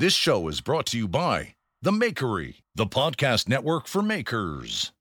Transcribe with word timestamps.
This 0.00 0.14
show 0.14 0.48
is 0.48 0.62
brought 0.62 0.86
to 0.86 0.96
you 0.96 1.06
by 1.06 1.56
The 1.82 1.90
Makery, 1.90 2.62
the 2.74 2.86
podcast 2.86 3.50
network 3.50 3.86
for 3.86 4.00
makers. 4.00 4.92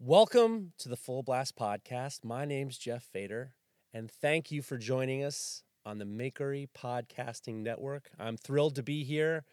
Welcome 0.00 0.72
to 0.78 0.88
the 0.88 0.96
Full 0.96 1.22
Blast 1.22 1.56
Podcast. 1.56 2.24
My 2.24 2.44
name's 2.44 2.76
Jeff 2.76 3.04
Fader, 3.04 3.54
and 3.94 4.10
thank 4.10 4.50
you 4.50 4.62
for 4.62 4.78
joining 4.78 5.22
us 5.22 5.62
on 5.88 5.96
the 5.96 6.04
Makery 6.04 6.68
Podcasting 6.76 7.62
Network. 7.62 8.10
I'm 8.20 8.36
thrilled 8.36 8.74
to 8.74 8.82
be 8.82 9.04
here. 9.04 9.44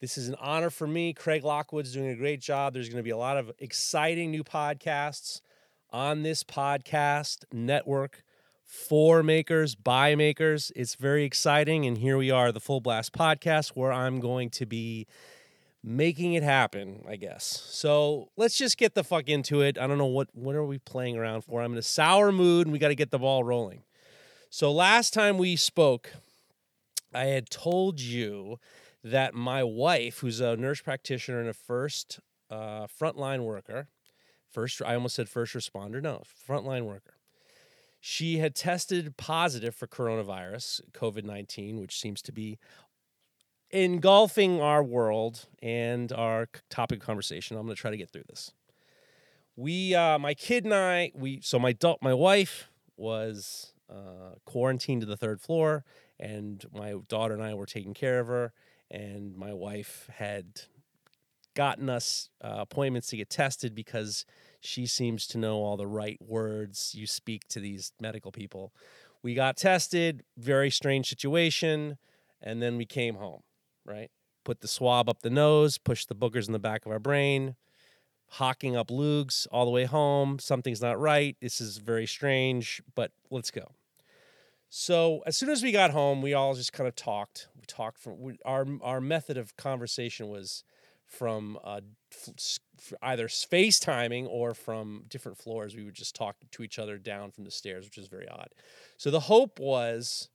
This 0.00 0.18
is 0.18 0.28
an 0.28 0.34
honor 0.40 0.68
for 0.68 0.88
me. 0.88 1.12
Craig 1.12 1.44
Lockwood's 1.44 1.92
doing 1.92 2.08
a 2.08 2.16
great 2.16 2.40
job. 2.40 2.74
There's 2.74 2.88
going 2.88 2.98
to 2.98 3.04
be 3.04 3.10
a 3.10 3.16
lot 3.16 3.36
of 3.36 3.52
exciting 3.60 4.32
new 4.32 4.42
podcasts 4.42 5.42
on 5.90 6.24
this 6.24 6.42
podcast 6.42 7.44
network 7.52 8.24
for 8.64 9.22
makers, 9.22 9.76
by 9.76 10.16
makers. 10.16 10.72
It's 10.74 10.96
very 10.96 11.22
exciting. 11.22 11.86
And 11.86 11.98
here 11.98 12.16
we 12.16 12.32
are, 12.32 12.50
the 12.50 12.58
Full 12.58 12.80
Blast 12.80 13.12
Podcast, 13.12 13.76
where 13.76 13.92
I'm 13.92 14.18
going 14.18 14.50
to 14.50 14.66
be 14.66 15.06
making 15.84 16.32
it 16.32 16.42
happen, 16.42 17.04
I 17.08 17.14
guess. 17.14 17.44
So 17.44 18.30
let's 18.36 18.58
just 18.58 18.76
get 18.76 18.96
the 18.96 19.04
fuck 19.04 19.28
into 19.28 19.60
it. 19.60 19.78
I 19.78 19.86
don't 19.86 19.98
know 19.98 20.06
what 20.06 20.34
what 20.34 20.56
are 20.56 20.64
we 20.64 20.78
playing 20.78 21.16
around 21.16 21.42
for. 21.42 21.62
I'm 21.62 21.70
in 21.70 21.78
a 21.78 21.82
sour 21.82 22.32
mood 22.32 22.66
and 22.66 22.72
we 22.72 22.80
got 22.80 22.88
to 22.88 22.96
get 22.96 23.12
the 23.12 23.20
ball 23.20 23.44
rolling. 23.44 23.84
So 24.50 24.72
last 24.72 25.12
time 25.12 25.38
we 25.38 25.56
spoke, 25.56 26.12
I 27.12 27.26
had 27.26 27.50
told 27.50 28.00
you 28.00 28.58
that 29.02 29.34
my 29.34 29.62
wife, 29.64 30.18
who's 30.18 30.40
a 30.40 30.56
nurse 30.56 30.80
practitioner 30.80 31.40
and 31.40 31.48
a 31.48 31.54
first 31.54 32.20
uh, 32.50 32.86
frontline 32.86 33.44
worker, 33.44 33.88
first 34.50 34.80
I 34.82 34.94
almost 34.94 35.16
said 35.16 35.28
first 35.28 35.54
responder, 35.54 36.00
no, 36.00 36.22
frontline 36.48 36.84
worker. 36.84 37.14
She 38.00 38.38
had 38.38 38.54
tested 38.54 39.16
positive 39.16 39.74
for 39.74 39.86
coronavirus, 39.86 40.80
COVID 40.92 41.24
19, 41.24 41.80
which 41.80 41.98
seems 41.98 42.22
to 42.22 42.32
be 42.32 42.58
engulfing 43.70 44.60
our 44.60 44.82
world 44.82 45.46
and 45.60 46.12
our 46.12 46.48
topic 46.70 47.00
of 47.00 47.06
conversation. 47.06 47.56
I'm 47.56 47.64
going 47.64 47.74
to 47.74 47.80
try 47.80 47.90
to 47.90 47.96
get 47.96 48.10
through 48.10 48.24
this. 48.28 48.52
We, 49.56 49.94
uh, 49.94 50.18
my 50.18 50.34
kid 50.34 50.64
and 50.64 50.74
I, 50.74 51.10
we, 51.14 51.40
so 51.40 51.58
my 51.58 51.70
adult, 51.70 52.00
my 52.02 52.14
wife 52.14 52.68
was 52.96 53.72
uh, 53.90 54.34
quarantined 54.44 55.02
to 55.02 55.06
the 55.06 55.16
third 55.16 55.40
floor, 55.40 55.84
and 56.18 56.64
my 56.72 56.94
daughter 57.08 57.34
and 57.34 57.42
I 57.42 57.54
were 57.54 57.66
taking 57.66 57.94
care 57.94 58.20
of 58.20 58.28
her. 58.28 58.52
And 58.90 59.36
my 59.36 59.52
wife 59.52 60.08
had 60.14 60.60
gotten 61.54 61.90
us 61.90 62.30
uh, 62.42 62.56
appointments 62.58 63.08
to 63.08 63.16
get 63.16 63.30
tested 63.30 63.74
because 63.74 64.24
she 64.60 64.86
seems 64.86 65.26
to 65.28 65.38
know 65.38 65.56
all 65.56 65.76
the 65.76 65.86
right 65.86 66.18
words 66.20 66.94
you 66.94 67.06
speak 67.06 67.48
to 67.48 67.60
these 67.60 67.92
medical 68.00 68.30
people. 68.30 68.72
We 69.22 69.34
got 69.34 69.56
tested, 69.56 70.22
very 70.36 70.70
strange 70.70 71.08
situation, 71.08 71.98
and 72.40 72.62
then 72.62 72.76
we 72.76 72.84
came 72.84 73.16
home 73.16 73.42
right? 73.86 74.10
Put 74.44 74.60
the 74.60 74.68
swab 74.68 75.08
up 75.08 75.22
the 75.22 75.30
nose, 75.30 75.78
push 75.78 76.04
the 76.04 76.14
boogers 76.14 76.46
in 76.46 76.52
the 76.52 76.58
back 76.58 76.84
of 76.84 76.92
our 76.92 76.98
brain, 76.98 77.56
hawking 78.28 78.76
up 78.76 78.90
lugs 78.90 79.46
all 79.50 79.64
the 79.64 79.70
way 79.70 79.84
home. 79.84 80.38
Something's 80.38 80.82
not 80.82 80.98
right. 80.98 81.36
This 81.40 81.60
is 81.60 81.78
very 81.78 82.06
strange, 82.06 82.82
but 82.94 83.12
let's 83.30 83.50
go. 83.50 83.70
So 84.68 85.22
as 85.26 85.36
soon 85.36 85.48
as 85.50 85.62
we 85.62 85.72
got 85.72 85.92
home, 85.92 86.22
we 86.22 86.34
all 86.34 86.54
just 86.54 86.72
kind 86.72 86.88
of 86.88 86.96
talked. 86.96 87.48
We 87.56 87.64
talked 87.66 87.98
from 87.98 88.20
we, 88.20 88.38
our 88.44 88.66
our 88.82 89.00
method 89.00 89.36
of 89.36 89.56
conversation 89.56 90.28
was 90.28 90.64
from 91.06 91.58
uh, 91.62 91.80
either 93.00 93.28
space 93.28 93.78
timing 93.78 94.26
or 94.26 94.54
from 94.54 95.04
different 95.08 95.38
floors. 95.38 95.76
We 95.76 95.84
would 95.84 95.94
just 95.94 96.14
talk 96.16 96.36
to 96.50 96.62
each 96.62 96.78
other 96.78 96.98
down 96.98 97.30
from 97.30 97.44
the 97.44 97.50
stairs, 97.50 97.84
which 97.84 97.96
is 97.96 98.08
very 98.08 98.28
odd. 98.28 98.48
So 98.96 99.10
the 99.10 99.20
hope 99.20 99.60
was, 99.60 100.28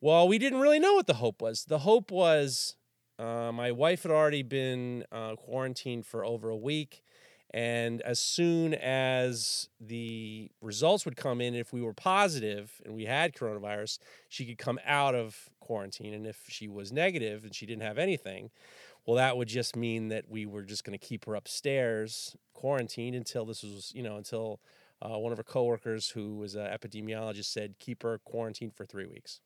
well, 0.00 0.26
we 0.26 0.38
didn't 0.38 0.60
really 0.60 0.80
know 0.80 0.94
what 0.94 1.06
the 1.06 1.14
hope 1.14 1.40
was. 1.40 1.64
The 1.66 1.78
hope 1.78 2.10
was 2.10 2.76
uh, 3.18 3.52
my 3.52 3.72
wife 3.72 4.02
had 4.02 4.12
already 4.12 4.42
been 4.42 5.04
uh, 5.10 5.36
quarantined 5.36 6.06
for 6.06 6.24
over 6.24 6.50
a 6.50 6.56
week. 6.56 7.02
And 7.50 8.02
as 8.02 8.18
soon 8.18 8.74
as 8.74 9.68
the 9.80 10.50
results 10.60 11.04
would 11.06 11.16
come 11.16 11.40
in, 11.40 11.54
if 11.54 11.72
we 11.72 11.80
were 11.80 11.94
positive 11.94 12.80
and 12.84 12.94
we 12.94 13.06
had 13.06 13.34
coronavirus, 13.34 13.98
she 14.28 14.44
could 14.44 14.58
come 14.58 14.78
out 14.84 15.14
of 15.14 15.48
quarantine. 15.60 16.12
And 16.12 16.26
if 16.26 16.44
she 16.48 16.68
was 16.68 16.92
negative 16.92 17.44
and 17.44 17.54
she 17.54 17.64
didn't 17.64 17.82
have 17.82 17.96
anything, 17.98 18.50
well, 19.06 19.16
that 19.16 19.38
would 19.38 19.48
just 19.48 19.76
mean 19.76 20.08
that 20.08 20.26
we 20.28 20.44
were 20.44 20.62
just 20.62 20.84
going 20.84 20.98
to 20.98 21.04
keep 21.04 21.24
her 21.24 21.34
upstairs 21.34 22.36
quarantined 22.52 23.16
until 23.16 23.46
this 23.46 23.62
was, 23.62 23.92
you 23.94 24.02
know, 24.02 24.16
until 24.16 24.60
uh, 25.00 25.16
one 25.16 25.32
of 25.32 25.38
her 25.38 25.44
coworkers, 25.44 26.10
who 26.10 26.36
was 26.36 26.54
an 26.54 26.66
epidemiologist, 26.66 27.46
said 27.46 27.78
keep 27.78 28.02
her 28.02 28.18
quarantined 28.18 28.74
for 28.74 28.84
three 28.84 29.06
weeks. 29.06 29.40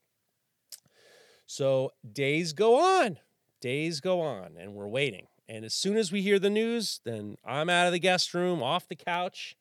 So 1.47 1.93
days 2.13 2.53
go 2.53 2.77
on, 2.77 3.19
days 3.61 4.01
go 4.01 4.21
on 4.21 4.57
and 4.59 4.75
we're 4.75 4.89
waiting. 4.89 5.27
And 5.49 5.65
as 5.65 5.75
soon 5.75 5.97
as 5.97 6.13
we 6.13 6.23
hear 6.23 6.39
the 6.39 6.51
news, 6.51 7.01
then 7.05 7.37
I'm 7.45 7.69
out 7.69 7.87
of 7.87 7.93
the 7.93 7.99
guest 7.99 8.33
room, 8.33 8.63
off 8.63 8.89
the 8.89 8.97
couch, 8.97 9.57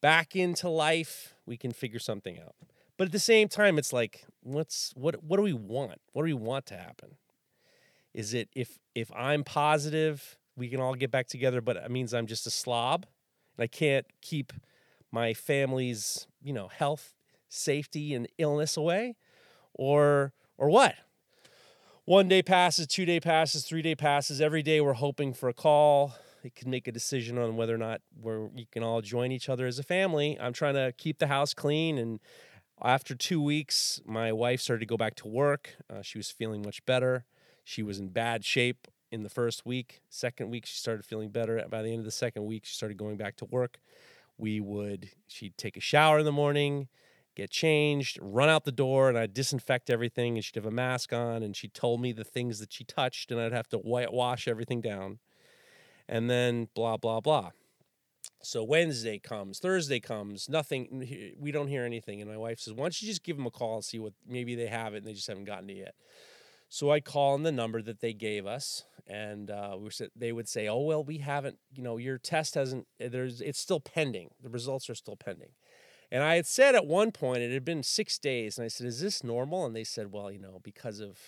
back 0.00 0.36
into 0.36 0.68
life. 0.68 1.34
We 1.44 1.56
can 1.56 1.72
figure 1.72 1.98
something 1.98 2.38
out. 2.38 2.54
But 2.96 3.06
at 3.06 3.12
the 3.12 3.18
same 3.18 3.48
time, 3.48 3.78
it's 3.78 3.92
like, 3.92 4.24
what's 4.42 4.92
what 4.96 5.22
what 5.22 5.36
do 5.36 5.42
we 5.42 5.52
want? 5.52 6.00
What 6.12 6.22
do 6.22 6.26
we 6.26 6.34
want 6.34 6.66
to 6.66 6.76
happen? 6.76 7.16
Is 8.12 8.34
it 8.34 8.48
if 8.54 8.78
if 8.94 9.10
I'm 9.14 9.44
positive, 9.44 10.38
we 10.56 10.68
can 10.68 10.80
all 10.80 10.94
get 10.94 11.10
back 11.10 11.28
together, 11.28 11.60
but 11.60 11.76
it 11.76 11.90
means 11.90 12.12
I'm 12.12 12.26
just 12.26 12.46
a 12.46 12.50
slob 12.50 13.06
and 13.56 13.64
I 13.64 13.66
can't 13.68 14.06
keep 14.20 14.52
my 15.12 15.32
family's, 15.32 16.26
you 16.42 16.52
know, 16.52 16.68
health, 16.68 17.14
safety, 17.48 18.14
and 18.14 18.26
illness 18.38 18.76
away? 18.76 19.16
Or 19.74 20.32
or 20.56 20.68
what? 20.68 20.96
One 22.08 22.26
day 22.26 22.42
passes, 22.42 22.86
two 22.86 23.04
day 23.04 23.20
passes, 23.20 23.66
three 23.66 23.82
day 23.82 23.94
passes. 23.94 24.40
Every 24.40 24.62
day 24.62 24.80
we're 24.80 24.94
hoping 24.94 25.34
for 25.34 25.50
a 25.50 25.52
call. 25.52 26.14
It 26.42 26.54
can 26.54 26.70
make 26.70 26.88
a 26.88 26.92
decision 26.92 27.36
on 27.36 27.54
whether 27.54 27.74
or 27.74 27.78
not 27.78 28.00
you 28.24 28.64
can 28.72 28.82
all 28.82 29.02
join 29.02 29.30
each 29.30 29.50
other 29.50 29.66
as 29.66 29.78
a 29.78 29.82
family. 29.82 30.38
I'm 30.40 30.54
trying 30.54 30.72
to 30.72 30.94
keep 30.96 31.18
the 31.18 31.26
house 31.26 31.52
clean. 31.52 31.98
And 31.98 32.18
after 32.82 33.14
two 33.14 33.42
weeks, 33.42 34.00
my 34.06 34.32
wife 34.32 34.62
started 34.62 34.80
to 34.80 34.86
go 34.86 34.96
back 34.96 35.16
to 35.16 35.28
work. 35.28 35.76
Uh, 35.90 36.00
she 36.00 36.16
was 36.16 36.30
feeling 36.30 36.62
much 36.62 36.82
better. 36.86 37.26
She 37.62 37.82
was 37.82 37.98
in 37.98 38.08
bad 38.08 38.42
shape 38.42 38.88
in 39.12 39.22
the 39.22 39.28
first 39.28 39.66
week. 39.66 40.00
Second 40.08 40.48
week, 40.48 40.64
she 40.64 40.78
started 40.78 41.04
feeling 41.04 41.28
better. 41.28 41.62
By 41.68 41.82
the 41.82 41.90
end 41.90 41.98
of 41.98 42.06
the 42.06 42.10
second 42.10 42.46
week, 42.46 42.64
she 42.64 42.74
started 42.74 42.96
going 42.96 43.18
back 43.18 43.36
to 43.36 43.44
work. 43.44 43.80
We 44.38 44.60
would, 44.60 45.10
she'd 45.26 45.58
take 45.58 45.76
a 45.76 45.80
shower 45.80 46.20
in 46.20 46.24
the 46.24 46.32
morning 46.32 46.88
get 47.38 47.50
changed, 47.50 48.18
run 48.20 48.48
out 48.48 48.64
the 48.64 48.72
door, 48.72 49.08
and 49.08 49.16
I'd 49.16 49.32
disinfect 49.32 49.90
everything, 49.90 50.36
and 50.36 50.44
she'd 50.44 50.56
have 50.56 50.66
a 50.66 50.72
mask 50.72 51.12
on, 51.12 51.44
and 51.44 51.56
she 51.56 51.68
told 51.68 52.00
me 52.00 52.10
the 52.10 52.24
things 52.24 52.58
that 52.58 52.72
she 52.72 52.82
touched, 52.82 53.30
and 53.30 53.40
I'd 53.40 53.52
have 53.52 53.68
to 53.68 53.78
whitewash 53.78 54.48
everything 54.48 54.80
down, 54.80 55.20
and 56.08 56.28
then 56.28 56.68
blah 56.74 56.96
blah 56.96 57.20
blah. 57.20 57.50
So 58.42 58.64
Wednesday 58.64 59.20
comes, 59.20 59.60
Thursday 59.60 60.00
comes, 60.00 60.48
nothing. 60.48 61.34
We 61.38 61.52
don't 61.52 61.68
hear 61.68 61.84
anything, 61.84 62.20
and 62.20 62.28
my 62.28 62.36
wife 62.36 62.58
says, 62.58 62.74
"Why 62.74 62.84
don't 62.84 63.00
you 63.00 63.06
just 63.06 63.22
give 63.22 63.36
them 63.36 63.46
a 63.46 63.52
call 63.52 63.76
and 63.76 63.84
see 63.84 64.00
what 64.00 64.14
maybe 64.26 64.56
they 64.56 64.66
have 64.66 64.94
it, 64.94 64.98
and 64.98 65.06
they 65.06 65.14
just 65.14 65.28
haven't 65.28 65.44
gotten 65.44 65.70
it 65.70 65.76
yet." 65.76 65.94
So 66.68 66.90
I 66.90 67.00
call 67.00 67.34
on 67.34 67.44
the 67.44 67.52
number 67.52 67.80
that 67.82 68.00
they 68.00 68.12
gave 68.12 68.46
us, 68.46 68.84
and 69.06 69.48
uh, 69.48 69.76
we 69.78 69.90
said 69.90 70.10
they 70.16 70.32
would 70.32 70.48
say, 70.48 70.66
"Oh 70.66 70.80
well, 70.80 71.04
we 71.04 71.18
haven't. 71.18 71.58
You 71.72 71.84
know, 71.84 71.98
your 71.98 72.18
test 72.18 72.56
hasn't. 72.56 72.88
There's 72.98 73.40
it's 73.40 73.60
still 73.60 73.80
pending. 73.80 74.30
The 74.42 74.50
results 74.50 74.90
are 74.90 74.96
still 74.96 75.16
pending." 75.16 75.50
And 76.10 76.22
I 76.22 76.36
had 76.36 76.46
said 76.46 76.74
at 76.74 76.86
one 76.86 77.12
point, 77.12 77.42
it 77.42 77.52
had 77.52 77.64
been 77.64 77.82
six 77.82 78.18
days, 78.18 78.56
and 78.56 78.64
I 78.64 78.68
said, 78.68 78.86
Is 78.86 79.00
this 79.00 79.22
normal? 79.22 79.66
And 79.66 79.76
they 79.76 79.84
said, 79.84 80.12
Well, 80.12 80.30
you 80.30 80.38
know, 80.38 80.60
because 80.62 81.00
of 81.00 81.18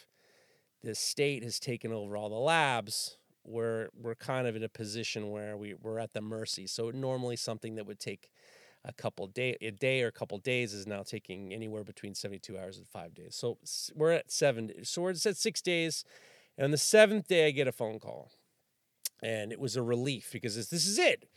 the 0.83 0.95
state 0.95 1.43
has 1.43 1.59
taken 1.59 1.93
over 1.93 2.17
all 2.17 2.31
the 2.31 2.37
labs, 2.37 3.19
we're 3.45 3.89
we're 3.95 4.15
kind 4.15 4.47
of 4.47 4.57
in 4.57 4.63
a 4.63 4.69
position 4.69 5.31
where 5.31 5.57
we, 5.57 5.75
we're 5.75 5.99
at 5.99 6.13
the 6.13 6.21
mercy. 6.21 6.67
So 6.67 6.91
normally 6.91 7.37
something 7.37 7.75
that 7.75 7.87
would 7.87 8.01
take 8.01 8.31
a 8.85 8.93
couple 8.93 9.27
day 9.27 9.57
a 9.61 9.71
day 9.71 10.03
or 10.03 10.09
a 10.09 10.13
couple 10.13 10.39
days 10.39 10.73
is 10.73 10.87
now 10.87 11.03
taking 11.03 11.53
anywhere 11.53 11.85
between 11.85 12.15
72 12.15 12.59
hours 12.59 12.79
and 12.79 12.89
five 12.89 13.15
days. 13.15 13.35
So 13.35 13.59
we're 13.95 14.13
at 14.13 14.31
seven. 14.31 14.73
So 14.85 15.03
we're 15.03 15.11
at 15.11 15.19
six 15.19 15.61
days. 15.61 16.05
And 16.57 16.67
on 16.67 16.71
the 16.71 16.79
seventh 16.79 17.29
day, 17.29 17.47
I 17.47 17.51
get 17.51 17.69
a 17.69 17.73
phone 17.73 17.99
call. 17.99 18.31
And 19.23 19.53
it 19.53 19.61
was 19.61 19.77
a 19.77 19.83
relief 19.83 20.31
because 20.33 20.57
this, 20.57 20.69
this 20.69 20.87
is 20.87 20.99
it 20.99 21.29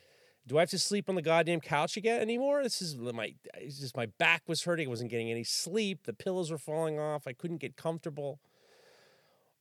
do 0.45 0.57
I 0.57 0.62
have 0.62 0.69
to 0.72 0.80
sleep 0.80 1.10
on 1.10 1.16
the 1.16 1.22
goddamn 1.22 1.62
couch 1.62 1.95
again 1.95 2.19
anymore? 2.19 2.63
This 2.63 2.81
is 2.81 2.95
my 2.98 3.34
just 3.66 3.95
my 3.95 4.07
back 4.07 4.44
was 4.48 4.63
hurting. 4.63 4.88
I 4.88 4.90
wasn't 4.90 5.12
getting 5.12 5.31
any 5.31 5.44
sleep. 5.44 6.06
The 6.06 6.13
pillows 6.13 6.51
were 6.51 6.57
falling 6.57 7.00
off. 7.00 7.28
I 7.28 7.34
couldn't 7.34 7.57
get 7.57 7.78
comfortable. 7.78 8.40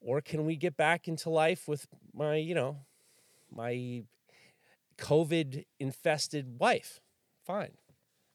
Or 0.01 0.21
can 0.21 0.45
we 0.45 0.57
get 0.57 0.77
back 0.77 1.07
into 1.07 1.31
life 1.31 1.69
with 1.69 1.87
my, 2.13 2.35
you 2.35 2.55
know, 2.57 2.79
my 3.55 4.03
COVID 4.99 5.65
infested 5.79 6.59
wife? 6.59 7.01
Fine. 7.47 7.73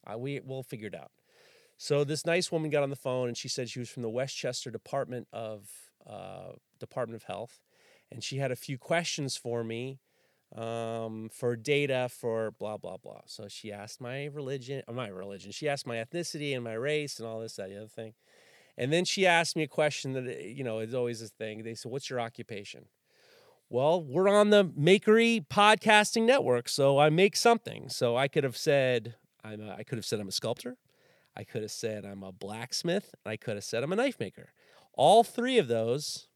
Uh, 0.06 0.18
we 0.18 0.40
will 0.40 0.64
figure 0.64 0.88
it 0.88 0.96
out. 0.96 1.12
So 1.78 2.06
this 2.06 2.26
nice 2.26 2.52
woman 2.52 2.70
got 2.70 2.84
on 2.84 2.90
the 2.90 2.96
phone 2.96 3.28
and 3.28 3.38
she 3.38 3.50
said 3.50 3.70
she 3.70 3.80
was 3.80 3.90
from 3.90 4.04
the 4.04 4.10
Westchester 4.10 4.72
Department 4.72 5.28
of 5.34 5.70
uh, 6.10 6.54
Department 6.80 7.22
of 7.22 7.28
Health, 7.28 7.60
and 8.10 8.24
she 8.24 8.38
had 8.38 8.52
a 8.52 8.56
few 8.56 8.78
questions 8.78 9.36
for 9.36 9.64
me 9.64 10.00
um, 10.56 11.30
for 11.32 11.56
data 11.56 12.10
for 12.10 12.52
blah 12.52 12.78
blah 12.78 12.98
blah. 12.98 13.22
So 13.26 13.48
she 13.48 13.72
asked 13.72 14.00
my 14.00 14.26
religion, 14.26 14.84
uh, 14.88 14.94
my 14.94 15.08
religion. 15.08 15.52
She 15.52 15.68
asked 15.68 15.86
my 15.86 15.98
ethnicity 15.98 16.56
and 16.56 16.64
my 16.64 16.74
race 16.74 17.20
and 17.20 17.28
all 17.28 17.42
this 17.42 17.56
that 17.58 17.70
the 17.70 17.78
other 17.78 17.88
thing, 17.88 18.14
and 18.78 18.92
then 18.92 19.06
she 19.06 19.26
asked 19.26 19.56
me 19.56 19.64
a 19.64 19.68
question 19.68 20.14
that 20.14 20.28
uh, 20.28 20.40
you 20.40 20.64
know 20.64 20.80
is 20.80 20.94
always 20.94 21.22
a 21.22 21.28
thing. 21.28 21.64
They 21.64 21.76
said, 21.76 21.92
"What's 21.92 22.10
your 22.10 22.20
occupation?" 22.20 22.86
Well, 23.70 24.02
we're 24.02 24.30
on 24.30 24.50
the 24.50 24.64
Makery 24.64 25.46
podcasting 25.46 26.24
network, 26.26 26.70
so 26.70 27.00
I 27.00 27.10
make 27.10 27.36
something. 27.36 27.90
So 27.90 28.16
I 28.16 28.30
could 28.30 28.46
have 28.46 28.56
said 28.56 29.16
I'm 29.44 29.62
a, 29.62 29.76
I 29.76 29.84
could 29.84 29.98
have 29.98 30.06
said 30.06 30.20
I'm 30.22 30.30
a 30.30 30.32
sculptor. 30.32 30.78
I 31.36 31.44
could 31.44 31.62
have 31.62 31.72
said 31.72 32.06
I'm 32.06 32.24
a 32.24 32.32
blacksmith. 32.32 33.14
I 33.26 33.36
could 33.36 33.56
have 33.56 33.64
said 33.64 33.84
I'm 33.84 33.92
a 33.92 33.98
knife 33.98 34.20
maker. 34.20 34.54
All 34.94 35.24
three 35.24 35.58
of 35.58 35.68
those 35.68 36.30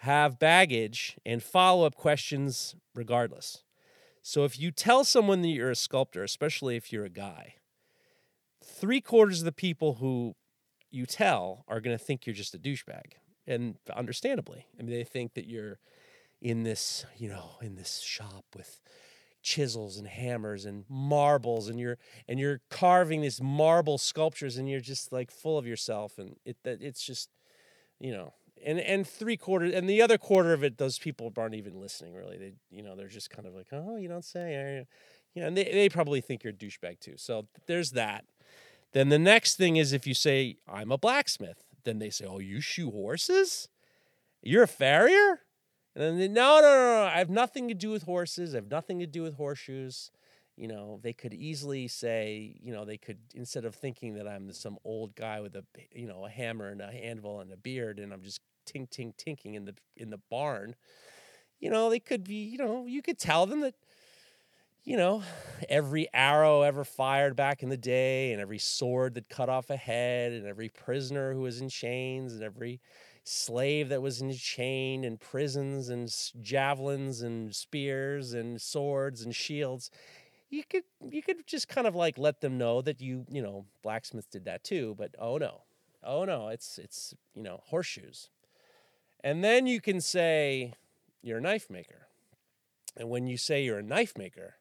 have 0.00 0.38
baggage 0.38 1.16
and 1.24 1.42
follow 1.42 1.86
up 1.86 1.94
questions 1.94 2.76
regardless. 2.94 3.62
So 4.22 4.44
if 4.44 4.58
you 4.58 4.70
tell 4.70 5.04
someone 5.04 5.42
that 5.42 5.48
you're 5.48 5.70
a 5.70 5.76
sculptor, 5.76 6.22
especially 6.22 6.76
if 6.76 6.92
you're 6.92 7.04
a 7.04 7.10
guy, 7.10 7.54
three 8.64 9.00
quarters 9.00 9.40
of 9.40 9.44
the 9.44 9.52
people 9.52 9.94
who 9.94 10.34
you 10.90 11.06
tell 11.06 11.64
are 11.68 11.80
going 11.80 11.96
to 11.96 12.04
think 12.04 12.26
you're 12.26 12.34
just 12.34 12.54
a 12.54 12.58
douchebag. 12.58 13.14
And 13.46 13.76
understandably, 13.94 14.66
I 14.78 14.82
mean, 14.82 14.96
they 14.96 15.04
think 15.04 15.34
that 15.34 15.46
you're 15.46 15.78
in 16.42 16.64
this, 16.64 17.04
you 17.16 17.28
know, 17.28 17.50
in 17.62 17.76
this 17.76 18.00
shop 18.00 18.44
with 18.54 18.80
chisels 19.42 19.96
and 19.96 20.08
hammers 20.08 20.64
and 20.64 20.84
marbles 20.88 21.68
and 21.68 21.78
you're 21.78 21.98
and 22.26 22.40
you're 22.40 22.60
carving 22.68 23.20
these 23.20 23.40
marble 23.40 23.96
sculptures 23.96 24.56
and 24.56 24.68
you're 24.68 24.80
just 24.80 25.12
like 25.12 25.30
full 25.30 25.56
of 25.56 25.64
yourself 25.64 26.18
and 26.18 26.34
it 26.44 26.56
that 26.64 26.82
it's 26.82 27.00
just 27.00 27.30
you 28.00 28.10
know 28.10 28.34
and 28.64 28.78
and 28.78 29.06
three 29.06 29.36
quarters 29.36 29.74
and 29.74 29.88
the 29.88 30.02
other 30.02 30.18
quarter 30.18 30.52
of 30.52 30.64
it 30.64 30.78
those 30.78 30.98
people 30.98 31.32
aren't 31.36 31.54
even 31.54 31.80
listening 31.80 32.14
really. 32.14 32.36
They 32.36 32.52
you 32.70 32.82
know 32.82 32.96
they're 32.96 33.08
just 33.08 33.30
kind 33.30 33.46
of 33.46 33.54
like 33.54 33.68
oh 33.72 33.96
you 33.96 34.08
don't 34.08 34.24
say 34.24 34.84
you 35.34 35.42
know 35.42 35.48
and 35.48 35.56
they, 35.56 35.64
they 35.64 35.88
probably 35.88 36.20
think 36.20 36.44
you're 36.44 36.52
a 36.52 36.56
douchebag 36.56 37.00
too. 37.00 37.14
So 37.16 37.46
there's 37.66 37.92
that. 37.92 38.24
Then 38.92 39.08
the 39.08 39.18
next 39.18 39.56
thing 39.56 39.76
is 39.76 39.92
if 39.92 40.06
you 40.06 40.14
say 40.14 40.56
i'm 40.68 40.90
a 40.90 40.98
blacksmith 40.98 41.64
then 41.84 41.98
they 41.98 42.10
say 42.10 42.24
oh 42.24 42.38
you 42.38 42.60
shoe 42.60 42.90
horses? 42.90 43.68
You're 44.42 44.64
a 44.64 44.68
farrier? 44.68 45.40
And 45.94 46.04
then 46.04 46.18
they, 46.18 46.28
no, 46.28 46.60
no 46.60 46.62
no 46.62 46.94
no 46.94 47.02
i 47.04 47.18
have 47.18 47.30
nothing 47.30 47.68
to 47.68 47.74
do 47.74 47.90
with 47.90 48.04
horses. 48.04 48.54
I 48.54 48.58
have 48.58 48.70
nothing 48.70 48.98
to 49.00 49.06
do 49.06 49.22
with 49.22 49.34
horseshoes 49.36 50.10
you 50.56 50.68
know 50.68 50.98
they 51.02 51.12
could 51.12 51.34
easily 51.34 51.86
say 51.88 52.56
you 52.62 52.72
know 52.72 52.84
they 52.84 52.96
could 52.96 53.18
instead 53.34 53.64
of 53.64 53.74
thinking 53.74 54.14
that 54.14 54.26
i'm 54.26 54.52
some 54.52 54.78
old 54.84 55.14
guy 55.14 55.40
with 55.40 55.54
a 55.56 55.64
you 55.94 56.06
know 56.06 56.24
a 56.24 56.30
hammer 56.30 56.68
and 56.68 56.80
a 56.80 56.86
anvil 56.86 57.40
and 57.40 57.52
a 57.52 57.56
beard 57.56 57.98
and 57.98 58.12
i'm 58.12 58.22
just 58.22 58.40
tink 58.66 58.88
tink 58.90 59.16
tinking 59.16 59.54
in 59.54 59.64
the 59.64 59.74
in 59.96 60.10
the 60.10 60.20
barn 60.30 60.74
you 61.60 61.70
know 61.70 61.90
they 61.90 62.00
could 62.00 62.24
be 62.24 62.44
you 62.44 62.58
know 62.58 62.86
you 62.86 63.02
could 63.02 63.18
tell 63.18 63.46
them 63.46 63.60
that 63.60 63.74
you 64.84 64.96
know 64.96 65.22
every 65.68 66.06
arrow 66.14 66.62
ever 66.62 66.84
fired 66.84 67.36
back 67.36 67.62
in 67.62 67.68
the 67.68 67.76
day 67.76 68.32
and 68.32 68.40
every 68.40 68.58
sword 68.58 69.14
that 69.14 69.28
cut 69.28 69.48
off 69.48 69.70
a 69.70 69.76
head 69.76 70.32
and 70.32 70.46
every 70.46 70.68
prisoner 70.68 71.32
who 71.32 71.40
was 71.40 71.60
in 71.60 71.68
chains 71.68 72.32
and 72.32 72.42
every 72.42 72.80
slave 73.24 73.88
that 73.88 74.00
was 74.00 74.20
in 74.20 74.32
chain 74.32 75.02
and 75.04 75.18
prisons 75.18 75.88
and 75.88 76.14
javelins 76.40 77.22
and 77.22 77.54
spears 77.54 78.32
and 78.32 78.60
swords 78.60 79.22
and 79.22 79.34
shields 79.34 79.90
you 80.50 80.62
could 80.68 80.84
you 81.10 81.22
could 81.22 81.46
just 81.46 81.68
kind 81.68 81.86
of 81.86 81.94
like 81.94 82.18
let 82.18 82.40
them 82.40 82.58
know 82.58 82.80
that 82.82 83.00
you 83.00 83.24
you 83.30 83.42
know 83.42 83.66
blacksmith 83.82 84.30
did 84.30 84.44
that 84.44 84.64
too 84.64 84.94
but 84.98 85.14
oh 85.18 85.38
no. 85.38 85.62
Oh 86.02 86.24
no 86.24 86.48
it's 86.48 86.78
it's 86.78 87.14
you 87.34 87.42
know 87.42 87.60
horseshoes. 87.66 88.30
And 89.24 89.42
then 89.42 89.66
you 89.66 89.80
can 89.80 90.00
say 90.00 90.74
you're 91.22 91.38
a 91.38 91.40
knife 91.40 91.68
maker. 91.68 92.06
And 92.96 93.10
when 93.10 93.26
you 93.26 93.36
say 93.36 93.64
you're 93.64 93.78
a 93.78 93.82
knife 93.82 94.16
maker 94.16 94.54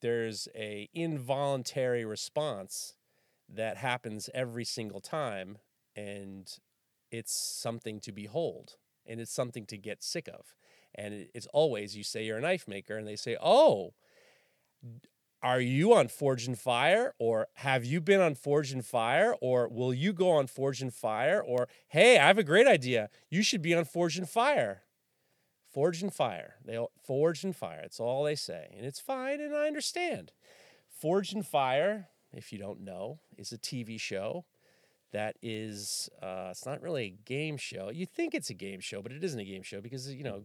there's 0.00 0.48
a 0.54 0.90
involuntary 0.92 2.04
response 2.04 2.92
that 3.48 3.78
happens 3.78 4.28
every 4.34 4.64
single 4.64 5.00
time 5.00 5.56
and 5.96 6.58
it's 7.10 7.32
something 7.32 8.00
to 8.00 8.12
behold 8.12 8.76
and 9.06 9.18
it's 9.18 9.32
something 9.32 9.64
to 9.64 9.78
get 9.78 10.02
sick 10.02 10.28
of. 10.28 10.54
And 10.94 11.28
it's 11.34 11.46
always 11.54 11.96
you 11.96 12.04
say 12.04 12.24
you're 12.24 12.36
a 12.36 12.42
knife 12.42 12.68
maker 12.68 12.98
and 12.98 13.08
they 13.08 13.16
say 13.16 13.36
oh 13.42 13.94
are 15.42 15.60
you 15.60 15.92
on 15.92 16.08
Forged 16.08 16.48
in 16.48 16.54
Fire 16.54 17.14
or 17.18 17.48
have 17.56 17.84
you 17.84 18.00
been 18.00 18.20
on 18.20 18.34
Forged 18.34 18.72
in 18.72 18.80
Fire 18.80 19.34
or 19.40 19.68
will 19.68 19.92
you 19.92 20.12
go 20.12 20.30
on 20.30 20.46
Forged 20.46 20.82
in 20.82 20.90
Fire 20.90 21.42
or 21.42 21.68
hey, 21.88 22.18
I 22.18 22.26
have 22.26 22.38
a 22.38 22.44
great 22.44 22.66
idea. 22.66 23.10
You 23.28 23.42
should 23.42 23.60
be 23.60 23.74
on 23.74 23.84
Forged 23.84 24.18
in 24.18 24.24
Fire. 24.24 24.82
Forged 25.70 26.02
in 26.02 26.10
Fire. 26.10 26.54
They 26.64 26.78
Forged 27.04 27.44
in 27.44 27.52
Fire. 27.52 27.80
It's 27.84 28.00
all 28.00 28.24
they 28.24 28.36
say. 28.36 28.74
And 28.76 28.86
it's 28.86 29.00
fine 29.00 29.40
and 29.40 29.54
I 29.54 29.66
understand. 29.66 30.32
Forged 30.88 31.34
in 31.34 31.42
Fire, 31.42 32.08
if 32.32 32.50
you 32.50 32.58
don't 32.58 32.80
know, 32.80 33.18
is 33.36 33.52
a 33.52 33.58
TV 33.58 34.00
show 34.00 34.46
that 35.12 35.36
is 35.42 36.08
uh, 36.22 36.48
it's 36.50 36.66
not 36.66 36.82
really 36.82 37.04
a 37.04 37.24
game 37.24 37.56
show. 37.56 37.90
You 37.90 38.06
think 38.06 38.34
it's 38.34 38.50
a 38.50 38.54
game 38.54 38.80
show, 38.80 39.02
but 39.02 39.12
it 39.12 39.22
isn't 39.22 39.38
a 39.38 39.44
game 39.44 39.62
show 39.62 39.80
because 39.80 40.12
you 40.12 40.24
know 40.24 40.42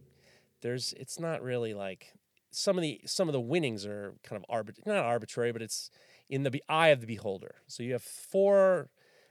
there's 0.62 0.92
it's 0.98 1.18
not 1.18 1.42
really 1.42 1.74
like 1.74 2.12
some 2.50 2.76
of 2.76 2.82
the 2.82 3.00
some 3.06 3.28
of 3.28 3.32
the 3.32 3.40
winnings 3.40 3.86
are 3.86 4.14
kind 4.22 4.42
of 4.42 4.54
arbit- 4.54 4.86
not 4.86 4.96
arbitrary, 4.96 5.52
but 5.52 5.62
it's 5.62 5.90
in 6.28 6.42
the 6.42 6.62
eye 6.68 6.88
of 6.88 7.00
the 7.00 7.06
beholder. 7.06 7.56
So 7.66 7.82
you 7.82 7.92
have 7.92 8.02
four 8.02 8.90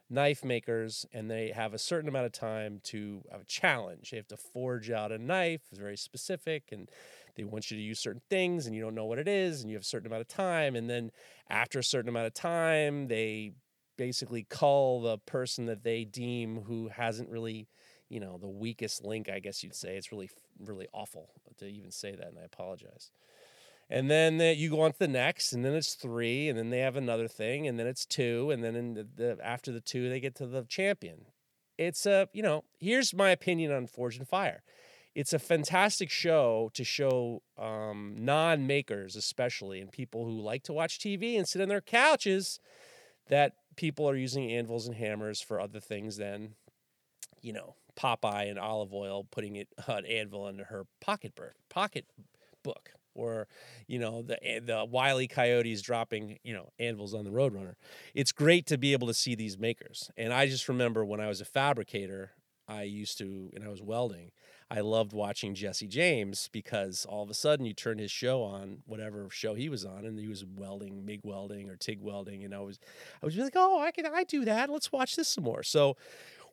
knife 0.10 0.44
makers, 0.44 1.06
and 1.14 1.30
they 1.30 1.52
have 1.52 1.74
a 1.74 1.78
certain 1.78 2.10
amount 2.10 2.26
of 2.26 2.32
time 2.32 2.80
to 2.84 3.22
have 3.32 3.42
a 3.42 3.46
challenge. 3.46 4.10
They 4.10 4.18
have 4.18 4.28
to 4.30 4.38
forge 4.38 4.90
out 4.90 5.12
a 5.12 5.18
knife, 5.18 5.62
it's 5.70 5.80
very 5.80 5.98
specific, 5.98 6.64
and 6.72 6.90
they 7.36 7.44
want 7.44 7.70
you 7.70 7.78
to 7.78 7.84
use 7.84 8.00
certain 8.00 8.22
things, 8.30 8.66
and 8.66 8.76
you 8.76 8.82
don't 8.82 8.96
know 8.96 9.06
what 9.06 9.20
it 9.20 9.28
is, 9.28 9.62
and 9.62 9.70
you 9.70 9.76
have 9.76 9.84
a 9.84 9.86
certain 9.86 10.08
amount 10.08 10.22
of 10.22 10.28
time, 10.28 10.76
and 10.76 10.90
then 10.90 11.12
after 11.50 11.80
a 11.80 11.84
certain 11.84 12.10
amount 12.10 12.26
of 12.28 12.34
time, 12.34 13.08
they 13.08 13.52
basically 13.98 14.44
call 14.44 15.02
the 15.02 15.18
person 15.20 15.66
that 15.66 15.84
they 15.84 16.06
deem 16.06 16.64
who 16.64 16.88
hasn't 16.88 17.30
really 17.30 17.68
you 18.10 18.20
know 18.20 18.38
the 18.38 18.50
weakest 18.50 19.06
link 19.06 19.30
i 19.30 19.40
guess 19.40 19.64
you'd 19.64 19.76
say. 19.76 19.96
It's 19.96 20.12
really 20.12 20.30
really 20.60 20.88
awful 20.94 21.30
to 21.58 21.66
even 21.66 21.92
say 21.92 22.16
that 22.16 22.28
and 22.28 22.40
i 22.40 22.44
apologize. 22.44 23.12
And 23.92 24.10
then 24.10 24.38
the, 24.38 24.56
you 24.56 24.70
go 24.70 24.82
on 24.82 24.92
to 24.92 25.00
the 25.00 25.08
next 25.08 25.52
and 25.52 25.66
then 25.66 25.74
it's 25.74 25.96
three 25.96 26.48
and 26.48 26.58
then 26.58 26.70
they 26.70 26.80
have 26.80 26.96
another 26.96 27.28
thing 27.28 27.68
and 27.68 27.80
then 27.80 27.88
it's 27.88 28.06
two 28.06 28.52
and 28.52 28.64
then 28.64 28.94
the, 28.94 29.08
the 29.16 29.38
after 29.44 29.72
the 29.72 29.82
two 29.82 30.10
they 30.10 30.20
get 30.20 30.36
to 30.36 30.46
the 30.46 30.64
champion. 30.64 31.26
It's 31.78 32.06
a 32.06 32.28
you 32.34 32.44
know 32.44 32.66
here's 32.80 33.14
my 33.14 33.30
opinion 33.32 33.72
on 33.72 33.88
forged 33.88 34.20
in 34.20 34.26
fire. 34.26 34.64
It's 35.16 35.34
a 35.34 35.40
fantastic 35.40 36.12
show 36.12 36.70
to 36.76 36.84
show 36.84 37.42
um, 37.58 38.16
non-makers 38.18 39.16
especially 39.16 39.82
and 39.82 39.92
people 39.92 40.26
who 40.26 40.40
like 40.40 40.64
to 40.64 40.74
watch 40.74 41.00
tv 41.00 41.38
and 41.38 41.48
sit 41.48 41.62
on 41.62 41.70
their 41.70 41.82
couches 41.82 42.60
that 43.28 43.54
people 43.76 44.08
are 44.08 44.16
using 44.16 44.52
anvils 44.52 44.88
and 44.88 44.96
hammers 44.96 45.42
for 45.42 45.60
other 45.60 45.80
things 45.80 46.18
than 46.18 46.54
you 47.42 47.54
know 47.54 47.76
Popeye 48.00 48.50
and 48.50 48.58
Olive 48.58 48.94
Oyl, 48.94 49.26
putting 49.30 49.56
it 49.56 49.68
an 49.88 50.06
anvil 50.06 50.48
into 50.48 50.66
her 50.66 50.86
pocket 51.02 51.34
pocket 51.70 52.06
book, 52.64 52.92
or 53.14 53.48
you 53.88 54.00
know 54.00 54.22
the 54.22 54.42
eh, 54.44 54.60
the 54.64 54.86
wily 54.86 55.28
coyotes 55.28 55.82
dropping 55.82 56.40
you 56.44 56.54
know 56.54 56.72
anvils 56.80 57.14
on 57.14 57.26
the 57.26 57.32
Roadrunner. 57.32 57.76
It's 58.14 58.32
great 58.32 58.66
to 58.68 58.78
be 58.78 58.94
able 58.94 59.08
to 59.08 59.14
see 59.14 59.36
these 59.36 59.58
makers, 59.58 60.10
and 60.18 60.34
I 60.34 60.48
just 60.48 60.70
remember 60.70 61.04
when 61.04 61.20
I 61.20 61.28
was 61.28 61.42
a 61.42 61.46
fabricator, 61.46 62.32
I 62.68 62.84
used 62.84 63.18
to 63.18 63.52
and 63.54 63.64
I 63.64 63.70
was 63.70 63.82
welding. 63.82 64.32
I 64.72 64.82
loved 64.82 65.14
watching 65.14 65.56
Jesse 65.56 65.88
James 65.88 66.48
because 66.52 67.04
all 67.10 67.24
of 67.24 67.30
a 67.32 67.34
sudden 67.34 67.66
you 67.66 67.74
turn 67.74 67.98
his 67.98 68.12
show 68.12 68.44
on, 68.44 68.84
whatever 68.86 69.28
show 69.32 69.56
he 69.56 69.68
was 69.68 69.84
on, 69.84 70.06
and 70.06 70.20
he 70.20 70.28
was 70.28 70.46
welding, 70.46 71.06
MIG 71.06 71.22
welding 71.24 71.72
or 71.72 71.76
TIG 71.76 72.00
welding, 72.02 72.44
and 72.44 72.54
I 72.54 72.60
was, 72.60 72.78
I 73.24 73.26
was 73.26 73.36
like, 73.36 73.54
oh, 73.56 73.80
I 73.80 73.90
can, 73.90 74.06
I 74.06 74.24
do 74.24 74.46
that. 74.46 74.70
Let's 74.70 74.92
watch 74.92 75.16
this 75.16 75.28
some 75.28 75.44
more. 75.44 75.64
So 75.64 75.98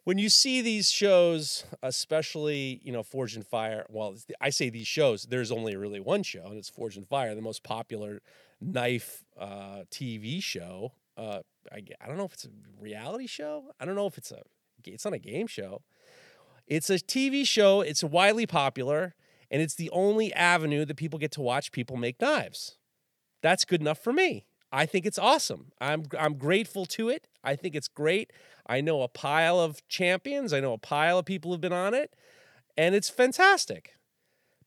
when 0.07 0.19
you 0.19 0.29
see 0.29 0.63
these 0.63 0.89
shows, 0.89 1.65
especially 1.83 2.81
you 2.85 2.93
know 2.93 3.03
Forged 3.03 3.37
in 3.37 3.43
Fire, 3.43 3.85
well, 3.89 4.15
I 4.41 4.51
say 4.51 4.71
these 4.71 4.87
shows. 4.87 5.25
There's 5.25 5.51
only 5.51 5.75
really 5.75 5.99
one 5.99 6.23
show, 6.23 6.45
and 6.47 6.57
it's 6.57 6.69
Forged 6.71 6.97
in 6.97 7.05
Fire, 7.05 7.35
the 7.35 7.43
most 7.43 7.65
popular 7.65 8.23
knife 8.61 9.25
uh, 9.37 9.83
TV 9.91 10.41
show. 10.41 10.93
Uh, 11.17 11.41
I, 11.73 11.83
I 12.01 12.07
don't 12.07 12.19
know 12.19 12.25
if 12.25 12.35
it's 12.35 12.45
a 12.45 12.51
reality 12.81 13.27
show. 13.27 13.73
I 13.81 13.85
don't 13.85 13.97
know 13.97 14.07
if 14.07 14.17
it's 14.17 14.31
a 14.31 14.43
it's 14.85 15.05
not 15.05 15.13
a 15.13 15.19
game 15.19 15.49
show. 15.49 15.83
It's 16.69 16.89
a 16.89 16.99
TV 16.99 17.45
show. 17.45 17.81
It's 17.81 18.05
widely 18.05 18.47
popular, 18.47 19.17
and 19.51 19.61
it's 19.61 19.75
the 19.75 19.91
only 19.91 20.33
avenue 20.35 20.85
that 20.85 20.97
people 20.97 21.19
get 21.19 21.33
to 21.33 21.41
watch 21.41 21.73
people 21.73 21.97
make 21.97 22.21
knives. 22.21 22.79
That's 23.43 23.65
good 23.65 23.81
enough 23.81 23.99
for 23.99 24.13
me. 24.13 24.47
I 24.77 24.85
think 24.85 25.07
it's 25.07 25.19
awesome. 25.19 25.73
I'm 25.81 26.03
I'm 26.19 26.35
grateful 26.35 26.85
to 26.97 27.09
it. 27.09 27.29
I 27.43 27.57
think 27.57 27.75
it's 27.75 27.89
great. 27.89 28.31
I 28.67 28.83
know 28.83 29.01
a 29.01 29.09
pile 29.09 29.59
of 29.59 29.81
champions. 29.89 30.53
I 30.53 30.61
know 30.61 30.75
a 30.75 30.79
pile 30.79 31.19
of 31.19 31.25
people 31.25 31.51
who've 31.51 31.61
been 31.63 31.73
on 31.73 31.95
it, 31.95 32.15
and 32.77 32.95
it's 32.95 33.09
fantastic. 33.09 33.95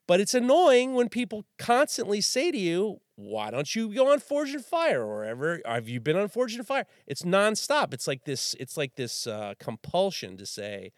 But 0.07 0.19
it's 0.19 0.33
annoying 0.33 0.95
when 0.95 1.09
people 1.09 1.45
constantly 1.59 2.21
say 2.21 2.49
to 2.49 2.57
you, 2.57 3.01
"Why 3.17 3.51
don't 3.51 3.75
you 3.75 3.93
go 3.93 4.11
on 4.11 4.19
Forged 4.19 4.55
in 4.55 4.63
Fire 4.63 5.03
or 5.05 5.23
ever 5.23 5.61
have 5.63 5.87
you 5.87 5.99
been 5.99 6.17
on 6.17 6.27
Forged 6.27 6.57
in 6.57 6.65
Fire?" 6.65 6.87
It's 7.05 7.21
nonstop. 7.21 7.93
It's 7.93 8.07
like 8.07 8.23
this. 8.23 8.55
It's 8.59 8.77
like 8.77 8.95
this 8.95 9.27
uh, 9.27 9.53
compulsion 9.59 10.37
to 10.37 10.47
say, 10.47 10.91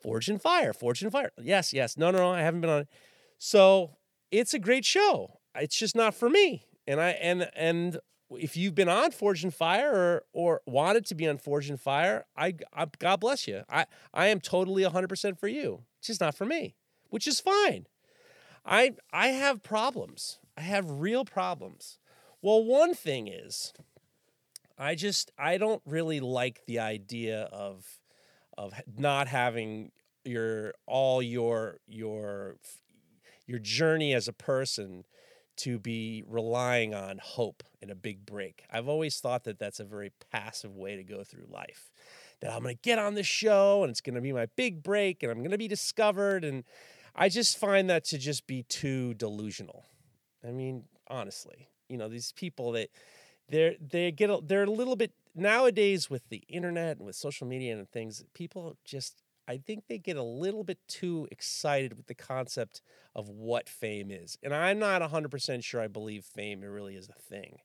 Forged 0.00 0.28
in 0.28 0.38
Fire, 0.38 0.72
Forged 0.72 1.02
in 1.02 1.10
Fire. 1.10 1.32
Yes, 1.42 1.72
yes. 1.72 1.96
No, 1.96 2.12
no, 2.12 2.18
no. 2.18 2.30
I 2.30 2.42
haven't 2.42 2.60
been 2.60 2.70
on 2.70 2.82
it. 2.82 2.88
So 3.38 3.96
it's 4.30 4.54
a 4.54 4.60
great 4.60 4.84
show. 4.84 5.40
It's 5.56 5.76
just 5.76 5.96
not 5.96 6.14
for 6.14 6.30
me. 6.30 6.66
And 6.86 7.00
I 7.00 7.10
and 7.10 7.50
and 7.56 7.98
if 8.30 8.56
you've 8.56 8.74
been 8.74 8.88
on 8.88 9.10
Forged 9.10 9.44
in 9.44 9.50
Fire 9.50 9.92
or 9.92 10.22
or 10.32 10.60
wanted 10.66 11.06
to 11.06 11.14
be 11.14 11.28
on 11.28 11.38
Forged 11.38 11.70
in 11.70 11.76
Fire, 11.76 12.26
I, 12.36 12.54
I 12.72 12.86
God 12.98 13.20
bless 13.20 13.46
you. 13.46 13.62
I 13.68 13.86
I 14.12 14.26
am 14.28 14.40
totally 14.40 14.82
100% 14.82 15.38
for 15.38 15.48
you. 15.48 15.82
It's 15.98 16.08
just 16.08 16.20
not 16.20 16.34
for 16.34 16.44
me, 16.44 16.74
which 17.10 17.26
is 17.26 17.40
fine. 17.40 17.86
I 18.64 18.94
I 19.12 19.28
have 19.28 19.62
problems. 19.62 20.38
I 20.56 20.62
have 20.62 20.90
real 20.90 21.24
problems. 21.24 21.98
Well, 22.42 22.64
one 22.64 22.94
thing 22.94 23.28
is 23.28 23.72
I 24.78 24.94
just 24.94 25.30
I 25.38 25.58
don't 25.58 25.82
really 25.86 26.20
like 26.20 26.62
the 26.66 26.78
idea 26.80 27.42
of 27.52 27.86
of 28.58 28.74
not 28.96 29.28
having 29.28 29.92
your 30.24 30.74
all 30.86 31.22
your 31.22 31.78
your 31.86 32.56
your 33.46 33.58
journey 33.58 34.12
as 34.12 34.26
a 34.26 34.32
person 34.32 35.04
to 35.56 35.78
be 35.78 36.24
relying 36.26 36.94
on 36.94 37.18
hope 37.18 37.62
in 37.80 37.90
a 37.90 37.94
big 37.94 38.26
break. 38.26 38.64
I've 38.70 38.88
always 38.88 39.18
thought 39.20 39.44
that 39.44 39.58
that's 39.58 39.80
a 39.80 39.84
very 39.84 40.12
passive 40.30 40.76
way 40.76 40.96
to 40.96 41.02
go 41.02 41.24
through 41.24 41.46
life. 41.50 41.90
That 42.40 42.52
I'm 42.52 42.62
going 42.62 42.76
to 42.76 42.82
get 42.82 42.98
on 42.98 43.14
the 43.14 43.22
show 43.22 43.82
and 43.82 43.90
it's 43.90 44.00
going 44.00 44.14
to 44.14 44.20
be 44.20 44.32
my 44.32 44.46
big 44.56 44.82
break 44.82 45.22
and 45.22 45.32
I'm 45.32 45.38
going 45.38 45.50
to 45.50 45.58
be 45.58 45.68
discovered 45.68 46.44
and 46.44 46.64
I 47.14 47.28
just 47.30 47.58
find 47.58 47.88
that 47.88 48.04
to 48.06 48.18
just 48.18 48.46
be 48.46 48.62
too 48.64 49.14
delusional. 49.14 49.84
I 50.46 50.50
mean, 50.50 50.84
honestly, 51.08 51.68
you 51.88 51.96
know, 51.96 52.08
these 52.08 52.32
people 52.32 52.72
that 52.72 52.90
they're 53.48 53.74
they 53.80 54.12
get 54.12 54.28
a, 54.28 54.40
they're 54.42 54.64
a 54.64 54.70
little 54.70 54.96
bit 54.96 55.12
nowadays 55.34 56.10
with 56.10 56.28
the 56.28 56.42
internet 56.48 56.98
and 56.98 57.06
with 57.06 57.16
social 57.16 57.46
media 57.46 57.76
and 57.76 57.90
things, 57.90 58.24
people 58.34 58.76
just 58.84 59.22
I 59.48 59.58
think 59.58 59.84
they 59.88 59.98
get 59.98 60.16
a 60.16 60.22
little 60.22 60.64
bit 60.64 60.78
too 60.88 61.28
excited 61.30 61.96
with 61.96 62.06
the 62.06 62.14
concept 62.14 62.82
of 63.14 63.28
what 63.28 63.68
fame 63.68 64.10
is. 64.10 64.36
And 64.42 64.54
I'm 64.54 64.78
not 64.78 65.02
100% 65.02 65.64
sure 65.64 65.80
I 65.80 65.88
believe 65.88 66.24
fame 66.24 66.60
really 66.62 66.96
is 66.96 67.08
a 67.08 67.20
thing. 67.20 67.58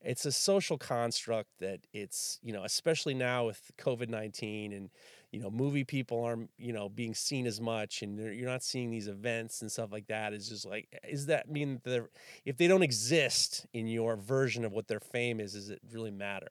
It's 0.00 0.24
a 0.26 0.32
social 0.32 0.78
construct 0.78 1.58
that 1.58 1.80
it's, 1.92 2.38
you 2.42 2.52
know, 2.52 2.64
especially 2.64 3.14
now 3.14 3.46
with 3.46 3.72
COVID 3.78 4.08
19 4.08 4.72
and, 4.72 4.90
you 5.32 5.40
know, 5.40 5.50
movie 5.50 5.84
people 5.84 6.22
aren't, 6.24 6.50
you 6.56 6.72
know, 6.72 6.88
being 6.88 7.14
seen 7.14 7.46
as 7.46 7.60
much 7.60 8.02
and 8.02 8.16
you're 8.18 8.48
not 8.48 8.62
seeing 8.62 8.90
these 8.90 9.08
events 9.08 9.60
and 9.60 9.70
stuff 9.72 9.90
like 9.92 10.06
that. 10.06 10.32
Is 10.32 10.48
just 10.48 10.66
like, 10.66 10.88
eh, 10.92 11.08
is 11.10 11.26
that 11.26 11.50
mean 11.50 11.80
that 11.84 12.06
if 12.44 12.56
they 12.56 12.68
don't 12.68 12.82
exist 12.82 13.66
in 13.72 13.88
your 13.88 14.16
version 14.16 14.64
of 14.64 14.72
what 14.72 14.86
their 14.86 15.00
fame 15.00 15.40
is, 15.40 15.54
does 15.54 15.68
it 15.70 15.80
really 15.92 16.12
matter? 16.12 16.48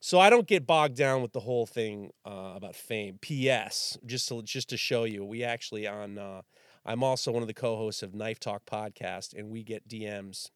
So 0.00 0.20
I 0.20 0.30
don't 0.30 0.46
get 0.46 0.66
bogged 0.66 0.96
down 0.96 1.22
with 1.22 1.32
the 1.32 1.40
whole 1.40 1.66
thing 1.66 2.10
uh, 2.24 2.52
about 2.54 2.76
fame. 2.76 3.18
P.S. 3.20 3.98
Just 4.06 4.28
to 4.28 4.42
just 4.42 4.68
to 4.70 4.76
show 4.76 5.04
you, 5.04 5.24
we 5.24 5.42
actually 5.42 5.86
on. 5.86 6.18
Uh, 6.18 6.42
I'm 6.86 7.02
also 7.02 7.32
one 7.32 7.42
of 7.42 7.48
the 7.48 7.54
co-hosts 7.54 8.02
of 8.02 8.14
Knife 8.14 8.40
Talk 8.40 8.64
podcast, 8.64 9.34
and 9.34 9.50
we 9.50 9.62
get 9.62 9.88
DMs. 9.88 10.50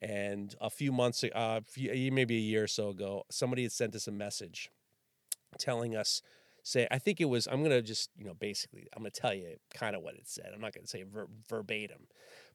And 0.00 0.54
a 0.60 0.70
few 0.70 0.92
months, 0.92 1.24
uh, 1.24 1.60
maybe 1.76 2.36
a 2.36 2.40
year 2.40 2.64
or 2.64 2.68
so 2.68 2.90
ago, 2.90 3.24
somebody 3.30 3.62
had 3.62 3.72
sent 3.72 3.94
us 3.94 4.06
a 4.06 4.12
message 4.12 4.70
telling 5.58 5.96
us, 5.96 6.20
say, 6.62 6.86
I 6.90 6.98
think 6.98 7.20
it 7.20 7.26
was. 7.26 7.46
I'm 7.50 7.62
gonna 7.62 7.82
just, 7.82 8.10
you 8.16 8.24
know, 8.24 8.34
basically, 8.34 8.86
I'm 8.94 9.02
gonna 9.02 9.10
tell 9.10 9.34
you 9.34 9.56
kind 9.72 9.96
of 9.96 10.02
what 10.02 10.14
it 10.14 10.28
said. 10.28 10.50
I'm 10.54 10.60
not 10.60 10.72
gonna 10.72 10.86
say 10.86 11.02
ver- 11.02 11.28
verbatim, 11.48 12.06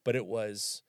but 0.04 0.16
it 0.16 0.26
was 0.26 0.84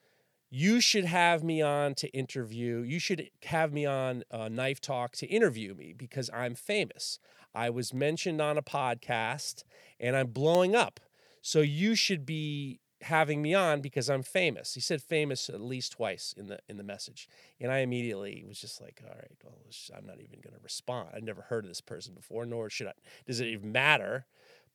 you 0.51 0.81
should 0.81 1.05
have 1.05 1.45
me 1.45 1.63
on 1.63 1.95
to 1.95 2.09
interview. 2.09 2.81
You 2.81 2.99
should 2.99 3.31
have 3.45 3.73
me 3.73 3.87
on 3.87 4.25
uh, 4.31 4.49
Knife 4.49 4.81
Talk 4.81 5.13
to 5.17 5.27
interview 5.27 5.75
me 5.75 5.93
because 5.97 6.29
I'm 6.35 6.57
famous. 6.57 7.21
I 7.55 7.71
was 7.71 7.95
mentioned 7.95 8.41
on 8.41 8.59
a 8.59 8.63
podcast 8.63 9.63
and 10.01 10.17
I'm 10.17 10.29
blowing 10.29 10.75
up. 10.75 10.99
So 11.41 11.61
you 11.61 11.95
should 11.95 12.27
be 12.27 12.81
having 13.03 13.41
me 13.41 13.55
on 13.55 13.81
because 13.81 14.11
I'm 14.11 14.23
famous. 14.23 14.75
He 14.75 14.81
said 14.81 15.01
famous 15.03 15.49
at 15.49 15.61
least 15.61 15.93
twice 15.93 16.35
in 16.37 16.49
the 16.49 16.59
in 16.69 16.77
the 16.77 16.83
message, 16.83 17.29
and 17.59 17.73
I 17.73 17.79
immediately 17.79 18.45
was 18.47 18.61
just 18.61 18.81
like, 18.81 19.01
all 19.03 19.15
right, 19.15 19.31
well, 19.43 19.55
I'm 19.97 20.05
not 20.05 20.21
even 20.21 20.41
going 20.43 20.55
to 20.55 20.63
respond. 20.63 21.09
I've 21.15 21.23
never 21.23 21.43
heard 21.43 21.65
of 21.65 21.71
this 21.71 21.81
person 21.81 22.15
before, 22.15 22.45
nor 22.45 22.69
should 22.69 22.89
I. 22.89 22.93
Does 23.27 23.41
it 23.41 23.47
even 23.47 23.73
matter? 23.73 24.27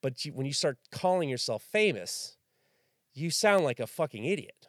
But 0.02 0.24
you, 0.24 0.32
when 0.32 0.46
you 0.46 0.52
start 0.52 0.78
calling 0.90 1.28
yourself 1.28 1.62
famous, 1.62 2.36
you 3.14 3.30
sound 3.30 3.64
like 3.64 3.80
a 3.80 3.86
fucking 3.86 4.24
idiot. 4.24 4.68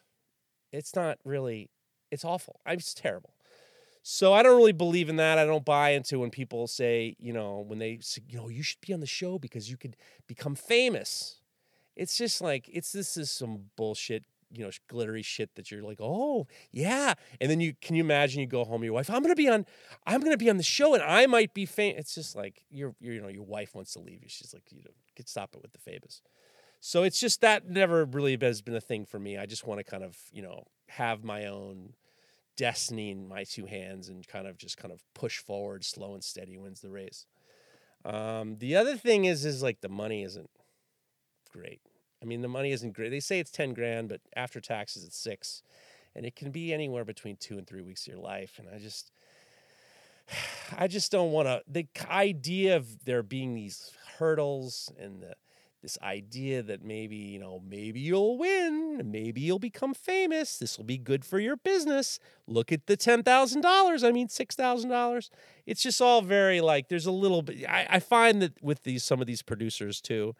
It's 0.72 0.96
not 0.96 1.18
really, 1.24 1.70
it's 2.12 2.26
awful. 2.26 2.60
Just 2.70 2.98
terrible. 2.98 3.34
So 4.10 4.32
I 4.32 4.42
don't 4.42 4.56
really 4.56 4.72
believe 4.72 5.10
in 5.10 5.18
that. 5.18 5.38
I 5.38 5.46
don't 5.46 5.66
buy 5.66 5.90
into 5.90 6.20
when 6.20 6.30
people 6.30 6.66
say, 6.68 7.18
you 7.20 7.34
know, 7.34 7.66
when 7.68 7.80
they 7.80 8.00
say, 8.02 8.22
you 8.30 8.38
know, 8.38 8.48
you 8.48 8.64
should 8.64 8.80
be 8.80 8.94
on 8.94 9.02
the 9.02 9.06
show 9.06 9.38
because 9.38 9.70
you 9.70 9.76
could 9.76 9.98
become 10.28 10.56
famous. 10.56 11.42
It's 11.94 12.18
just 12.18 12.40
like 12.42 12.70
it's 12.72 12.94
this 12.94 13.18
is 13.18 13.30
some 13.30 13.66
bullshit, 13.76 14.24
you 14.50 14.64
know, 14.64 14.72
glittery 14.88 15.24
shit 15.24 15.56
that 15.56 15.72
you're 15.72 15.84
like, 15.84 15.98
oh 16.00 16.48
yeah, 16.72 17.16
and 17.42 17.52
then 17.52 17.60
you 17.60 17.74
can 17.82 17.98
you 17.98 18.04
imagine 18.04 18.40
you 18.40 18.48
go 18.48 18.64
home, 18.64 18.82
your 18.84 18.94
wife, 18.94 19.10
I'm 19.10 19.22
gonna 19.22 19.36
be 19.36 19.50
on, 19.50 19.66
I'm 20.06 20.22
gonna 20.22 20.38
be 20.38 20.50
on 20.50 20.56
the 20.56 20.64
show, 20.64 20.94
and 20.94 21.04
I 21.04 21.26
might 21.26 21.54
be 21.54 21.66
famous. 21.66 22.00
It's 22.00 22.16
just 22.16 22.34
like 22.34 22.64
your, 22.70 22.96
you 23.02 23.20
know, 23.20 23.28
your 23.28 23.44
wife 23.44 23.76
wants 23.76 23.92
to 23.94 24.00
leave 24.00 24.24
you. 24.24 24.30
She's 24.30 24.54
like, 24.54 24.72
you 24.72 24.78
know, 24.86 24.92
get 25.18 25.28
stop 25.28 25.54
it 25.54 25.62
with 25.62 25.74
the 25.74 25.80
famous. 25.80 26.22
So 26.80 27.04
it's 27.04 27.20
just 27.20 27.42
that 27.42 27.70
never 27.70 28.06
really 28.06 28.38
has 28.42 28.62
been 28.62 28.76
a 28.76 28.82
thing 28.82 29.06
for 29.06 29.20
me. 29.20 29.38
I 29.38 29.46
just 29.46 29.66
want 29.66 29.80
to 29.80 29.84
kind 29.84 30.04
of, 30.04 30.18
you 30.32 30.42
know, 30.42 30.66
have 30.90 31.24
my 31.24 31.48
own 31.48 31.94
destiny 32.56 33.12
in 33.12 33.28
my 33.28 33.44
two 33.44 33.66
hands 33.66 34.10
and 34.10 34.28
kind 34.28 34.48
of 34.48 34.58
just 34.58 34.78
kind 34.78 34.92
of 34.92 35.02
push 35.14 35.40
forward, 35.40 35.84
slow 35.84 36.14
and 36.14 36.24
steady 36.24 36.58
wins 36.58 36.82
the 36.82 36.90
race. 36.90 37.26
Um, 38.06 38.58
the 38.58 38.76
other 38.76 38.96
thing 38.96 39.26
is, 39.26 39.46
is 39.46 39.62
like 39.64 39.82
the 39.82 39.90
money 39.90 40.24
isn't 40.24 40.50
great. 41.52 41.82
I 42.22 42.26
mean, 42.26 42.42
the 42.42 42.48
money 42.48 42.72
isn't 42.72 42.94
great. 42.94 43.10
They 43.10 43.20
say 43.20 43.40
it's 43.40 43.52
10 43.52 43.74
grand, 43.74 44.10
but 44.10 44.22
after 44.36 44.60
taxes, 44.60 45.04
it's 45.04 45.18
six. 45.18 45.62
And 46.16 46.26
it 46.26 46.36
can 46.36 46.52
be 46.52 46.74
anywhere 46.74 47.06
between 47.06 47.38
two 47.38 47.58
and 47.58 47.68
three 47.68 47.82
weeks 47.82 48.08
of 48.08 48.14
your 48.14 48.24
life. 48.24 48.60
And 48.60 48.68
I 48.74 48.80
just, 48.80 49.12
I 50.78 50.88
just 50.88 51.12
don't 51.12 51.32
want 51.32 51.48
to. 51.48 51.62
The 51.68 51.88
idea 52.10 52.76
of 52.76 53.06
there 53.06 53.24
being 53.24 53.54
these 53.54 53.92
hurdles 54.18 54.92
and 55.00 55.22
the, 55.22 55.36
this 55.82 55.98
idea 56.02 56.64
that 56.64 56.84
maybe, 56.84 57.16
you 57.16 57.40
know, 57.40 57.62
maybe 57.68 58.00
you'll 58.00 58.38
win, 58.38 59.02
maybe 59.12 59.42
you'll 59.42 59.60
become 59.60 59.94
famous, 59.94 60.58
this 60.58 60.78
will 60.78 60.86
be 60.86 60.98
good 60.98 61.24
for 61.24 61.40
your 61.40 61.56
business. 61.56 62.20
Look 62.48 62.72
at 62.72 62.88
the 62.88 62.98
$10,000, 62.98 64.04
I 64.04 64.12
mean 64.12 64.28
$6,000. 64.28 65.30
It's 65.66 65.84
just 65.84 66.02
all 66.02 66.22
very 66.22 66.62
like 66.62 66.90
there's 66.90 67.06
a 67.06 67.12
little 67.12 67.42
bit 67.42 67.70
I, 67.70 67.88
I 67.90 68.00
find 68.00 68.42
that 68.42 68.62
with 68.64 68.84
these 68.84 69.04
some 69.04 69.22
of 69.22 69.28
these 69.28 69.42
producers 69.42 70.02
too, 70.02 70.36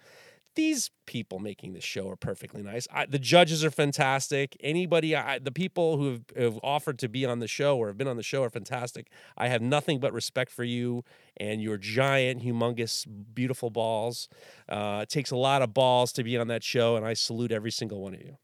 these 0.58 0.90
people 1.06 1.38
making 1.38 1.74
this 1.74 1.84
show 1.84 2.10
are 2.10 2.16
perfectly 2.16 2.64
nice. 2.64 2.88
I, 2.92 3.06
the 3.06 3.20
judges 3.20 3.64
are 3.64 3.70
fantastic. 3.70 4.58
Anybody, 4.60 5.16
I, 5.16 5.38
the 5.38 5.52
people 5.52 5.98
who 5.98 6.12
have, 6.12 6.24
have, 6.36 6.60
offered 6.64 6.98
to 7.00 7.08
be 7.08 7.26
on 7.26 7.38
the 7.40 7.48
show 7.48 7.78
or 7.78 7.88
have 7.88 7.98
been 7.98 8.08
on 8.08 8.18
the 8.18 8.24
show 8.24 8.44
are 8.44 8.50
fantastic. 8.50 9.12
I 9.38 9.50
have 9.50 9.62
nothing 9.62 10.00
but 10.00 10.12
respect 10.12 10.52
for 10.52 10.64
you 10.64 11.04
and 11.38 11.62
your 11.62 11.78
giant, 11.78 12.44
humongous, 12.44 13.06
beautiful 13.34 13.70
balls. 13.70 14.28
Uh, 14.68 15.02
it 15.04 15.10
takes 15.10 15.30
a 15.30 15.38
lot 15.38 15.62
of 15.62 15.76
balls 15.76 16.12
to 16.14 16.24
be 16.24 16.36
on 16.38 16.48
that 16.48 16.64
show, 16.64 16.96
and 16.96 17.06
I 17.06 17.14
salute 17.14 17.52
every 17.52 17.72
single 17.72 18.02
one 18.02 18.16
of 18.16 18.22
you. 18.22 18.38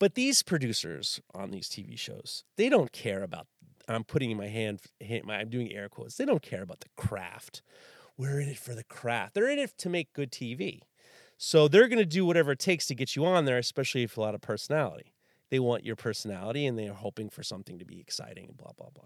But 0.00 0.16
these 0.16 0.42
producers 0.42 1.20
on 1.32 1.52
these 1.52 1.68
TV 1.68 1.96
shows, 1.96 2.44
they 2.56 2.68
don't 2.68 2.90
care 2.90 3.22
about. 3.22 3.46
I'm 3.88 4.04
putting 4.04 4.32
in 4.32 4.36
my 4.36 4.48
hand, 4.48 4.80
I'm 5.00 5.48
doing 5.48 5.72
air 5.72 5.88
quotes. 5.88 6.16
They 6.16 6.24
don't 6.24 6.42
care 6.42 6.62
about 6.62 6.80
the 6.80 6.88
craft 6.96 7.62
we're 8.18 8.40
in 8.40 8.48
it 8.48 8.58
for 8.58 8.74
the 8.74 8.84
craft. 8.84 9.34
They're 9.34 9.48
in 9.48 9.58
it 9.58 9.78
to 9.78 9.88
make 9.88 10.12
good 10.12 10.30
TV. 10.30 10.80
So 11.38 11.68
they're 11.68 11.88
going 11.88 12.00
to 12.00 12.04
do 12.04 12.26
whatever 12.26 12.52
it 12.52 12.58
takes 12.58 12.86
to 12.88 12.94
get 12.94 13.14
you 13.14 13.24
on 13.24 13.44
there, 13.44 13.58
especially 13.58 14.02
if 14.02 14.16
a 14.16 14.20
lot 14.20 14.34
of 14.34 14.40
personality. 14.40 15.14
They 15.50 15.60
want 15.60 15.86
your 15.86 15.96
personality 15.96 16.66
and 16.66 16.78
they 16.78 16.88
are 16.88 16.94
hoping 16.94 17.30
for 17.30 17.42
something 17.42 17.78
to 17.78 17.84
be 17.84 18.00
exciting 18.00 18.48
and 18.48 18.56
blah, 18.56 18.72
blah, 18.76 18.90
blah. 18.92 19.04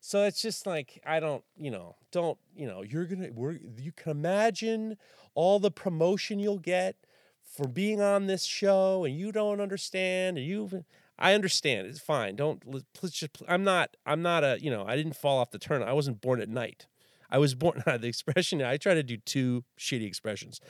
So 0.00 0.22
it's 0.22 0.40
just 0.40 0.66
like, 0.66 1.00
I 1.04 1.18
don't, 1.18 1.42
you 1.58 1.70
know, 1.70 1.96
don't, 2.12 2.38
you 2.54 2.66
know, 2.66 2.82
you're 2.82 3.06
going 3.06 3.20
to, 3.22 3.82
you 3.82 3.92
can 3.92 4.12
imagine 4.12 4.96
all 5.34 5.58
the 5.58 5.70
promotion 5.70 6.38
you'll 6.38 6.58
get 6.58 6.96
for 7.42 7.66
being 7.66 8.00
on 8.00 8.26
this 8.26 8.44
show 8.44 9.04
and 9.04 9.18
you 9.18 9.32
don't 9.32 9.60
understand 9.60 10.38
and 10.38 10.46
you 10.46 10.84
I 11.18 11.34
understand. 11.34 11.86
It's 11.86 12.00
fine. 12.00 12.34
Don't 12.36 12.62
let's 12.66 13.14
just 13.14 13.42
I'm 13.46 13.62
not 13.62 13.96
I'm 14.04 14.22
not 14.22 14.42
a, 14.42 14.58
you 14.60 14.70
know, 14.70 14.84
I 14.86 14.96
didn't 14.96 15.16
fall 15.16 15.38
off 15.38 15.50
the 15.50 15.58
turn. 15.58 15.82
I 15.82 15.92
wasn't 15.92 16.20
born 16.20 16.40
at 16.40 16.48
night. 16.48 16.86
I 17.34 17.38
was 17.38 17.56
born 17.56 17.82
the 17.86 18.06
expression. 18.06 18.62
I 18.62 18.76
try 18.76 18.94
to 18.94 19.02
do 19.02 19.16
two 19.16 19.64
shitty 19.76 20.06
expressions. 20.06 20.60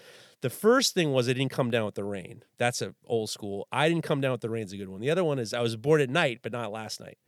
The 0.40 0.48
first 0.48 0.94
thing 0.94 1.12
was 1.12 1.28
I 1.28 1.34
didn't 1.34 1.52
come 1.52 1.70
down 1.70 1.84
with 1.84 1.94
the 1.94 2.04
rain. 2.04 2.42
That's 2.56 2.80
a 2.80 2.94
old 3.06 3.28
school. 3.28 3.68
I 3.70 3.86
didn't 3.86 4.04
come 4.04 4.22
down 4.22 4.32
with 4.32 4.40
the 4.40 4.48
rain's 4.48 4.72
a 4.72 4.78
good 4.78 4.88
one. 4.88 5.02
The 5.02 5.10
other 5.10 5.24
one 5.24 5.38
is 5.38 5.52
I 5.52 5.60
was 5.60 5.76
born 5.76 6.00
at 6.00 6.08
night, 6.08 6.40
but 6.42 6.52
not 6.52 6.72
last 6.72 7.00
night. 7.00 7.18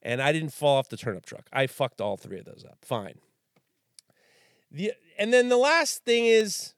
And 0.00 0.22
I 0.22 0.32
didn't 0.32 0.54
fall 0.54 0.78
off 0.78 0.88
the 0.88 0.96
turnip 0.96 1.26
truck. 1.26 1.48
I 1.52 1.66
fucked 1.66 2.00
all 2.00 2.16
three 2.16 2.38
of 2.38 2.46
those 2.46 2.64
up. 2.66 2.78
Fine. 2.82 3.18
The 4.70 4.92
and 5.18 5.34
then 5.34 5.50
the 5.50 5.58
last 5.58 6.06
thing 6.06 6.24
is 6.24 6.72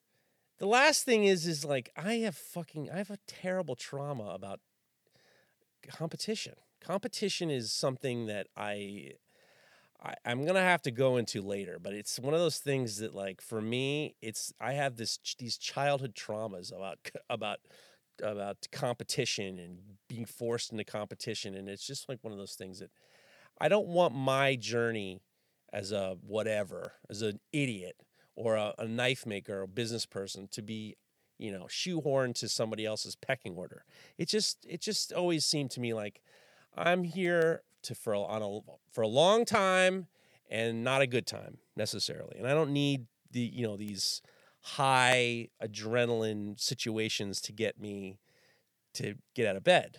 the 0.58 0.66
last 0.66 1.04
thing 1.04 1.24
is 1.24 1.46
is 1.46 1.64
like 1.64 1.92
I 1.96 2.14
have 2.14 2.34
fucking 2.34 2.90
I 2.90 2.96
have 2.98 3.10
a 3.10 3.18
terrible 3.28 3.76
trauma 3.76 4.30
about 4.30 4.58
competition. 5.86 6.54
Competition 6.80 7.50
is 7.50 7.72
something 7.72 8.26
that 8.26 8.48
I 8.56 9.12
I, 10.02 10.14
I'm 10.24 10.44
gonna 10.46 10.60
have 10.60 10.82
to 10.82 10.90
go 10.90 11.16
into 11.16 11.42
later, 11.42 11.78
but 11.80 11.92
it's 11.92 12.18
one 12.18 12.34
of 12.34 12.40
those 12.40 12.58
things 12.58 12.98
that, 12.98 13.14
like, 13.14 13.40
for 13.40 13.60
me, 13.60 14.14
it's 14.22 14.52
I 14.60 14.72
have 14.72 14.96
this 14.96 15.18
these 15.38 15.58
childhood 15.58 16.14
traumas 16.14 16.74
about 16.74 16.98
about 17.28 17.60
about 18.22 18.56
competition 18.72 19.58
and 19.58 19.78
being 20.08 20.24
forced 20.24 20.72
into 20.72 20.84
competition, 20.84 21.54
and 21.54 21.68
it's 21.68 21.86
just 21.86 22.08
like 22.08 22.18
one 22.22 22.32
of 22.32 22.38
those 22.38 22.54
things 22.54 22.78
that 22.80 22.90
I 23.60 23.68
don't 23.68 23.88
want 23.88 24.14
my 24.14 24.56
journey 24.56 25.22
as 25.72 25.92
a 25.92 26.16
whatever, 26.26 26.94
as 27.10 27.22
an 27.22 27.40
idiot 27.52 27.96
or 28.36 28.56
a, 28.56 28.74
a 28.78 28.86
knife 28.86 29.26
maker 29.26 29.62
or 29.62 29.66
business 29.66 30.06
person 30.06 30.48
to 30.52 30.62
be, 30.62 30.96
you 31.38 31.52
know, 31.52 31.64
shoehorned 31.68 32.34
to 32.36 32.48
somebody 32.48 32.86
else's 32.86 33.16
pecking 33.16 33.56
order. 33.56 33.84
It 34.18 34.28
just 34.28 34.66
it 34.68 34.80
just 34.80 35.12
always 35.12 35.44
seemed 35.44 35.70
to 35.72 35.80
me 35.80 35.94
like 35.94 36.22
I'm 36.76 37.04
here 37.04 37.62
to 37.82 37.94
for 37.94 38.12
a, 38.12 38.20
on 38.20 38.42
a 38.42 38.60
for 38.92 39.02
a 39.02 39.08
long 39.08 39.44
time 39.44 40.06
and 40.50 40.82
not 40.84 41.02
a 41.02 41.06
good 41.06 41.26
time 41.26 41.58
necessarily. 41.76 42.36
And 42.38 42.46
I 42.46 42.54
don't 42.54 42.72
need 42.72 43.06
the 43.30 43.40
you 43.40 43.66
know 43.66 43.76
these 43.76 44.22
high 44.62 45.48
adrenaline 45.62 46.60
situations 46.60 47.40
to 47.42 47.52
get 47.52 47.80
me 47.80 48.18
to 48.94 49.14
get 49.34 49.46
out 49.46 49.56
of 49.56 49.64
bed. 49.64 49.98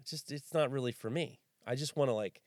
It's 0.00 0.10
just 0.10 0.30
it's 0.30 0.54
not 0.54 0.70
really 0.70 0.92
for 0.92 1.10
me. 1.10 1.40
I 1.66 1.74
just 1.74 1.96
want 1.96 2.08
to 2.08 2.14
like 2.14 2.40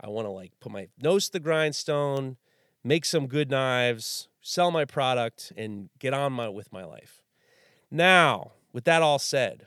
I 0.00 0.08
want 0.08 0.26
to 0.26 0.30
like 0.30 0.52
put 0.60 0.72
my 0.72 0.88
nose 1.00 1.26
to 1.26 1.32
the 1.32 1.40
grindstone, 1.40 2.36
make 2.82 3.04
some 3.04 3.26
good 3.26 3.50
knives, 3.50 4.28
sell 4.40 4.70
my 4.70 4.84
product 4.84 5.52
and 5.56 5.90
get 5.98 6.14
on 6.14 6.32
my 6.32 6.48
with 6.48 6.72
my 6.72 6.84
life. 6.84 7.22
Now, 7.90 8.52
with 8.72 8.84
that 8.84 9.02
all 9.02 9.18
said, 9.18 9.66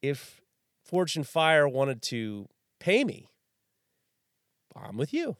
if 0.00 0.40
Forged 0.82 1.16
in 1.16 1.24
Fire 1.24 1.68
wanted 1.68 2.02
to 2.02 2.48
pay 2.80 3.04
me, 3.04 3.28
I'm 4.84 4.96
with 4.96 5.12
you. 5.12 5.36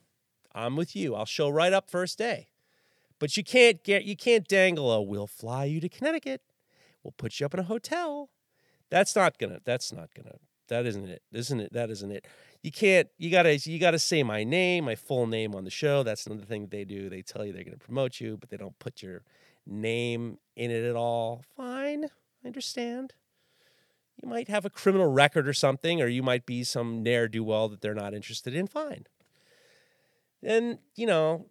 I'm 0.53 0.75
with 0.75 0.95
you. 0.95 1.15
I'll 1.15 1.25
show 1.25 1.49
right 1.49 1.73
up 1.73 1.89
first 1.89 2.17
day. 2.17 2.49
But 3.19 3.35
you 3.35 3.43
can't 3.43 3.83
get 3.83 4.05
you 4.05 4.15
can't 4.15 4.47
dangle 4.47 4.91
a 4.91 5.01
we'll 5.01 5.27
fly 5.27 5.65
you 5.65 5.79
to 5.81 5.89
Connecticut. 5.89 6.41
We'll 7.03 7.13
put 7.17 7.39
you 7.39 7.45
up 7.45 7.53
in 7.53 7.59
a 7.59 7.63
hotel. 7.63 8.29
That's 8.89 9.15
not 9.15 9.37
gonna 9.37 9.59
that's 9.63 9.91
not 9.91 10.09
gonna 10.15 10.37
that 10.69 10.85
isn't 10.85 11.07
it. 11.07 11.21
Isn't 11.31 11.59
it? 11.59 11.73
That 11.73 11.89
isn't 11.89 12.11
it. 12.11 12.27
You 12.63 12.71
can't 12.71 13.09
you 13.17 13.29
gotta 13.29 13.57
you 13.57 13.79
gotta 13.79 13.99
say 13.99 14.23
my 14.23 14.43
name, 14.43 14.85
my 14.85 14.95
full 14.95 15.27
name 15.27 15.53
on 15.53 15.65
the 15.65 15.69
show. 15.69 16.03
That's 16.03 16.25
another 16.25 16.45
thing 16.45 16.67
they 16.67 16.85
do. 16.85 17.09
They 17.09 17.21
tell 17.21 17.45
you 17.45 17.51
they're 17.51 17.63
gonna 17.63 17.77
promote 17.77 18.19
you, 18.19 18.37
but 18.37 18.49
they 18.49 18.57
don't 18.57 18.77
put 18.79 19.01
your 19.01 19.23
name 19.65 20.37
in 20.55 20.71
it 20.71 20.83
at 20.83 20.95
all. 20.95 21.43
Fine. 21.55 22.05
I 22.43 22.47
understand. 22.47 23.13
You 24.21 24.29
might 24.29 24.49
have 24.49 24.65
a 24.65 24.69
criminal 24.69 25.07
record 25.07 25.47
or 25.47 25.53
something, 25.53 26.01
or 26.01 26.07
you 26.07 26.23
might 26.23 26.45
be 26.45 26.63
some 26.63 27.03
ne'er 27.03 27.27
do 27.27 27.43
well 27.43 27.69
that 27.69 27.81
they're 27.81 27.93
not 27.93 28.13
interested 28.13 28.53
in. 28.53 28.67
Fine. 28.67 29.05
Then, 30.41 30.79
you 30.95 31.05
know, 31.05 31.47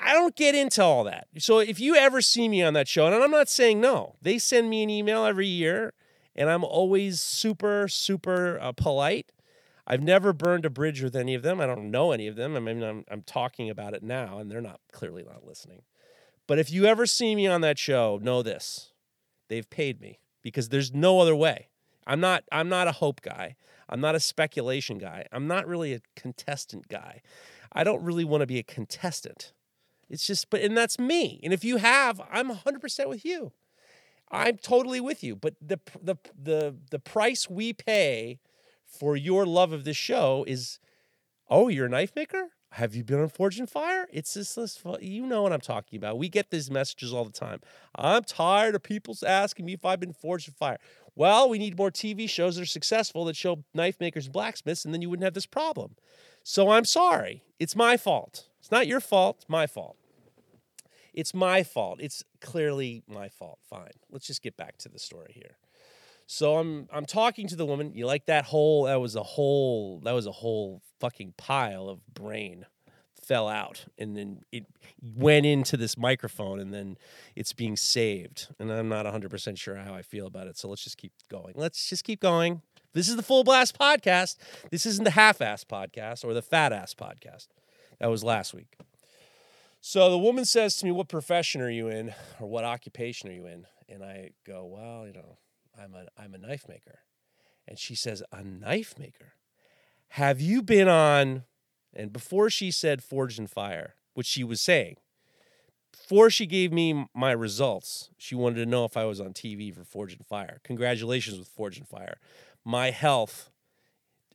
I 0.00 0.12
don't 0.12 0.36
get 0.36 0.54
into 0.54 0.82
all 0.82 1.04
that. 1.04 1.26
So 1.38 1.58
if 1.58 1.80
you 1.80 1.96
ever 1.96 2.20
see 2.20 2.48
me 2.48 2.62
on 2.62 2.74
that 2.74 2.88
show, 2.88 3.06
and 3.06 3.14
I'm 3.14 3.30
not 3.30 3.48
saying 3.48 3.80
no, 3.80 4.16
they 4.22 4.38
send 4.38 4.70
me 4.70 4.82
an 4.82 4.90
email 4.90 5.24
every 5.24 5.48
year, 5.48 5.94
and 6.36 6.48
I'm 6.48 6.64
always 6.64 7.20
super, 7.20 7.88
super 7.88 8.58
uh, 8.60 8.72
polite. 8.72 9.32
I've 9.86 10.02
never 10.02 10.32
burned 10.32 10.64
a 10.64 10.70
bridge 10.70 11.02
with 11.02 11.16
any 11.16 11.34
of 11.34 11.42
them. 11.42 11.60
I 11.60 11.66
don't 11.66 11.90
know 11.90 12.12
any 12.12 12.26
of 12.28 12.36
them. 12.36 12.56
I 12.56 12.60
mean, 12.60 12.82
I'm, 12.82 13.04
I'm 13.10 13.22
talking 13.22 13.70
about 13.70 13.94
it 13.94 14.02
now, 14.02 14.38
and 14.38 14.50
they're 14.50 14.60
not 14.60 14.80
clearly 14.92 15.24
not 15.24 15.44
listening. 15.44 15.82
But 16.46 16.58
if 16.58 16.70
you 16.70 16.84
ever 16.84 17.06
see 17.06 17.34
me 17.34 17.46
on 17.46 17.62
that 17.62 17.78
show, 17.78 18.18
know 18.22 18.42
this: 18.42 18.92
they've 19.48 19.68
paid 19.68 20.00
me 20.00 20.20
because 20.42 20.68
there's 20.68 20.94
no 20.94 21.20
other 21.20 21.34
way. 21.34 21.68
I'm 22.06 22.20
not. 22.20 22.44
I'm 22.52 22.68
not 22.68 22.86
a 22.86 22.92
hope 22.92 23.22
guy. 23.22 23.56
I'm 23.88 24.00
not 24.00 24.14
a 24.14 24.20
speculation 24.20 24.98
guy. 24.98 25.26
I'm 25.32 25.46
not 25.46 25.66
really 25.66 25.94
a 25.94 26.00
contestant 26.16 26.88
guy. 26.88 27.22
I 27.72 27.84
don't 27.84 28.02
really 28.02 28.24
want 28.24 28.42
to 28.42 28.46
be 28.46 28.58
a 28.58 28.62
contestant. 28.62 29.52
It's 30.08 30.26
just, 30.26 30.50
but, 30.50 30.60
and 30.62 30.76
that's 30.76 30.98
me. 30.98 31.40
And 31.42 31.52
if 31.52 31.64
you 31.64 31.76
have, 31.76 32.20
I'm 32.30 32.50
100% 32.50 33.08
with 33.08 33.24
you. 33.24 33.52
I'm 34.30 34.58
totally 34.58 35.00
with 35.00 35.22
you. 35.22 35.36
But 35.36 35.54
the, 35.60 35.78
the, 36.00 36.16
the, 36.40 36.76
the 36.90 36.98
price 36.98 37.48
we 37.48 37.72
pay 37.72 38.40
for 38.86 39.16
your 39.16 39.46
love 39.46 39.72
of 39.72 39.84
this 39.84 39.96
show 39.96 40.44
is, 40.46 40.78
oh, 41.48 41.68
you're 41.68 41.86
a 41.86 41.90
knife 41.90 42.12
maker? 42.16 42.48
Have 42.72 42.94
you 42.94 43.02
been 43.02 43.20
on 43.20 43.28
Forged 43.28 43.60
in 43.60 43.66
Fire? 43.66 44.06
It's 44.12 44.34
just 44.34 44.56
this, 44.56 44.82
you 45.00 45.24
know 45.26 45.42
what 45.42 45.54
I'm 45.54 45.60
talking 45.60 45.96
about. 45.96 46.18
We 46.18 46.28
get 46.28 46.50
these 46.50 46.70
messages 46.70 47.14
all 47.14 47.24
the 47.24 47.30
time. 47.30 47.60
I'm 47.94 48.24
tired 48.24 48.74
of 48.74 48.82
people 48.82 49.16
asking 49.26 49.64
me 49.64 49.72
if 49.72 49.86
I've 49.86 50.00
been 50.00 50.12
Forged 50.12 50.48
in 50.48 50.54
Fire. 50.54 50.78
Well, 51.14 51.48
we 51.48 51.58
need 51.58 51.78
more 51.78 51.90
TV 51.90 52.28
shows 52.28 52.56
that 52.56 52.62
are 52.62 52.66
successful 52.66 53.24
that 53.24 53.36
show 53.36 53.64
knife 53.72 53.98
makers 54.00 54.26
and 54.26 54.32
blacksmiths, 54.32 54.84
and 54.84 54.92
then 54.92 55.00
you 55.00 55.08
wouldn't 55.08 55.24
have 55.24 55.34
this 55.34 55.46
problem. 55.46 55.96
So 56.50 56.70
I'm 56.70 56.86
sorry. 56.86 57.42
It's 57.58 57.76
my 57.76 57.98
fault. 57.98 58.46
It's 58.58 58.70
not 58.70 58.86
your 58.86 59.00
fault. 59.00 59.44
My 59.48 59.66
fault. 59.66 59.98
It's 61.12 61.34
my 61.34 61.62
fault. 61.62 62.00
It's 62.00 62.24
clearly 62.40 63.02
my 63.06 63.28
fault. 63.28 63.58
Fine. 63.68 63.90
Let's 64.10 64.26
just 64.26 64.40
get 64.40 64.56
back 64.56 64.78
to 64.78 64.88
the 64.88 64.98
story 64.98 65.32
here. 65.34 65.58
So 66.26 66.56
I'm 66.56 66.88
I'm 66.90 67.04
talking 67.04 67.48
to 67.48 67.56
the 67.56 67.66
woman. 67.66 67.92
You 67.94 68.06
like 68.06 68.24
that 68.26 68.46
whole 68.46 68.84
that 68.84 68.98
was 68.98 69.14
a 69.14 69.22
whole 69.22 70.00
that 70.04 70.12
was 70.12 70.26
a 70.26 70.32
whole 70.32 70.80
fucking 71.00 71.34
pile 71.36 71.86
of 71.86 72.00
brain 72.14 72.64
fell 73.28 73.46
out 73.46 73.84
and 73.98 74.16
then 74.16 74.40
it 74.50 74.64
went 75.02 75.44
into 75.44 75.76
this 75.76 75.98
microphone 75.98 76.58
and 76.60 76.72
then 76.72 76.96
it's 77.36 77.52
being 77.52 77.76
saved. 77.76 78.48
And 78.58 78.72
I'm 78.72 78.88
not 78.88 79.04
100% 79.04 79.58
sure 79.58 79.76
how 79.76 79.92
I 79.92 80.00
feel 80.00 80.26
about 80.26 80.46
it. 80.46 80.56
So 80.56 80.66
let's 80.66 80.82
just 80.82 80.96
keep 80.96 81.12
going. 81.28 81.52
Let's 81.54 81.90
just 81.90 82.04
keep 82.04 82.20
going. 82.20 82.62
This 82.98 83.08
is 83.08 83.14
the 83.14 83.22
Full 83.22 83.44
Blast 83.44 83.78
podcast. 83.78 84.34
This 84.72 84.84
isn't 84.84 85.04
the 85.04 85.12
half 85.12 85.40
ass 85.40 85.62
podcast 85.62 86.24
or 86.24 86.34
the 86.34 86.42
fat 86.42 86.72
ass 86.72 86.94
podcast. 86.94 87.46
That 88.00 88.10
was 88.10 88.24
last 88.24 88.52
week. 88.52 88.76
So 89.80 90.10
the 90.10 90.18
woman 90.18 90.44
says 90.44 90.76
to 90.78 90.84
me, 90.84 90.90
What 90.90 91.06
profession 91.06 91.60
are 91.60 91.70
you 91.70 91.86
in? 91.86 92.12
Or 92.40 92.48
what 92.48 92.64
occupation 92.64 93.30
are 93.30 93.34
you 93.34 93.46
in? 93.46 93.66
And 93.88 94.02
I 94.02 94.30
go, 94.44 94.66
Well, 94.66 95.06
you 95.06 95.12
know, 95.12 95.38
I'm 95.80 95.94
a, 95.94 96.06
I'm 96.20 96.34
a 96.34 96.38
knife 96.38 96.64
maker. 96.68 96.98
And 97.68 97.78
she 97.78 97.94
says, 97.94 98.24
A 98.32 98.42
knife 98.42 98.98
maker? 98.98 99.34
Have 100.08 100.40
you 100.40 100.60
been 100.60 100.88
on? 100.88 101.44
And 101.94 102.12
before 102.12 102.50
she 102.50 102.72
said 102.72 103.04
Forged 103.04 103.38
in 103.38 103.46
Fire, 103.46 103.94
which 104.14 104.26
she 104.26 104.42
was 104.42 104.60
saying, 104.60 104.96
before 105.92 106.30
she 106.30 106.46
gave 106.46 106.72
me 106.72 107.06
my 107.14 107.30
results, 107.32 108.10
she 108.18 108.34
wanted 108.34 108.56
to 108.56 108.66
know 108.66 108.84
if 108.84 108.96
I 108.96 109.04
was 109.04 109.20
on 109.20 109.32
TV 109.32 109.74
for 109.74 109.84
Forged 109.84 110.18
in 110.18 110.24
Fire. 110.24 110.60
Congratulations 110.64 111.38
with 111.38 111.48
Forged 111.48 111.78
in 111.78 111.84
Fire 111.84 112.18
my 112.68 112.90
health 112.90 113.50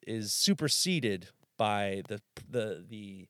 is 0.08 0.34
superseded 0.34 1.28
by 1.56 2.02
the 2.08 2.20
the 2.50 2.84
the 2.90 3.28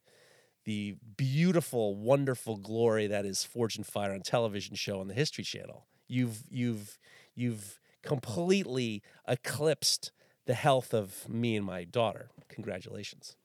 the 0.64 0.96
beautiful, 1.18 1.94
wonderful 1.94 2.56
glory 2.56 3.08
that 3.08 3.26
is 3.26 3.44
Forged 3.44 3.78
in 3.78 3.84
Fire 3.84 4.14
on 4.14 4.22
television 4.22 4.76
show 4.76 5.02
on 5.02 5.10
the 5.10 5.14
History 5.14 5.44
Channel. 5.44 5.88
You've 6.08 6.46
you've 6.50 6.98
you've 7.36 7.82
completely 8.02 9.04
eclipsed 9.28 10.14
the 10.46 10.54
health 10.54 10.94
of 10.94 11.28
me 11.28 11.58
and 11.58 11.66
my 11.66 11.84
daughter. 11.84 12.30
Congratulations. 12.48 13.36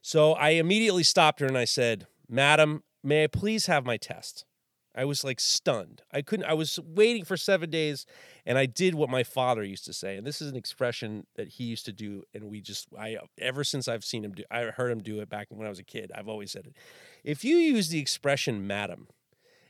So 0.00 0.32
I 0.32 0.50
immediately 0.50 1.02
stopped 1.02 1.40
her 1.40 1.46
and 1.46 1.58
I 1.58 1.66
said, 1.66 2.06
Madam, 2.26 2.84
may 3.04 3.24
I 3.24 3.26
please 3.26 3.66
have 3.66 3.84
my 3.84 3.98
test? 3.98 4.46
I 4.94 5.04
was 5.04 5.24
like 5.24 5.40
stunned. 5.40 6.02
I 6.12 6.22
couldn't, 6.22 6.46
I 6.46 6.52
was 6.52 6.78
waiting 6.84 7.24
for 7.24 7.36
seven 7.36 7.70
days 7.70 8.04
and 8.44 8.58
I 8.58 8.66
did 8.66 8.94
what 8.94 9.08
my 9.08 9.22
father 9.22 9.62
used 9.62 9.84
to 9.86 9.92
say. 9.92 10.16
And 10.16 10.26
this 10.26 10.42
is 10.42 10.50
an 10.50 10.56
expression 10.56 11.26
that 11.36 11.48
he 11.48 11.64
used 11.64 11.86
to 11.86 11.92
do. 11.92 12.24
And 12.34 12.44
we 12.44 12.60
just, 12.60 12.88
I, 12.98 13.18
ever 13.38 13.64
since 13.64 13.88
I've 13.88 14.04
seen 14.04 14.24
him 14.24 14.32
do, 14.32 14.44
I 14.50 14.64
heard 14.64 14.92
him 14.92 15.00
do 15.00 15.20
it 15.20 15.30
back 15.30 15.46
when 15.50 15.66
I 15.66 15.70
was 15.70 15.78
a 15.78 15.84
kid. 15.84 16.12
I've 16.14 16.28
always 16.28 16.52
said 16.52 16.66
it. 16.66 16.76
If 17.24 17.44
you 17.44 17.56
use 17.56 17.88
the 17.88 18.00
expression 18.00 18.66
madam, 18.66 19.08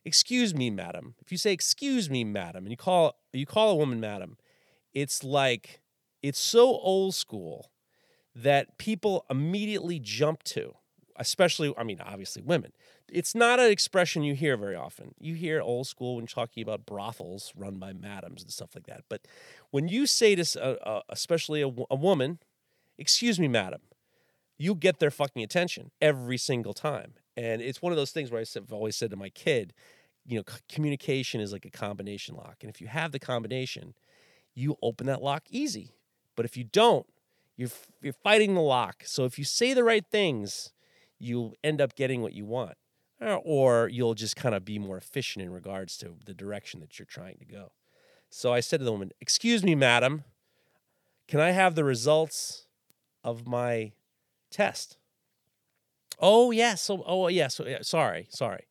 excuse 0.05 0.55
me, 0.55 0.71
madam, 0.71 1.15
if 1.21 1.31
you 1.31 1.39
say, 1.39 1.53
excuse 1.53 2.11
me, 2.11 2.25
madam, 2.25 2.65
and 2.65 2.71
you 2.73 2.77
call, 2.77 3.17
you 3.33 3.47
call 3.47 3.71
a 3.71 3.77
woman 3.77 4.01
madam, 4.01 4.39
it's 4.93 5.23
like, 5.23 5.81
it's 6.23 6.41
so 6.41 6.67
old 6.67 7.15
school 7.15 7.71
that 8.35 8.79
people 8.79 9.25
immediately 9.31 9.99
jump 10.01 10.43
to 10.43 10.75
especially 11.17 11.75
i 11.77 11.85
mean 11.85 12.01
obviously 12.01 12.43
women 12.43 12.73
it's 13.13 13.35
not 13.35 13.61
an 13.61 13.71
expression 13.71 14.23
you 14.23 14.35
hear 14.35 14.57
very 14.57 14.75
often. 14.75 15.15
You 15.21 15.35
hear 15.35 15.61
old 15.61 15.87
school 15.87 16.17
when 16.17 16.27
talking 16.27 16.63
about 16.63 16.87
brothels 16.87 17.53
run 17.57 17.77
by 17.79 17.93
madams 17.93 18.43
and 18.43 18.51
stuff 18.51 18.71
like 18.75 18.87
that. 18.87 19.03
But 19.09 19.27
when 19.71 19.89
you 19.89 20.07
say 20.07 20.35
to, 20.35 20.63
uh, 20.63 20.89
uh, 20.89 21.01
especially 21.11 21.63
a, 21.63 21.71
a 21.91 21.97
woman, 21.97 22.39
excuse 22.99 23.39
me, 23.39 23.49
madam, 23.49 23.83
you 24.59 24.75
get 24.75 24.99
their 24.99 25.11
fucking 25.11 25.43
attention 25.43 25.91
every 26.01 26.39
single 26.39 26.73
time. 26.73 27.15
And 27.37 27.61
it's 27.61 27.83
one 27.83 27.93
of 27.93 27.97
those 27.97 28.13
things 28.13 28.31
where 28.31 28.41
I've 28.41 28.73
always 28.73 28.97
said 28.97 29.11
to 29.11 29.17
my 29.17 29.29
kid, 29.29 29.75
you 30.25 30.39
know, 30.39 30.45
communication 30.69 31.41
is 31.41 31.53
like 31.53 31.65
a 31.65 31.71
combination 31.71 32.35
lock. 32.37 32.59
And 32.61 32.71
if 32.71 32.81
you 32.81 32.87
have 32.87 33.13
the 33.13 33.19
combination, 33.19 33.95
you 34.55 34.77
open 34.83 35.07
that 35.07 35.23
lock 35.23 35.45
easy. 35.51 35.97
But 36.37 36.45
if 36.45 36.57
you 36.57 36.65
don't, 36.65 37.07
you're, 37.57 37.71
you're 38.01 38.13
fighting 38.13 38.55
the 38.55 38.61
lock. 38.61 39.03
So 39.05 39.25
if 39.25 39.39
you 39.39 39.45
say 39.45 39.75
the 39.75 39.85
right 39.85 40.05
things, 40.11 40.73
you'll 41.19 41.55
end 41.63 41.81
up 41.81 41.95
getting 41.95 42.23
what 42.23 42.33
you 42.33 42.45
want. 42.45 42.77
Uh, 43.23 43.37
or 43.45 43.89
you'll 43.89 44.15
just 44.15 44.35
kind 44.35 44.55
of 44.55 44.65
be 44.65 44.79
more 44.79 44.97
efficient 44.97 45.45
in 45.45 45.53
regards 45.53 45.97
to 45.99 46.17
the 46.27 46.35
direction 46.35 46.81
that 46.81 46.99
you're 46.99 47.07
trying 47.07 47.37
to 47.39 47.45
go. 47.45 47.71
So 48.31 48.53
I 48.53 48.61
said 48.61 48.81
to 48.81 48.85
the 48.85 48.93
woman, 48.93 49.13
Excuse 49.21 49.63
me, 49.63 49.75
madam, 49.75 50.25
can 51.29 51.39
I 51.39 51.51
have 51.51 51.75
the 51.75 51.85
results 51.85 52.67
of 53.23 53.47
my 53.47 53.93
test? 54.51 54.97
Oh 56.19 56.51
yes. 56.51 56.91
Oh 56.91 57.29
yeah. 57.29 57.49
So 57.49 57.67
yeah, 57.67 57.79
sorry, 57.83 58.27
sorry. 58.31 58.67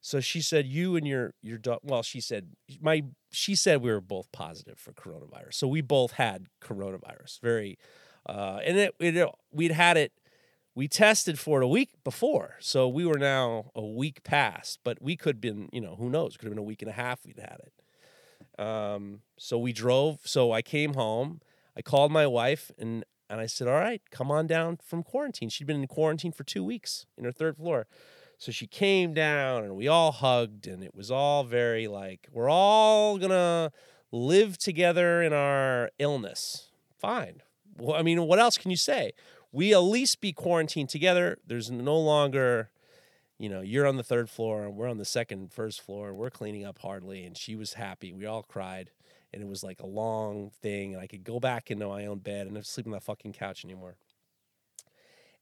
So 0.00 0.20
she 0.20 0.40
said 0.40 0.66
you 0.66 0.96
and 0.96 1.06
your 1.06 1.34
your 1.42 1.58
daughter. 1.58 1.80
Well, 1.82 2.02
she 2.02 2.20
said 2.20 2.48
my 2.80 3.04
she 3.30 3.54
said 3.54 3.82
we 3.82 3.90
were 3.90 4.00
both 4.00 4.30
positive 4.32 4.78
for 4.78 4.92
coronavirus. 4.92 5.54
So 5.54 5.68
we 5.68 5.80
both 5.80 6.12
had 6.12 6.46
coronavirus. 6.62 7.40
Very, 7.40 7.78
uh, 8.26 8.60
and 8.64 8.78
it, 8.78 8.94
it 9.00 9.28
we'd 9.52 9.72
had 9.72 9.96
it. 9.96 10.12
We 10.78 10.86
tested 10.86 11.40
for 11.40 11.60
it 11.60 11.64
a 11.64 11.66
week 11.66 11.90
before, 12.04 12.54
so 12.60 12.86
we 12.86 13.04
were 13.04 13.18
now 13.18 13.72
a 13.74 13.84
week 13.84 14.22
past. 14.22 14.78
But 14.84 15.02
we 15.02 15.16
could 15.16 15.34
have 15.34 15.40
been, 15.40 15.68
you 15.72 15.80
know, 15.80 15.96
who 15.96 16.08
knows? 16.08 16.36
Could 16.36 16.44
have 16.44 16.52
been 16.52 16.60
a 16.60 16.62
week 16.62 16.82
and 16.82 16.88
a 16.88 16.94
half. 16.94 17.26
We'd 17.26 17.40
had 17.40 17.60
it. 17.64 18.64
Um, 18.64 19.22
so 19.36 19.58
we 19.58 19.72
drove. 19.72 20.20
So 20.22 20.52
I 20.52 20.62
came 20.62 20.94
home. 20.94 21.40
I 21.76 21.82
called 21.82 22.12
my 22.12 22.28
wife 22.28 22.70
and 22.78 23.04
and 23.28 23.40
I 23.40 23.46
said, 23.46 23.66
"All 23.66 23.74
right, 23.74 24.00
come 24.12 24.30
on 24.30 24.46
down 24.46 24.78
from 24.80 25.02
quarantine." 25.02 25.48
She'd 25.48 25.66
been 25.66 25.80
in 25.80 25.88
quarantine 25.88 26.30
for 26.30 26.44
two 26.44 26.62
weeks 26.62 27.06
in 27.16 27.24
her 27.24 27.32
third 27.32 27.56
floor. 27.56 27.88
So 28.38 28.52
she 28.52 28.68
came 28.68 29.12
down 29.12 29.64
and 29.64 29.74
we 29.74 29.88
all 29.88 30.12
hugged, 30.12 30.68
and 30.68 30.84
it 30.84 30.94
was 30.94 31.10
all 31.10 31.42
very 31.42 31.88
like, 31.88 32.28
we're 32.30 32.48
all 32.48 33.18
gonna 33.18 33.72
live 34.12 34.58
together 34.58 35.24
in 35.24 35.32
our 35.32 35.90
illness. 35.98 36.68
Fine. 36.96 37.42
Well, 37.78 37.96
I 37.96 38.02
mean, 38.02 38.22
what 38.22 38.38
else 38.38 38.58
can 38.58 38.70
you 38.70 38.76
say? 38.76 39.12
We 39.52 39.72
at 39.72 39.78
least 39.78 40.20
be 40.20 40.32
quarantined 40.32 40.88
together. 40.88 41.38
There's 41.46 41.70
no 41.70 41.98
longer, 41.98 42.70
you 43.38 43.48
know, 43.48 43.60
you're 43.60 43.86
on 43.86 43.96
the 43.96 44.02
third 44.02 44.28
floor 44.28 44.64
and 44.64 44.76
we're 44.76 44.88
on 44.88 44.98
the 44.98 45.04
second, 45.04 45.52
first 45.52 45.80
floor, 45.80 46.14
we're 46.14 46.30
cleaning 46.30 46.64
up 46.64 46.78
hardly. 46.80 47.24
And 47.24 47.36
she 47.36 47.56
was 47.56 47.74
happy. 47.74 48.12
We 48.12 48.26
all 48.26 48.42
cried. 48.42 48.90
And 49.32 49.42
it 49.42 49.48
was 49.48 49.62
like 49.62 49.80
a 49.80 49.86
long 49.86 50.50
thing. 50.62 50.94
And 50.94 51.02
I 51.02 51.06
could 51.06 51.24
go 51.24 51.40
back 51.40 51.70
into 51.70 51.86
my 51.86 52.06
own 52.06 52.18
bed 52.18 52.46
and 52.46 52.66
sleep 52.66 52.86
on 52.86 52.92
that 52.92 53.02
fucking 53.02 53.32
couch 53.32 53.64
anymore 53.64 53.96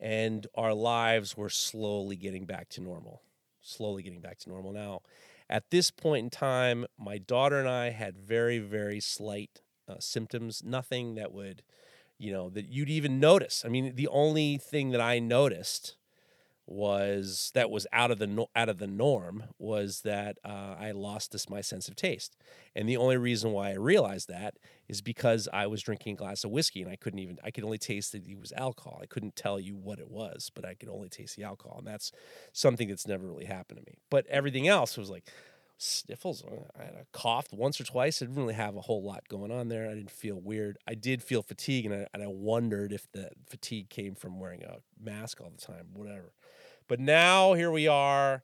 and 0.01 0.47
our 0.55 0.75
lives 0.75 1.37
were 1.37 1.49
slowly 1.49 2.16
getting 2.16 2.45
back 2.45 2.69
to 2.71 2.81
normal. 2.81 3.23
Slowly 3.62 4.03
getting 4.03 4.21
back 4.21 4.38
to 4.40 4.49
normal. 4.49 4.73
Now, 4.73 5.03
at 5.49 5.71
this 5.71 5.90
point 5.90 6.25
in 6.25 6.31
time, 6.31 6.87
my 6.99 7.19
daughter 7.19 7.59
and 7.59 7.69
I 7.69 7.90
had 7.90 8.16
very, 8.16 8.59
very 8.59 9.01
slight 9.01 9.62
uh, 9.88 9.97
symptoms, 9.99 10.62
nothing 10.64 11.14
that 11.14 11.33
would, 11.33 11.62
you 12.18 12.33
know, 12.33 12.50
that 12.50 12.68
you'd 12.68 12.88
even 12.88 13.20
notice. 13.20 13.62
I 13.64 13.68
mean, 13.68 13.94
the 13.94 14.09
only 14.09 14.59
thing 14.59 14.90
that 14.90 15.00
I 15.00 15.18
noticed 15.18 15.96
was 16.68 17.52
that 17.55 17.70
was 17.70 17.87
out 17.92 18.11
of 18.11 18.18
the 18.18 18.46
out 18.57 18.68
of 18.68 18.79
the 18.79 18.88
norm 18.88 19.44
was 19.57 20.00
that 20.00 20.37
uh, 20.44 20.74
I 20.79 20.90
lost 20.90 21.31
this 21.31 21.48
my 21.48 21.61
sense 21.61 21.87
of 21.87 21.94
taste, 21.94 22.37
and 22.74 22.88
the 22.88 22.96
only 22.96 23.16
reason 23.16 23.52
why 23.52 23.70
I 23.70 23.74
realized 23.74 24.29
that 24.29 24.57
is 24.88 25.00
because 25.00 25.48
I 25.52 25.68
was 25.68 25.81
drinking 25.83 26.14
a 26.14 26.16
glass 26.16 26.42
of 26.42 26.50
whiskey 26.50 26.83
and 26.83 26.90
I 26.90 26.96
couldn't 26.96 27.20
even 27.20 27.38
I 27.44 27.52
could 27.52 27.62
only 27.62 27.79
taste 27.79 28.12
that 28.12 28.26
it 28.26 28.38
was 28.38 28.52
alcohol. 28.52 28.98
I 29.00 29.07
couldn't 29.07 29.37
tell 29.37 29.61
you 29.61 29.76
what 29.76 30.00
it 30.00 30.11
was, 30.11 30.50
but 30.55 30.64
I 30.64 30.74
could 30.74 30.88
only 30.88 31.09
taste 31.09 31.37
the 31.37 31.44
alcohol, 31.44 31.79
and 31.79 31.87
that's 31.87 32.11
something 32.52 32.88
that's 32.88 33.07
never 33.07 33.26
really 33.26 33.44
happened 33.44 33.79
to 33.79 33.87
me. 33.90 33.98
But 34.11 34.26
everything 34.26 34.66
else 34.66 34.96
was 34.96 35.09
like 35.09 35.31
sniffles. 35.78 36.42
Uh, 36.42 36.64
I 36.78 36.84
had 36.84 36.94
a 36.94 37.06
cough 37.12 37.52
once 37.52 37.80
or 37.80 37.84
twice. 37.84 38.20
I 38.20 38.26
didn't 38.26 38.36
really 38.36 38.54
have 38.54 38.76
a 38.76 38.80
whole 38.80 39.02
lot 39.02 39.28
going 39.28 39.50
on 39.50 39.68
there. 39.68 39.88
I 39.88 39.94
didn't 39.94 40.10
feel 40.10 40.40
weird. 40.40 40.78
I 40.86 40.94
did 40.94 41.22
feel 41.22 41.42
fatigue, 41.42 41.86
and 41.86 41.94
I, 41.94 42.06
and 42.14 42.22
I 42.22 42.28
wondered 42.28 42.92
if 42.92 43.10
the 43.12 43.30
fatigue 43.48 43.88
came 43.88 44.14
from 44.14 44.40
wearing 44.40 44.62
a 44.62 44.78
mask 45.02 45.40
all 45.40 45.50
the 45.50 45.64
time, 45.64 45.88
whatever. 45.94 46.32
But 46.88 47.00
now 47.00 47.54
here 47.54 47.70
we 47.70 47.88
are. 47.88 48.42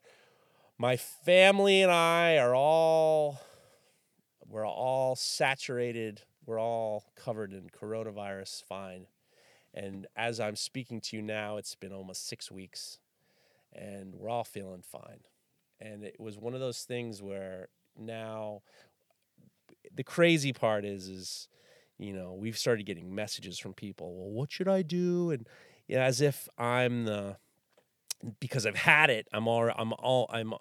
My 0.78 0.96
family 0.96 1.82
and 1.82 1.92
I 1.92 2.38
are 2.38 2.54
all 2.54 3.40
we're 4.48 4.66
all 4.66 5.16
saturated. 5.16 6.22
We're 6.44 6.60
all 6.60 7.04
covered 7.16 7.52
in 7.52 7.70
coronavirus 7.70 8.64
fine. 8.64 9.06
And 9.72 10.06
as 10.16 10.40
I'm 10.40 10.56
speaking 10.56 11.00
to 11.02 11.16
you 11.16 11.22
now, 11.22 11.56
it's 11.56 11.74
been 11.74 11.92
almost 11.92 12.28
6 12.28 12.50
weeks 12.50 12.98
and 13.72 14.14
we're 14.14 14.28
all 14.28 14.44
feeling 14.44 14.82
fine. 14.82 15.20
And 15.82 16.04
it 16.04 16.20
was 16.20 16.38
one 16.38 16.54
of 16.54 16.60
those 16.60 16.82
things 16.82 17.20
where 17.20 17.68
now 17.98 18.62
the 19.94 20.04
crazy 20.04 20.52
part 20.52 20.84
is 20.84 21.08
is 21.08 21.48
you 21.98 22.12
know, 22.12 22.32
we've 22.32 22.58
started 22.58 22.84
getting 22.84 23.14
messages 23.14 23.58
from 23.58 23.74
people, 23.74 24.14
well, 24.14 24.30
what 24.30 24.50
should 24.50 24.68
I 24.68 24.82
do? 24.82 25.30
And 25.30 25.46
you 25.86 25.96
know, 25.96 26.02
as 26.02 26.20
if 26.20 26.48
I'm 26.58 27.04
the 27.04 27.36
because 28.40 28.66
I've 28.66 28.76
had 28.76 29.10
it, 29.10 29.28
I'm 29.32 29.46
all 29.48 29.70
I'm 29.76 29.92
all 29.94 30.28
I'm 30.30 30.54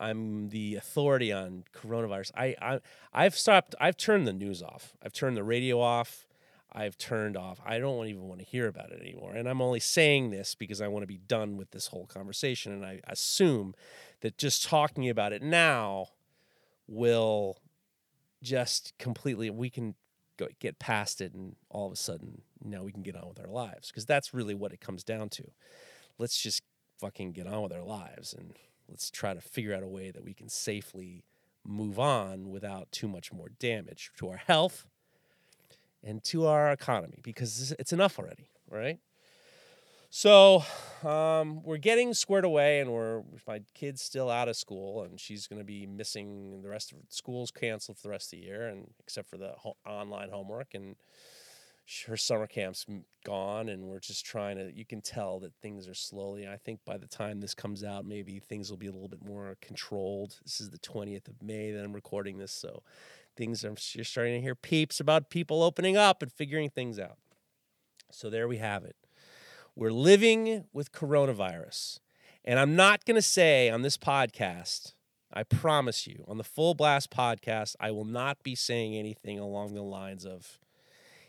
I'm 0.00 0.48
the 0.48 0.76
authority 0.76 1.32
on 1.32 1.64
coronavirus. 1.74 2.30
I, 2.36 2.54
I 2.60 2.80
I've 3.12 3.36
stopped. 3.36 3.74
I've 3.80 3.96
turned 3.96 4.26
the 4.26 4.32
news 4.32 4.62
off. 4.62 4.96
I've 5.02 5.12
turned 5.12 5.36
the 5.36 5.44
radio 5.44 5.80
off. 5.80 6.27
I've 6.72 6.98
turned 6.98 7.36
off. 7.36 7.60
I 7.64 7.78
don't 7.78 8.06
even 8.06 8.28
want 8.28 8.40
to 8.40 8.46
hear 8.46 8.66
about 8.68 8.92
it 8.92 9.00
anymore. 9.00 9.34
And 9.34 9.48
I'm 9.48 9.62
only 9.62 9.80
saying 9.80 10.30
this 10.30 10.54
because 10.54 10.80
I 10.80 10.88
want 10.88 11.02
to 11.02 11.06
be 11.06 11.18
done 11.18 11.56
with 11.56 11.70
this 11.70 11.86
whole 11.86 12.06
conversation. 12.06 12.72
And 12.72 12.84
I 12.84 13.00
assume 13.08 13.74
that 14.20 14.36
just 14.36 14.64
talking 14.64 15.08
about 15.08 15.32
it 15.32 15.42
now 15.42 16.08
will 16.86 17.58
just 18.42 18.92
completely 18.98 19.50
we 19.50 19.70
can 19.70 19.94
go, 20.36 20.46
get 20.60 20.78
past 20.78 21.20
it 21.20 21.34
and 21.34 21.56
all 21.70 21.86
of 21.86 21.92
a 21.92 21.96
sudden 21.96 22.42
now 22.62 22.82
we 22.82 22.92
can 22.92 23.02
get 23.02 23.16
on 23.16 23.28
with 23.28 23.40
our 23.40 23.50
lives 23.50 23.88
because 23.88 24.06
that's 24.06 24.32
really 24.32 24.54
what 24.54 24.72
it 24.72 24.80
comes 24.80 25.02
down 25.02 25.28
to. 25.30 25.44
Let's 26.18 26.40
just 26.40 26.62
fucking 27.00 27.32
get 27.32 27.46
on 27.46 27.62
with 27.62 27.72
our 27.72 27.82
lives 27.82 28.32
and 28.32 28.54
let's 28.88 29.10
try 29.10 29.34
to 29.34 29.40
figure 29.40 29.74
out 29.74 29.82
a 29.82 29.88
way 29.88 30.10
that 30.10 30.24
we 30.24 30.34
can 30.34 30.48
safely 30.48 31.24
move 31.66 31.98
on 31.98 32.50
without 32.50 32.90
too 32.92 33.08
much 33.08 33.32
more 33.32 33.48
damage 33.58 34.10
to 34.18 34.28
our 34.28 34.36
health 34.36 34.86
and 36.02 36.22
to 36.24 36.46
our 36.46 36.72
economy 36.72 37.18
because 37.22 37.72
it's 37.78 37.92
enough 37.92 38.18
already, 38.18 38.50
right? 38.70 38.98
So 40.10 40.64
um, 41.04 41.62
we're 41.62 41.76
getting 41.76 42.14
squared 42.14 42.46
away, 42.46 42.80
and 42.80 42.90
we're 42.90 43.22
my 43.46 43.60
kid's 43.74 44.00
still 44.00 44.30
out 44.30 44.48
of 44.48 44.56
school, 44.56 45.02
and 45.02 45.20
she's 45.20 45.46
going 45.46 45.58
to 45.58 45.66
be 45.66 45.86
missing 45.86 46.62
the 46.62 46.68
rest 46.68 46.92
of 46.92 46.98
school's 47.10 47.50
canceled 47.50 47.98
for 47.98 48.04
the 48.04 48.10
rest 48.10 48.32
of 48.32 48.38
the 48.38 48.46
year, 48.46 48.68
and 48.68 48.90
except 49.00 49.28
for 49.28 49.36
the 49.36 49.52
ho- 49.58 49.76
online 49.84 50.30
homework 50.30 50.74
and 50.74 50.96
her 52.06 52.16
summer 52.18 52.46
camp's 52.46 52.84
gone 53.24 53.70
and 53.70 53.82
we're 53.82 53.98
just 53.98 54.26
trying 54.26 54.56
to 54.56 54.70
you 54.76 54.84
can 54.84 55.00
tell 55.00 55.40
that 55.40 55.54
things 55.62 55.88
are 55.88 55.94
slowly 55.94 56.46
i 56.46 56.56
think 56.56 56.78
by 56.84 56.98
the 56.98 57.06
time 57.06 57.40
this 57.40 57.54
comes 57.54 57.82
out 57.82 58.04
maybe 58.04 58.38
things 58.38 58.68
will 58.68 58.76
be 58.76 58.88
a 58.88 58.92
little 58.92 59.08
bit 59.08 59.24
more 59.24 59.56
controlled 59.62 60.36
this 60.44 60.60
is 60.60 60.68
the 60.68 60.78
20th 60.78 61.28
of 61.28 61.42
may 61.42 61.72
that 61.72 61.82
i'm 61.82 61.94
recording 61.94 62.36
this 62.36 62.52
so 62.52 62.82
things 63.38 63.64
are 63.64 63.74
you're 63.94 64.04
starting 64.04 64.34
to 64.34 64.40
hear 64.40 64.54
peeps 64.54 65.00
about 65.00 65.30
people 65.30 65.62
opening 65.62 65.96
up 65.96 66.22
and 66.22 66.30
figuring 66.30 66.68
things 66.68 66.98
out 66.98 67.16
so 68.10 68.28
there 68.28 68.46
we 68.46 68.58
have 68.58 68.84
it 68.84 68.96
we're 69.74 69.90
living 69.90 70.64
with 70.74 70.92
coronavirus 70.92 72.00
and 72.44 72.58
i'm 72.58 72.76
not 72.76 73.06
going 73.06 73.14
to 73.14 73.22
say 73.22 73.70
on 73.70 73.80
this 73.80 73.96
podcast 73.96 74.92
I 75.32 75.42
promise 75.42 76.06
you, 76.06 76.24
on 76.26 76.38
the 76.38 76.44
Full 76.44 76.74
Blast 76.74 77.10
podcast, 77.10 77.76
I 77.78 77.90
will 77.90 78.06
not 78.06 78.42
be 78.42 78.54
saying 78.54 78.96
anything 78.96 79.38
along 79.38 79.74
the 79.74 79.82
lines 79.82 80.24
of, 80.24 80.58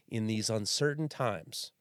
in 0.08 0.26
these 0.26 0.50
uncertain 0.50 1.10
times. 1.10 1.72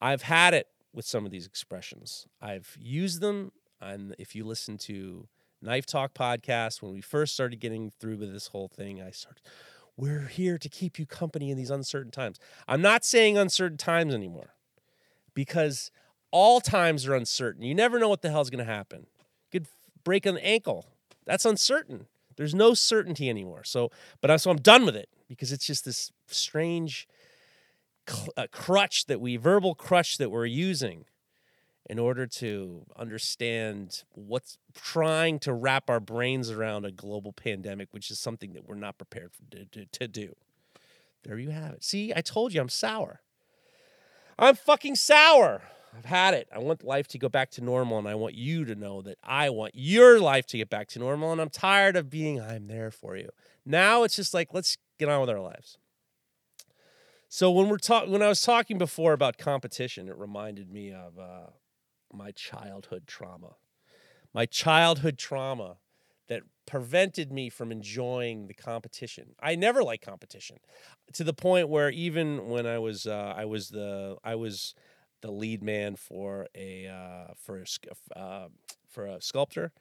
I've 0.00 0.22
had 0.22 0.54
it 0.54 0.68
with 0.92 1.04
some 1.04 1.26
of 1.26 1.32
these 1.32 1.46
expressions. 1.46 2.28
I've 2.40 2.76
used 2.80 3.20
them, 3.20 3.50
and 3.80 4.14
if 4.18 4.34
you 4.34 4.44
listen 4.44 4.78
to 4.78 5.26
Knife 5.62 5.86
Talk 5.86 6.14
podcast, 6.14 6.82
when 6.82 6.92
we 6.92 7.00
first 7.00 7.34
started 7.34 7.60
getting 7.60 7.90
through 7.90 8.18
with 8.18 8.32
this 8.32 8.48
whole 8.48 8.68
thing, 8.68 9.00
I 9.00 9.10
started, 9.10 9.42
we're 9.96 10.26
here 10.26 10.58
to 10.58 10.68
keep 10.68 10.98
you 10.98 11.06
company 11.06 11.50
in 11.50 11.56
these 11.56 11.70
uncertain 11.70 12.10
times. 12.10 12.38
I'm 12.68 12.82
not 12.82 13.04
saying 13.04 13.38
uncertain 13.38 13.78
times 13.78 14.14
anymore 14.14 14.54
because 15.34 15.90
all 16.30 16.60
times 16.60 17.06
are 17.06 17.14
uncertain. 17.14 17.62
You 17.62 17.74
never 17.74 17.98
know 17.98 18.08
what 18.08 18.22
the 18.22 18.30
hell's 18.30 18.50
going 18.50 18.64
to 18.64 18.70
happen. 18.70 19.06
You 19.50 19.60
could 19.60 19.68
break 20.04 20.26
an 20.26 20.38
ankle. 20.38 20.86
That's 21.24 21.44
uncertain. 21.44 22.06
There's 22.36 22.54
no 22.54 22.74
certainty 22.74 23.30
anymore. 23.30 23.64
So, 23.64 23.90
but 24.20 24.30
I, 24.30 24.36
so 24.36 24.50
I'm 24.50 24.58
done 24.58 24.84
with 24.84 24.96
it 24.96 25.08
because 25.28 25.52
it's 25.52 25.66
just 25.66 25.84
this 25.84 26.12
strange 26.26 27.08
a 28.36 28.42
uh, 28.42 28.46
crutch 28.52 29.06
that 29.06 29.20
we 29.20 29.36
verbal 29.36 29.74
crutch 29.74 30.18
that 30.18 30.30
we're 30.30 30.46
using 30.46 31.06
in 31.88 31.98
order 31.98 32.26
to 32.26 32.84
understand 32.96 34.02
what's 34.12 34.58
trying 34.74 35.38
to 35.38 35.52
wrap 35.52 35.88
our 35.88 36.00
brains 36.00 36.50
around 36.50 36.84
a 36.84 36.90
global 36.90 37.32
pandemic, 37.32 37.88
which 37.92 38.10
is 38.10 38.18
something 38.18 38.52
that 38.54 38.68
we're 38.68 38.74
not 38.74 38.98
prepared 38.98 39.30
to, 39.52 39.64
to, 39.66 39.86
to 39.86 40.08
do. 40.08 40.34
There 41.22 41.38
you 41.38 41.50
have 41.50 41.74
it. 41.74 41.84
See, 41.84 42.12
I 42.14 42.20
told 42.20 42.52
you 42.52 42.60
I'm 42.60 42.68
sour. 42.68 43.20
I'm 44.38 44.56
fucking 44.56 44.96
sour. 44.96 45.62
I've 45.96 46.04
had 46.04 46.34
it. 46.34 46.48
I 46.54 46.58
want 46.58 46.84
life 46.84 47.08
to 47.08 47.18
go 47.18 47.28
back 47.28 47.50
to 47.52 47.64
normal, 47.64 47.98
and 47.98 48.06
I 48.06 48.16
want 48.16 48.34
you 48.34 48.64
to 48.66 48.74
know 48.74 49.00
that 49.02 49.16
I 49.24 49.48
want 49.50 49.72
your 49.74 50.20
life 50.20 50.46
to 50.48 50.58
get 50.58 50.68
back 50.68 50.88
to 50.88 50.98
normal, 50.98 51.32
and 51.32 51.40
I'm 51.40 51.48
tired 51.48 51.96
of 51.96 52.10
being, 52.10 52.40
I'm 52.40 52.66
there 52.66 52.90
for 52.90 53.16
you. 53.16 53.30
Now 53.64 54.02
it's 54.02 54.16
just 54.16 54.34
like, 54.34 54.52
let's 54.52 54.76
get 54.98 55.08
on 55.08 55.20
with 55.20 55.30
our 55.30 55.40
lives. 55.40 55.78
So 57.28 57.50
when 57.50 57.68
we're 57.68 57.78
talking, 57.78 58.12
when 58.12 58.22
I 58.22 58.28
was 58.28 58.42
talking 58.42 58.76
before 58.76 59.12
about 59.12 59.38
competition, 59.38 60.08
it 60.08 60.16
reminded 60.16 60.70
me 60.70 60.92
of 60.92 61.18
uh, 61.18 61.46
my 62.12 62.30
childhood 62.32 63.06
trauma. 63.06 63.56
My 64.34 64.46
childhood 64.46 65.18
trauma 65.18 65.78
that 66.28 66.42
prevented 66.66 67.32
me 67.32 67.48
from 67.48 67.70
enjoying 67.70 68.48
the 68.48 68.54
competition. 68.54 69.34
I 69.40 69.54
never 69.54 69.82
liked 69.82 70.04
competition, 70.04 70.58
to 71.12 71.24
the 71.24 71.32
point 71.32 71.68
where 71.68 71.90
even 71.90 72.48
when 72.48 72.66
I 72.66 72.78
was, 72.78 73.06
uh, 73.06 73.34
I 73.36 73.44
was 73.44 73.68
the, 73.68 74.16
I 74.24 74.34
was 74.34 74.74
the 75.22 75.30
lead 75.30 75.62
man 75.62 75.96
for 75.96 76.46
a 76.54 76.86
uh, 76.86 77.32
for 77.36 77.62
a 77.62 78.18
uh, 78.18 78.48
for 78.88 79.06
a 79.06 79.20
sculptor. 79.20 79.72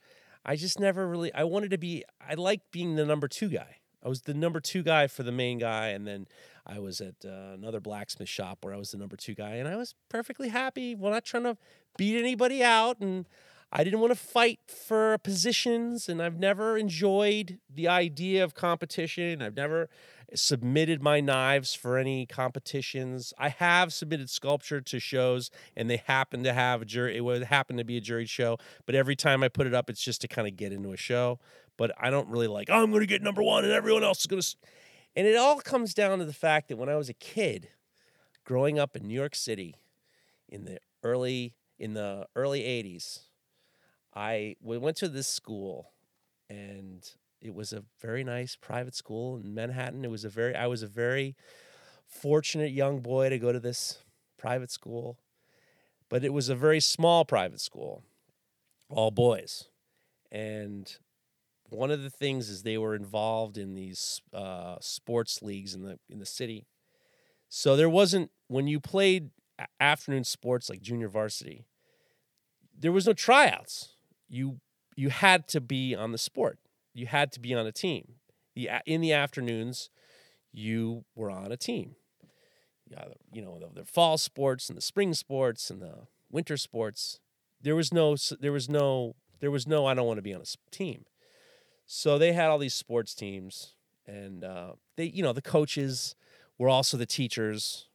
I 0.46 0.56
just 0.56 0.80
never 0.80 1.08
really. 1.08 1.34
I 1.34 1.44
wanted 1.44 1.72
to 1.72 1.78
be. 1.78 2.04
I 2.22 2.36
liked 2.36 2.72
being 2.72 2.96
the 2.96 3.06
number 3.06 3.28
two 3.28 3.50
guy. 3.50 3.78
I 4.04 4.08
was 4.08 4.22
the 4.22 4.36
number 4.36 4.60
two 4.60 4.84
guy 4.84 5.08
for 5.08 5.24
the 5.24 5.32
main 5.32 5.58
guy, 5.58 5.88
and 5.88 6.06
then 6.06 6.28
I 6.66 6.80
was 6.80 7.00
at 7.02 7.16
uh, 7.24 7.54
another 7.54 7.80
blacksmith 7.80 8.30
shop 8.30 8.60
where 8.62 8.74
I 8.74 8.78
was 8.78 8.92
the 8.92 8.98
number 8.98 9.16
two 9.16 9.36
guy, 9.36 9.56
and 9.56 9.68
I 9.68 9.76
was 9.76 9.94
perfectly 10.10 10.50
happy. 10.50 10.96
We're 10.96 11.12
not 11.12 11.26
trying 11.26 11.44
to 11.44 11.58
beat 11.98 12.18
anybody 12.18 12.64
out, 12.64 13.00
and 13.00 13.26
I 13.72 13.84
didn't 13.84 14.00
want 14.00 14.12
to 14.12 14.20
fight 14.20 14.60
for 14.68 15.18
positions, 15.20 16.10
and 16.10 16.22
I've 16.22 16.40
never 16.40 16.78
enjoyed 16.78 17.60
the 17.74 17.88
idea 17.88 18.44
of 18.44 18.54
competition. 18.54 19.42
I've 19.42 19.56
never 19.56 19.90
submitted 20.34 21.04
my 21.04 21.20
knives 21.20 21.74
for 21.76 21.98
any 21.98 22.26
competitions. 22.26 23.34
I 23.38 23.50
have 23.50 23.94
submitted 23.94 24.30
sculpture 24.30 24.82
to 24.82 25.00
shows, 25.00 25.52
and 25.76 25.90
they 25.90 25.98
happen 25.98 26.44
to 26.44 26.54
have 26.54 26.82
a 26.82 26.86
jury. 26.86 27.18
It 27.18 27.22
would 27.22 27.44
happen 27.44 27.78
to 27.78 27.84
be 27.84 27.98
a 27.98 28.02
juried 28.02 28.30
show, 28.30 28.58
but 28.86 28.96
every 28.96 29.16
time 29.16 29.44
I 29.44 29.50
put 29.50 29.68
it 29.68 29.74
up, 29.74 29.90
it's 29.90 30.02
just 30.02 30.22
to 30.22 30.28
kind 30.28 30.48
of 30.48 30.56
get 30.56 30.72
into 30.72 30.92
a 30.92 30.98
show. 30.98 31.40
But 31.78 31.92
I 32.00 32.10
don't 32.10 32.30
really 32.30 32.48
like. 32.48 32.70
Oh, 32.72 32.82
I'm 32.82 32.90
going 32.90 33.02
to 33.02 33.08
get 33.08 33.22
number 33.22 33.44
one, 33.44 33.66
and 33.66 33.74
everyone 33.74 34.04
else 34.04 34.22
is 34.22 34.26
going 34.28 34.42
to. 34.42 34.56
And 35.16 35.26
it 35.26 35.36
all 35.36 35.60
comes 35.60 35.94
down 35.94 36.20
to 36.20 36.26
the 36.26 36.34
fact 36.34 36.68
that 36.68 36.78
when 36.78 36.90
I 36.90 36.96
was 36.96 37.10
a 37.10 37.14
kid, 37.14 37.70
growing 38.44 38.78
up 38.78 38.96
in 38.96 39.08
New 39.08 39.14
York 39.14 39.36
City, 39.36 39.76
in 40.50 40.66
the 40.66 40.80
early 41.04 41.56
in 41.80 41.94
the 41.94 42.28
early 42.36 42.62
'80s, 42.62 43.22
I 44.14 44.56
we 44.62 44.78
went 44.78 44.98
to 44.98 45.08
this 45.08 45.28
school, 45.28 45.92
and 46.50 47.10
it 47.42 47.54
was 47.54 47.74
a 47.74 47.84
very 48.02 48.24
nice 48.24 48.56
private 48.56 48.96
school 48.96 49.38
in 49.38 49.54
Manhattan. 49.54 50.04
It 50.04 50.12
was 50.12 50.26
a 50.26 50.30
very 50.30 50.56
I 50.56 50.68
was 50.68 50.84
a 50.84 50.88
very 50.88 51.36
fortunate 52.08 52.72
young 52.72 53.00
boy 53.00 53.30
to 53.30 53.40
go 53.40 53.52
to 53.52 53.60
this 53.60 54.00
private 54.38 54.72
school, 54.72 55.18
but 56.10 56.24
it 56.24 56.34
was 56.34 56.50
a 56.50 56.56
very 56.56 56.80
small 56.80 57.26
private 57.26 57.62
school, 57.62 58.04
all 58.90 59.12
boys, 59.12 59.70
and 60.32 60.98
one 61.70 61.92
of 61.92 62.04
the 62.04 62.10
things 62.10 62.50
is 62.50 62.64
they 62.64 62.78
were 62.78 62.96
involved 62.96 63.58
in 63.58 63.74
these 63.74 64.22
uh, 64.34 64.76
sports 64.82 65.42
leagues 65.42 65.74
in 65.74 65.84
the 65.84 66.00
in 66.10 66.20
the 66.20 66.26
city. 66.26 66.68
So 67.50 67.76
there 67.76 67.90
wasn't 67.90 68.32
when 68.48 68.68
you 68.68 68.80
played 68.80 69.32
afternoon 69.80 70.24
sports 70.24 70.70
like 70.70 70.82
junior 70.82 71.08
varsity, 71.08 71.66
there 72.78 72.92
was 72.92 73.08
no 73.08 73.14
tryouts. 73.14 73.90
You 74.28 74.60
you 74.96 75.10
had 75.10 75.48
to 75.50 75.62
be 75.62 75.96
on 75.96 76.12
the 76.12 76.18
sport. 76.18 76.60
You 76.94 77.08
had 77.08 77.32
to 77.34 77.40
be 77.40 77.54
on 77.54 77.66
a 77.66 77.72
team. 77.72 78.16
The 78.56 78.70
in 78.86 79.02
the 79.02 79.14
afternoons, 79.14 79.90
you 80.52 81.06
were 81.16 81.30
on 81.30 81.52
a 81.52 81.58
team. 81.58 81.96
You 83.32 83.42
know 83.42 83.60
the, 83.60 83.82
the 83.82 83.86
fall 83.86 84.18
sports 84.18 84.70
and 84.70 84.78
the 84.78 84.82
spring 84.82 85.14
sports 85.14 85.70
and 85.70 85.82
the 85.82 86.08
winter 86.32 86.58
sports. 86.58 87.20
There 87.62 87.76
was 87.76 87.94
no 87.94 88.16
there 88.40 88.52
was 88.52 88.70
no 88.70 89.16
there 89.40 89.52
was 89.52 89.68
no 89.68 89.86
I 89.86 89.94
don't 89.94 90.08
want 90.08 90.18
to 90.18 90.22
be 90.24 90.34
on 90.34 90.42
a 90.42 90.72
team. 90.72 91.06
So 91.86 92.18
they 92.18 92.34
had 92.34 92.50
all 92.50 92.58
these 92.58 92.74
sports 92.74 93.14
teams, 93.14 93.76
and 94.08 94.44
uh, 94.44 94.74
they, 94.98 95.06
you 95.06 95.24
know, 95.24 95.34
the 95.34 95.42
coaches 95.42 96.16
were 96.58 96.70
also 96.70 96.98
the 96.98 97.06
teachers, 97.06 97.88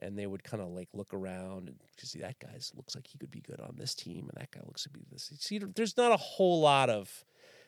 and 0.00 0.18
they 0.18 0.26
would 0.26 0.42
kind 0.42 0.62
of 0.62 0.70
like 0.70 0.88
look 0.92 1.14
around 1.14 1.68
and 1.68 1.76
see 1.96 2.18
that 2.18 2.38
guy 2.40 2.58
looks 2.74 2.94
like 2.94 3.06
he 3.06 3.18
could 3.18 3.30
be 3.30 3.40
good 3.40 3.60
on 3.60 3.76
this 3.76 3.94
team, 3.94 4.28
and 4.28 4.40
that 4.40 4.50
guy 4.50 4.60
looks 4.66 4.82
to 4.82 4.90
be 4.90 5.04
this. 5.10 5.32
See, 5.38 5.58
there's 5.58 5.96
not 5.96 6.12
a 6.12 6.16
whole 6.16 6.60
lot 6.60 6.90
of, 6.90 7.24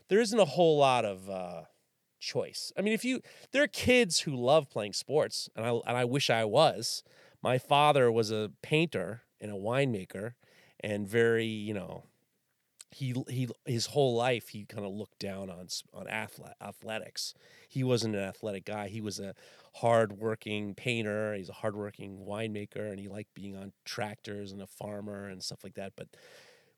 there 0.08 0.20
isn't 0.20 0.38
a 0.38 0.44
whole 0.44 0.78
lot 0.78 1.04
of 1.04 1.30
uh, 1.30 1.62
choice. 2.18 2.72
I 2.76 2.82
mean, 2.82 2.92
if 2.92 3.04
you, 3.04 3.20
there 3.52 3.62
are 3.62 3.68
kids 3.68 4.20
who 4.20 4.34
love 4.34 4.68
playing 4.68 4.94
sports, 4.94 5.48
and 5.54 5.64
I 5.64 5.70
and 5.70 5.96
I 5.96 6.04
wish 6.04 6.30
I 6.30 6.44
was. 6.44 7.02
My 7.42 7.58
father 7.58 8.10
was 8.10 8.32
a 8.32 8.50
painter 8.62 9.22
and 9.40 9.52
a 9.52 9.54
winemaker, 9.54 10.32
and 10.80 11.06
very, 11.06 11.46
you 11.46 11.74
know, 11.74 12.04
he 12.90 13.14
he 13.28 13.48
his 13.64 13.86
whole 13.86 14.14
life 14.14 14.48
he 14.48 14.64
kind 14.64 14.86
of 14.86 14.92
looked 14.92 15.18
down 15.18 15.50
on 15.50 15.68
on 15.92 16.08
athletics. 16.08 17.34
He 17.68 17.82
wasn't 17.82 18.14
an 18.14 18.22
athletic 18.22 18.64
guy. 18.64 18.88
He 18.88 19.00
was 19.00 19.18
a 19.18 19.34
hardworking 19.74 20.74
painter. 20.74 21.34
He's 21.34 21.48
a 21.48 21.54
hardworking 21.54 22.24
winemaker, 22.26 22.90
and 22.90 22.98
he 22.98 23.08
liked 23.08 23.34
being 23.34 23.56
on 23.56 23.72
tractors 23.84 24.52
and 24.52 24.62
a 24.62 24.66
farmer 24.66 25.28
and 25.28 25.42
stuff 25.42 25.62
like 25.62 25.74
that. 25.74 25.92
But 25.96 26.08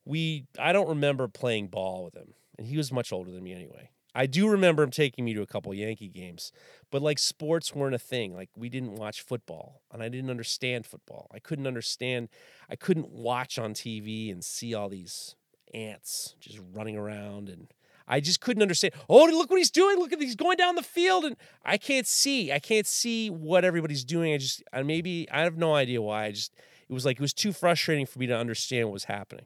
we, 0.05 0.47
I 0.59 0.73
don't 0.73 0.89
remember 0.89 1.29
playing 1.29 1.69
ball 1.69 2.05
with 2.05 2.15
him, 2.15 2.35
and 2.57 2.67
he 2.67 2.77
was 2.77 2.91
much 2.91 3.13
older 3.13 3.31
than 3.31 3.45
me 3.45 3.53
anyway. 3.53 3.91
I 4.15 4.27
do 4.27 4.49
remember 4.49 4.83
him 4.83 4.91
taking 4.91 5.25
me 5.25 5.35
to 5.35 5.43
a 5.43 5.47
couple 5.47 5.73
Yankee 5.75 6.09
games, 6.09 6.51
but 6.91 7.03
like 7.03 7.19
sports 7.19 7.75
weren't 7.75 7.95
a 7.95 7.99
thing. 8.01 8.35
Like 8.35 8.49
we 8.57 8.69
didn't 8.69 8.97
watch 8.97 9.21
football, 9.21 9.83
and 9.93 10.03
I 10.03 10.09
didn't 10.09 10.31
understand 10.31 10.87
football. 10.87 11.31
I 11.33 11.39
couldn't 11.39 11.67
understand. 11.67 12.29
I 12.69 12.75
couldn't 12.75 13.11
watch 13.11 13.59
on 13.59 13.75
TV 13.75 14.33
and 14.33 14.43
see 14.43 14.75
all 14.75 14.89
these 14.89 15.37
ants 15.75 16.35
just 16.41 16.61
running 16.73 16.97
around 16.97 17.49
and 17.49 17.73
I 18.11 18.21
just 18.21 18.41
couldn't 18.41 18.63
understand. 18.63 18.95
Oh, 19.09 19.25
look 19.25 19.51
what 19.51 19.59
he's 19.59 19.71
doing. 19.71 19.99
Look 19.99 20.13
at 20.13 20.21
he's 20.21 20.35
going 20.35 20.57
down 20.57 20.77
the 20.77 20.83
field 20.83 21.25
and 21.25 21.37
I 21.65 21.77
can't 21.77 22.07
see. 22.07 22.51
I 22.51 22.59
can't 22.59 22.87
see 22.87 23.29
what 23.29 23.65
everybody's 23.65 24.05
doing. 24.05 24.33
I 24.33 24.39
just 24.39 24.63
I 24.73 24.83
maybe 24.83 25.29
I 25.31 25.43
have 25.43 25.59
no 25.59 25.75
idea 25.75 26.01
why. 26.01 26.25
I 26.25 26.33
just 26.33 26.55
it 26.89 26.93
was 26.93 27.05
like 27.05 27.19
it 27.19 27.23
was 27.23 27.35
too 27.35 27.53
frustrating 27.53 28.07
for 28.07 28.19
me 28.19 28.27
to 28.27 28.37
understand 28.37 28.87
what 28.87 28.95
was 28.95 29.05
happening. 29.05 29.45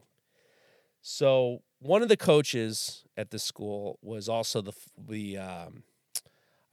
So, 1.01 1.63
one 1.79 2.01
of 2.01 2.07
the 2.07 2.15
coaches 2.15 3.03
at 3.17 3.31
the 3.31 3.39
school 3.39 3.99
was 4.01 4.29
also 4.29 4.61
the 4.61 4.73
the 4.97 5.37
um, 5.37 5.83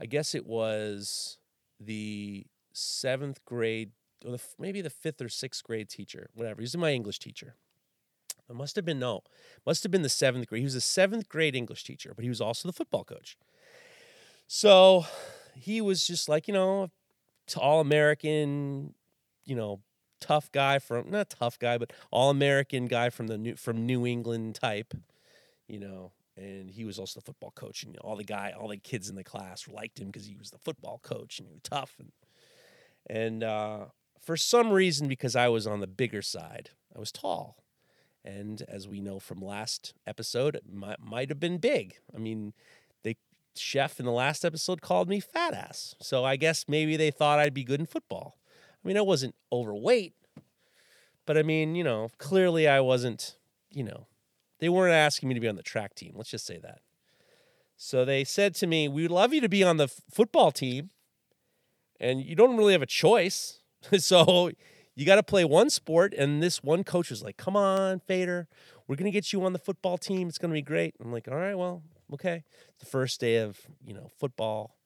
I 0.00 0.06
guess 0.06 0.34
it 0.34 0.46
was 0.46 1.38
the 1.80 2.46
7th 2.74 3.38
grade 3.44 3.90
or 4.24 4.32
the, 4.32 4.40
maybe 4.58 4.80
the 4.80 4.90
5th 4.90 5.20
or 5.20 5.26
6th 5.26 5.62
grade 5.62 5.88
teacher, 5.88 6.30
whatever. 6.34 6.60
He's 6.60 6.76
my 6.76 6.92
English 6.92 7.18
teacher. 7.18 7.56
It 8.50 8.56
must 8.56 8.74
have 8.76 8.84
been 8.84 8.98
no, 8.98 9.22
must 9.64 9.84
have 9.84 9.92
been 9.92 10.02
the 10.02 10.08
seventh 10.08 10.48
grade. 10.48 10.60
He 10.60 10.64
was 10.64 10.74
a 10.74 10.80
seventh 10.80 11.28
grade 11.28 11.54
English 11.54 11.84
teacher, 11.84 12.12
but 12.14 12.24
he 12.24 12.28
was 12.28 12.40
also 12.40 12.68
the 12.68 12.72
football 12.72 13.04
coach. 13.04 13.38
So 14.48 15.06
he 15.54 15.80
was 15.80 16.06
just 16.06 16.28
like 16.28 16.48
you 16.48 16.54
know, 16.54 16.90
all 17.56 17.80
American, 17.80 18.94
you 19.44 19.54
know, 19.54 19.80
tough 20.20 20.50
guy 20.50 20.80
from 20.80 21.10
not 21.10 21.30
tough 21.30 21.58
guy, 21.58 21.78
but 21.78 21.92
all 22.10 22.30
American 22.30 22.86
guy 22.86 23.08
from 23.10 23.28
the 23.28 23.38
new 23.38 23.54
from 23.54 23.86
New 23.86 24.04
England 24.04 24.56
type, 24.56 24.94
you 25.68 25.78
know. 25.78 26.12
And 26.36 26.70
he 26.70 26.84
was 26.84 26.98
also 26.98 27.20
the 27.20 27.24
football 27.24 27.52
coach, 27.54 27.82
and 27.84 27.96
all 27.98 28.16
the 28.16 28.24
guy, 28.24 28.54
all 28.58 28.68
the 28.68 28.78
kids 28.78 29.08
in 29.08 29.14
the 29.14 29.24
class 29.24 29.68
liked 29.68 30.00
him 30.00 30.06
because 30.06 30.26
he 30.26 30.36
was 30.36 30.50
the 30.50 30.58
football 30.58 30.98
coach 31.02 31.38
and 31.38 31.46
he 31.46 31.52
was 31.52 31.62
tough. 31.62 31.94
And 31.98 32.12
and 33.08 33.44
uh, 33.44 33.84
for 34.20 34.36
some 34.36 34.72
reason, 34.72 35.06
because 35.06 35.36
I 35.36 35.48
was 35.48 35.66
on 35.66 35.80
the 35.80 35.86
bigger 35.86 36.22
side, 36.22 36.70
I 36.94 36.98
was 36.98 37.12
tall 37.12 37.59
and 38.24 38.62
as 38.68 38.88
we 38.88 39.00
know 39.00 39.18
from 39.18 39.40
last 39.40 39.94
episode, 40.06 40.54
it 40.54 40.64
might, 40.70 41.00
might 41.00 41.28
have 41.28 41.40
been 41.40 41.58
big. 41.58 41.96
I 42.14 42.18
mean, 42.18 42.52
the 43.02 43.16
chef 43.56 43.98
in 43.98 44.06
the 44.06 44.12
last 44.12 44.44
episode 44.44 44.80
called 44.80 45.08
me 45.08 45.20
fat 45.20 45.54
ass. 45.54 45.94
So 46.00 46.24
I 46.24 46.36
guess 46.36 46.66
maybe 46.68 46.96
they 46.96 47.10
thought 47.10 47.38
I'd 47.38 47.54
be 47.54 47.64
good 47.64 47.80
in 47.80 47.86
football. 47.86 48.36
I 48.82 48.88
mean, 48.88 48.96
I 48.96 49.02
wasn't 49.02 49.34
overweight, 49.52 50.14
but 51.26 51.36
I 51.36 51.42
mean, 51.42 51.74
you 51.74 51.84
know, 51.84 52.10
clearly 52.18 52.66
I 52.68 52.80
wasn't, 52.80 53.36
you 53.70 53.84
know, 53.84 54.06
they 54.58 54.68
weren't 54.68 54.94
asking 54.94 55.28
me 55.28 55.34
to 55.34 55.40
be 55.40 55.48
on 55.48 55.56
the 55.56 55.62
track 55.62 55.94
team. 55.94 56.12
Let's 56.14 56.30
just 56.30 56.46
say 56.46 56.58
that. 56.58 56.80
So 57.76 58.04
they 58.04 58.24
said 58.24 58.54
to 58.56 58.66
me, 58.66 58.88
We 58.88 59.02
would 59.02 59.10
love 59.10 59.32
you 59.32 59.40
to 59.40 59.48
be 59.48 59.64
on 59.64 59.78
the 59.78 59.84
f- 59.84 60.02
football 60.10 60.50
team, 60.50 60.90
and 61.98 62.22
you 62.22 62.36
don't 62.36 62.56
really 62.56 62.72
have 62.72 62.82
a 62.82 62.86
choice. 62.86 63.60
so 63.98 64.50
you 64.94 65.06
got 65.06 65.16
to 65.16 65.22
play 65.22 65.44
one 65.44 65.70
sport. 65.70 66.14
And 66.14 66.42
this 66.42 66.62
one 66.62 66.84
coach 66.84 67.10
was 67.10 67.22
like, 67.22 67.36
come 67.36 67.56
on, 67.56 68.00
Fader, 68.00 68.48
we're 68.86 68.96
going 68.96 69.10
to 69.10 69.10
get 69.10 69.32
you 69.32 69.44
on 69.44 69.52
the 69.52 69.58
football 69.58 69.98
team. 69.98 70.28
It's 70.28 70.38
going 70.38 70.50
to 70.50 70.54
be 70.54 70.62
great. 70.62 70.94
I'm 71.00 71.12
like, 71.12 71.28
all 71.28 71.36
right, 71.36 71.56
well, 71.56 71.82
okay. 72.12 72.44
The 72.80 72.86
first 72.86 73.20
day 73.20 73.36
of, 73.36 73.58
you 73.84 73.94
know, 73.94 74.08
football, 74.18 74.76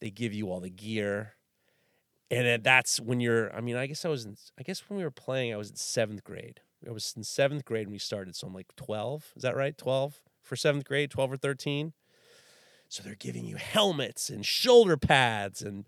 they 0.00 0.10
give 0.10 0.32
you 0.32 0.50
all 0.50 0.60
the 0.60 0.70
gear. 0.70 1.34
And 2.30 2.62
that's 2.62 3.00
when 3.00 3.18
you're, 3.18 3.54
I 3.54 3.60
mean, 3.60 3.76
I 3.76 3.86
guess 3.86 4.04
I 4.04 4.08
was 4.08 4.24
in, 4.24 4.36
I 4.58 4.62
guess 4.62 4.88
when 4.88 4.98
we 4.98 5.04
were 5.04 5.10
playing, 5.10 5.52
I 5.52 5.56
was 5.56 5.70
in 5.70 5.76
seventh 5.76 6.22
grade. 6.22 6.60
I 6.86 6.92
was 6.92 7.12
in 7.16 7.24
seventh 7.24 7.64
grade 7.64 7.86
when 7.86 7.92
we 7.92 7.98
started. 7.98 8.36
So 8.36 8.46
I'm 8.46 8.54
like 8.54 8.74
12. 8.76 9.32
Is 9.36 9.42
that 9.42 9.56
right? 9.56 9.76
12 9.76 10.20
for 10.42 10.56
seventh 10.56 10.84
grade, 10.84 11.10
12 11.10 11.32
or 11.32 11.36
13. 11.36 11.92
So 12.88 13.02
they're 13.02 13.14
giving 13.14 13.44
you 13.44 13.56
helmets 13.56 14.30
and 14.30 14.44
shoulder 14.46 14.96
pads 14.96 15.60
and 15.62 15.84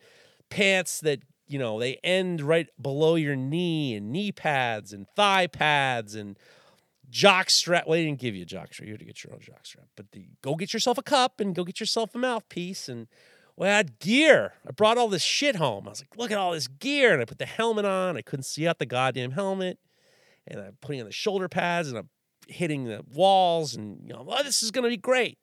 pants 0.50 1.00
that 1.00 1.20
you 1.52 1.58
know, 1.58 1.78
they 1.78 1.96
end 2.02 2.40
right 2.40 2.68
below 2.80 3.14
your 3.14 3.36
knee 3.36 3.94
and 3.94 4.10
knee 4.10 4.32
pads 4.32 4.92
and 4.92 5.06
thigh 5.14 5.46
pads 5.46 6.14
and 6.14 6.38
jock 7.10 7.50
strap. 7.50 7.86
Well, 7.86 7.98
they 7.98 8.04
didn't 8.04 8.20
give 8.20 8.34
you 8.34 8.42
a 8.42 8.46
jock 8.46 8.72
strap. 8.72 8.86
You 8.86 8.94
had 8.94 9.00
to 9.00 9.04
get 9.04 9.22
your 9.22 9.34
own 9.34 9.40
jock 9.40 9.66
strap. 9.66 9.86
But 9.94 10.12
the, 10.12 10.28
go 10.40 10.54
get 10.54 10.72
yourself 10.72 10.96
a 10.96 11.02
cup 11.02 11.40
and 11.40 11.54
go 11.54 11.62
get 11.62 11.78
yourself 11.78 12.14
a 12.14 12.18
mouthpiece. 12.18 12.88
And 12.88 13.06
well, 13.54 13.70
I 13.70 13.76
had 13.76 13.98
gear. 13.98 14.54
I 14.66 14.72
brought 14.72 14.96
all 14.96 15.08
this 15.08 15.22
shit 15.22 15.56
home. 15.56 15.86
I 15.86 15.90
was 15.90 16.00
like, 16.00 16.16
look 16.16 16.30
at 16.30 16.38
all 16.38 16.52
this 16.52 16.68
gear. 16.68 17.12
And 17.12 17.20
I 17.20 17.26
put 17.26 17.38
the 17.38 17.46
helmet 17.46 17.84
on. 17.84 18.16
I 18.16 18.22
couldn't 18.22 18.44
see 18.44 18.66
out 18.66 18.78
the 18.78 18.86
goddamn 18.86 19.32
helmet. 19.32 19.78
And 20.48 20.58
I'm 20.58 20.78
putting 20.80 21.00
on 21.00 21.06
the 21.06 21.12
shoulder 21.12 21.48
pads 21.48 21.88
and 21.88 21.98
I'm 21.98 22.08
hitting 22.48 22.84
the 22.84 23.04
walls. 23.12 23.74
And, 23.74 24.00
you 24.02 24.14
know, 24.14 24.24
oh, 24.26 24.42
this 24.42 24.62
is 24.62 24.70
going 24.70 24.84
to 24.84 24.90
be 24.90 24.96
great. 24.96 25.36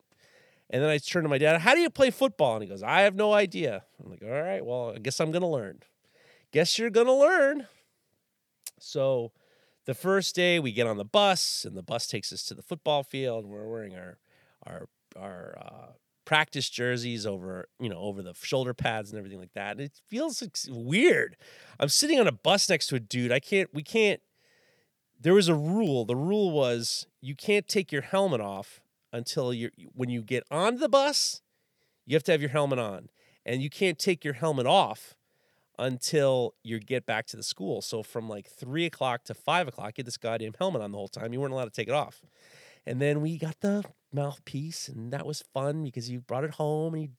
And 0.72 0.84
then 0.84 0.89
I 0.89 0.98
turned 0.98 1.26
to 1.26 1.30
my 1.30 1.38
dad, 1.38 1.62
How 1.62 1.74
do 1.74 1.82
you 1.82 1.89
play 1.89 2.12
football? 2.12 2.56
And 2.56 2.63
he 2.63 2.69
goes, 2.69 2.84
I 2.84 3.02
have 3.02 3.15
no 3.15 3.34
idea. 3.34 3.84
I'm 4.04 4.12
like, 4.12 4.22
All 4.24 4.30
right, 4.30 4.63
well, 4.63 4.93
I 4.95 5.00
guess 5.00 5.19
I'm 5.19 5.32
going 5.32 5.41
to 5.41 5.48
learn. 5.48 5.80
Guess 6.51 6.79
you're 6.79 6.89
going 6.89 7.07
to 7.07 7.13
learn. 7.13 7.67
So 8.79 9.31
the 9.85 9.93
first 9.93 10.35
day 10.35 10.59
we 10.59 10.71
get 10.71 10.88
on 10.88 10.97
the 10.97 11.05
bus 11.05 11.65
and 11.65 11.75
the 11.77 11.83
bus 11.83 12.07
takes 12.07 12.33
us 12.33 12.43
to 12.45 12.53
the 12.53 12.62
football 12.62 13.03
field. 13.03 13.45
We're 13.45 13.67
wearing 13.67 13.95
our 13.95 14.17
our 14.65 14.88
our 15.17 15.57
uh, 15.59 15.91
practice 16.25 16.69
jerseys 16.69 17.25
over 17.25 17.67
you 17.79 17.89
know 17.89 17.99
over 17.99 18.21
the 18.21 18.33
shoulder 18.33 18.73
pads 18.73 19.09
and 19.09 19.17
everything 19.17 19.39
like 19.39 19.53
that. 19.53 19.73
And 19.73 19.81
it 19.81 19.99
feels 20.07 20.43
weird. 20.69 21.35
I'm 21.79 21.89
sitting 21.89 22.19
on 22.19 22.27
a 22.27 22.31
bus 22.31 22.69
next 22.69 22.88
to 22.88 22.95
a 22.95 22.99
dude. 22.99 23.31
I 23.31 23.39
can't 23.39 23.69
we 23.73 23.83
can't 23.83 24.21
there 25.21 25.33
was 25.33 25.49
a 25.49 25.55
rule. 25.55 26.05
The 26.05 26.15
rule 26.15 26.51
was 26.51 27.07
you 27.21 27.35
can't 27.35 27.67
take 27.67 27.91
your 27.91 28.01
helmet 28.01 28.41
off 28.41 28.81
until 29.12 29.53
you 29.53 29.69
when 29.93 30.09
you 30.09 30.21
get 30.21 30.43
on 30.49 30.77
the 30.77 30.89
bus 30.89 31.41
you 32.05 32.15
have 32.15 32.23
to 32.23 32.31
have 32.31 32.41
your 32.41 32.49
helmet 32.49 32.79
on. 32.79 33.09
And 33.45 33.62
you 33.62 33.69
can't 33.69 33.99
take 33.99 34.25
your 34.25 34.33
helmet 34.33 34.65
off 34.65 35.15
until 35.79 36.53
you 36.63 36.79
get 36.79 37.05
back 37.05 37.25
to 37.27 37.37
the 37.37 37.43
school. 37.43 37.81
So 37.81 38.03
from 38.03 38.29
like 38.29 38.47
three 38.47 38.85
o'clock 38.85 39.23
to 39.23 39.33
five 39.33 39.67
o'clock, 39.67 39.97
you 39.97 40.01
had 40.01 40.07
this 40.07 40.17
goddamn 40.17 40.53
helmet 40.59 40.81
on 40.81 40.91
the 40.91 40.97
whole 40.97 41.07
time. 41.07 41.33
You 41.33 41.39
weren't 41.39 41.53
allowed 41.53 41.65
to 41.65 41.71
take 41.71 41.87
it 41.87 41.93
off. 41.93 42.21
And 42.85 43.01
then 43.01 43.21
we 43.21 43.37
got 43.37 43.59
the 43.61 43.83
mouthpiece, 44.11 44.87
and 44.87 45.11
that 45.11 45.25
was 45.25 45.43
fun 45.53 45.83
because 45.83 46.09
you 46.09 46.21
brought 46.21 46.43
it 46.43 46.51
home 46.51 46.93
and 46.93 47.03
you 47.03 47.09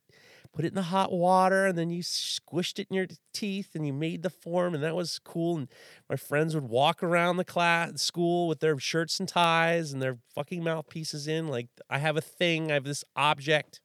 put 0.53 0.65
it 0.65 0.69
in 0.69 0.75
the 0.75 0.83
hot 0.83 1.13
water, 1.13 1.67
and 1.67 1.79
then 1.79 1.91
you 1.91 2.03
squished 2.03 2.81
it 2.81 2.89
in 2.91 2.97
your 2.97 3.07
teeth, 3.33 3.71
and 3.75 3.87
you 3.87 3.93
made 3.93 4.23
the 4.23 4.31
form, 4.31 4.75
and 4.75 4.83
that 4.83 4.97
was 4.97 5.21
cool. 5.21 5.59
And 5.59 5.69
my 6.09 6.17
friends 6.17 6.55
would 6.55 6.69
walk 6.69 7.03
around 7.03 7.37
the 7.37 7.45
class 7.45 8.03
school 8.03 8.49
with 8.49 8.59
their 8.59 8.77
shirts 8.79 9.21
and 9.21 9.29
ties 9.29 9.93
and 9.93 10.03
their 10.03 10.19
fucking 10.35 10.65
mouthpieces 10.65 11.29
in, 11.29 11.47
like 11.47 11.69
I 11.89 11.99
have 11.99 12.17
a 12.17 12.23
thing, 12.23 12.71
I 12.71 12.75
have 12.75 12.85
this 12.85 13.05
object. 13.15 13.81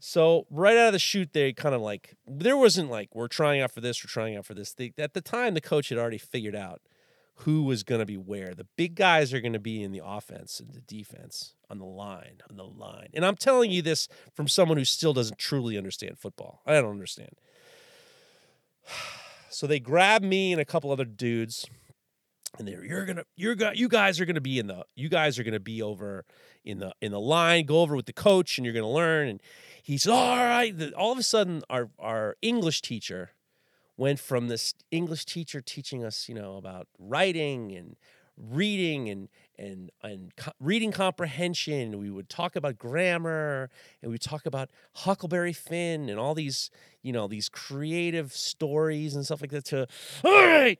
So 0.00 0.46
right 0.50 0.76
out 0.76 0.88
of 0.88 0.92
the 0.92 0.98
shoot, 0.98 1.32
they 1.32 1.52
kind 1.52 1.74
of 1.74 1.80
like 1.80 2.14
there 2.26 2.56
wasn't 2.56 2.90
like 2.90 3.14
we're 3.14 3.28
trying 3.28 3.60
out 3.60 3.72
for 3.72 3.80
this, 3.80 4.02
we're 4.02 4.08
trying 4.08 4.36
out 4.36 4.46
for 4.46 4.54
this. 4.54 4.72
They, 4.72 4.92
at 4.98 5.14
the 5.14 5.20
time, 5.20 5.54
the 5.54 5.60
coach 5.60 5.88
had 5.88 5.98
already 5.98 6.18
figured 6.18 6.54
out 6.54 6.80
who 7.42 7.62
was 7.62 7.82
going 7.82 8.00
to 8.00 8.06
be 8.06 8.16
where. 8.16 8.54
The 8.54 8.66
big 8.76 8.94
guys 8.94 9.32
are 9.32 9.40
going 9.40 9.52
to 9.52 9.58
be 9.58 9.82
in 9.82 9.92
the 9.92 10.02
offense 10.04 10.60
and 10.60 10.72
the 10.72 10.80
defense 10.80 11.54
on 11.70 11.78
the 11.78 11.84
line, 11.84 12.38
on 12.50 12.56
the 12.56 12.64
line. 12.64 13.08
And 13.14 13.24
I'm 13.24 13.36
telling 13.36 13.70
you 13.70 13.82
this 13.82 14.08
from 14.34 14.48
someone 14.48 14.76
who 14.78 14.84
still 14.84 15.12
doesn't 15.12 15.38
truly 15.38 15.76
understand 15.76 16.18
football. 16.18 16.62
I 16.66 16.74
don't 16.74 16.90
understand. 16.90 17.30
So 19.50 19.66
they 19.66 19.80
grab 19.80 20.22
me 20.22 20.52
and 20.52 20.60
a 20.60 20.64
couple 20.66 20.92
other 20.92 21.06
dudes 21.06 21.66
and 22.58 22.66
they're 22.66 22.84
you're 22.84 23.04
gonna 23.04 23.24
you're 23.36 23.54
got 23.54 23.76
you 23.76 23.88
guys 23.88 24.20
are 24.20 24.24
gonna 24.24 24.40
be 24.40 24.58
in 24.58 24.66
the 24.66 24.84
you 24.94 25.08
guys 25.08 25.38
are 25.38 25.44
gonna 25.44 25.60
be 25.60 25.82
over 25.82 26.24
in 26.64 26.78
the 26.78 26.92
in 27.00 27.12
the 27.12 27.20
line 27.20 27.66
go 27.66 27.80
over 27.80 27.94
with 27.94 28.06
the 28.06 28.12
coach 28.12 28.58
and 28.58 28.64
you're 28.64 28.74
gonna 28.74 28.90
learn 28.90 29.28
and 29.28 29.40
he 29.88 29.96
said, 29.96 30.12
all 30.12 30.36
right. 30.36 30.92
All 30.92 31.12
of 31.12 31.18
a 31.18 31.22
sudden, 31.22 31.62
our, 31.70 31.88
our 31.98 32.36
English 32.42 32.82
teacher 32.82 33.30
went 33.96 34.20
from 34.20 34.48
this 34.48 34.74
English 34.90 35.24
teacher 35.24 35.62
teaching 35.62 36.04
us, 36.04 36.28
you 36.28 36.34
know, 36.34 36.56
about 36.58 36.88
writing 36.98 37.72
and 37.74 37.96
reading 38.36 39.08
and 39.08 39.28
and 39.58 39.90
and 40.02 40.36
co- 40.36 40.52
reading 40.60 40.92
comprehension. 40.92 41.98
We 41.98 42.10
would 42.10 42.28
talk 42.28 42.54
about 42.54 42.76
grammar 42.76 43.70
and 44.02 44.12
we 44.12 44.18
talk 44.18 44.44
about 44.44 44.68
Huckleberry 44.92 45.54
Finn 45.54 46.10
and 46.10 46.20
all 46.20 46.34
these, 46.34 46.70
you 47.02 47.14
know, 47.14 47.26
these 47.26 47.48
creative 47.48 48.34
stories 48.34 49.14
and 49.14 49.24
stuff 49.24 49.40
like 49.40 49.52
that. 49.52 49.64
To 49.66 49.86
all 50.22 50.32
right, 50.32 50.78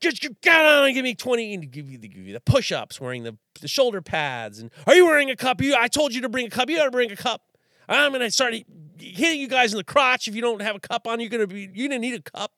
just 0.00 0.26
get 0.40 0.64
on 0.64 0.86
and 0.86 0.94
give 0.94 1.04
me 1.04 1.14
twenty 1.14 1.54
and 1.54 1.70
give 1.70 1.90
you 1.90 1.98
the, 1.98 2.08
give 2.08 2.26
you 2.26 2.32
the 2.32 2.40
push-ups, 2.40 3.00
wearing 3.00 3.24
the 3.24 3.36
the 3.60 3.68
shoulder 3.68 4.00
pads, 4.02 4.58
and 4.58 4.70
are 4.86 4.94
you 4.94 5.04
wearing 5.06 5.30
a 5.30 5.36
cup? 5.36 5.60
You, 5.60 5.76
I 5.78 5.88
told 5.88 6.14
you 6.14 6.22
to 6.22 6.28
bring 6.28 6.46
a 6.46 6.50
cup. 6.50 6.70
You 6.70 6.76
got 6.76 6.84
to 6.84 6.90
bring 6.90 7.10
a 7.10 7.16
cup. 7.16 7.42
I'm 7.88 8.12
gonna 8.12 8.30
start 8.30 8.54
hitting 8.98 9.40
you 9.40 9.48
guys 9.48 9.72
in 9.72 9.78
the 9.78 9.84
crotch 9.84 10.28
if 10.28 10.34
you 10.34 10.42
don't 10.42 10.60
have 10.60 10.76
a 10.76 10.80
cup 10.80 11.06
on. 11.06 11.20
You're 11.20 11.30
gonna 11.30 11.46
be 11.46 11.70
you're 11.72 11.88
gonna 11.88 11.98
need 11.98 12.14
a 12.14 12.22
cup, 12.22 12.52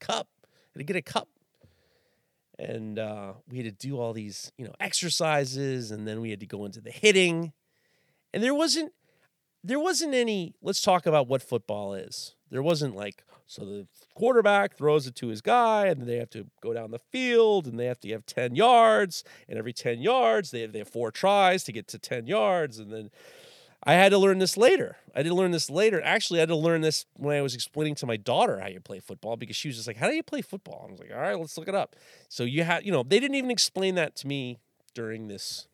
cup, 0.00 0.28
to 0.76 0.82
get 0.82 0.96
a 0.96 1.02
cup. 1.02 1.28
And 2.58 2.98
uh, 2.98 3.34
we 3.48 3.58
had 3.58 3.66
to 3.66 3.72
do 3.72 3.98
all 3.98 4.12
these 4.12 4.52
you 4.58 4.64
know 4.64 4.74
exercises, 4.80 5.90
and 5.90 6.06
then 6.06 6.20
we 6.20 6.30
had 6.30 6.40
to 6.40 6.46
go 6.46 6.64
into 6.64 6.80
the 6.80 6.90
hitting, 6.90 7.52
and 8.34 8.42
there 8.42 8.54
wasn't 8.54 8.92
there 9.62 9.78
wasn't 9.78 10.14
any. 10.14 10.54
Let's 10.60 10.80
talk 10.80 11.06
about 11.06 11.28
what 11.28 11.42
football 11.42 11.94
is. 11.94 12.34
There 12.50 12.62
wasn't 12.62 12.96
like 12.96 13.24
so 13.52 13.66
the 13.66 13.86
quarterback 14.14 14.74
throws 14.74 15.06
it 15.06 15.14
to 15.16 15.28
his 15.28 15.42
guy, 15.42 15.86
and 15.86 16.08
they 16.08 16.16
have 16.16 16.30
to 16.30 16.46
go 16.62 16.72
down 16.72 16.90
the 16.90 16.98
field, 16.98 17.66
and 17.66 17.78
they 17.78 17.84
have 17.84 18.00
to 18.00 18.10
have 18.10 18.24
ten 18.24 18.54
yards, 18.54 19.24
and 19.46 19.58
every 19.58 19.74
ten 19.74 20.00
yards 20.00 20.50
they 20.50 20.62
have, 20.62 20.72
they 20.72 20.78
have 20.78 20.88
four 20.88 21.10
tries 21.10 21.62
to 21.64 21.72
get 21.72 21.86
to 21.88 21.98
ten 21.98 22.26
yards, 22.26 22.78
and 22.78 22.90
then 22.90 23.10
I 23.84 23.92
had 23.92 24.08
to 24.10 24.18
learn 24.18 24.38
this 24.38 24.56
later. 24.56 24.96
I 25.14 25.22
to 25.22 25.34
learn 25.34 25.50
this 25.50 25.68
later. 25.68 26.00
Actually, 26.02 26.38
I 26.38 26.42
had 26.42 26.48
to 26.48 26.56
learn 26.56 26.80
this 26.80 27.04
when 27.14 27.36
I 27.36 27.42
was 27.42 27.54
explaining 27.54 27.96
to 27.96 28.06
my 28.06 28.16
daughter 28.16 28.60
how 28.60 28.68
you 28.68 28.80
play 28.80 29.00
football 29.00 29.36
because 29.36 29.56
she 29.56 29.68
was 29.68 29.76
just 29.76 29.86
like, 29.86 29.98
"How 29.98 30.08
do 30.08 30.14
you 30.14 30.22
play 30.22 30.40
football?" 30.40 30.86
I 30.88 30.92
was 30.92 31.00
like, 31.00 31.12
"All 31.12 31.20
right, 31.20 31.38
let's 31.38 31.58
look 31.58 31.68
it 31.68 31.74
up." 31.74 31.94
So 32.30 32.44
you 32.44 32.64
had, 32.64 32.86
you 32.86 32.92
know, 32.92 33.02
they 33.02 33.20
didn't 33.20 33.34
even 33.34 33.50
explain 33.50 33.96
that 33.96 34.16
to 34.16 34.26
me 34.26 34.60
during 34.94 35.28
this 35.28 35.66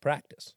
practice 0.00 0.54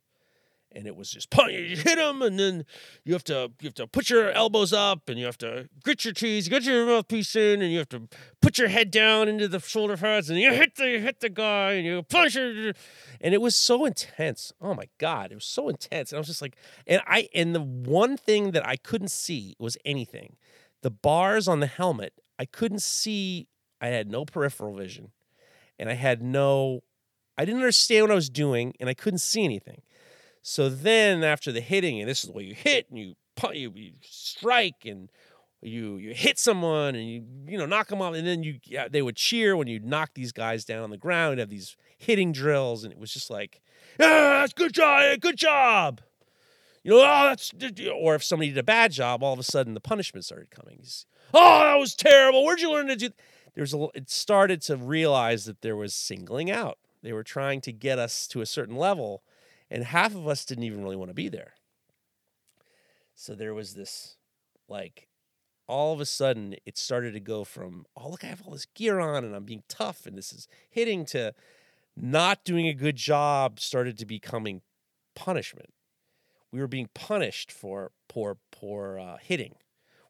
and 0.74 0.88
it 0.88 0.96
was 0.96 1.12
just 1.12 1.30
punch, 1.30 1.52
you 1.52 1.76
hit 1.76 1.98
them, 1.98 2.22
and 2.22 2.40
then 2.40 2.66
you 3.04 3.14
have 3.14 3.24
to 3.26 3.52
you 3.60 3.68
have 3.68 3.76
to 3.76 3.88
put 3.88 4.10
your 4.10 4.32
elbows 4.32 4.74
up, 4.74 5.10
and 5.10 5.20
you 5.20 5.26
have 5.26 5.38
to 5.40 5.70
grit 5.84 6.06
your 6.06 6.14
teeth, 6.14 6.50
get 6.50 6.64
your 6.64 6.86
mouthpiece 6.86 7.36
in, 7.36 7.62
and 7.62 7.72
you 7.72 7.80
have 7.80 7.90
to 7.90 8.08
put 8.42 8.58
your 8.58 8.68
head 8.68 8.92
down 8.92 9.28
into 9.28 9.48
the 9.48 9.60
shoulder 9.60 9.98
pads, 9.98 10.30
and 10.30 10.40
you 10.40 10.54
hit 10.54 10.76
the 10.76 10.90
you 10.90 11.00
hit 11.00 11.20
the 11.20 11.30
guy, 11.30 11.74
and 11.74 11.86
you 11.86 12.04
punch 12.04 12.36
and 12.36 12.76
it 13.22 13.42
was 13.42 13.56
so 13.56 13.86
intense. 13.86 14.54
Oh 14.62 14.74
my 14.74 14.88
god, 14.98 15.32
it 15.32 15.36
was 15.36 15.46
so 15.46 15.70
intense, 15.70 16.12
and 16.12 16.18
I 16.18 16.20
was 16.20 16.28
just 16.28 16.42
like, 16.42 16.56
and 16.88 17.02
I 17.06 17.30
and 17.34 17.54
the 17.54 17.62
one 17.62 18.18
thing 18.18 18.52
that 18.52 18.66
I 18.66 18.76
couldn't 18.76 19.12
see 19.12 19.56
was 19.60 19.78
anything, 19.86 20.38
the 20.82 20.92
bars 20.92 21.48
on 21.48 21.60
the 21.60 21.68
helmet, 21.68 22.14
I 22.40 22.46
couldn't 22.46 22.82
see. 22.82 23.48
I 23.80 23.88
had 23.88 24.12
no 24.12 24.26
peripheral 24.26 24.76
vision, 24.76 25.12
and 25.80 25.90
I 25.90 25.94
had 25.94 26.22
no. 26.22 26.84
I 27.38 27.46
didn't 27.46 27.62
understand 27.62 28.04
what 28.04 28.12
I 28.12 28.16
was 28.16 28.30
doing, 28.30 28.74
and 28.80 28.90
I 28.90 28.94
couldn't 28.94 29.20
see 29.20 29.44
anything. 29.44 29.82
So 30.42 30.70
then 30.70 31.24
after 31.24 31.52
the 31.52 31.62
hitting, 31.62 32.00
and 32.00 32.10
this 32.10 32.24
is 32.24 32.32
way 32.32 32.44
you 32.44 32.56
hit 32.56 32.88
and 32.90 32.98
you 32.98 33.16
you, 33.54 33.72
you 33.74 33.94
strike 34.02 34.86
and 34.86 35.10
you 35.62 35.98
you 35.98 36.14
hit 36.14 36.40
someone 36.40 36.96
and 36.96 37.08
you 37.08 37.24
you 37.48 37.58
know 37.58 37.66
knock 37.66 37.88
them 37.88 38.02
off, 38.02 38.16
and 38.16 38.26
then 38.26 38.44
you 38.44 38.60
yeah, 38.66 38.88
they 38.88 39.02
would 39.02 39.16
cheer 39.16 39.56
when 39.56 39.68
you 39.68 39.80
knock 39.80 40.12
these 40.16 40.32
guys 40.32 40.66
down 40.66 40.84
on 40.84 40.90
the 40.90 40.98
ground. 40.98 41.40
Have 41.40 41.50
these 41.50 41.78
hitting 41.98 42.32
drills, 42.32 42.84
and 42.84 42.92
it 42.92 43.00
was 43.00 43.14
just 43.14 43.30
like, 43.30 43.62
ah, 44.00 44.42
that's 44.42 44.54
good 44.54 44.74
job, 44.74 45.20
good 45.22 45.38
job. 45.38 46.02
You 46.84 46.92
know, 46.92 46.98
oh, 47.02 47.30
that's 47.30 47.52
or 47.96 48.16
if 48.16 48.24
somebody 48.24 48.50
did 48.50 48.58
a 48.58 48.64
bad 48.64 48.92
job, 48.92 49.22
all 49.22 49.34
of 49.34 49.40
a 49.40 49.44
sudden 49.44 49.76
the 49.76 49.80
punishment 49.80 50.26
started 50.26 50.50
coming. 50.50 50.84
oh, 51.34 51.60
that 51.60 51.76
was 51.76 51.94
terrible. 51.94 52.44
Where'd 52.44 52.60
you 52.60 52.72
learn 52.72 52.88
to 52.88 52.96
do? 52.96 53.10
There's 53.54 53.74
a. 53.74 53.88
It 53.94 54.10
started 54.10 54.62
to 54.64 54.78
realize 54.78 55.46
that 55.46 55.62
there 55.62 55.76
was 55.76 55.94
singling 55.94 56.50
out. 56.50 56.80
They 57.04 57.14
were 57.14 57.24
trying 57.24 57.62
to 57.62 57.72
get 57.72 58.00
us 58.00 58.28
to 58.28 58.42
a 58.42 58.46
certain 58.46 58.76
level 58.76 59.24
and 59.72 59.86
half 59.86 60.14
of 60.14 60.28
us 60.28 60.44
didn't 60.44 60.66
even 60.66 60.84
really 60.84 60.98
want 60.98 61.10
to 61.10 61.16
be 61.16 61.30
there. 61.30 61.54
So 63.16 63.34
there 63.34 63.54
was 63.54 63.74
this, 63.74 64.18
like, 64.68 65.08
all 65.66 65.94
of 65.94 66.02
a 66.02 66.06
sudden 66.06 66.56
it 66.66 66.78
started 66.78 67.14
to 67.14 67.22
go 67.22 67.46
from, 67.46 67.86
oh, 67.96 68.10
look, 68.10 68.26
I 68.26 68.28
have 68.28 68.42
all 68.42 68.52
this 68.52 68.68
gear 68.76 69.00
on 69.00 69.24
and 69.24 69.34
I'm 69.34 69.46
being 69.46 69.64
tough 69.70 70.06
and 70.06 70.18
this 70.18 70.34
is 70.34 70.48
hitting 70.70 71.06
to 71.06 71.34
not 71.96 72.44
doing 72.44 72.68
a 72.68 72.74
good 72.74 72.98
job 72.98 73.60
started 73.60 73.98
to 74.00 74.06
becoming 74.06 74.62
punishment. 75.16 75.74
We 76.52 76.60
were 76.60 76.68
being 76.68 76.90
punished 76.94 77.52
for 77.52 77.92
poor, 78.10 78.38
poor 78.52 79.00
uh, 79.00 79.18
hitting. 79.22 79.56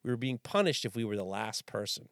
We 0.03 0.09
were 0.09 0.17
being 0.17 0.39
punished 0.39 0.85
if 0.85 0.95
we 0.95 1.03
were 1.03 1.15
the 1.15 1.23
last 1.23 1.67
person 1.67 2.09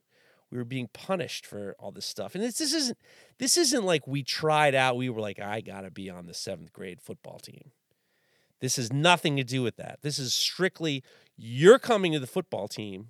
we 0.52 0.58
were 0.58 0.66
being 0.66 0.90
punished 0.94 1.46
for 1.46 1.76
all 1.80 1.92
this 1.92 2.06
stuff. 2.06 2.36
And 2.36 2.44
this, 2.44 2.58
this 2.58 2.74
isn't 2.74 2.98
this 3.38 3.58
isn't 3.58 3.84
like 3.84 4.08
we 4.08 4.24
tried 4.24 4.76
out. 4.76 4.98
We 4.98 5.10
were 5.10 5.22
like, 5.22 5.40
I 5.40 5.62
gotta 5.62 5.92
be 5.92 6.10
on 6.10 6.26
the 6.26 6.34
seventh 6.34 6.74
grade 6.74 7.02
football 7.02 7.40
team. 7.40 7.72
This 8.60 8.76
has 8.76 8.92
nothing 8.92 9.38
to 9.38 9.44
do 9.44 9.62
with 9.62 9.78
that. 9.78 10.00
This 10.02 10.20
is 10.20 10.34
strictly 10.34 11.04
you're 11.38 11.80
coming 11.80 12.12
to 12.14 12.20
the 12.20 12.28
football 12.28 12.68
team, 12.68 13.10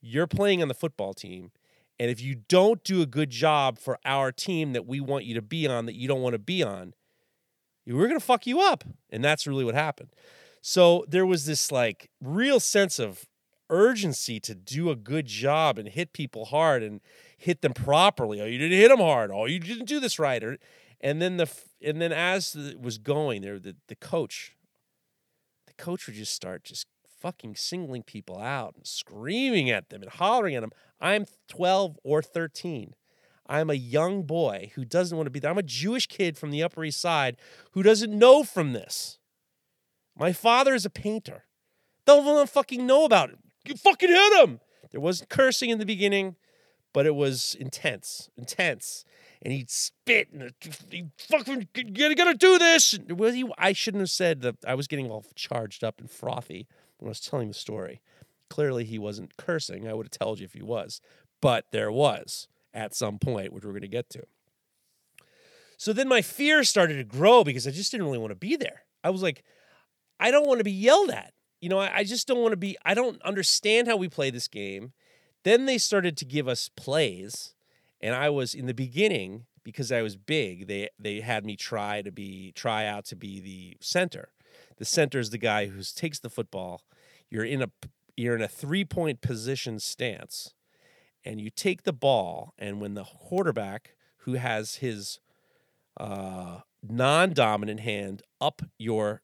you're 0.00 0.28
playing 0.28 0.62
on 0.62 0.68
the 0.68 0.74
football 0.74 1.14
team, 1.14 1.50
and 1.98 2.10
if 2.10 2.20
you 2.20 2.36
don't 2.48 2.84
do 2.84 3.02
a 3.02 3.06
good 3.06 3.30
job 3.30 3.78
for 3.78 3.98
our 4.04 4.30
team 4.30 4.72
that 4.74 4.86
we 4.86 5.00
want 5.00 5.24
you 5.24 5.34
to 5.34 5.42
be 5.42 5.66
on, 5.66 5.86
that 5.86 5.94
you 5.94 6.06
don't 6.06 6.22
want 6.22 6.34
to 6.34 6.38
be 6.38 6.62
on, 6.62 6.94
we're 7.86 8.08
gonna 8.08 8.20
fuck 8.20 8.46
you 8.46 8.60
up. 8.60 8.84
And 9.10 9.24
that's 9.24 9.46
really 9.46 9.64
what 9.64 9.74
happened. 9.74 10.10
So 10.60 11.04
there 11.08 11.26
was 11.26 11.46
this 11.46 11.72
like 11.72 12.10
real 12.20 12.60
sense 12.60 12.98
of 12.98 13.26
urgency 13.70 14.40
to 14.40 14.54
do 14.54 14.90
a 14.90 14.96
good 14.96 15.26
job 15.26 15.78
and 15.78 15.88
hit 15.88 16.12
people 16.12 16.46
hard 16.46 16.82
and 16.82 17.00
hit 17.36 17.62
them 17.62 17.72
properly. 17.72 18.40
Oh, 18.40 18.46
you 18.46 18.58
didn't 18.58 18.78
hit 18.78 18.88
them 18.88 19.00
hard. 19.00 19.30
Oh, 19.32 19.46
you 19.46 19.58
didn't 19.58 19.86
do 19.88 20.00
this 20.00 20.18
right. 20.18 20.42
Or, 20.42 20.58
and 21.00 21.20
then 21.20 21.36
the 21.36 21.50
and 21.82 22.00
then 22.00 22.12
as 22.12 22.54
it 22.54 22.80
was 22.80 22.98
going 22.98 23.42
there, 23.42 23.58
the 23.58 23.76
the 23.88 23.96
coach, 23.96 24.56
the 25.66 25.74
coach 25.74 26.06
would 26.06 26.16
just 26.16 26.34
start 26.34 26.64
just 26.64 26.86
fucking 27.20 27.56
singling 27.56 28.02
people 28.02 28.38
out 28.38 28.74
and 28.76 28.86
screaming 28.86 29.70
at 29.70 29.88
them 29.88 30.02
and 30.02 30.10
hollering 30.10 30.54
at 30.54 30.60
them. 30.60 30.72
I'm 31.00 31.24
12 31.48 31.98
or 32.04 32.22
13. 32.22 32.94
I'm 33.46 33.70
a 33.70 33.74
young 33.74 34.22
boy 34.22 34.72
who 34.74 34.84
doesn't 34.84 35.16
want 35.16 35.26
to 35.26 35.30
be 35.30 35.38
there. 35.38 35.50
I'm 35.50 35.58
a 35.58 35.62
Jewish 35.62 36.06
kid 36.06 36.36
from 36.36 36.50
the 36.50 36.62
Upper 36.62 36.84
East 36.84 37.00
Side 37.00 37.36
who 37.72 37.82
doesn't 37.82 38.16
know 38.16 38.42
from 38.42 38.72
this. 38.72 39.18
My 40.16 40.32
father 40.32 40.74
is 40.74 40.84
a 40.84 40.90
painter. 40.90 41.44
They'll 42.06 42.46
fucking 42.46 42.86
know 42.86 43.04
about. 43.04 43.30
You 43.64 43.76
fucking 43.76 44.08
hit 44.08 44.42
him. 44.42 44.60
There 44.90 45.00
wasn't 45.00 45.30
cursing 45.30 45.70
in 45.70 45.78
the 45.78 45.86
beginning, 45.86 46.36
but 46.92 47.06
it 47.06 47.14
was 47.14 47.56
intense, 47.58 48.30
intense. 48.36 49.04
And 49.42 49.52
he'd 49.52 49.70
spit 49.70 50.28
and 50.32 50.52
he 50.90 51.06
fucking 51.18 51.68
you 51.74 52.14
gotta 52.14 52.34
do 52.34 52.58
this. 52.58 52.98
Well, 53.08 53.32
he, 53.32 53.44
I 53.58 53.72
shouldn't 53.72 54.00
have 54.00 54.10
said 54.10 54.40
that 54.42 54.56
I 54.66 54.74
was 54.74 54.86
getting 54.86 55.10
all 55.10 55.24
charged 55.34 55.84
up 55.84 56.00
and 56.00 56.10
frothy 56.10 56.66
when 56.98 57.08
I 57.08 57.10
was 57.10 57.20
telling 57.20 57.48
the 57.48 57.54
story. 57.54 58.00
Clearly, 58.48 58.84
he 58.84 58.98
wasn't 58.98 59.36
cursing. 59.36 59.88
I 59.88 59.94
would 59.94 60.06
have 60.06 60.18
told 60.18 60.38
you 60.38 60.44
if 60.44 60.52
he 60.52 60.62
was, 60.62 61.00
but 61.40 61.66
there 61.72 61.90
was 61.90 62.48
at 62.72 62.94
some 62.94 63.18
point, 63.18 63.52
which 63.52 63.64
we're 63.64 63.78
to 63.78 63.88
get 63.88 64.10
to. 64.10 64.22
So 65.76 65.92
then 65.92 66.08
my 66.08 66.22
fear 66.22 66.64
started 66.64 66.96
to 66.96 67.04
grow 67.04 67.44
because 67.44 67.66
I 67.66 67.70
just 67.70 67.90
didn't 67.90 68.06
really 68.06 68.18
want 68.18 68.30
to 68.30 68.36
be 68.36 68.56
there. 68.56 68.84
I 69.02 69.10
was 69.10 69.22
like, 69.22 69.44
I 70.20 70.30
don't 70.30 70.46
want 70.46 70.58
to 70.58 70.64
be 70.64 70.72
yelled 70.72 71.10
at. 71.10 71.32
You 71.64 71.70
know, 71.70 71.78
I, 71.78 71.98
I 71.98 72.04
just 72.04 72.28
don't 72.28 72.42
want 72.42 72.52
to 72.52 72.58
be, 72.58 72.76
I 72.84 72.92
don't 72.92 73.22
understand 73.22 73.88
how 73.88 73.96
we 73.96 74.08
play 74.08 74.30
this 74.30 74.48
game. 74.48 74.92
Then 75.44 75.64
they 75.64 75.78
started 75.78 76.14
to 76.18 76.26
give 76.26 76.46
us 76.46 76.68
plays. 76.68 77.54
And 78.02 78.14
I 78.14 78.28
was 78.28 78.54
in 78.54 78.66
the 78.66 78.74
beginning, 78.74 79.46
because 79.64 79.90
I 79.90 80.02
was 80.02 80.16
big, 80.16 80.66
they 80.68 80.90
they 80.98 81.20
had 81.20 81.44
me 81.44 81.56
try 81.56 82.02
to 82.02 82.12
be 82.12 82.52
try 82.52 82.84
out 82.86 83.06
to 83.06 83.16
be 83.16 83.40
the 83.40 83.78
center. 83.80 84.28
The 84.76 84.84
center 84.84 85.18
is 85.18 85.30
the 85.30 85.38
guy 85.38 85.66
who 85.68 85.80
takes 85.82 86.20
the 86.20 86.28
football. 86.28 86.82
You're 87.30 87.44
in 87.44 87.62
a 87.62 87.70
you're 88.14 88.36
in 88.36 88.42
a 88.42 88.48
three 88.48 88.84
point 88.84 89.22
position 89.22 89.80
stance, 89.80 90.52
and 91.24 91.40
you 91.40 91.48
take 91.50 91.84
the 91.84 91.94
ball. 91.94 92.52
And 92.58 92.80
when 92.80 92.92
the 92.94 93.04
quarterback 93.04 93.94
who 94.18 94.34
has 94.34 94.76
his 94.76 95.18
uh, 95.98 96.60
non-dominant 96.82 97.80
hand 97.80 98.22
up 98.40 98.62
your 98.78 99.22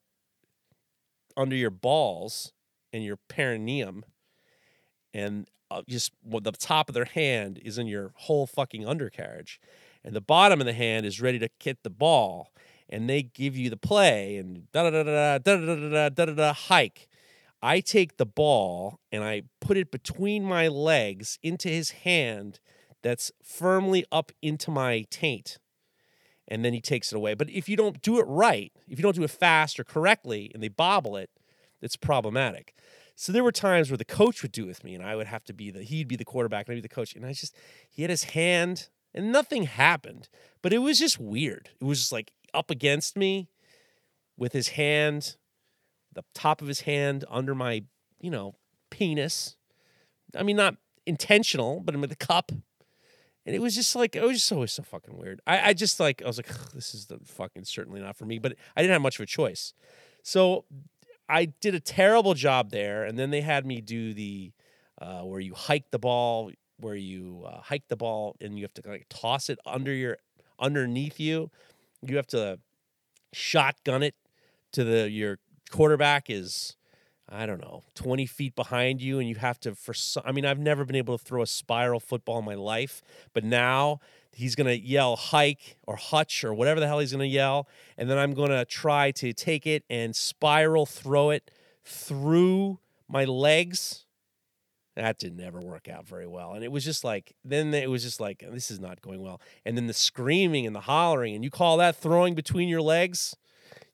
under 1.37 1.57
your 1.57 1.70
balls 1.70 2.53
and 2.93 3.05
your 3.05 3.18
perineum 3.28 4.05
and 5.12 5.49
uh, 5.70 5.83
just 5.89 6.12
well, 6.24 6.41
the 6.41 6.53
top 6.53 6.89
of 6.89 6.95
their 6.95 7.05
hand 7.05 7.61
is 7.64 7.78
in 7.78 7.87
your 7.87 8.12
whole 8.16 8.47
fucking 8.47 8.87
undercarriage 8.87 9.61
and 10.05 10.14
the 10.14 10.20
bottom 10.20 10.61
of 10.61 10.66
the 10.66 10.72
hand 10.72 11.07
is 11.07 11.20
ready 11.20 11.39
to 11.39 11.49
hit 11.62 11.83
the 11.83 11.91
ball 11.91 12.53
and 12.89 13.09
they 13.09 13.22
give 13.22 13.57
you 13.57 13.70
the 13.70 13.76
play 13.76 14.37
and 14.37 14.70
da 14.72 14.91
da 14.91 15.03
da 15.03 15.39
da 15.39 15.39
da 15.39 15.57
da 15.57 16.09
da 16.09 16.24
da 16.24 16.35
da 16.35 16.53
hike 16.53 17.09
i 17.62 17.81
take 17.81 18.16
the 18.16 18.26
ball 18.26 18.99
and 19.12 19.22
i 19.22 19.43
put 19.61 19.76
it 19.76 19.91
between 19.91 20.45
my 20.45 20.66
legs 20.66 21.39
into 21.43 21.68
his 21.68 21.91
hand 21.91 22.59
that's 23.03 23.31
firmly 23.43 24.05
up 24.11 24.33
into 24.43 24.70
my 24.70 25.05
taint 25.11 25.59
and 26.51 26.64
then 26.64 26.72
he 26.72 26.80
takes 26.80 27.12
it 27.12 27.16
away. 27.16 27.34
But 27.34 27.48
if 27.51 27.68
you 27.68 27.76
don't 27.76 28.03
do 28.03 28.18
it 28.18 28.24
right, 28.24 28.72
if 28.88 28.98
you 28.98 29.03
don't 29.03 29.14
do 29.14 29.22
it 29.22 29.30
fast 29.30 29.78
or 29.78 29.84
correctly 29.84 30.51
and 30.53 30.62
they 30.62 30.68
bobble 30.68 31.16
it, 31.16 31.30
it's 31.80 31.96
problematic. 31.96 32.74
So 33.14 33.32
there 33.32 33.44
were 33.44 33.53
times 33.53 33.90
where 33.90 33.98
the 33.98 34.05
coach 34.05 34.42
would 34.42 34.53
do 34.53 34.64
it 34.64 34.68
with 34.68 34.84
me 34.84 34.94
and 34.94 35.05
I 35.05 35.14
would 35.14 35.26
have 35.26 35.44
to 35.44 35.53
be 35.53 35.70
the 35.70 35.82
he'd 35.82 36.09
be 36.09 36.16
the 36.16 36.24
quarterback 36.24 36.66
and 36.66 36.72
I'd 36.72 36.76
be 36.76 36.88
the 36.88 36.88
coach. 36.88 37.14
And 37.14 37.24
I 37.24 37.32
just 37.32 37.55
he 37.88 38.03
had 38.03 38.11
his 38.11 38.24
hand 38.24 38.88
and 39.14 39.30
nothing 39.30 39.64
happened. 39.64 40.28
But 40.62 40.72
it 40.72 40.78
was 40.78 40.98
just 40.98 41.18
weird. 41.18 41.70
It 41.80 41.84
was 41.84 42.01
just 42.01 42.12
like 42.12 42.32
up 42.53 42.70
against 42.70 43.16
me 43.16 43.48
with 44.36 44.53
his 44.53 44.68
hand, 44.68 45.36
the 46.12 46.24
top 46.34 46.62
of 46.62 46.68
his 46.68 46.80
hand 46.80 47.24
under 47.30 47.55
my, 47.55 47.84
you 48.20 48.30
know, 48.30 48.55
penis. 48.90 49.57
I 50.34 50.42
mean, 50.42 50.57
not 50.57 50.76
intentional, 51.07 51.80
but 51.80 51.94
I 51.94 51.98
with 51.98 52.11
the 52.11 52.16
cup 52.16 52.53
and 53.47 53.55
it 53.55 53.61
was 53.61 53.74
just 53.74 53.97
like 53.97 54.16
it 54.16 54.22
was 54.22 54.38
just 54.38 54.53
always 54.53 54.72
so 54.72 54.82
fucking 54.82 55.16
weird. 55.16 55.41
I, 55.47 55.70
I 55.70 55.72
just 55.72 56.01
like 56.01 56.22
I 56.22 56.26
was 56.26 56.36
like 56.36 56.49
this 56.72 56.95
is 56.95 57.07
the 57.07 57.18
fucking 57.24 57.64
certainly 57.64 58.01
not 58.01 58.16
for 58.16 58.24
me, 58.26 58.38
but 58.38 58.55
I 58.76 58.82
didn't 58.82 58.93
have 58.93 59.03
much 59.03 59.18
of 59.18 59.22
a 59.22 59.26
choice. 59.26 59.72
So 60.22 60.64
I 61.28 61.47
did 61.47 61.74
a 61.74 61.80
terrible 61.80 62.34
job 62.34 62.70
there, 62.70 63.05
and 63.05 63.18
then 63.18 63.30
they 63.30 63.41
had 63.41 63.64
me 63.64 63.80
do 63.80 64.12
the 64.12 64.53
uh, 65.01 65.22
where 65.22 65.41
you 65.41 65.55
hike 65.55 65.91
the 65.91 65.99
ball, 65.99 66.51
where 66.78 66.95
you 66.95 67.45
uh, 67.47 67.61
hike 67.61 67.88
the 67.88 67.97
ball 67.97 68.36
and 68.41 68.59
you 68.59 68.64
have 68.64 68.74
to 68.74 68.82
like 68.86 69.07
toss 69.09 69.49
it 69.49 69.59
under 69.64 69.93
your 69.93 70.18
underneath 70.59 71.18
you. 71.18 71.51
You 72.03 72.16
have 72.16 72.26
to 72.28 72.59
shotgun 73.32 74.03
it 74.03 74.14
to 74.72 74.84
the 74.84 75.11
your 75.11 75.38
quarterback 75.70 76.28
is 76.28 76.76
I 77.31 77.47
don't 77.47 77.61
know, 77.61 77.85
20 77.95 78.26
feet 78.26 78.57
behind 78.57 79.01
you, 79.01 79.20
and 79.20 79.28
you 79.28 79.37
have 79.37 79.61
to, 79.61 79.74
for 79.76 79.95
some, 79.95 80.24
I 80.26 80.33
mean, 80.33 80.45
I've 80.45 80.59
never 80.59 80.85
been 80.85 80.97
able 80.97 81.16
to 81.16 81.24
throw 81.24 81.43
a 81.43 81.47
spiral 81.47 82.01
football 82.01 82.41
in 82.41 82.45
my 82.45 82.57
life, 82.57 83.03
but 83.33 83.45
now 83.45 84.01
he's 84.33 84.57
going 84.57 84.66
to 84.66 84.78
yell 84.78 85.14
hike 85.16 85.76
or 85.87 85.97
hutch 85.97 86.43
or 86.43 86.53
whatever 86.53 86.81
the 86.81 86.89
hell 86.89 86.99
he's 86.99 87.12
going 87.12 87.28
to 87.28 87.33
yell. 87.33 87.68
And 87.97 88.11
then 88.11 88.18
I'm 88.18 88.35
going 88.35 88.51
to 88.51 88.64
try 88.64 89.12
to 89.12 89.33
take 89.33 89.66
it 89.66 89.85
and 89.89 90.14
spiral 90.14 90.87
throw 90.87 91.31
it 91.31 91.51
through 91.85 92.81
my 93.09 93.24
legs. 93.24 94.07
That 94.97 95.18
didn't 95.18 95.41
ever 95.41 95.61
work 95.61 95.89
out 95.89 96.07
very 96.07 96.26
well. 96.26 96.55
And 96.55 96.64
it 96.64 96.72
was 96.72 96.85
just 96.85 97.05
like, 97.05 97.35
then 97.45 97.72
it 97.74 97.89
was 97.89 98.03
just 98.03 98.20
like, 98.20 98.45
this 98.51 98.70
is 98.70 98.81
not 98.81 99.01
going 99.01 99.22
well. 99.22 99.41
And 99.64 99.76
then 99.76 99.87
the 99.87 99.95
screaming 99.95 100.66
and 100.66 100.74
the 100.74 100.81
hollering, 100.81 101.35
and 101.35 101.45
you 101.45 101.51
call 101.51 101.76
that 101.76 101.97
throwing 101.97 102.35
between 102.35 102.68
your 102.68 102.83
legs? 102.83 103.37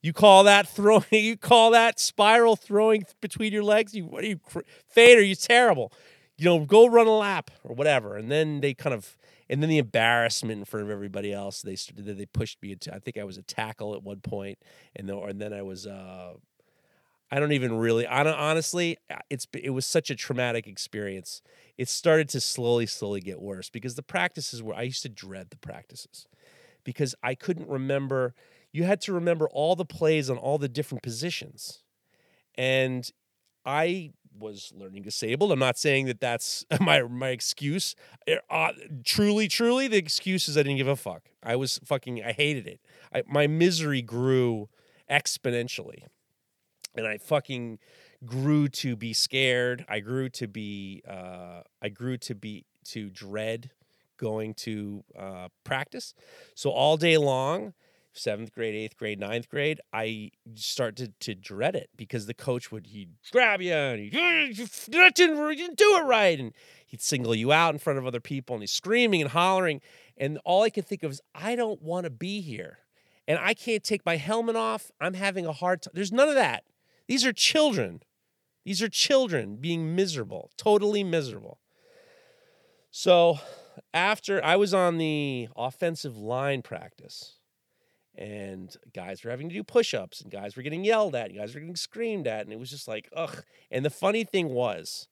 You 0.06 0.12
call 0.12 0.44
that 0.44 0.68
throwing? 0.68 1.02
You 1.10 1.36
call 1.36 1.72
that 1.72 1.98
spiral 1.98 2.54
throwing 2.54 3.04
between 3.20 3.52
your 3.52 3.64
legs? 3.64 3.92
You 3.92 4.04
what 4.04 4.22
are 4.22 4.28
you 4.28 4.38
fade? 4.88 5.18
Are 5.18 5.22
you 5.22 5.34
terrible? 5.34 5.92
You 6.38 6.44
know, 6.44 6.64
go 6.64 6.86
run 6.86 7.08
a 7.08 7.16
lap 7.16 7.50
or 7.64 7.74
whatever. 7.74 8.16
And 8.16 8.30
then 8.30 8.60
they 8.60 8.72
kind 8.72 8.94
of, 8.94 9.16
and 9.50 9.60
then 9.60 9.68
the 9.68 9.78
embarrassment 9.78 10.60
in 10.60 10.64
front 10.64 10.86
of 10.86 10.90
everybody 10.92 11.32
else. 11.32 11.60
They. 11.60 11.74
They 11.96 12.26
pushed 12.26 12.62
me 12.62 12.70
into. 12.70 12.94
I 12.94 13.00
think 13.00 13.18
I 13.18 13.24
was 13.24 13.36
a 13.36 13.42
tackle 13.42 13.94
at 13.96 14.04
one 14.04 14.20
point, 14.20 14.58
and 14.94 15.08
then 15.08 15.16
and 15.16 15.40
then 15.40 15.52
I 15.52 15.62
was. 15.62 15.88
uh 15.88 16.34
I 17.28 17.40
don't 17.40 17.50
even 17.52 17.76
really. 17.76 18.06
Honestly. 18.06 18.98
Uh, 19.10 19.16
it's 19.28 19.48
it 19.54 19.70
was 19.70 19.86
such 19.86 20.08
a 20.10 20.14
traumatic 20.14 20.68
experience. 20.68 21.42
It 21.76 21.88
started 21.88 22.28
to 22.28 22.40
slowly, 22.40 22.86
slowly 22.86 23.20
get 23.20 23.40
worse 23.40 23.70
because 23.70 23.96
the 23.96 24.04
practices 24.04 24.62
were. 24.62 24.74
I 24.74 24.82
used 24.82 25.02
to 25.02 25.08
dread 25.08 25.50
the 25.50 25.56
practices 25.56 26.28
because 26.84 27.16
I 27.24 27.34
couldn't 27.34 27.68
remember 27.68 28.34
you 28.76 28.84
had 28.84 29.00
to 29.00 29.12
remember 29.12 29.48
all 29.48 29.74
the 29.74 29.86
plays 29.86 30.28
on 30.28 30.36
all 30.36 30.58
the 30.58 30.68
different 30.68 31.02
positions. 31.02 31.82
And 32.56 33.10
I 33.64 34.12
was 34.38 34.70
learning 34.76 35.02
disabled. 35.02 35.50
I'm 35.50 35.58
not 35.58 35.78
saying 35.78 36.06
that 36.06 36.20
that's 36.20 36.66
my 36.80 37.02
my 37.02 37.28
excuse. 37.28 37.94
Eh, 38.26 38.36
uh, 38.50 38.72
truly, 39.02 39.48
truly, 39.48 39.88
the 39.88 39.96
excuse 39.96 40.46
is 40.46 40.58
I 40.58 40.62
didn't 40.62 40.76
give 40.76 40.88
a 40.88 40.96
fuck. 40.96 41.30
I 41.42 41.56
was 41.56 41.80
fucking. 41.86 42.22
I 42.22 42.32
hated 42.32 42.66
it. 42.66 42.80
I, 43.14 43.22
my 43.26 43.46
misery 43.46 44.02
grew 44.02 44.68
exponentially, 45.10 46.02
and 46.94 47.06
I 47.06 47.16
fucking 47.16 47.78
grew 48.26 48.68
to 48.68 48.94
be 48.94 49.14
scared. 49.14 49.86
I 49.88 50.00
grew 50.00 50.28
to 50.30 50.46
be. 50.46 51.02
Uh, 51.08 51.62
I 51.80 51.88
grew 51.88 52.18
to 52.18 52.34
be 52.34 52.66
to 52.88 53.08
dread 53.08 53.70
going 54.18 54.52
to 54.54 55.02
uh, 55.18 55.48
practice. 55.64 56.14
So 56.54 56.70
all 56.70 56.96
day 56.96 57.16
long, 57.16 57.72
seventh 58.16 58.52
grade, 58.52 58.74
eighth 58.74 58.96
grade, 58.96 59.20
ninth 59.20 59.48
grade, 59.48 59.80
I 59.92 60.30
started 60.54 61.18
to 61.20 61.34
dread 61.34 61.74
it 61.74 61.90
because 61.96 62.26
the 62.26 62.34
coach 62.34 62.72
would 62.72 62.88
he'd 62.88 63.10
grab 63.32 63.60
you 63.60 63.72
and 63.72 64.00
he 64.00 64.06
you 64.06 65.10
didn't 65.12 65.78
do 65.78 65.96
it 65.96 66.04
right, 66.04 66.38
and 66.38 66.52
he'd 66.86 67.02
single 67.02 67.34
you 67.34 67.52
out 67.52 67.74
in 67.74 67.78
front 67.78 67.98
of 67.98 68.06
other 68.06 68.20
people, 68.20 68.54
and 68.54 68.62
he's 68.62 68.72
screaming 68.72 69.20
and 69.20 69.30
hollering, 69.30 69.80
and 70.16 70.38
all 70.44 70.62
I 70.62 70.70
could 70.70 70.86
think 70.86 71.02
of 71.02 71.10
is 71.10 71.20
I 71.34 71.56
don't 71.56 71.82
want 71.82 72.04
to 72.04 72.10
be 72.10 72.40
here, 72.40 72.78
and 73.28 73.38
I 73.38 73.54
can't 73.54 73.84
take 73.84 74.04
my 74.06 74.16
helmet 74.16 74.56
off. 74.56 74.90
I'm 75.00 75.14
having 75.14 75.46
a 75.46 75.52
hard 75.52 75.82
time. 75.82 75.92
There's 75.94 76.12
none 76.12 76.28
of 76.28 76.34
that. 76.34 76.64
These 77.06 77.24
are 77.24 77.32
children. 77.32 78.02
These 78.64 78.82
are 78.82 78.88
children 78.88 79.56
being 79.56 79.94
miserable, 79.94 80.50
totally 80.56 81.04
miserable. 81.04 81.60
So 82.90 83.38
after 83.92 84.42
I 84.44 84.56
was 84.56 84.74
on 84.74 84.98
the 84.98 85.48
offensive 85.54 86.16
line 86.16 86.62
practice 86.62 87.34
and 88.16 88.74
guys 88.94 89.22
were 89.22 89.30
having 89.30 89.48
to 89.48 89.54
do 89.54 89.62
push-ups 89.62 90.20
and 90.20 90.30
guys 90.30 90.56
were 90.56 90.62
getting 90.62 90.84
yelled 90.84 91.14
at 91.14 91.28
and 91.28 91.38
guys 91.38 91.54
were 91.54 91.60
getting 91.60 91.76
screamed 91.76 92.26
at 92.26 92.44
and 92.44 92.52
it 92.52 92.58
was 92.58 92.70
just 92.70 92.88
like 92.88 93.08
ugh. 93.14 93.44
And 93.70 93.84
the 93.84 93.90
funny 93.90 94.24
thing 94.24 94.48
was 94.48 95.08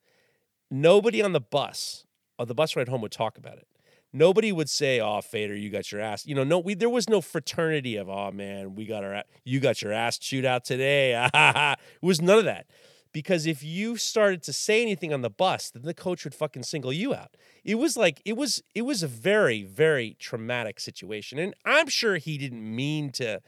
nobody 0.71 1.23
on 1.23 1.33
the 1.33 1.41
bus 1.41 2.07
on 2.39 2.49
the 2.49 2.55
bus 2.55 2.75
ride 2.77 2.89
home 2.89 3.01
would 3.03 3.13
talk 3.13 3.39
about 3.39 3.59
it. 3.59 3.67
Nobody 4.13 4.53
would 4.53 4.71
say 4.71 5.01
oh 5.01 5.21
fader 5.21 5.55
you 5.57 5.71
got 5.71 5.93
your 5.93 6.01
ass 6.01 6.25
you 6.27 6.35
know 6.35 6.45
no 6.45 6.59
we 6.59 6.75
there 6.75 6.89
was 6.89 7.09
no 7.09 7.21
fraternity 7.21 7.97
of 7.97 8.09
oh 8.09 8.31
man 8.31 8.75
we 8.75 8.87
got 8.87 9.05
our 9.05 9.23
you 9.45 9.61
got 9.61 9.83
your 9.83 9.93
ass 9.93 10.19
chewed 10.19 10.45
out 10.45 10.65
today. 10.65 11.29
It 11.35 12.07
was 12.07 12.23
none 12.23 12.39
of 12.39 12.45
that 12.45 12.67
because 13.15 13.47
if 13.47 13.63
you 13.63 13.97
started 13.97 14.43
to 14.43 14.53
say 14.53 14.83
anything 14.83 15.13
on 15.13 15.23
the 15.23 15.31
bus, 15.31 15.71
then 15.71 15.85
the 15.85 15.95
coach 15.95 16.25
would 16.25 16.35
fucking 16.35 16.65
single 16.65 16.93
you 16.93 17.15
out. 17.15 17.37
It 17.65 17.77
was 17.77 17.97
like 17.97 18.21
it 18.25 18.37
was 18.37 18.63
it 18.75 18.83
was 18.83 19.03
a 19.03 19.09
very 19.09 19.63
very 19.63 20.17
traumatic 20.19 20.81
situation, 20.81 21.39
and 21.39 21.55
I'm 21.65 21.87
sure 21.87 22.17
he 22.17 22.37
didn't 22.37 22.77
mean 22.77 23.11
to 23.13 23.41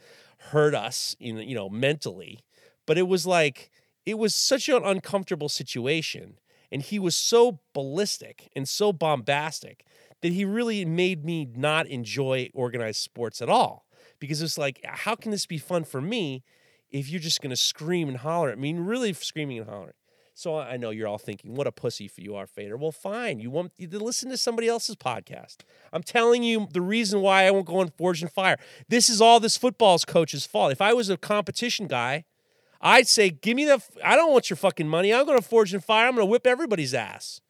hurt 0.51 0.73
us, 0.73 1.15
know, 1.19 1.41
you 1.41 1.53
know, 1.53 1.69
mentally, 1.69 2.39
but 2.87 2.97
it 2.97 3.07
was 3.07 3.27
like 3.27 3.69
it 4.05 4.17
was 4.17 4.33
such 4.33 4.69
an 4.69 4.83
uncomfortable 4.83 5.49
situation, 5.49 6.39
and 6.71 6.81
he 6.81 6.97
was 6.97 7.15
so 7.15 7.59
ballistic 7.73 8.49
and 8.55 8.67
so 8.69 8.93
bombastic 8.93 9.85
that 10.21 10.31
he 10.31 10.45
really 10.45 10.85
made 10.85 11.25
me 11.25 11.45
not 11.53 11.87
enjoy 11.87 12.49
organized 12.53 13.01
sports 13.01 13.41
at 13.41 13.49
all. 13.49 13.85
Because 14.19 14.41
it's 14.41 14.57
like 14.57 14.79
how 14.83 15.15
can 15.15 15.31
this 15.31 15.45
be 15.45 15.57
fun 15.57 15.83
for 15.83 15.99
me 15.99 16.43
if 16.91 17.09
you're 17.09 17.21
just 17.21 17.41
going 17.41 17.49
to 17.51 17.57
scream 17.57 18.07
and 18.07 18.17
holler. 18.17 18.51
I 18.51 18.55
mean, 18.55 18.79
really 18.79 19.13
screaming 19.13 19.59
and 19.59 19.69
hollering. 19.69 19.93
So 20.37 20.59
I 20.59 20.77
know 20.77 20.91
you're 20.91 21.07
all 21.07 21.17
thinking, 21.17 21.55
what 21.55 21.65
a 21.65 21.71
pussy 21.71 22.07
for 22.07 22.21
you 22.21 22.35
are, 22.35 22.45
Fader. 22.45 22.77
Well, 22.77 22.91
fine. 22.91 23.39
You 23.39 23.49
want 23.49 23.71
you 23.75 23.87
to 23.87 23.97
listen 23.97 24.29
to 24.29 24.37
somebody 24.37 24.67
else's 24.67 24.95
podcast. 24.95 25.57
I'm 25.91 26.03
telling 26.03 26.43
you 26.43 26.67
the 26.71 26.79
reason 26.79 27.21
why 27.21 27.47
I 27.47 27.51
won't 27.51 27.65
go 27.65 27.79
on 27.79 27.89
Forged 27.89 28.21
in 28.21 28.29
Fire. 28.29 28.57
This 28.87 29.09
is 29.09 29.19
all 29.19 29.39
this 29.39 29.57
football's 29.57 30.05
coach's 30.05 30.45
fault. 30.45 30.71
If 30.71 30.79
I 30.79 30.93
was 30.93 31.09
a 31.09 31.17
competition 31.17 31.87
guy, 31.87 32.25
I'd 32.79 33.07
say, 33.07 33.31
give 33.31 33.55
me 33.55 33.65
the. 33.65 33.81
I 34.03 34.15
don't 34.15 34.31
want 34.31 34.51
your 34.51 34.57
fucking 34.57 34.87
money. 34.87 35.11
I'm 35.11 35.25
going 35.25 35.39
to 35.39 35.43
Forged 35.43 35.73
in 35.73 35.79
Fire. 35.79 36.07
I'm 36.07 36.13
going 36.13 36.27
to 36.27 36.29
whip 36.29 36.45
everybody's 36.45 36.93
ass. 36.93 37.41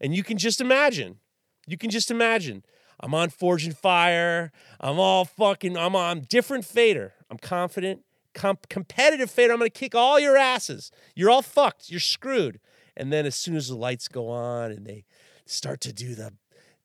And 0.00 0.14
you 0.14 0.22
can 0.22 0.38
just 0.38 0.60
imagine. 0.60 1.18
You 1.66 1.76
can 1.76 1.90
just 1.90 2.08
imagine. 2.08 2.64
I'm 3.00 3.14
on 3.14 3.30
Forged 3.30 3.66
in 3.66 3.74
Fire. 3.74 4.52
I'm 4.80 5.00
all 5.00 5.24
fucking. 5.24 5.76
I'm 5.76 5.96
on 5.96 6.20
different 6.28 6.64
fader. 6.64 7.14
I'm 7.28 7.38
confident 7.38 8.02
comp- 8.34 8.68
competitive 8.68 9.30
fader. 9.30 9.52
I'm 9.52 9.58
going 9.58 9.70
to 9.70 9.78
kick 9.78 9.94
all 9.94 10.18
your 10.18 10.36
asses. 10.36 10.90
You're 11.14 11.30
all 11.30 11.42
fucked. 11.42 11.90
You're 11.90 12.00
screwed. 12.00 12.60
And 12.96 13.12
then 13.12 13.26
as 13.26 13.34
soon 13.34 13.56
as 13.56 13.68
the 13.68 13.76
lights 13.76 14.08
go 14.08 14.28
on 14.28 14.70
and 14.70 14.86
they 14.86 15.04
start 15.46 15.80
to 15.82 15.92
do 15.92 16.14
the 16.14 16.32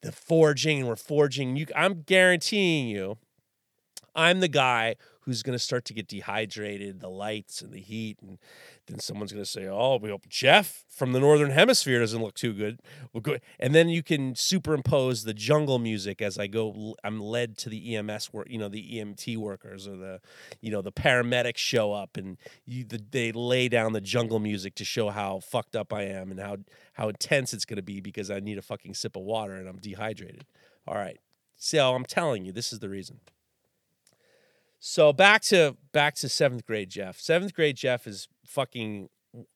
the 0.01 0.11
forging 0.11 0.79
and 0.79 0.87
we're 0.87 0.95
forging, 0.95 1.55
you 1.55 1.65
I'm 1.75 2.03
guaranteeing 2.03 2.87
you, 2.87 3.17
I'm 4.15 4.39
the 4.39 4.47
guy 4.47 4.95
who's 5.21 5.43
going 5.43 5.57
to 5.57 5.63
start 5.63 5.85
to 5.85 5.93
get 5.93 6.07
dehydrated, 6.07 7.01
the 7.01 7.09
lights 7.09 7.61
and 7.61 7.73
the 7.73 7.81
heat, 7.81 8.17
and 8.21 8.37
then 8.87 8.99
someone's 8.99 9.31
going 9.31 9.43
to 9.43 9.49
say, 9.49 9.67
"Oh, 9.67 9.97
we 10.01 10.09
hope 10.09 10.27
Jeff 10.27 10.85
from 10.89 11.11
the 11.11 11.19
northern 11.19 11.51
hemisphere 11.51 11.99
doesn't 11.99 12.21
look 12.21 12.33
too 12.33 12.53
good." 12.53 12.81
And 13.59 13.75
then 13.75 13.89
you 13.89 14.01
can 14.01 14.35
superimpose 14.35 15.23
the 15.23 15.33
jungle 15.33 15.77
music 15.77 16.21
as 16.21 16.37
I 16.37 16.47
go. 16.47 16.95
I'm 17.03 17.21
led 17.21 17.57
to 17.59 17.69
the 17.69 17.95
EMS 17.95 18.33
work, 18.33 18.47
you 18.49 18.57
know, 18.57 18.69
the 18.69 18.97
EMT 18.97 19.37
workers 19.37 19.87
or 19.87 19.97
the, 19.97 20.21
you 20.61 20.71
know, 20.71 20.81
the 20.81 20.91
paramedics 20.91 21.57
show 21.57 21.93
up, 21.93 22.17
and 22.17 22.37
you, 22.65 22.83
the, 22.83 23.01
they 23.11 23.31
lay 23.31 23.69
down 23.69 23.93
the 23.93 24.01
jungle 24.01 24.39
music 24.39 24.75
to 24.75 24.85
show 24.85 25.09
how 25.09 25.39
fucked 25.39 25.75
up 25.75 25.93
I 25.93 26.03
am 26.03 26.31
and 26.31 26.39
how 26.39 26.57
how 26.93 27.09
intense 27.09 27.53
it's 27.53 27.65
going 27.65 27.77
to 27.77 27.83
be 27.83 28.01
because 28.01 28.31
I 28.31 28.39
need 28.39 28.57
a 28.57 28.63
fucking 28.63 28.95
sip 28.95 29.15
of 29.15 29.23
water 29.23 29.53
and 29.53 29.67
I'm 29.67 29.77
dehydrated. 29.77 30.45
All 30.87 30.95
right, 30.95 31.19
so 31.55 31.93
I'm 31.93 32.05
telling 32.05 32.45
you, 32.45 32.51
this 32.51 32.71
is 32.71 32.79
the 32.79 32.89
reason. 32.89 33.19
So 34.79 35.11
back 35.11 35.41
to 35.43 35.75
back 35.91 36.15
to 36.15 36.29
seventh 36.29 36.65
grade 36.65 36.89
Jeff. 36.89 37.19
Seventh 37.19 37.53
grade 37.53 37.75
Jeff 37.75 38.05
is 38.05 38.27
fucking 38.47 39.09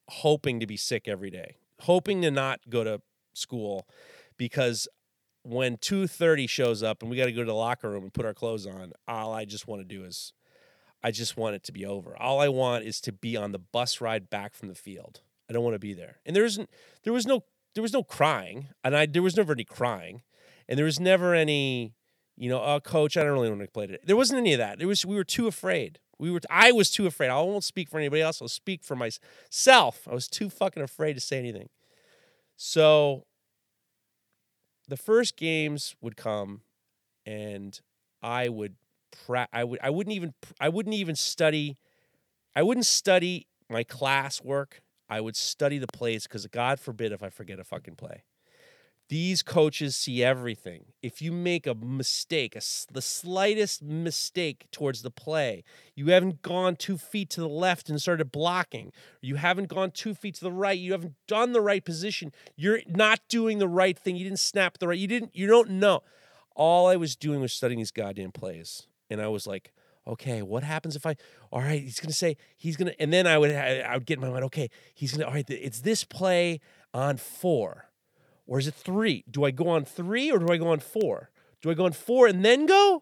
hoping 0.10 0.60
to 0.60 0.68
be 0.68 0.78
sick 0.78 1.08
every 1.08 1.30
day, 1.30 1.56
hoping 1.82 2.22
to 2.22 2.32
not 2.32 2.60
go 2.70 2.84
to 2.84 3.02
school 3.34 3.88
because 4.38 4.88
when 5.44 5.78
2:30 5.78 6.48
shows 6.48 6.84
up 6.84 7.02
and 7.02 7.10
we 7.10 7.18
got 7.18 7.26
to 7.26 7.32
go 7.32 7.42
to 7.42 7.48
the 7.48 7.54
locker 7.54 7.90
room 7.90 8.04
and 8.04 8.14
put 8.14 8.26
our 8.26 8.34
clothes 8.34 8.68
on, 8.68 8.94
all 9.08 9.34
I 9.34 9.46
just 9.46 9.68
want 9.68 9.82
to 9.82 9.86
do 9.86 10.04
is 10.04 10.34
I 11.04 11.12
just 11.12 11.36
want 11.36 11.56
it 11.56 11.64
to 11.64 11.72
be 11.72 11.86
over. 11.86 12.16
All 12.22 12.40
I 12.40 12.48
want 12.48 12.86
is 12.86 13.02
to 13.02 13.12
be 13.12 13.36
on 13.36 13.52
the 13.52 13.60
bus 13.60 14.02
ride 14.02 14.30
back 14.30 14.54
from 14.54 14.68
the 14.68 14.76
field. 14.76 15.22
I 15.50 15.54
don't 15.54 15.64
want 15.64 15.76
to 15.76 15.80
be 15.80 15.94
there. 15.94 16.18
And 16.26 16.36
there 16.36 16.46
isn't 16.46 16.70
there 17.04 17.14
was 17.14 17.26
no 17.26 17.44
there 17.74 17.82
was 17.82 17.94
no 17.94 18.04
crying, 18.04 18.68
and 18.84 18.96
I 18.96 19.06
there 19.06 19.24
was 19.24 19.38
never 19.38 19.54
any 19.54 19.64
crying, 19.64 20.22
and 20.68 20.78
there 20.78 20.86
was 20.86 21.00
never 21.00 21.34
any 21.34 21.94
you 22.38 22.50
know, 22.50 22.60
uh, 22.60 22.80
coach, 22.80 23.18
I 23.18 23.24
don't 23.24 23.34
really 23.34 23.50
want 23.50 23.62
to 23.62 23.68
play 23.68 23.86
it. 23.86 24.02
There 24.04 24.16
wasn't 24.16 24.40
any 24.40 24.54
of 24.54 24.58
that. 24.58 24.82
It 24.82 24.88
was 24.88 25.06
we 25.06 25.16
were 25.16 25.24
too 25.24 25.48
afraid. 25.48 26.00
We 26.22 26.30
were 26.30 26.40
I 26.52 26.72
was 26.72 26.92
too 26.92 27.08
afraid. 27.08 27.30
I 27.30 27.42
won't 27.42 27.64
speak 27.64 27.90
for 27.90 27.98
anybody 27.98 28.22
else. 28.22 28.44
I'll 28.44 28.48
speak 28.48 28.84
for 28.84 28.96
myself. 28.96 30.08
I 30.08 30.14
was 30.14 30.28
too 30.28 30.52
fucking 30.52 30.84
afraid 30.84 31.14
to 31.14 31.20
say 31.20 31.40
anything. 31.40 31.70
So 32.56 33.26
the 34.88 34.98
first 34.98 35.36
games 35.36 35.96
would 36.00 36.16
come 36.16 36.62
and 37.26 37.82
I 38.22 38.50
would 38.50 38.76
pra- 39.26 39.48
I 39.52 39.64
would 39.64 39.80
I 39.82 39.90
wouldn't 39.90 40.16
even 40.16 40.36
I 40.60 40.70
wouldn't 40.70 40.94
even 40.94 41.16
study 41.16 41.80
I 42.56 42.62
wouldn't 42.62 42.86
study 42.86 43.48
my 43.68 43.84
class 43.84 44.44
work. 44.44 44.84
I 45.10 45.22
would 45.22 45.36
study 45.36 45.80
the 45.80 45.88
plays 45.88 46.24
because 46.28 46.46
God 46.46 46.80
forbid 46.80 47.12
if 47.12 47.24
I 47.24 47.30
forget 47.30 47.60
a 47.60 47.64
fucking 47.64 47.96
play. 47.96 48.24
These 49.12 49.44
coaches 49.44 49.98
see 49.98 50.24
everything. 50.24 50.86
If 51.02 51.22
you 51.22 51.34
make 51.34 51.68
a 51.68 51.76
mistake, 51.76 52.56
a, 52.56 52.62
the 52.94 53.02
slightest 53.02 53.84
mistake 53.84 54.68
towards 54.72 55.02
the 55.02 55.12
play, 55.12 55.66
you 55.96 56.08
haven't 56.08 56.42
gone 56.42 56.78
two 56.78 56.98
feet 56.98 57.30
to 57.32 57.42
the 57.42 57.50
left 57.50 57.90
and 57.90 58.02
started 58.02 58.32
blocking, 58.32 58.94
you 59.20 59.36
haven't 59.36 59.68
gone 59.68 59.92
two 59.92 60.14
feet 60.14 60.36
to 60.36 60.46
the 60.46 60.52
right, 60.54 60.80
you 60.80 60.94
haven't 60.94 61.16
done 61.28 61.52
the 61.52 61.60
right 61.60 61.84
position, 61.84 62.32
you're 62.56 62.80
not 62.88 63.20
doing 63.28 63.60
the 63.60 63.68
right 63.68 64.00
thing, 64.00 64.16
you 64.16 64.24
didn't 64.24 64.40
snap 64.40 64.78
the 64.78 64.88
right, 64.88 64.98
you 64.98 65.08
didn't, 65.08 65.36
you 65.36 65.46
don't 65.46 65.72
know. 65.72 66.04
All 66.56 66.88
I 66.88 66.96
was 66.96 67.18
doing 67.18 67.42
was 67.42 67.52
studying 67.52 67.80
these 67.80 67.92
goddamn 67.92 68.32
plays. 68.32 68.88
And 69.10 69.22
I 69.22 69.28
was 69.28 69.46
like, 69.46 69.74
okay, 70.08 70.42
what 70.42 70.64
happens 70.64 70.96
if 70.96 71.06
I, 71.06 71.18
all 71.52 71.60
right, 71.60 71.82
he's 71.82 72.00
to 72.00 72.14
say, 72.14 72.38
he's 72.56 72.78
to, 72.78 73.02
and 73.02 73.12
then 73.12 73.28
I 73.28 73.38
would, 73.38 73.52
I 73.52 73.94
would 73.94 74.06
get 74.06 74.20
in 74.20 74.22
my 74.22 74.30
mind, 74.30 74.46
okay, 74.46 74.70
he's 74.94 75.18
to, 75.18 75.28
all 75.28 75.34
right, 75.34 75.50
it's 75.50 75.82
this 75.82 76.06
play 76.06 76.62
on 76.94 77.18
four 77.18 77.91
or 78.52 78.60
is 78.60 78.68
it 78.68 78.74
three? 78.74 79.24
Do 79.32 79.46
I 79.46 79.52
go 79.52 79.70
on 79.70 79.86
three 79.86 80.30
or 80.30 80.38
do 80.38 80.52
I 80.52 80.58
go 80.58 80.68
on 80.68 80.82
four? 80.82 81.30
Do 81.62 81.72
I 81.72 81.74
go 81.74 81.86
on 81.86 81.94
four 81.94 82.28
and 82.28 82.44
then 82.44 82.66
go? 82.66 83.02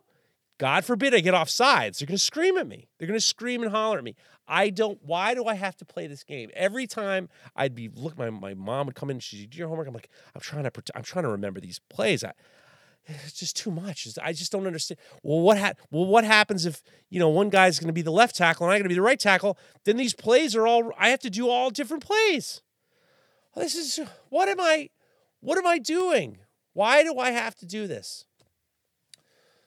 God 0.60 0.86
forbid 0.86 1.16
I 1.16 1.22
get 1.22 1.34
off 1.34 1.50
sides. 1.50 1.98
They're 1.98 2.06
going 2.06 2.20
to 2.20 2.24
scream 2.24 2.56
at 2.56 2.68
me. 2.68 2.88
They're 3.00 3.08
going 3.08 3.20
to 3.20 3.26
scream 3.26 3.64
and 3.64 3.72
holler 3.72 3.98
at 3.98 4.04
me. 4.04 4.16
I 4.48 4.70
don't, 4.70 5.00
why 5.02 5.34
do 5.34 5.46
I 5.46 5.56
have 5.56 5.76
to 5.78 5.86
play 5.86 6.06
this 6.06 6.24
game? 6.24 6.52
Every 6.54 6.86
time 6.86 7.30
I'd 7.56 7.74
be, 7.74 7.90
look, 7.92 8.16
my, 8.16 8.30
my 8.30 8.54
mom 8.54 8.86
would 8.86 8.96
come 8.96 9.10
in, 9.10 9.20
she'd 9.20 9.50
do 9.50 9.58
your 9.58 9.70
homework. 9.70 9.88
I'm 9.88 9.94
like, 9.96 10.12
I'm 10.36 10.42
trying 10.42 10.66
to, 10.66 10.72
I'm 10.94 11.02
trying 11.02 11.24
to 11.24 11.32
remember 11.32 11.60
these 11.60 11.80
plays. 11.90 12.24
I, 12.24 12.34
it's 13.08 13.34
just 13.34 13.58
too 13.58 13.72
much. 13.72 14.08
I 14.22 14.34
just 14.34 14.52
don't 14.52 14.68
understand. 14.68 15.00
Well, 15.24 15.40
what 15.40 15.58
ha- 15.58 15.74
well, 15.90 16.06
what 16.06 16.26
happens 16.26 16.68
if 16.68 16.84
you 17.10 17.20
know 17.20 17.30
one 17.30 17.50
guy's 17.50 17.80
going 17.80 17.88
to 17.88 17.94
be 17.94 18.04
the 18.04 18.12
left 18.12 18.36
tackle 18.36 18.68
and 18.68 18.72
I'm 18.72 18.78
going 18.78 18.84
to 18.84 18.90
be 18.90 18.94
the 18.94 19.02
right 19.02 19.20
tackle? 19.20 19.58
Then 19.84 19.98
these 19.98 20.14
plays 20.14 20.56
are 20.56 20.68
all 20.68 20.92
I 20.96 21.10
have 21.10 21.22
to 21.22 21.32
do 21.32 21.50
all 21.50 21.72
different 21.72 22.06
plays. 22.06 22.62
This 23.56 23.74
is 23.74 24.00
what 24.30 24.48
am 24.48 24.60
I? 24.60 24.92
What 25.42 25.58
am 25.58 25.68
I 25.68 25.78
doing? 25.78 26.40
Why 26.74 27.04
do 27.04 27.18
I 27.18 27.32
have 27.32 27.56
to 27.58 27.66
do 27.66 27.88
this? 27.88 28.26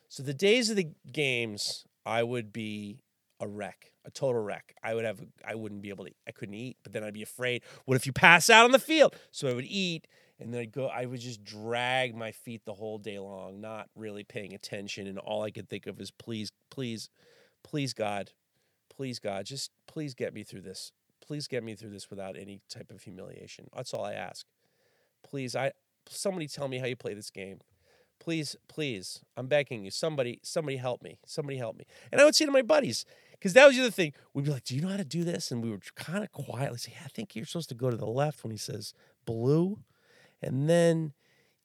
So 0.09 0.23
the 0.23 0.35
days 0.35 0.69
of 0.69 0.77
the 0.77 0.89
games, 1.11 1.85
I 2.05 2.23
would 2.23 2.53
be 2.53 3.03
a 3.41 3.49
wreck, 3.49 3.93
a 4.05 4.11
total 4.11 4.43
wreck. 4.43 4.75
I 4.83 4.95
would 4.95 5.05
have, 5.05 5.21
I 5.47 5.55
wouldn't 5.55 5.83
be 5.83 5.89
able 5.89 6.05
to, 6.05 6.13
I 6.29 6.33
couldn't 6.33 6.55
eat, 6.55 6.77
but 6.83 6.93
then 6.93 7.03
I'd 7.03 7.15
be 7.15 7.23
afraid. 7.23 7.63
What 7.87 7.97
if 7.97 8.07
you 8.07 8.13
pass 8.13 8.51
out 8.51 8.65
on 8.65 8.73
the 8.73 8.79
field? 8.79 9.17
So 9.31 9.49
I 9.49 9.55
would 9.55 9.65
eat, 9.65 10.07
and 10.39 10.53
then 10.53 10.61
I'd 10.61 10.73
go. 10.73 10.89
I 10.89 11.07
would 11.07 11.21
just 11.21 11.43
drag 11.43 12.15
my 12.15 12.33
feet 12.33 12.65
the 12.65 12.75
whole 12.75 12.99
day 12.99 13.19
long, 13.19 13.61
not 13.61 13.89
really 13.97 14.23
paying 14.23 14.53
attention, 14.53 15.07
and 15.07 15.19
all 15.19 15.43
I 15.43 15.51
could 15.51 15.69
think 15.69 15.87
of 15.87 16.01
is, 16.01 16.11
please, 16.11 16.53
please, 16.71 17.09
please, 17.65 17.95
God, 17.95 18.33
please, 18.95 19.19
God, 19.19 19.47
just 19.47 19.71
please 19.87 20.15
get 20.15 20.35
me 20.35 20.43
through 20.43 20.63
this. 20.63 20.93
Please 21.25 21.47
get 21.49 21.65
me 21.65 21.75
through 21.75 21.91
this 21.91 22.11
without 22.11 22.37
any 22.37 22.61
type 22.69 22.91
of 22.91 23.03
humiliation. 23.03 23.69
That's 23.75 23.95
all 23.95 24.05
I 24.05 24.13
ask 24.13 24.45
please, 25.23 25.57
I 25.57 25.73
somebody 26.09 26.49
tell 26.49 26.69
me 26.69 26.79
how 26.79 26.87
you 26.87 26.97
play 26.97 27.15
this 27.15 27.31
game. 27.31 27.61
Please, 28.19 28.55
please, 28.69 29.21
I'm 29.37 29.49
begging 29.49 29.85
you. 29.85 29.91
Somebody, 29.91 30.39
somebody 30.43 30.77
help 30.77 31.03
me. 31.03 31.19
Somebody 31.27 31.59
help 31.59 31.77
me. 31.77 31.87
And 32.13 32.21
I 32.21 32.25
would 32.25 32.37
say 32.37 32.47
to 32.47 32.53
my 32.53 32.63
buddies, 32.63 33.05
because 33.33 33.55
that 33.55 33.67
was 33.67 33.75
the 33.75 33.83
other 33.83 33.91
thing. 33.91 34.13
We'd 34.33 34.45
be 34.45 34.53
like, 34.53 34.65
"Do 34.65 34.77
you 34.77 34.81
know 34.81 34.89
how 34.89 34.97
to 34.97 35.05
do 35.05 35.25
this?" 35.25 35.51
And 35.51 35.63
we 35.65 35.71
would 35.71 35.95
kind 35.97 36.23
of 36.23 36.31
quietly 36.31 36.79
say, 36.79 36.95
"I 37.05 37.09
think 37.09 37.35
you're 37.35 37.45
supposed 37.45 37.71
to 37.71 37.75
go 37.75 37.91
to 37.91 37.97
the 37.97 38.07
left 38.07 38.45
when 38.45 38.53
he 38.53 38.57
says 38.57 38.95
blue, 39.25 39.83
and 40.41 40.71
then 40.71 41.15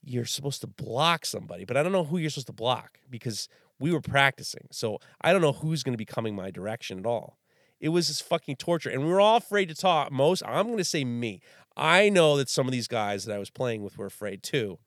you're 0.03 0.25
supposed 0.25 0.61
to 0.61 0.67
block 0.67 1.25
somebody." 1.25 1.65
But 1.65 1.77
I 1.77 1.83
don't 1.83 1.91
know 1.91 2.05
who 2.05 2.17
you're 2.17 2.31
supposed 2.31 2.47
to 2.47 2.53
block 2.53 2.99
because 3.07 3.47
we 3.77 3.91
were 3.91 4.01
practicing. 4.01 4.67
So 4.71 4.99
I 5.21 5.31
don't 5.31 5.41
know 5.41 5.53
who's 5.53 5.83
going 5.83 5.93
to 5.93 5.97
be 5.97 6.05
coming 6.05 6.35
my 6.35 6.49
direction 6.49 6.97
at 6.97 7.05
all. 7.05 7.37
It 7.79 7.89
was 7.89 8.07
just 8.07 8.23
fucking 8.23 8.55
torture. 8.57 8.89
And 8.89 9.03
we 9.03 9.11
were 9.11 9.21
all 9.21 9.37
afraid 9.37 9.69
to 9.69 9.75
talk. 9.75 10.11
Most, 10.11 10.43
I'm 10.45 10.65
going 10.65 10.77
to 10.77 10.83
say 10.83 11.03
me. 11.05 11.41
I 11.75 12.09
know 12.09 12.37
that 12.37 12.49
some 12.49 12.65
of 12.65 12.71
these 12.71 12.87
guys 12.87 13.25
that 13.25 13.35
I 13.35 13.39
was 13.39 13.51
playing 13.51 13.83
with 13.83 13.97
were 13.97 14.07
afraid 14.07 14.41
too, 14.41 14.79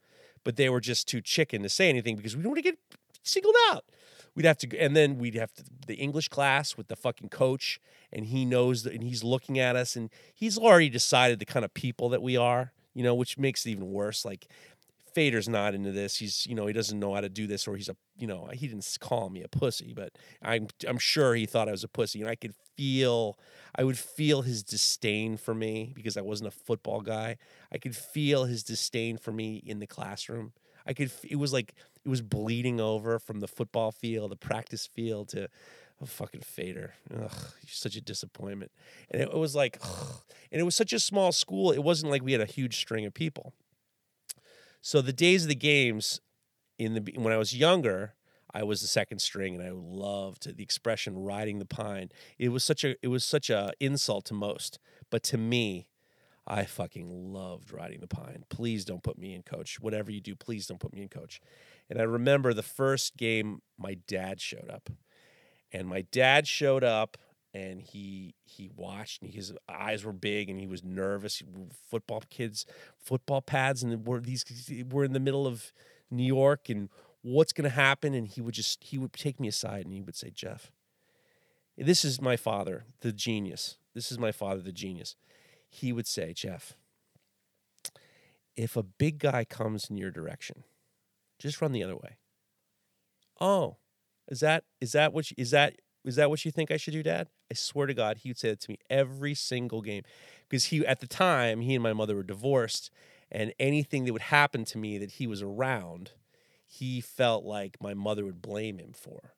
but 0.42 0.56
they 0.56 0.68
were 0.68 0.80
just 0.80 1.06
too 1.06 1.20
chicken 1.20 1.62
to 1.62 1.68
say 1.68 1.88
anything 1.88 2.16
because 2.16 2.36
we 2.36 2.42
don't 2.42 2.50
want 2.50 2.64
to 2.64 2.70
get 2.70 2.78
singled 3.22 3.54
out. 3.70 3.84
We'd 4.34 4.44
have 4.44 4.58
to, 4.58 4.78
and 4.78 4.96
then 4.96 5.18
we'd 5.18 5.34
have 5.34 5.52
to, 5.54 5.64
the 5.86 5.94
English 5.94 6.28
class 6.28 6.76
with 6.76 6.88
the 6.88 6.96
fucking 6.96 7.28
coach, 7.28 7.80
and 8.12 8.26
he 8.26 8.44
knows 8.44 8.84
that, 8.84 8.92
and 8.92 9.02
he's 9.02 9.24
looking 9.24 9.58
at 9.58 9.76
us, 9.76 9.96
and 9.96 10.10
he's 10.34 10.56
already 10.56 10.88
decided 10.88 11.38
the 11.38 11.44
kind 11.44 11.64
of 11.64 11.74
people 11.74 12.08
that 12.08 12.22
we 12.22 12.36
are, 12.36 12.72
you 12.94 13.02
know, 13.02 13.14
which 13.14 13.38
makes 13.38 13.66
it 13.66 13.70
even 13.70 13.90
worse. 13.90 14.24
Like 14.24 14.46
Fader's 15.14 15.48
not 15.48 15.74
into 15.74 15.92
this. 15.92 16.16
He's, 16.16 16.46
you 16.46 16.54
know, 16.54 16.66
he 16.66 16.72
doesn't 16.72 16.98
know 16.98 17.14
how 17.14 17.20
to 17.20 17.28
do 17.28 17.46
this, 17.46 17.66
or 17.66 17.76
he's 17.76 17.88
a, 17.88 17.96
you 18.18 18.26
know, 18.26 18.48
he 18.52 18.68
didn't 18.68 18.96
call 19.00 19.28
me 19.30 19.42
a 19.42 19.48
pussy, 19.48 19.92
but 19.94 20.16
I'm, 20.42 20.68
I'm 20.86 20.98
sure 20.98 21.34
he 21.34 21.46
thought 21.46 21.68
I 21.68 21.72
was 21.72 21.84
a 21.84 21.88
pussy, 21.88 22.20
and 22.20 22.30
I 22.30 22.34
could 22.34 22.54
feel, 22.76 23.38
I 23.74 23.84
would 23.84 23.98
feel 23.98 24.42
his 24.42 24.62
disdain 24.62 25.36
for 25.36 25.54
me 25.54 25.92
because 25.94 26.16
I 26.16 26.22
wasn't 26.22 26.48
a 26.48 26.50
football 26.50 27.00
guy. 27.00 27.36
I 27.72 27.78
could 27.78 27.96
feel 27.96 28.44
his 28.44 28.62
disdain 28.62 29.18
for 29.18 29.32
me 29.32 29.62
in 29.64 29.78
the 29.78 29.86
classroom. 29.86 30.52
I 30.86 30.94
could, 30.94 31.12
it 31.22 31.36
was 31.36 31.52
like 31.52 31.74
it 32.04 32.08
was 32.08 32.22
bleeding 32.22 32.80
over 32.80 33.18
from 33.18 33.40
the 33.40 33.48
football 33.48 33.92
field, 33.92 34.30
the 34.30 34.36
practice 34.36 34.86
field 34.86 35.28
to. 35.30 35.48
a 36.00 36.06
fucking 36.06 36.40
fader. 36.40 36.94
Ugh, 37.14 37.30
such 37.66 37.94
a 37.96 38.00
disappointment. 38.00 38.72
And 39.10 39.20
it, 39.20 39.34
was 39.34 39.54
like, 39.54 39.78
ugh, 39.82 40.22
and 40.52 40.60
it 40.60 40.64
was 40.64 40.74
such 40.74 40.94
a 40.94 40.98
small 40.98 41.30
school. 41.32 41.70
It 41.72 41.82
wasn't 41.82 42.10
like 42.10 42.22
we 42.22 42.32
had 42.32 42.40
a 42.40 42.46
huge 42.46 42.78
string 42.78 43.04
of 43.04 43.12
people. 43.12 43.52
So 44.80 45.00
the 45.00 45.12
days 45.12 45.44
of 45.44 45.48
the 45.48 45.54
games 45.54 46.20
in 46.78 46.94
the 46.94 47.14
when 47.16 47.32
I 47.32 47.36
was 47.36 47.54
younger, 47.54 48.14
I 48.52 48.62
was 48.62 48.80
the 48.80 48.88
second 48.88 49.20
string, 49.20 49.54
and 49.54 49.64
I 49.64 49.70
loved 49.72 50.56
the 50.56 50.62
expression 50.62 51.18
"riding 51.18 51.58
the 51.58 51.66
pine." 51.66 52.10
It 52.38 52.48
was 52.48 52.64
such 52.64 52.84
a 52.84 52.96
it 53.02 53.08
was 53.08 53.24
such 53.24 53.50
a 53.50 53.72
insult 53.78 54.24
to 54.26 54.34
most, 54.34 54.78
but 55.10 55.22
to 55.24 55.38
me, 55.38 55.88
I 56.46 56.64
fucking 56.64 57.32
loved 57.32 57.72
riding 57.72 58.00
the 58.00 58.08
pine. 58.08 58.44
Please 58.48 58.84
don't 58.84 59.02
put 59.02 59.18
me 59.18 59.34
in 59.34 59.42
coach. 59.42 59.78
Whatever 59.80 60.10
you 60.10 60.20
do, 60.20 60.34
please 60.34 60.66
don't 60.66 60.80
put 60.80 60.92
me 60.92 61.02
in 61.02 61.08
coach. 61.08 61.40
And 61.88 62.00
I 62.00 62.02
remember 62.02 62.52
the 62.52 62.62
first 62.62 63.16
game 63.16 63.62
my 63.78 63.98
dad 64.06 64.40
showed 64.40 64.70
up. 64.70 64.90
And 65.72 65.86
my 65.86 66.02
dad 66.10 66.48
showed 66.48 66.82
up 66.82 67.16
and 67.52 67.80
he 67.80 68.34
he 68.44 68.70
watched 68.74 69.22
and 69.22 69.32
his 69.32 69.52
eyes 69.68 70.04
were 70.04 70.12
big 70.12 70.48
and 70.48 70.58
he 70.58 70.66
was 70.66 70.84
nervous. 70.84 71.42
Football 71.90 72.22
kids, 72.30 72.66
football 72.98 73.42
pads 73.42 73.82
and 73.82 74.06
we're 74.06 74.20
these 74.20 74.44
we're 74.90 75.04
in 75.04 75.12
the 75.12 75.20
middle 75.20 75.46
of 75.46 75.72
New 76.10 76.24
York 76.24 76.68
and 76.68 76.88
what's 77.22 77.52
going 77.52 77.68
to 77.68 77.74
happen 77.74 78.14
and 78.14 78.28
he 78.28 78.40
would 78.40 78.54
just 78.54 78.84
he 78.84 78.98
would 78.98 79.12
take 79.12 79.40
me 79.40 79.48
aside 79.48 79.84
and 79.84 79.92
he 79.92 80.00
would 80.00 80.16
say, 80.16 80.30
"Jeff, 80.30 80.70
this 81.76 82.04
is 82.04 82.20
my 82.20 82.36
father, 82.36 82.84
the 83.00 83.12
genius. 83.12 83.76
This 83.94 84.12
is 84.12 84.18
my 84.18 84.32
father, 84.32 84.60
the 84.60 84.72
genius." 84.72 85.16
he 85.70 85.92
would 85.92 86.06
say, 86.06 86.32
Jeff, 86.34 86.74
if 88.56 88.76
a 88.76 88.82
big 88.82 89.18
guy 89.18 89.44
comes 89.44 89.88
in 89.88 89.96
your 89.96 90.10
direction, 90.10 90.64
just 91.38 91.62
run 91.62 91.72
the 91.72 91.84
other 91.84 91.96
way. 91.96 92.18
Oh, 93.40 93.76
is 94.28 94.40
that 94.40 94.64
is 94.80 94.92
that 94.92 95.12
what 95.12 95.30
you, 95.30 95.36
is 95.38 95.52
that 95.52 95.76
is 96.04 96.16
that 96.16 96.30
what 96.30 96.44
you 96.44 96.50
think 96.50 96.70
I 96.70 96.76
should 96.76 96.94
do, 96.94 97.02
Dad? 97.02 97.28
I 97.50 97.54
swear 97.54 97.86
to 97.86 97.94
God, 97.94 98.18
he 98.18 98.30
would 98.30 98.38
say 98.38 98.50
that 98.50 98.60
to 98.60 98.70
me 98.70 98.78
every 98.88 99.34
single 99.34 99.82
game, 99.82 100.02
because 100.48 100.66
he 100.66 100.86
at 100.86 101.00
the 101.00 101.06
time 101.06 101.60
he 101.60 101.74
and 101.74 101.82
my 101.82 101.92
mother 101.92 102.16
were 102.16 102.22
divorced, 102.22 102.90
and 103.30 103.52
anything 103.58 104.04
that 104.04 104.12
would 104.12 104.22
happen 104.22 104.64
to 104.66 104.78
me 104.78 104.98
that 104.98 105.12
he 105.12 105.26
was 105.26 105.42
around, 105.42 106.12
he 106.66 107.00
felt 107.00 107.44
like 107.44 107.76
my 107.80 107.94
mother 107.94 108.24
would 108.24 108.42
blame 108.42 108.78
him 108.78 108.92
for. 108.92 109.34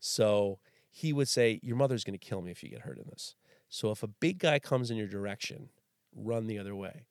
So 0.00 0.58
he 0.90 1.12
would 1.12 1.28
say, 1.28 1.60
"Your 1.62 1.76
mother's 1.76 2.04
going 2.04 2.18
to 2.18 2.24
kill 2.24 2.42
me 2.42 2.50
if 2.50 2.62
you 2.62 2.68
get 2.68 2.80
hurt 2.80 2.98
in 2.98 3.06
this." 3.08 3.34
So 3.68 3.90
if 3.90 4.02
a 4.02 4.08
big 4.08 4.38
guy 4.38 4.58
comes 4.58 4.90
in 4.90 4.96
your 4.96 5.08
direction, 5.08 5.70
run 6.14 6.46
the 6.46 6.58
other 6.58 6.74
way. 6.74 7.04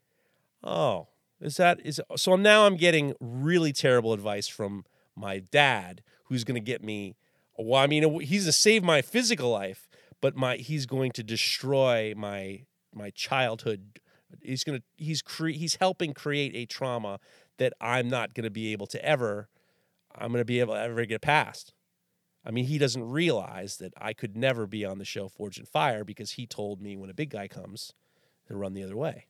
Oh, 0.63 1.07
is 1.41 1.57
that 1.57 1.79
is 1.85 2.01
so 2.15 2.35
now 2.35 2.65
I'm 2.65 2.77
getting 2.77 3.13
really 3.19 3.73
terrible 3.73 4.13
advice 4.13 4.47
from 4.47 4.85
my 5.15 5.39
dad 5.39 6.01
who's 6.25 6.43
going 6.43 6.55
to 6.55 6.65
get 6.65 6.83
me 6.83 7.15
well 7.57 7.81
I 7.81 7.87
mean 7.87 8.21
he's 8.21 8.45
to 8.45 8.51
save 8.51 8.83
my 8.83 9.01
physical 9.01 9.49
life, 9.49 9.89
but 10.21 10.35
my 10.35 10.57
he's 10.57 10.85
going 10.85 11.11
to 11.13 11.23
destroy 11.23 12.13
my 12.15 12.65
my 12.93 13.09
childhood. 13.11 13.99
He's 14.41 14.63
to 14.79 14.85
he's 14.97 15.21
cre- 15.21 15.49
he's 15.49 15.75
helping 15.75 16.13
create 16.13 16.55
a 16.55 16.65
trauma 16.65 17.19
that 17.57 17.73
I'm 17.79 18.09
not 18.09 18.33
to 18.45 18.51
be 18.51 18.71
able 18.71 18.87
to 18.87 19.05
ever 19.05 19.49
I'm 20.15 20.31
to 20.41 20.45
be 20.45 20.59
able 20.59 20.75
to 20.75 20.79
ever 20.79 21.05
get 21.05 21.21
past. 21.21 21.73
I 22.45 22.51
mean, 22.51 22.65
he 22.65 22.77
doesn't 22.77 23.09
realize 23.09 23.77
that 23.77 23.93
I 23.97 24.13
could 24.13 24.35
never 24.35 24.67
be 24.67 24.83
on 24.83 24.97
the 24.97 25.05
show 25.05 25.29
Forged 25.29 25.59
in 25.59 25.65
Fire 25.65 26.03
because 26.03 26.31
he 26.31 26.45
told 26.45 26.81
me 26.81 26.97
when 26.97 27.09
a 27.09 27.13
big 27.13 27.29
guy 27.29 27.47
comes 27.47 27.93
to 28.47 28.55
run 28.55 28.73
the 28.73 28.83
other 28.83 28.97
way. 28.97 29.27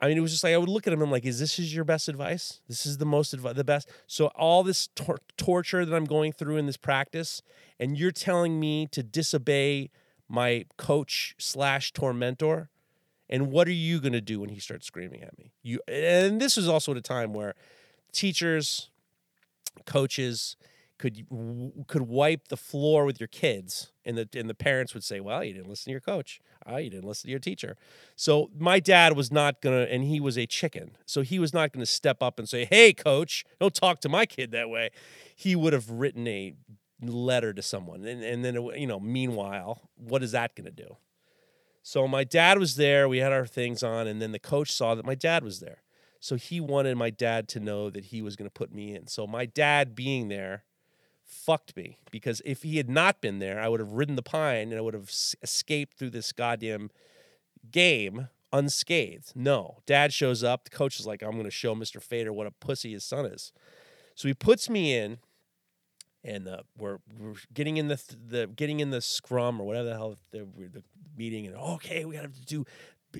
I 0.00 0.08
mean, 0.08 0.16
it 0.16 0.20
was 0.20 0.32
just 0.32 0.42
like 0.42 0.54
I 0.54 0.58
would 0.58 0.68
look 0.68 0.86
at 0.86 0.92
him 0.92 1.00
and 1.00 1.08
I'm 1.08 1.12
like, 1.12 1.26
"Is 1.26 1.38
this 1.38 1.58
is 1.58 1.74
your 1.74 1.84
best 1.84 2.08
advice? 2.08 2.60
This 2.68 2.86
is 2.86 2.98
the 2.98 3.04
most 3.04 3.34
advice, 3.34 3.54
the 3.54 3.64
best." 3.64 3.88
So 4.06 4.28
all 4.28 4.62
this 4.62 4.88
tor- 4.94 5.20
torture 5.36 5.84
that 5.84 5.94
I'm 5.94 6.06
going 6.06 6.32
through 6.32 6.56
in 6.56 6.66
this 6.66 6.78
practice, 6.78 7.42
and 7.78 7.98
you're 7.98 8.10
telling 8.10 8.58
me 8.58 8.86
to 8.92 9.02
disobey 9.02 9.90
my 10.28 10.64
coach 10.78 11.34
slash 11.38 11.92
tormentor, 11.92 12.70
and 13.28 13.50
what 13.50 13.68
are 13.68 13.72
you 13.72 14.00
to 14.00 14.20
do 14.20 14.40
when 14.40 14.48
he 14.48 14.58
starts 14.58 14.86
screaming 14.86 15.22
at 15.22 15.36
me? 15.38 15.52
You 15.62 15.80
and 15.86 16.40
this 16.40 16.56
was 16.56 16.68
also 16.68 16.92
at 16.92 16.98
a 16.98 17.02
time 17.02 17.34
where 17.34 17.54
teachers, 18.12 18.90
coaches, 19.84 20.56
could 21.00 21.26
could 21.86 22.02
wipe 22.02 22.48
the 22.48 22.56
floor 22.58 23.06
with 23.06 23.18
your 23.18 23.26
kids 23.26 23.90
and 24.04 24.18
the 24.18 24.28
and 24.34 24.50
the 24.50 24.54
parents 24.54 24.92
would 24.92 25.02
say 25.02 25.18
well 25.18 25.42
you 25.42 25.54
didn't 25.54 25.68
listen 25.68 25.86
to 25.86 25.92
your 25.92 26.00
coach. 26.00 26.40
Oh 26.66 26.76
you 26.76 26.90
didn't 26.90 27.08
listen 27.08 27.28
to 27.28 27.30
your 27.30 27.40
teacher. 27.40 27.78
So 28.16 28.50
my 28.58 28.80
dad 28.80 29.16
was 29.16 29.32
not 29.32 29.62
gonna 29.62 29.86
and 29.90 30.04
he 30.04 30.20
was 30.20 30.36
a 30.36 30.46
chicken 30.46 30.90
so 31.06 31.22
he 31.22 31.38
was 31.38 31.54
not 31.54 31.72
gonna 31.72 31.86
step 31.86 32.22
up 32.22 32.38
and 32.38 32.46
say 32.46 32.66
hey 32.66 32.92
coach 32.92 33.46
don't 33.58 33.74
talk 33.74 34.00
to 34.02 34.10
my 34.10 34.26
kid 34.26 34.52
that 34.52 34.68
way. 34.68 34.90
He 35.34 35.56
would 35.56 35.72
have 35.72 35.90
written 35.90 36.28
a 36.28 36.54
letter 37.00 37.54
to 37.54 37.62
someone 37.62 38.04
and, 38.04 38.22
and 38.22 38.44
then 38.44 38.56
you 38.76 38.86
know 38.86 39.00
meanwhile 39.00 39.88
what 39.96 40.22
is 40.22 40.32
that 40.32 40.54
gonna 40.54 40.70
do? 40.70 40.98
So 41.82 42.06
my 42.06 42.24
dad 42.24 42.58
was 42.58 42.76
there 42.76 43.08
we 43.08 43.18
had 43.18 43.32
our 43.32 43.46
things 43.46 43.82
on 43.82 44.06
and 44.06 44.20
then 44.20 44.32
the 44.32 44.38
coach 44.38 44.70
saw 44.70 44.94
that 44.94 45.06
my 45.06 45.14
dad 45.14 45.42
was 45.42 45.60
there. 45.60 45.78
So 46.22 46.36
he 46.36 46.60
wanted 46.60 46.98
my 46.98 47.08
dad 47.08 47.48
to 47.48 47.60
know 47.60 47.88
that 47.88 48.04
he 48.04 48.20
was 48.20 48.36
going 48.36 48.48
to 48.48 48.52
put 48.52 48.74
me 48.74 48.94
in. 48.94 49.06
So 49.06 49.26
my 49.26 49.46
dad 49.46 49.94
being 49.94 50.28
there 50.28 50.64
fucked 51.30 51.76
me 51.76 51.98
because 52.10 52.42
if 52.44 52.62
he 52.62 52.76
had 52.76 52.90
not 52.90 53.20
been 53.20 53.38
there, 53.38 53.60
I 53.60 53.68
would 53.68 53.80
have 53.80 53.92
ridden 53.92 54.16
the 54.16 54.22
pine 54.22 54.68
and 54.70 54.74
I 54.78 54.80
would 54.80 54.94
have 54.94 55.10
escaped 55.42 55.96
through 55.96 56.10
this 56.10 56.32
goddamn 56.32 56.90
game 57.70 58.28
unscathed. 58.52 59.32
No, 59.34 59.78
dad 59.86 60.12
shows 60.12 60.42
up. 60.42 60.64
The 60.64 60.70
coach 60.70 60.98
is 60.98 61.06
like, 61.06 61.22
I'm 61.22 61.32
going 61.32 61.44
to 61.44 61.50
show 61.50 61.74
Mr. 61.74 62.02
Fader 62.02 62.32
what 62.32 62.46
a 62.46 62.50
pussy 62.50 62.92
his 62.92 63.04
son 63.04 63.26
is. 63.26 63.52
So 64.14 64.28
he 64.28 64.34
puts 64.34 64.68
me 64.68 64.94
in, 64.96 65.18
and 66.22 66.46
uh, 66.46 66.58
we're 66.76 66.98
we're 67.18 67.34
getting 67.54 67.78
in 67.78 67.88
the 67.88 68.02
the 68.28 68.46
getting 68.48 68.80
in 68.80 68.90
the 68.90 69.00
scrum 69.00 69.60
or 69.60 69.66
whatever 69.66 69.88
the 69.88 69.94
hell 69.94 70.16
the, 70.30 70.46
the 70.56 70.82
meeting, 71.16 71.46
and 71.46 71.56
okay, 71.56 72.04
we 72.04 72.16
got 72.16 72.22
to 72.22 72.44
do 72.44 72.66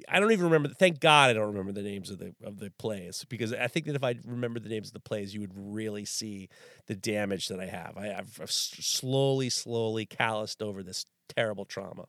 I 0.08 0.20
don't 0.20 0.32
even 0.32 0.44
remember. 0.44 0.68
Thank 0.68 1.00
God 1.00 1.30
I 1.30 1.32
don't 1.32 1.48
remember 1.48 1.72
the 1.72 1.82
names 1.82 2.10
of 2.10 2.18
the 2.18 2.34
of 2.44 2.58
the 2.58 2.70
plays 2.70 3.24
because 3.28 3.52
I 3.52 3.66
think 3.66 3.86
that 3.86 3.96
if 3.96 4.04
I 4.04 4.14
remember 4.24 4.60
the 4.60 4.68
names 4.68 4.88
of 4.88 4.92
the 4.92 5.00
plays, 5.00 5.34
you 5.34 5.40
would 5.40 5.52
really 5.54 6.04
see 6.04 6.48
the 6.86 6.94
damage 6.94 7.48
that 7.48 7.60
I 7.60 7.66
have. 7.66 7.96
I, 7.96 8.06
have 8.06 8.50
slowly, 8.50 9.50
slowly 9.50 10.06
calloused 10.06 10.62
over 10.62 10.82
this 10.82 11.06
terrible 11.28 11.64
trauma. 11.64 12.04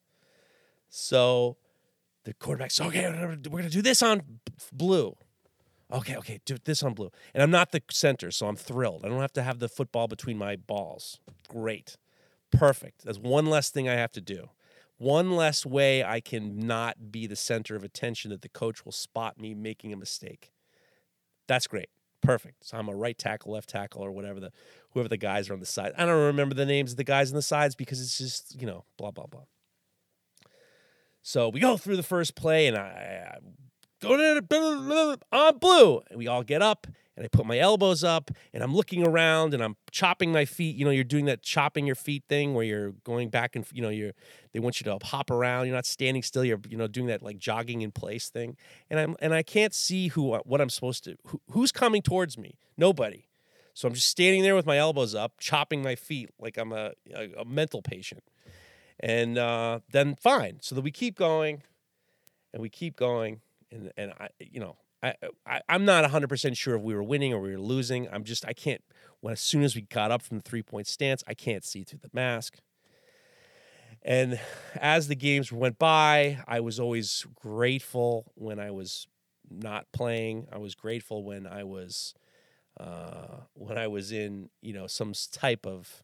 So 0.89 1.57
the 2.23 2.33
quarterback 2.33 2.71
says, 2.71 2.87
"Okay, 2.87 3.09
we're 3.49 3.59
gonna 3.59 3.69
do 3.69 3.81
this 3.81 4.03
on 4.03 4.39
blue." 4.71 5.17
Okay, 5.91 6.15
okay, 6.15 6.39
do 6.45 6.57
this 6.63 6.83
on 6.83 6.93
blue. 6.93 7.11
And 7.33 7.43
I'm 7.43 7.51
not 7.51 7.71
the 7.71 7.81
center, 7.91 8.31
so 8.31 8.47
I'm 8.47 8.55
thrilled. 8.55 9.03
I 9.03 9.09
don't 9.09 9.19
have 9.19 9.33
to 9.33 9.43
have 9.43 9.59
the 9.59 9.67
football 9.67 10.07
between 10.07 10.37
my 10.37 10.55
balls. 10.55 11.19
Great, 11.49 11.97
perfect. 12.51 13.03
That's 13.03 13.17
one 13.17 13.47
less 13.47 13.71
thing 13.71 13.89
I 13.89 13.95
have 13.95 14.11
to 14.13 14.21
do 14.21 14.49
one 15.01 15.35
less 15.35 15.65
way 15.65 16.03
I 16.03 16.19
can 16.19 16.67
not 16.67 17.11
be 17.11 17.25
the 17.25 17.35
center 17.35 17.75
of 17.75 17.83
attention 17.83 18.29
that 18.29 18.43
the 18.43 18.49
coach 18.49 18.85
will 18.85 18.91
spot 18.91 19.39
me 19.39 19.55
making 19.55 19.91
a 19.91 19.97
mistake. 19.97 20.51
That's 21.47 21.65
great. 21.65 21.89
Perfect. 22.21 22.67
So 22.67 22.77
I'm 22.77 22.87
a 22.87 22.95
right 22.95 23.17
tackle, 23.17 23.53
left 23.53 23.67
tackle, 23.67 24.03
or 24.03 24.11
whatever 24.11 24.39
the 24.39 24.51
whoever 24.91 25.09
the 25.09 25.17
guys 25.17 25.49
are 25.49 25.53
on 25.53 25.59
the 25.59 25.65
side. 25.65 25.93
I 25.97 26.05
don't 26.05 26.27
remember 26.27 26.53
the 26.53 26.67
names 26.67 26.91
of 26.91 26.97
the 26.97 27.03
guys 27.03 27.31
on 27.31 27.35
the 27.35 27.41
sides 27.41 27.73
because 27.73 27.99
it's 27.99 28.15
just, 28.15 28.61
you 28.61 28.67
know, 28.67 28.85
blah, 28.97 29.09
blah, 29.09 29.25
blah. 29.25 29.45
So 31.23 31.49
we 31.49 31.59
go 31.59 31.77
through 31.77 31.97
the 31.97 32.03
first 32.03 32.35
play 32.35 32.67
and 32.67 32.77
I, 32.77 33.25
I 33.25 33.37
go 34.03 34.13
on 34.13 35.17
uh, 35.31 35.51
blue. 35.53 36.01
And 36.11 36.19
we 36.19 36.27
all 36.27 36.43
get 36.43 36.61
up 36.61 36.85
and 37.15 37.25
I 37.25 37.27
put 37.27 37.45
my 37.45 37.57
elbows 37.57 38.03
up 38.03 38.31
and 38.53 38.63
I'm 38.63 38.73
looking 38.73 39.05
around 39.05 39.53
and 39.53 39.61
I'm 39.61 39.75
chopping 39.91 40.31
my 40.31 40.45
feet. 40.45 40.75
You 40.75 40.85
know, 40.85 40.91
you're 40.91 41.03
doing 41.03 41.25
that 41.25 41.41
chopping 41.41 41.85
your 41.85 41.95
feet 41.95 42.23
thing 42.29 42.53
where 42.53 42.63
you're 42.63 42.91
going 43.03 43.29
back 43.29 43.55
and 43.55 43.65
you 43.73 43.81
know 43.81 43.89
you're 43.89 44.13
they 44.53 44.59
want 44.59 44.79
you 44.79 44.85
to 44.85 45.05
hop 45.05 45.29
around. 45.29 45.65
You're 45.65 45.75
not 45.75 45.85
standing 45.85 46.23
still. 46.23 46.45
You're 46.45 46.61
you 46.67 46.77
know 46.77 46.87
doing 46.87 47.07
that 47.07 47.21
like 47.21 47.37
jogging 47.37 47.81
in 47.81 47.91
place 47.91 48.29
thing. 48.29 48.55
And 48.89 48.99
I'm 48.99 49.15
and 49.21 49.33
I 49.33 49.43
can't 49.43 49.73
see 49.73 50.09
who 50.09 50.35
what 50.35 50.61
I'm 50.61 50.69
supposed 50.69 51.03
to 51.05 51.15
who, 51.27 51.41
who's 51.51 51.71
coming 51.71 52.01
towards 52.01 52.37
me. 52.37 52.57
Nobody. 52.77 53.27
So 53.73 53.87
I'm 53.87 53.93
just 53.93 54.09
standing 54.09 54.43
there 54.43 54.55
with 54.55 54.65
my 54.65 54.77
elbows 54.77 55.15
up, 55.15 55.33
chopping 55.39 55.81
my 55.81 55.95
feet 55.95 56.29
like 56.39 56.57
I'm 56.57 56.71
a 56.71 56.91
a, 57.13 57.29
a 57.39 57.45
mental 57.45 57.81
patient. 57.81 58.23
And 58.99 59.37
uh, 59.37 59.79
then 59.91 60.15
fine. 60.15 60.59
So 60.61 60.75
that 60.75 60.81
we 60.81 60.91
keep 60.91 61.17
going, 61.17 61.63
and 62.53 62.61
we 62.61 62.69
keep 62.69 62.95
going, 62.95 63.41
and 63.71 63.91
and 63.97 64.13
I 64.19 64.29
you 64.39 64.59
know 64.59 64.77
I, 65.03 65.15
I 65.45 65.61
am 65.69 65.85
not 65.85 66.09
100% 66.09 66.57
sure 66.57 66.75
if 66.75 66.81
we 66.81 66.93
were 66.93 67.03
winning 67.03 67.33
or 67.33 67.39
we 67.39 67.51
were 67.51 67.59
losing. 67.59 68.07
I'm 68.11 68.23
just 68.23 68.45
I 68.45 68.53
can't 68.53 68.81
when 69.21 69.33
as 69.33 69.41
soon 69.41 69.63
as 69.63 69.75
we 69.75 69.81
got 69.81 70.11
up 70.11 70.21
from 70.21 70.37
the 70.37 70.43
three 70.43 70.63
point 70.63 70.87
stance, 70.87 71.23
I 71.27 71.33
can't 71.33 71.63
see 71.63 71.83
through 71.83 71.99
the 72.01 72.09
mask. 72.13 72.57
And 74.03 74.39
as 74.75 75.07
the 75.07 75.15
games 75.15 75.51
went 75.51 75.77
by, 75.77 76.39
I 76.47 76.59
was 76.59 76.79
always 76.79 77.25
grateful 77.35 78.31
when 78.35 78.59
I 78.59 78.71
was 78.71 79.07
not 79.49 79.85
playing. 79.91 80.47
I 80.51 80.57
was 80.57 80.73
grateful 80.75 81.23
when 81.23 81.45
I 81.45 81.63
was 81.63 82.15
uh, 82.79 83.41
when 83.53 83.77
I 83.77 83.87
was 83.87 84.11
in 84.11 84.49
you 84.61 84.73
know 84.73 84.87
some 84.87 85.13
type 85.31 85.65
of 85.65 86.03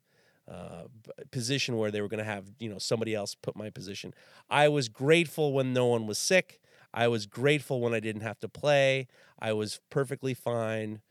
uh, 0.49 0.83
position 1.31 1.77
where 1.77 1.91
they 1.91 2.01
were 2.01 2.07
going 2.07 2.19
to 2.19 2.23
have 2.23 2.45
you 2.59 2.69
know 2.69 2.77
somebody 2.77 3.15
else 3.15 3.35
put 3.35 3.55
my 3.55 3.69
position. 3.69 4.13
I 4.49 4.67
was 4.69 4.89
grateful 4.89 5.53
when 5.53 5.73
no 5.73 5.87
one 5.87 6.05
was 6.07 6.17
sick. 6.17 6.59
I 6.93 7.07
was 7.07 7.25
grateful 7.25 7.81
when 7.81 7.93
I 7.93 7.99
didn't 7.99 8.21
have 8.21 8.39
to 8.39 8.49
play. 8.49 9.07
I 9.39 9.53
was 9.53 9.79
perfectly 9.89 10.33
fine 10.33 11.01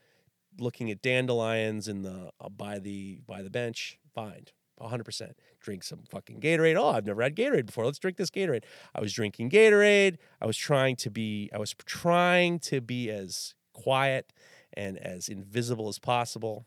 looking 0.59 0.91
at 0.91 1.03
dandelions 1.03 1.89
in 1.89 2.03
the 2.03 2.31
uh, 2.41 2.49
by 2.49 2.79
the 2.79 3.21
by 3.27 3.43
the 3.43 3.51
bench. 3.51 3.99
Fine. 4.15 4.47
100%. 4.81 5.33
Drink 5.59 5.83
some 5.83 6.01
fucking 6.11 6.39
Gatorade. 6.39 6.77
Oh, 6.77 6.91
I've 6.91 7.07
never 7.07 7.23
had 7.23 7.35
Gatorade 7.35 7.65
before. 7.65 7.87
Let's 7.87 7.99
drink 7.99 8.19
this 8.19 8.31
Gatorade. 8.31 8.65
I 8.95 9.01
was 9.01 9.13
drinking 9.13 9.49
Gatorade. 9.49 10.19
I 10.41 10.47
was 10.47 10.57
trying 10.57 10.97
to 10.97 11.11
be 11.11 11.51
I 11.55 11.59
was 11.59 11.75
trying 11.75 12.59
to 12.61 12.81
be 12.81 13.11
as 13.11 13.55
quiet 13.73 14.33
and 14.75 14.99
as 14.99 15.29
invisible 15.29 15.89
as 15.89 15.99
possible. 15.99 16.67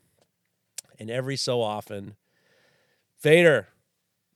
And 0.98 1.10
every 1.10 1.36
so 1.36 1.62
often, 1.62 2.16
Fader, 3.16 3.68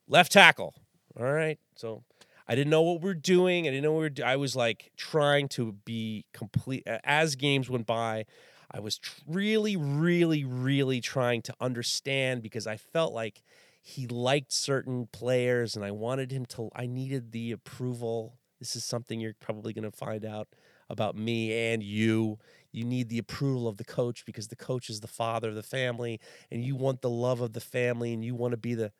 left 0.06 0.32
tackle. 0.32 0.74
All 1.18 1.32
right. 1.32 1.58
So 1.76 2.04
I 2.46 2.54
didn't 2.54 2.70
know 2.70 2.82
what 2.82 3.00
we 3.00 3.10
are 3.10 3.14
doing. 3.14 3.66
I 3.66 3.70
didn't 3.70 3.84
know 3.84 3.92
we 3.92 3.98
were. 4.00 4.10
Do- 4.10 4.22
I 4.22 4.36
was 4.36 4.54
like 4.54 4.92
trying 4.96 5.48
to 5.50 5.72
be 5.84 6.26
complete. 6.32 6.82
As 6.86 7.36
games 7.36 7.70
went 7.70 7.86
by, 7.86 8.26
I 8.70 8.80
was 8.80 8.98
tr- 8.98 9.20
really, 9.26 9.76
really, 9.76 10.44
really 10.44 11.00
trying 11.00 11.42
to 11.42 11.54
understand 11.60 12.42
because 12.42 12.66
I 12.66 12.76
felt 12.76 13.14
like 13.14 13.42
he 13.80 14.06
liked 14.06 14.52
certain 14.52 15.08
players, 15.12 15.74
and 15.76 15.84
I 15.84 15.90
wanted 15.90 16.32
him 16.32 16.44
to. 16.46 16.70
I 16.74 16.86
needed 16.86 17.32
the 17.32 17.52
approval. 17.52 18.38
This 18.58 18.76
is 18.76 18.84
something 18.84 19.20
you're 19.20 19.34
probably 19.40 19.72
going 19.72 19.90
to 19.90 19.96
find 19.96 20.24
out 20.24 20.48
about 20.90 21.16
me 21.16 21.72
and 21.72 21.82
you. 21.82 22.38
You 22.72 22.84
need 22.84 23.08
the 23.08 23.18
approval 23.18 23.68
of 23.68 23.76
the 23.76 23.84
coach 23.84 24.24
because 24.26 24.48
the 24.48 24.56
coach 24.56 24.90
is 24.90 25.00
the 25.00 25.06
father 25.06 25.50
of 25.50 25.54
the 25.54 25.62
family, 25.62 26.20
and 26.50 26.62
you 26.62 26.76
want 26.76 27.00
the 27.00 27.10
love 27.10 27.40
of 27.40 27.54
the 27.54 27.60
family, 27.60 28.12
and 28.12 28.24
you 28.24 28.34
want 28.34 28.52
to 28.52 28.58
be 28.58 28.74
the. 28.74 28.92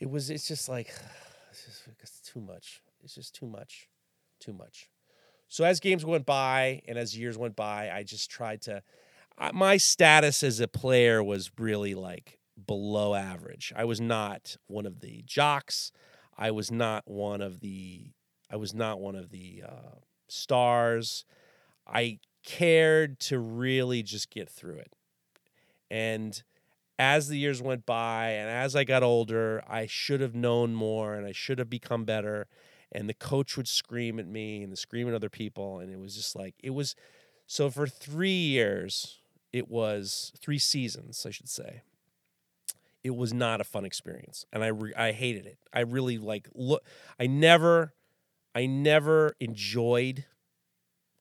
It 0.00 0.08
was. 0.08 0.30
It's 0.30 0.48
just 0.48 0.68
like 0.68 0.92
it's 1.50 1.64
just 2.00 2.21
too 2.32 2.40
much. 2.40 2.82
It's 3.02 3.14
just 3.14 3.34
too 3.34 3.46
much, 3.46 3.88
too 4.40 4.52
much. 4.52 4.88
So 5.48 5.64
as 5.64 5.80
games 5.80 6.04
went 6.04 6.24
by 6.24 6.80
and 6.88 6.96
as 6.96 7.18
years 7.18 7.36
went 7.36 7.56
by, 7.56 7.90
I 7.90 8.02
just 8.04 8.30
tried 8.30 8.62
to. 8.62 8.82
My 9.52 9.76
status 9.76 10.42
as 10.42 10.60
a 10.60 10.68
player 10.68 11.22
was 11.22 11.50
really 11.58 11.94
like 11.94 12.38
below 12.66 13.14
average. 13.14 13.72
I 13.76 13.84
was 13.84 14.00
not 14.00 14.56
one 14.66 14.86
of 14.86 15.00
the 15.00 15.22
jocks. 15.26 15.92
I 16.36 16.50
was 16.50 16.70
not 16.70 17.04
one 17.06 17.40
of 17.40 17.60
the. 17.60 18.12
I 18.50 18.56
was 18.56 18.74
not 18.74 19.00
one 19.00 19.16
of 19.16 19.30
the 19.30 19.62
uh, 19.66 19.96
stars. 20.28 21.24
I 21.86 22.18
cared 22.44 23.20
to 23.20 23.38
really 23.38 24.02
just 24.02 24.30
get 24.30 24.48
through 24.48 24.76
it, 24.76 24.92
and 25.90 26.42
as 27.02 27.26
the 27.26 27.36
years 27.36 27.60
went 27.60 27.84
by 27.84 28.28
and 28.30 28.48
as 28.48 28.76
I 28.76 28.84
got 28.84 29.02
older, 29.02 29.64
I 29.68 29.86
should 29.86 30.20
have 30.20 30.36
known 30.36 30.72
more 30.72 31.14
and 31.14 31.26
I 31.26 31.32
should 31.32 31.58
have 31.58 31.68
become 31.68 32.04
better. 32.04 32.46
And 32.92 33.08
the 33.08 33.14
coach 33.14 33.56
would 33.56 33.66
scream 33.66 34.20
at 34.20 34.26
me 34.28 34.62
and 34.62 34.72
the 34.72 34.76
scream 34.76 35.08
at 35.08 35.14
other 35.14 35.28
people. 35.28 35.80
And 35.80 35.90
it 35.90 35.98
was 35.98 36.14
just 36.14 36.36
like, 36.36 36.54
it 36.62 36.70
was 36.70 36.94
so 37.46 37.70
for 37.70 37.88
three 37.88 38.30
years, 38.30 39.18
it 39.52 39.68
was 39.68 40.32
three 40.38 40.60
seasons, 40.60 41.26
I 41.26 41.30
should 41.30 41.48
say. 41.48 41.82
It 43.02 43.16
was 43.16 43.34
not 43.34 43.60
a 43.60 43.64
fun 43.64 43.84
experience. 43.84 44.46
And 44.52 44.62
I, 44.62 44.68
re- 44.68 44.94
I 44.94 45.10
hated 45.10 45.44
it. 45.44 45.58
I 45.72 45.80
really 45.80 46.18
like, 46.18 46.48
look, 46.54 46.84
I 47.18 47.26
never, 47.26 47.94
I 48.54 48.66
never 48.66 49.34
enjoyed 49.40 50.24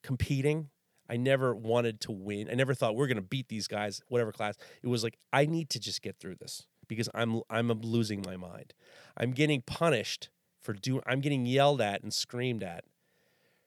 competing 0.03 0.69
I 1.11 1.17
never 1.17 1.53
wanted 1.53 1.99
to 2.01 2.11
win. 2.13 2.47
I 2.49 2.53
never 2.53 2.73
thought 2.73 2.95
we're 2.95 3.07
going 3.07 3.17
to 3.17 3.21
beat 3.21 3.49
these 3.49 3.67
guys, 3.67 4.01
whatever 4.07 4.31
class. 4.31 4.55
It 4.81 4.87
was 4.87 5.03
like 5.03 5.17
I 5.33 5.45
need 5.45 5.69
to 5.71 5.79
just 5.79 6.01
get 6.01 6.17
through 6.17 6.35
this 6.35 6.67
because 6.87 7.09
I'm 7.13 7.41
I'm 7.49 7.69
losing 7.69 8.23
my 8.25 8.37
mind. 8.37 8.73
I'm 9.17 9.31
getting 9.31 9.61
punished 9.61 10.29
for 10.61 10.71
doing. 10.71 11.03
I'm 11.05 11.19
getting 11.19 11.45
yelled 11.45 11.81
at 11.81 12.01
and 12.01 12.13
screamed 12.13 12.63
at 12.63 12.85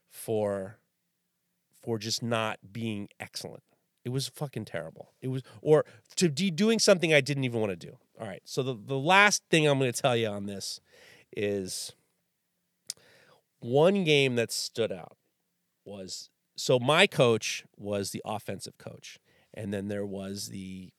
for 0.09 0.79
for 1.83 1.99
just 1.99 2.23
not 2.23 2.59
being 2.73 3.09
excellent. 3.21 3.63
It 4.07 4.09
was 4.09 4.27
fucking 4.29 4.65
terrible. 4.65 5.13
It 5.21 5.29
was 5.29 5.43
or 5.61 5.85
to 6.17 6.31
be 6.31 6.51
doing 6.51 6.79
something 6.79 7.13
I 7.13 7.21
didn't 7.21 7.45
even 7.45 7.61
want 7.61 7.79
to 7.79 7.87
do. 7.87 7.99
All 8.19 8.27
right. 8.27 8.43
So 8.47 8.63
the 8.63 8.75
the 8.75 8.99
last 8.99 9.43
thing 9.51 9.69
I'm 9.69 9.79
going 9.79 9.93
to 9.93 10.03
tell 10.03 10.17
you 10.17 10.29
on 10.29 10.47
this 10.47 10.81
is 11.37 11.93
one 13.61 14.03
game 14.05 14.37
that 14.37 14.51
stood 14.51 14.91
out 14.91 15.19
was 15.85 16.31
so 16.57 16.79
my 16.79 17.07
coach 17.07 17.65
was 17.77 18.11
the 18.11 18.23
offensive 18.25 18.79
coach, 18.79 19.19
and 19.53 19.73
then 19.73 19.89
there 19.89 20.07
was 20.07 20.49
the 20.49 20.91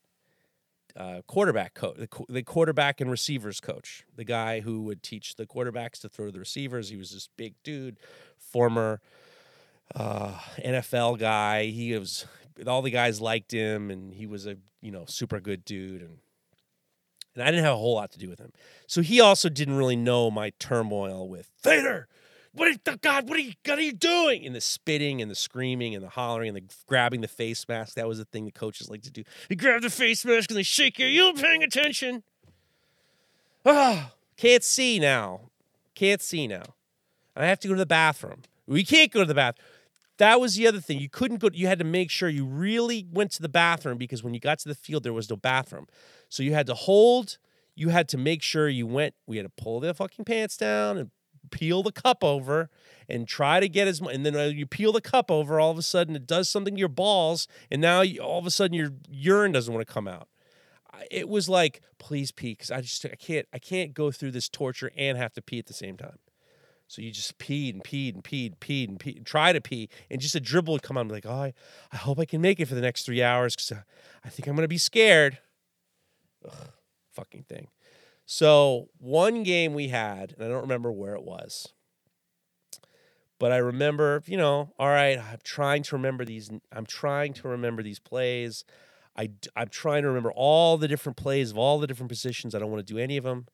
uh, 0.95 1.21
quarterback 1.27 1.73
coach, 1.73 1.97
the, 1.97 2.07
the, 2.29 2.43
quarterback 2.43 3.01
and 3.01 3.11
receivers 3.11 3.59
coach, 3.59 4.05
the 4.15 4.23
guy 4.23 4.61
who 4.61 4.81
would 4.83 5.03
teach 5.03 5.35
the 5.35 5.45
quarterbacks 5.45 5.99
to 5.99 6.09
throw 6.09 6.31
the 6.31 6.39
receivers. 6.39 6.89
He 6.89 6.95
was 6.95 7.11
this 7.11 7.27
big 7.35 7.53
dude, 7.63 7.97
former 8.37 9.01
uh, 9.93 10.39
NFL 10.63 11.19
guy. 11.19 11.65
He 11.65 11.97
was 11.97 12.25
all 12.65 12.81
the 12.81 12.91
guys 12.91 13.19
liked 13.19 13.51
him, 13.51 13.91
and 13.91 14.13
he 14.13 14.25
was 14.25 14.47
a 14.47 14.57
you 14.81 14.91
know 14.91 15.05
super 15.05 15.39
good 15.39 15.65
dude, 15.65 16.01
and 16.01 16.19
and 17.33 17.43
I 17.43 17.47
didn't 17.47 17.65
have 17.65 17.73
a 17.73 17.77
whole 17.77 17.95
lot 17.95 18.11
to 18.11 18.19
do 18.19 18.29
with 18.29 18.39
him. 18.39 18.53
So 18.87 19.01
he 19.01 19.19
also 19.19 19.49
didn't 19.49 19.75
really 19.75 19.97
know 19.97 20.31
my 20.31 20.53
turmoil 20.59 21.27
with 21.27 21.51
Thader 21.61 22.07
what 22.55 22.69
is 22.69 22.79
the 22.83 22.97
God? 22.97 23.27
What 23.27 23.37
are 23.37 23.41
you? 23.41 23.53
What 23.65 23.77
are 23.77 23.81
you 23.81 23.93
doing? 23.93 24.45
And 24.45 24.55
the 24.55 24.61
spitting 24.61 25.21
and 25.21 25.29
the 25.29 25.35
screaming 25.35 25.93
and 25.93 26.03
the 26.03 26.09
hollering 26.09 26.49
and 26.49 26.57
the 26.57 26.75
grabbing 26.87 27.21
the 27.21 27.27
face 27.27 27.67
mask. 27.67 27.95
That 27.95 28.07
was 28.07 28.17
the 28.17 28.25
thing 28.25 28.45
the 28.45 28.51
coaches 28.51 28.89
like 28.89 29.01
to 29.03 29.11
do. 29.11 29.23
They 29.49 29.55
grab 29.55 29.81
the 29.81 29.89
face 29.89 30.25
mask 30.25 30.49
and 30.49 30.57
they 30.57 30.63
shake 30.63 30.97
you. 30.97 31.05
You 31.05 31.33
paying 31.33 31.63
attention? 31.63 32.23
Ah, 33.65 34.11
can't 34.37 34.63
see 34.63 34.99
now. 34.99 35.49
Can't 35.95 36.21
see 36.21 36.47
now. 36.47 36.63
I 37.35 37.45
have 37.45 37.59
to 37.59 37.67
go 37.67 37.73
to 37.73 37.79
the 37.79 37.85
bathroom. 37.85 38.43
We 38.67 38.83
can't 38.83 39.11
go 39.11 39.19
to 39.19 39.25
the 39.25 39.35
bathroom. 39.35 39.65
That 40.17 40.39
was 40.39 40.55
the 40.55 40.65
other 40.65 40.79
thing. 40.79 40.99
You 40.99 41.09
couldn't 41.09 41.41
go. 41.41 41.49
You 41.51 41.67
had 41.67 41.79
to 41.79 41.85
make 41.85 42.09
sure 42.09 42.29
you 42.29 42.45
really 42.45 43.05
went 43.11 43.31
to 43.31 43.41
the 43.41 43.49
bathroom 43.49 43.97
because 43.97 44.23
when 44.23 44.33
you 44.33 44.39
got 44.39 44.59
to 44.59 44.69
the 44.69 44.75
field, 44.75 45.03
there 45.03 45.13
was 45.13 45.29
no 45.29 45.35
bathroom. 45.35 45.87
So 46.29 46.41
you 46.41 46.53
had 46.53 46.67
to 46.67 46.73
hold. 46.73 47.37
You 47.75 47.89
had 47.89 48.07
to 48.09 48.17
make 48.17 48.41
sure 48.41 48.69
you 48.69 48.87
went. 48.87 49.13
We 49.27 49.35
had 49.35 49.43
to 49.43 49.61
pull 49.61 49.81
the 49.81 49.93
fucking 49.93 50.23
pants 50.23 50.55
down 50.55 50.97
and 50.97 51.11
peel 51.51 51.83
the 51.83 51.91
cup 51.91 52.23
over 52.23 52.69
and 53.07 53.27
try 53.27 53.59
to 53.59 53.69
get 53.69 53.87
as 53.87 54.01
much. 54.01 54.13
And 54.13 54.25
then 54.25 54.35
uh, 54.35 54.45
you 54.45 54.65
peel 54.65 54.91
the 54.91 55.01
cup 55.01 55.29
over, 55.29 55.59
all 55.59 55.71
of 55.71 55.77
a 55.77 55.83
sudden 55.83 56.15
it 56.15 56.25
does 56.25 56.49
something 56.49 56.75
to 56.75 56.79
your 56.79 56.89
balls, 56.89 57.47
and 57.71 57.81
now 57.81 58.01
you, 58.01 58.21
all 58.21 58.39
of 58.39 58.45
a 58.45 58.51
sudden 58.51 58.73
your 58.73 58.91
urine 59.09 59.51
doesn't 59.51 59.73
want 59.73 59.85
to 59.85 59.93
come 59.93 60.07
out. 60.07 60.27
It 61.11 61.27
was 61.27 61.49
like, 61.49 61.81
please 61.97 62.31
pee, 62.31 62.53
because 62.53 62.71
I 62.71 62.81
just 62.81 63.05
I 63.05 63.15
can't 63.15 63.47
I 63.51 63.59
can't 63.59 63.93
go 63.93 64.11
through 64.11 64.31
this 64.31 64.47
torture 64.47 64.91
and 64.95 65.17
have 65.17 65.33
to 65.33 65.41
pee 65.41 65.59
at 65.59 65.65
the 65.65 65.73
same 65.73 65.97
time. 65.97 66.19
So 66.87 67.01
you 67.01 67.11
just 67.11 67.37
peed 67.37 67.73
and 67.73 67.83
peed 67.83 68.13
and 68.13 68.23
peed 68.23 68.47
and 68.47 68.59
peed 68.59 68.87
and 68.87 68.99
peed 68.99 69.17
and 69.17 69.25
try 69.25 69.51
to 69.51 69.59
pee, 69.59 69.89
and 70.09 70.21
just 70.21 70.35
a 70.35 70.39
dribble 70.39 70.73
would 70.73 70.83
come 70.83 70.97
on. 70.97 71.07
Like, 71.09 71.25
oh, 71.25 71.31
I, 71.31 71.53
I 71.91 71.97
hope 71.97 72.19
I 72.19 72.25
can 72.25 72.41
make 72.41 72.59
it 72.59 72.67
for 72.67 72.75
the 72.75 72.81
next 72.81 73.05
three 73.05 73.21
hours 73.23 73.55
because 73.55 73.71
uh, 73.71 73.81
I 74.23 74.29
think 74.29 74.47
I'm 74.47 74.55
gonna 74.55 74.67
be 74.67 74.77
scared. 74.77 75.39
Ugh, 76.45 76.69
fucking 77.11 77.43
thing. 77.43 77.67
So 78.25 78.89
one 78.97 79.43
game 79.43 79.73
we 79.73 79.89
had, 79.89 80.33
and 80.37 80.45
I 80.45 80.49
don't 80.49 80.61
remember 80.61 80.91
where 80.91 81.13
it 81.13 81.23
was, 81.23 81.67
but 83.39 83.51
I 83.51 83.57
remember, 83.57 84.23
you 84.25 84.37
know, 84.37 84.73
all 84.79 84.87
right, 84.87 85.19
I'm 85.19 85.39
trying 85.43 85.83
to 85.83 85.95
remember 85.95 86.25
these. 86.25 86.49
I'm 86.71 86.85
trying 86.85 87.33
to 87.33 87.47
remember 87.47 87.83
these 87.83 87.99
plays. 87.99 88.63
I, 89.17 89.29
I'm 89.55 89.69
trying 89.69 90.01
to 90.03 90.07
remember 90.07 90.31
all 90.31 90.77
the 90.77 90.87
different 90.87 91.17
plays 91.17 91.51
of 91.51 91.57
all 91.57 91.79
the 91.79 91.87
different 91.87 92.09
positions. 92.09 92.55
I 92.55 92.59
don't 92.59 92.71
want 92.71 92.85
to 92.85 92.93
do 92.93 92.99
any 92.99 93.17
of 93.17 93.23
them. 93.23 93.47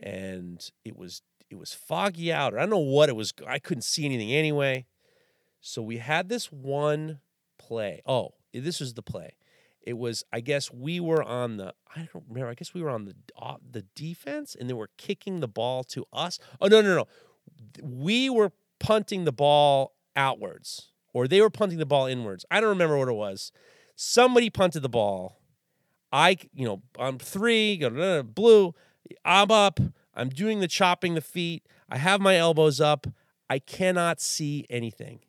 And 0.00 0.68
it 0.84 0.96
was 0.96 1.22
it 1.50 1.56
was 1.56 1.72
foggy 1.72 2.32
out, 2.32 2.54
I 2.54 2.60
don't 2.60 2.70
know 2.70 2.78
what 2.78 3.08
it 3.08 3.16
was. 3.16 3.32
I 3.46 3.58
couldn't 3.58 3.82
see 3.82 4.04
anything 4.04 4.32
anyway. 4.32 4.86
So 5.60 5.82
we 5.82 5.98
had 5.98 6.28
this 6.28 6.50
one 6.50 7.20
play. 7.58 8.02
Oh, 8.06 8.30
this 8.52 8.80
was 8.80 8.94
the 8.94 9.02
play. 9.02 9.34
It 9.86 9.98
was, 9.98 10.24
I 10.32 10.40
guess 10.40 10.72
we 10.72 10.98
were 10.98 11.22
on 11.22 11.58
the, 11.58 11.74
I 11.94 12.08
don't 12.12 12.24
remember. 12.28 12.50
I 12.50 12.54
guess 12.54 12.72
we 12.72 12.82
were 12.82 12.90
on 12.90 13.04
the 13.04 13.14
the 13.70 13.82
defense, 13.94 14.56
and 14.58 14.68
they 14.68 14.74
were 14.74 14.90
kicking 14.96 15.40
the 15.40 15.48
ball 15.48 15.84
to 15.84 16.06
us. 16.12 16.38
Oh 16.60 16.68
no, 16.68 16.80
no, 16.80 16.94
no, 16.94 17.06
we 17.82 18.30
were 18.30 18.52
punting 18.80 19.24
the 19.24 19.32
ball 19.32 19.94
outwards, 20.16 20.90
or 21.12 21.28
they 21.28 21.40
were 21.40 21.50
punting 21.50 21.78
the 21.78 21.86
ball 21.86 22.06
inwards. 22.06 22.44
I 22.50 22.60
don't 22.60 22.70
remember 22.70 22.98
what 22.98 23.08
it 23.08 23.14
was. 23.14 23.52
Somebody 23.94 24.50
punted 24.50 24.82
the 24.82 24.88
ball. 24.88 25.38
I, 26.10 26.38
you 26.54 26.64
know, 26.64 26.82
I'm 26.98 27.18
three, 27.18 27.76
blue. 28.22 28.74
I'm 29.24 29.50
up. 29.50 29.80
I'm 30.14 30.28
doing 30.28 30.60
the 30.60 30.68
chopping 30.68 31.14
the 31.14 31.20
feet. 31.20 31.66
I 31.90 31.98
have 31.98 32.20
my 32.20 32.36
elbows 32.36 32.80
up. 32.80 33.06
I 33.50 33.58
cannot 33.58 34.20
see 34.20 34.64
anything. 34.70 35.20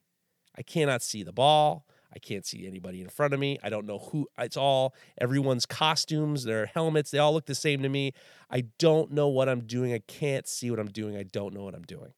I 0.57 0.61
cannot 0.61 1.01
see 1.01 1.23
the 1.23 1.33
ball. 1.33 1.85
I 2.15 2.19
can't 2.19 2.45
see 2.45 2.65
anybody 2.65 3.01
in 3.01 3.09
front 3.09 3.33
of 3.33 3.39
me. 3.39 3.59
I 3.61 3.69
don't 3.69 3.85
know 3.85 3.99
who 3.99 4.27
it's 4.37 4.55
all 4.55 4.95
everyone's 5.19 5.65
costumes, 5.65 6.45
their 6.45 6.67
helmets, 6.67 7.11
they 7.11 7.19
all 7.19 7.33
look 7.33 7.45
the 7.45 7.55
same 7.55 7.81
to 7.83 7.89
me. 7.89 8.13
I 8.49 8.65
don't 8.79 9.11
know 9.11 9.27
what 9.27 9.49
I'm 9.49 9.61
doing. 9.61 9.93
I 9.93 9.99
can't 9.99 10.47
see 10.47 10.71
what 10.71 10.79
I'm 10.79 10.87
doing. 10.87 11.17
I 11.17 11.23
don't 11.23 11.53
know 11.53 11.63
what 11.63 11.75
I'm 11.75 11.83
doing. 11.83 12.13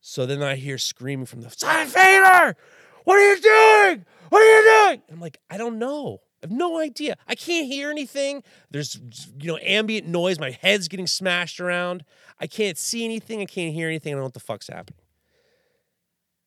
So 0.00 0.26
then 0.26 0.42
I 0.42 0.56
hear 0.56 0.78
screaming 0.78 1.26
from 1.26 1.42
the 1.42 1.50
side 1.50 1.88
Fader, 1.88 2.56
what 3.04 3.16
are 3.16 3.34
you 3.34 3.40
doing? 3.40 4.06
What 4.30 4.42
are 4.42 4.44
you 4.44 4.86
doing? 4.88 5.02
I'm 5.10 5.20
like, 5.20 5.38
I 5.50 5.56
don't 5.58 5.78
know. 5.78 6.20
I 6.42 6.46
have 6.46 6.50
no 6.50 6.78
idea. 6.78 7.16
I 7.26 7.34
can't 7.34 7.66
hear 7.66 7.90
anything. 7.90 8.42
There's 8.70 9.00
you 9.40 9.52
know 9.52 9.58
ambient 9.62 10.06
noise. 10.06 10.38
My 10.38 10.50
head's 10.50 10.88
getting 10.88 11.06
smashed 11.06 11.58
around. 11.58 12.04
I 12.38 12.46
can't 12.46 12.76
see 12.76 13.04
anything. 13.04 13.40
I 13.40 13.46
can't 13.46 13.74
hear 13.74 13.88
anything. 13.88 14.12
I 14.12 14.14
don't 14.14 14.20
know 14.20 14.26
what 14.26 14.34
the 14.34 14.40
fuck's 14.40 14.68
happening. 14.68 15.03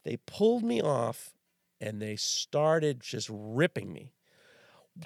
They 0.07 0.15
pulled 0.25 0.63
me 0.63 0.81
off 0.81 1.33
and 1.81 2.01
they 2.01 2.15
started 2.15 3.01
just 3.01 3.27
ripping 3.29 3.91
me. 3.91 4.13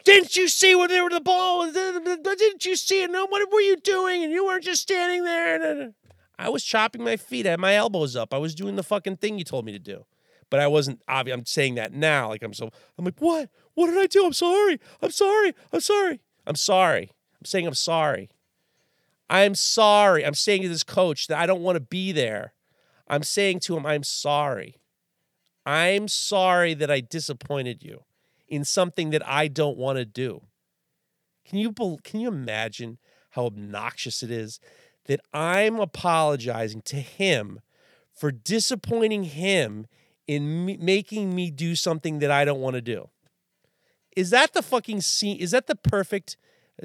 Didn't 0.03 0.35
you 0.35 0.47
see 0.47 0.75
where 0.75 0.87
they 0.87 1.01
were 1.01 1.09
the 1.09 1.19
ball? 1.19 1.71
Didn't 1.71 2.67
you 2.67 2.75
see 2.75 3.01
it? 3.01 3.09
No, 3.09 3.25
what 3.25 3.51
were 3.51 3.61
you 3.61 3.77
doing? 3.77 4.23
And 4.23 4.31
you 4.31 4.45
weren't 4.45 4.63
just 4.63 4.83
standing 4.83 5.23
there. 5.23 5.93
I 6.37 6.49
was 6.49 6.63
chopping 6.63 7.03
my 7.03 7.17
feet. 7.17 7.47
I 7.47 7.49
had 7.49 7.59
my 7.59 7.73
elbows 7.73 8.15
up. 8.15 8.31
I 8.31 8.37
was 8.37 8.53
doing 8.53 8.75
the 8.75 8.83
fucking 8.83 9.17
thing 9.17 9.39
you 9.39 9.43
told 9.43 9.65
me 9.65 9.71
to 9.71 9.79
do. 9.79 10.05
But 10.51 10.59
I 10.59 10.67
wasn't 10.67 11.01
obvious. 11.07 11.35
I'm 11.35 11.47
saying 11.47 11.75
that 11.75 11.93
now. 11.93 12.29
Like 12.29 12.43
I'm 12.43 12.53
so 12.53 12.69
I'm 12.99 13.05
like, 13.05 13.17
what? 13.17 13.49
What 13.73 13.87
did 13.87 13.97
I 13.97 14.05
do? 14.05 14.23
I'm 14.23 14.33
sorry. 14.33 14.79
I'm 15.01 15.09
sorry. 15.09 15.55
I'm 15.73 15.79
sorry. 15.79 16.21
I'm 16.45 16.55
sorry. 16.55 17.11
I'm 17.39 17.45
saying 17.45 17.65
I'm 17.65 17.73
sorry. 17.73 18.29
I'm 19.31 19.55
sorry. 19.55 20.23
I'm 20.23 20.35
saying 20.35 20.61
to 20.61 20.69
this 20.69 20.83
coach 20.83 21.25
that 21.25 21.39
I 21.39 21.47
don't 21.47 21.63
want 21.63 21.77
to 21.77 21.81
be 21.81 22.11
there. 22.11 22.53
I'm 23.07 23.23
saying 23.23 23.61
to 23.61 23.75
him, 23.75 23.87
I'm 23.87 24.03
sorry. 24.03 24.77
I'm 25.65 26.07
sorry 26.07 26.73
that 26.75 26.89
I 26.89 27.01
disappointed 27.01 27.83
you 27.83 28.03
in 28.47 28.65
something 28.65 29.11
that 29.11 29.27
I 29.27 29.47
don't 29.47 29.77
want 29.77 29.97
to 29.97 30.05
do. 30.05 30.41
Can 31.45 31.59
you 31.59 31.73
can 32.03 32.19
you 32.19 32.27
imagine 32.27 32.97
how 33.31 33.45
obnoxious 33.45 34.23
it 34.23 34.31
is 34.31 34.59
that 35.05 35.21
I'm 35.33 35.79
apologizing 35.79 36.81
to 36.83 36.97
him 36.97 37.59
for 38.13 38.31
disappointing 38.31 39.23
him 39.23 39.87
in 40.27 40.65
me, 40.65 40.77
making 40.77 41.33
me 41.33 41.49
do 41.51 41.75
something 41.75 42.19
that 42.19 42.31
I 42.31 42.45
don't 42.45 42.61
want 42.61 42.75
to 42.75 42.81
do? 42.81 43.09
Is 44.15 44.29
that 44.31 44.53
the 44.53 44.61
fucking 44.61 45.01
scene? 45.01 45.37
Is 45.37 45.51
that 45.51 45.67
the 45.67 45.75
perfect 45.75 46.37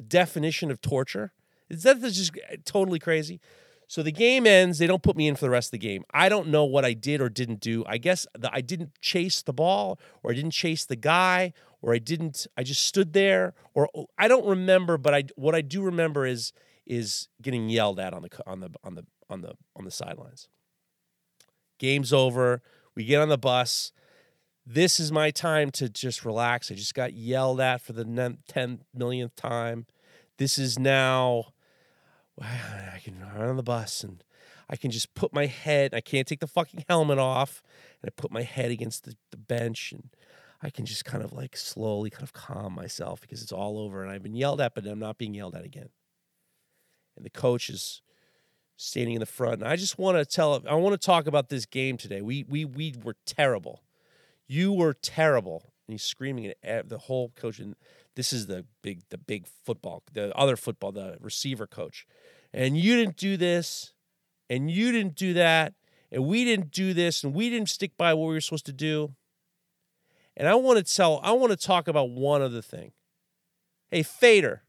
definition 0.08 0.70
of 0.70 0.80
torture? 0.80 1.32
Is 1.68 1.82
that 1.82 2.00
just 2.00 2.36
eh, 2.48 2.56
totally 2.64 2.98
crazy? 2.98 3.40
So 3.88 4.02
the 4.02 4.12
game 4.12 4.46
ends. 4.46 4.78
They 4.78 4.86
don't 4.86 5.02
put 5.02 5.16
me 5.16 5.28
in 5.28 5.36
for 5.36 5.44
the 5.44 5.50
rest 5.50 5.68
of 5.68 5.72
the 5.72 5.86
game. 5.86 6.04
I 6.12 6.28
don't 6.28 6.48
know 6.48 6.64
what 6.64 6.84
I 6.84 6.92
did 6.92 7.20
or 7.20 7.28
didn't 7.28 7.60
do. 7.60 7.84
I 7.86 7.98
guess 7.98 8.26
the, 8.36 8.50
I 8.52 8.60
didn't 8.60 9.00
chase 9.00 9.42
the 9.42 9.52
ball, 9.52 10.00
or 10.22 10.32
I 10.32 10.34
didn't 10.34 10.50
chase 10.50 10.84
the 10.84 10.96
guy, 10.96 11.52
or 11.80 11.94
I 11.94 11.98
didn't. 11.98 12.46
I 12.56 12.64
just 12.64 12.84
stood 12.84 13.12
there, 13.12 13.54
or 13.74 13.88
oh, 13.94 14.08
I 14.18 14.26
don't 14.26 14.46
remember. 14.46 14.98
But 14.98 15.14
I 15.14 15.24
what 15.36 15.54
I 15.54 15.60
do 15.60 15.82
remember 15.82 16.26
is 16.26 16.52
is 16.84 17.28
getting 17.40 17.68
yelled 17.68 18.00
at 18.00 18.12
on 18.12 18.22
the 18.22 18.30
on 18.46 18.60
the 18.60 18.70
on 18.82 18.94
the 18.96 19.06
on 19.30 19.42
the 19.42 19.54
on 19.76 19.84
the 19.84 19.90
sidelines. 19.90 20.48
Game's 21.78 22.12
over. 22.12 22.62
We 22.94 23.04
get 23.04 23.20
on 23.20 23.28
the 23.28 23.38
bus. 23.38 23.92
This 24.64 24.98
is 24.98 25.12
my 25.12 25.30
time 25.30 25.70
to 25.72 25.88
just 25.88 26.24
relax. 26.24 26.72
I 26.72 26.74
just 26.74 26.94
got 26.94 27.12
yelled 27.12 27.60
at 27.60 27.82
for 27.82 27.92
the 27.92 28.36
10 28.48 28.80
millionth 28.92 29.36
time. 29.36 29.86
This 30.38 30.58
is 30.58 30.76
now 30.76 31.52
I 32.42 33.00
can 33.02 33.20
run 33.20 33.48
on 33.48 33.56
the 33.56 33.62
bus 33.62 34.04
and 34.04 34.22
I 34.68 34.76
can 34.76 34.90
just 34.90 35.14
put 35.14 35.32
my 35.32 35.46
head, 35.46 35.94
I 35.94 36.00
can't 36.00 36.26
take 36.26 36.40
the 36.40 36.46
fucking 36.46 36.84
helmet 36.88 37.18
off, 37.18 37.62
and 38.02 38.10
I 38.10 38.20
put 38.20 38.32
my 38.32 38.42
head 38.42 38.70
against 38.70 39.04
the, 39.04 39.14
the 39.30 39.36
bench 39.36 39.92
and 39.92 40.10
I 40.62 40.70
can 40.70 40.86
just 40.86 41.04
kind 41.04 41.22
of 41.22 41.32
like 41.32 41.56
slowly 41.56 42.10
kind 42.10 42.24
of 42.24 42.32
calm 42.32 42.74
myself 42.74 43.20
because 43.20 43.42
it's 43.42 43.52
all 43.52 43.78
over 43.78 44.02
and 44.02 44.10
I've 44.10 44.22
been 44.22 44.34
yelled 44.34 44.60
at, 44.60 44.74
but 44.74 44.86
I'm 44.86 44.98
not 44.98 45.18
being 45.18 45.34
yelled 45.34 45.54
at 45.54 45.64
again. 45.64 45.90
And 47.16 47.24
the 47.24 47.30
coach 47.30 47.70
is 47.70 48.02
standing 48.76 49.14
in 49.14 49.20
the 49.20 49.26
front. 49.26 49.62
And 49.62 49.68
I 49.68 49.76
just 49.76 49.98
want 49.98 50.18
to 50.18 50.24
tell 50.24 50.62
I 50.68 50.74
want 50.74 51.00
to 51.00 51.04
talk 51.04 51.26
about 51.26 51.48
this 51.48 51.66
game 51.66 51.96
today. 51.96 52.20
We 52.20 52.44
we 52.48 52.64
we 52.64 52.94
were 53.02 53.16
terrible. 53.24 53.82
You 54.46 54.72
were 54.72 54.92
terrible. 54.92 55.72
And 55.86 55.94
he's 55.94 56.02
screaming 56.02 56.52
at 56.62 56.88
the 56.88 56.98
whole 56.98 57.32
coach. 57.36 57.58
And 57.58 57.76
this 58.16 58.32
is 58.32 58.46
the 58.46 58.64
big 58.82 59.02
the 59.10 59.18
big 59.18 59.46
football, 59.64 60.02
the 60.12 60.36
other 60.36 60.56
football, 60.56 60.90
the 60.90 61.16
receiver 61.20 61.66
coach. 61.66 62.06
And 62.52 62.76
you 62.76 62.96
didn't 62.96 63.16
do 63.16 63.36
this, 63.36 63.92
and 64.50 64.70
you 64.70 64.90
didn't 64.90 65.14
do 65.14 65.34
that, 65.34 65.74
and 66.10 66.26
we 66.26 66.44
didn't 66.44 66.70
do 66.70 66.94
this, 66.94 67.22
and 67.22 67.34
we 67.34 67.50
didn't 67.50 67.68
stick 67.68 67.92
by 67.96 68.14
what 68.14 68.28
we 68.28 68.34
were 68.34 68.40
supposed 68.40 68.66
to 68.66 68.72
do. 68.72 69.14
And 70.36 70.48
I 70.48 70.54
want 70.54 70.84
to 70.84 70.94
tell, 70.94 71.20
I 71.22 71.32
want 71.32 71.52
to 71.52 71.56
talk 71.56 71.88
about 71.88 72.10
one 72.10 72.42
other 72.42 72.62
thing. 72.62 72.92
Hey, 73.90 74.02
Fader, 74.02 74.62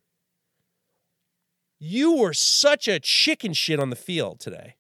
you 1.80 2.16
were 2.16 2.34
such 2.34 2.88
a 2.88 3.00
chicken 3.00 3.54
shit 3.54 3.80
on 3.80 3.90
the 3.90 3.96
field 3.96 4.40
today. 4.40 4.76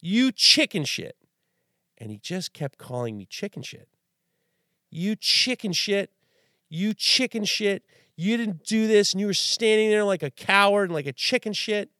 You 0.00 0.32
chicken 0.32 0.84
shit. 0.84 1.16
And 1.98 2.10
he 2.10 2.18
just 2.18 2.52
kept 2.52 2.78
calling 2.78 3.16
me 3.16 3.26
chicken 3.26 3.62
shit. 3.62 3.88
You 4.90 5.16
chicken 5.16 5.72
shit. 5.72 6.10
You 6.68 6.94
chicken 6.94 7.44
shit. 7.44 7.84
You 8.16 8.36
didn't 8.36 8.64
do 8.64 8.86
this. 8.86 9.12
And 9.12 9.20
you 9.20 9.26
were 9.26 9.34
standing 9.34 9.90
there 9.90 10.04
like 10.04 10.22
a 10.22 10.30
coward 10.30 10.84
and 10.84 10.94
like 10.94 11.06
a 11.06 11.12
chicken 11.12 11.52
shit. 11.52 11.90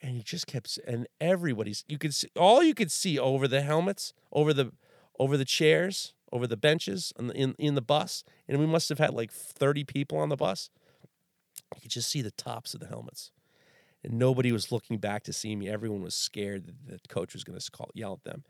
And 0.00 0.14
he 0.16 0.22
just 0.22 0.46
kept, 0.46 0.78
and 0.86 1.08
everybody's, 1.20 1.84
you 1.88 1.98
could 1.98 2.14
see, 2.14 2.28
all 2.36 2.62
you 2.62 2.74
could 2.74 2.92
see 2.92 3.18
over 3.18 3.48
the 3.48 3.62
helmets, 3.62 4.12
over 4.32 4.52
the, 4.52 4.72
over 5.18 5.36
the 5.36 5.44
chairs, 5.44 6.14
over 6.30 6.46
the 6.46 6.56
benches 6.56 7.12
in, 7.18 7.30
in, 7.32 7.54
in 7.58 7.74
the 7.74 7.82
bus. 7.82 8.22
And 8.46 8.58
we 8.58 8.66
must 8.66 8.88
have 8.90 8.98
had 8.98 9.12
like 9.12 9.32
30 9.32 9.84
people 9.84 10.18
on 10.18 10.28
the 10.28 10.36
bus. 10.36 10.70
You 11.74 11.82
could 11.82 11.90
just 11.90 12.10
see 12.10 12.22
the 12.22 12.30
tops 12.30 12.74
of 12.74 12.80
the 12.80 12.86
helmets. 12.86 13.32
And 14.04 14.14
nobody 14.18 14.52
was 14.52 14.70
looking 14.70 14.98
back 14.98 15.24
to 15.24 15.32
see 15.32 15.56
me. 15.56 15.68
Everyone 15.68 16.02
was 16.02 16.14
scared 16.14 16.72
that 16.86 17.02
the 17.02 17.08
coach 17.08 17.34
was 17.34 17.42
going 17.42 17.58
to 17.58 17.70
yell 17.94 18.12
at 18.12 18.24
them. 18.24 18.44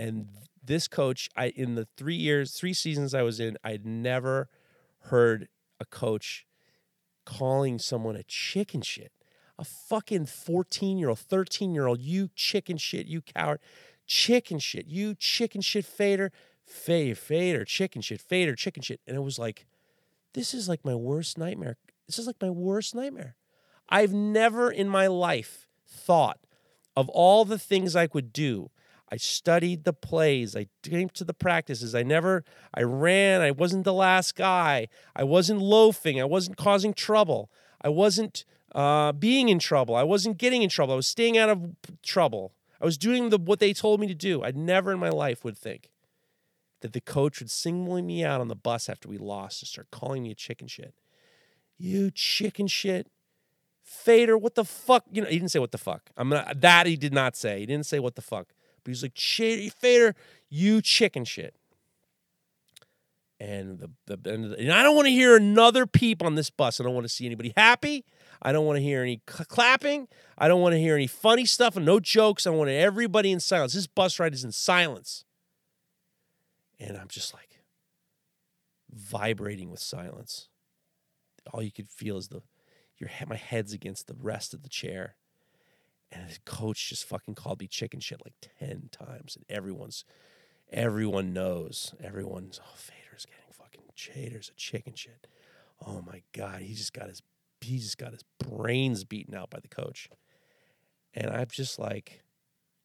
And 0.00 0.28
this 0.64 0.88
coach, 0.88 1.28
I 1.36 1.48
in 1.48 1.74
the 1.74 1.86
three 1.98 2.16
years, 2.16 2.54
three 2.54 2.72
seasons 2.72 3.14
I 3.14 3.20
was 3.20 3.38
in, 3.38 3.58
I'd 3.62 3.84
never 3.84 4.48
heard 5.04 5.48
a 5.78 5.84
coach 5.84 6.46
calling 7.26 7.78
someone 7.78 8.16
a 8.16 8.22
chicken 8.22 8.80
shit. 8.80 9.12
A 9.58 9.64
fucking 9.64 10.24
14 10.24 10.96
year 10.96 11.10
old, 11.10 11.18
13 11.18 11.74
year 11.74 11.86
old, 11.86 12.00
you 12.00 12.30
chicken 12.34 12.78
shit, 12.78 13.08
you 13.08 13.20
coward, 13.20 13.60
chicken 14.06 14.58
shit, 14.58 14.86
you 14.86 15.14
chicken 15.14 15.60
shit 15.60 15.84
fader, 15.84 16.32
fader, 16.64 17.14
fader, 17.14 17.66
chicken 17.66 18.00
shit, 18.00 18.22
fader, 18.22 18.54
chicken 18.54 18.82
shit. 18.82 19.02
And 19.06 19.18
it 19.18 19.22
was 19.22 19.38
like, 19.38 19.66
this 20.32 20.54
is 20.54 20.66
like 20.66 20.82
my 20.82 20.94
worst 20.94 21.36
nightmare. 21.36 21.76
This 22.06 22.18
is 22.18 22.26
like 22.26 22.40
my 22.40 22.48
worst 22.48 22.94
nightmare. 22.94 23.36
I've 23.90 24.14
never 24.14 24.70
in 24.70 24.88
my 24.88 25.08
life 25.08 25.66
thought 25.86 26.40
of 26.96 27.10
all 27.10 27.44
the 27.44 27.58
things 27.58 27.94
I 27.94 28.06
could 28.06 28.32
do 28.32 28.70
I 29.10 29.16
studied 29.16 29.84
the 29.84 29.92
plays. 29.92 30.54
I 30.54 30.68
came 30.82 31.08
to 31.10 31.24
the 31.24 31.34
practices. 31.34 31.94
I 31.94 32.02
never, 32.02 32.44
I 32.72 32.82
ran. 32.82 33.40
I 33.40 33.50
wasn't 33.50 33.84
the 33.84 33.92
last 33.92 34.36
guy. 34.36 34.88
I 35.16 35.24
wasn't 35.24 35.60
loafing. 35.60 36.20
I 36.20 36.24
wasn't 36.24 36.56
causing 36.56 36.94
trouble. 36.94 37.50
I 37.82 37.88
wasn't 37.88 38.44
uh, 38.74 39.12
being 39.12 39.48
in 39.48 39.58
trouble. 39.58 39.96
I 39.96 40.04
wasn't 40.04 40.38
getting 40.38 40.62
in 40.62 40.68
trouble. 40.68 40.92
I 40.92 40.96
was 40.96 41.08
staying 41.08 41.36
out 41.36 41.48
of 41.48 41.74
trouble. 42.02 42.52
I 42.80 42.84
was 42.84 42.96
doing 42.96 43.30
the 43.30 43.38
what 43.38 43.58
they 43.58 43.72
told 43.72 44.00
me 44.00 44.06
to 44.06 44.14
do. 44.14 44.44
I 44.44 44.52
never 44.52 44.92
in 44.92 45.00
my 45.00 45.10
life 45.10 45.44
would 45.44 45.58
think 45.58 45.90
that 46.80 46.92
the 46.92 47.00
coach 47.00 47.40
would 47.40 47.50
single 47.50 48.00
me 48.00 48.24
out 48.24 48.40
on 48.40 48.48
the 48.48 48.54
bus 48.54 48.88
after 48.88 49.08
we 49.08 49.18
lost 49.18 49.62
and 49.62 49.68
start 49.68 49.90
calling 49.90 50.22
me 50.22 50.30
a 50.30 50.34
chicken 50.34 50.68
shit. 50.68 50.94
You 51.76 52.10
chicken 52.10 52.68
shit. 52.68 53.08
Fader, 53.82 54.38
what 54.38 54.54
the 54.54 54.64
fuck? 54.64 55.04
You 55.10 55.22
know, 55.22 55.28
he 55.28 55.38
didn't 55.38 55.50
say 55.50 55.58
what 55.58 55.72
the 55.72 55.78
fuck. 55.78 56.10
I'm 56.16 56.28
not 56.28 56.60
that 56.60 56.86
he 56.86 56.96
did 56.96 57.12
not 57.12 57.36
say. 57.36 57.60
He 57.60 57.66
didn't 57.66 57.86
say 57.86 57.98
what 57.98 58.14
the 58.14 58.22
fuck. 58.22 58.48
But 58.84 58.90
he's 58.90 59.02
like, 59.02 59.16
Fader, 59.18 60.14
you 60.48 60.80
chicken 60.82 61.24
shit. 61.24 61.54
And 63.38 63.78
the, 63.78 63.90
the, 64.06 64.32
and, 64.32 64.52
and 64.52 64.72
I 64.72 64.82
don't 64.82 64.94
want 64.94 65.06
to 65.06 65.12
hear 65.12 65.34
another 65.34 65.86
peep 65.86 66.22
on 66.22 66.34
this 66.34 66.50
bus. 66.50 66.78
I 66.78 66.84
don't 66.84 66.92
want 66.94 67.04
to 67.04 67.12
see 67.12 67.24
anybody 67.24 67.54
happy. 67.56 68.04
I 68.42 68.52
don't 68.52 68.66
want 68.66 68.76
to 68.76 68.82
hear 68.82 69.02
any 69.02 69.22
cl- 69.28 69.46
clapping. 69.46 70.08
I 70.36 70.46
don't 70.46 70.60
want 70.60 70.74
to 70.74 70.78
hear 70.78 70.94
any 70.94 71.06
funny 71.06 71.46
stuff 71.46 71.74
and 71.76 71.86
no 71.86 72.00
jokes. 72.00 72.46
I 72.46 72.50
want 72.50 72.68
everybody 72.68 73.32
in 73.32 73.40
silence. 73.40 73.72
This 73.72 73.86
bus 73.86 74.18
ride 74.18 74.34
is 74.34 74.44
in 74.44 74.52
silence. 74.52 75.24
And 76.78 76.98
I'm 76.98 77.08
just 77.08 77.32
like 77.32 77.62
vibrating 78.92 79.70
with 79.70 79.80
silence. 79.80 80.48
All 81.52 81.62
you 81.62 81.72
could 81.72 81.88
feel 81.88 82.18
is 82.18 82.28
the 82.28 82.42
your 82.98 83.10
my 83.26 83.36
head's 83.36 83.72
against 83.72 84.06
the 84.06 84.14
rest 84.14 84.52
of 84.52 84.62
the 84.62 84.68
chair. 84.68 85.16
And 86.12 86.26
his 86.26 86.38
coach 86.44 86.88
just 86.88 87.04
fucking 87.04 87.36
called 87.36 87.60
me 87.60 87.68
chicken 87.68 88.00
shit 88.00 88.20
like 88.24 88.34
10 88.58 88.90
times. 88.90 89.36
And 89.36 89.44
everyone's, 89.48 90.04
everyone 90.72 91.32
knows. 91.32 91.94
Everyone's, 92.02 92.60
oh, 92.62 92.74
Fader's 92.74 93.26
getting 93.26 93.52
fucking, 93.52 93.82
Fader's 93.94 94.50
a 94.50 94.56
chicken 94.56 94.94
shit. 94.94 95.28
Oh 95.86 96.02
my 96.02 96.22
God. 96.32 96.62
He 96.62 96.74
just 96.74 96.92
got 96.92 97.08
his, 97.08 97.22
he 97.60 97.78
just 97.78 97.98
got 97.98 98.12
his 98.12 98.24
brains 98.38 99.04
beaten 99.04 99.34
out 99.34 99.50
by 99.50 99.60
the 99.60 99.68
coach. 99.68 100.08
And 101.14 101.30
I'm 101.30 101.48
just 101.50 101.78
like, 101.78 102.22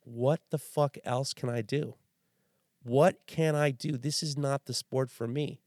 what 0.04 0.42
the 0.52 0.60
fuck 0.60 0.98
else 1.04 1.34
can 1.34 1.50
I 1.50 1.62
do? 1.62 1.96
What 2.84 3.26
can 3.26 3.56
I 3.56 3.72
do? 3.72 3.98
This 3.98 4.22
is 4.22 4.38
not 4.38 4.66
the 4.66 4.74
sport 4.74 5.10
for 5.10 5.28
me. 5.28 5.62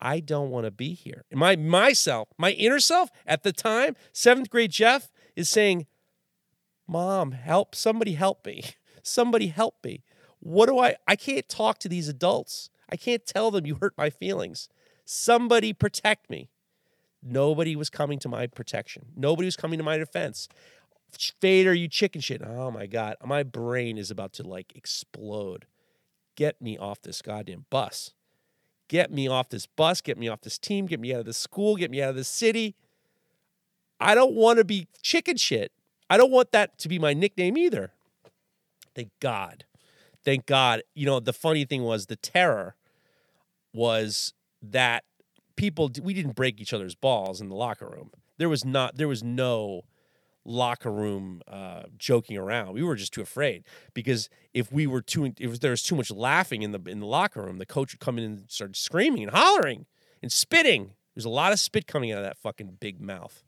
I 0.00 0.20
don't 0.20 0.50
want 0.50 0.64
to 0.64 0.70
be 0.70 0.94
here. 0.94 1.24
My 1.32 1.56
myself, 1.56 2.28
my 2.38 2.52
inner 2.52 2.80
self 2.80 3.10
at 3.26 3.42
the 3.42 3.52
time, 3.52 3.96
seventh 4.12 4.50
grade 4.50 4.70
Jeff 4.70 5.10
is 5.34 5.48
saying, 5.48 5.86
Mom, 6.88 7.32
help, 7.32 7.74
somebody 7.74 8.14
help 8.14 8.46
me. 8.46 8.62
Somebody 9.02 9.46
help 9.48 9.76
me. 9.84 10.02
What 10.40 10.66
do 10.66 10.80
I, 10.80 10.96
I 11.06 11.14
can't 11.14 11.48
talk 11.48 11.78
to 11.78 11.88
these 11.88 12.08
adults. 12.08 12.70
I 12.90 12.96
can't 12.96 13.24
tell 13.24 13.52
them 13.52 13.64
you 13.64 13.76
hurt 13.80 13.94
my 13.96 14.10
feelings. 14.10 14.68
Somebody 15.04 15.72
protect 15.72 16.28
me. 16.28 16.50
Nobody 17.22 17.76
was 17.76 17.90
coming 17.90 18.18
to 18.20 18.28
my 18.28 18.46
protection. 18.48 19.06
Nobody 19.16 19.46
was 19.46 19.56
coming 19.56 19.78
to 19.78 19.84
my 19.84 19.96
defense. 19.96 20.48
Fader, 21.40 21.72
you 21.72 21.88
chicken 21.88 22.20
shit. 22.20 22.42
Oh 22.44 22.70
my 22.70 22.86
God. 22.86 23.16
My 23.24 23.42
brain 23.42 23.96
is 23.96 24.10
about 24.10 24.32
to 24.34 24.42
like 24.42 24.74
explode. 24.74 25.66
Get 26.34 26.60
me 26.60 26.76
off 26.76 27.00
this 27.02 27.22
goddamn 27.22 27.66
bus. 27.70 28.12
Get 28.88 29.10
me 29.10 29.26
off 29.26 29.48
this 29.48 29.66
bus. 29.66 30.00
Get 30.00 30.18
me 30.18 30.28
off 30.28 30.42
this 30.42 30.58
team. 30.58 30.86
Get 30.86 31.00
me 31.00 31.12
out 31.12 31.20
of 31.20 31.26
this 31.26 31.38
school. 31.38 31.76
Get 31.76 31.90
me 31.90 32.02
out 32.02 32.10
of 32.10 32.16
this 32.16 32.28
city. 32.28 32.76
I 33.98 34.14
don't 34.14 34.34
want 34.34 34.58
to 34.58 34.64
be 34.64 34.88
chicken 35.02 35.36
shit. 35.36 35.72
I 36.08 36.16
don't 36.16 36.30
want 36.30 36.52
that 36.52 36.78
to 36.78 36.88
be 36.88 36.98
my 36.98 37.14
nickname 37.14 37.56
either. 37.56 37.92
Thank 38.94 39.10
God. 39.20 39.64
Thank 40.24 40.46
God. 40.46 40.82
You 40.94 41.06
know, 41.06 41.20
the 41.20 41.32
funny 41.32 41.64
thing 41.64 41.82
was 41.82 42.06
the 42.06 42.16
terror 42.16 42.76
was 43.72 44.32
that 44.62 45.04
people 45.56 45.90
we 46.02 46.14
didn't 46.14 46.34
break 46.34 46.60
each 46.60 46.72
other's 46.72 46.94
balls 46.94 47.40
in 47.40 47.48
the 47.48 47.54
locker 47.54 47.86
room. 47.86 48.10
There 48.38 48.48
was 48.48 48.64
not 48.64 48.96
there 48.96 49.08
was 49.08 49.22
no 49.22 49.82
locker 50.44 50.92
room 50.92 51.42
uh, 51.48 51.82
joking 51.98 52.36
around. 52.36 52.72
We 52.72 52.82
were 52.82 52.96
just 52.96 53.12
too 53.12 53.20
afraid 53.20 53.64
because 53.92 54.28
if 54.54 54.72
we 54.72 54.86
were 54.86 55.02
too, 55.02 55.34
if 55.38 55.60
there 55.60 55.72
was 55.72 55.82
too 55.82 55.96
much 55.96 56.10
laughing 56.10 56.62
in 56.62 56.72
the 56.72 56.80
in 56.86 57.00
the 57.00 57.06
locker 57.06 57.42
room, 57.42 57.58
the 57.58 57.66
coach 57.66 57.92
would 57.92 58.00
come 58.00 58.18
in 58.18 58.24
and 58.24 58.44
start 58.48 58.76
screaming 58.76 59.24
and 59.24 59.32
hollering 59.32 59.86
and 60.22 60.32
spitting. 60.32 60.92
There's 61.14 61.24
a 61.24 61.30
lot 61.30 61.52
of 61.52 61.60
spit 61.60 61.86
coming 61.86 62.12
out 62.12 62.18
of 62.18 62.24
that 62.24 62.38
fucking 62.38 62.76
big 62.78 63.00
mouth. 63.00 63.42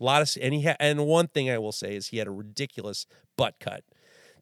A 0.00 0.04
lot 0.04 0.22
of 0.22 0.30
and 0.40 0.52
he 0.52 0.62
had 0.62 0.76
and 0.80 1.06
one 1.06 1.28
thing 1.28 1.50
I 1.50 1.58
will 1.58 1.72
say 1.72 1.94
is 1.94 2.08
he 2.08 2.18
had 2.18 2.26
a 2.26 2.32
ridiculous 2.32 3.06
butt 3.36 3.56
cut. 3.60 3.84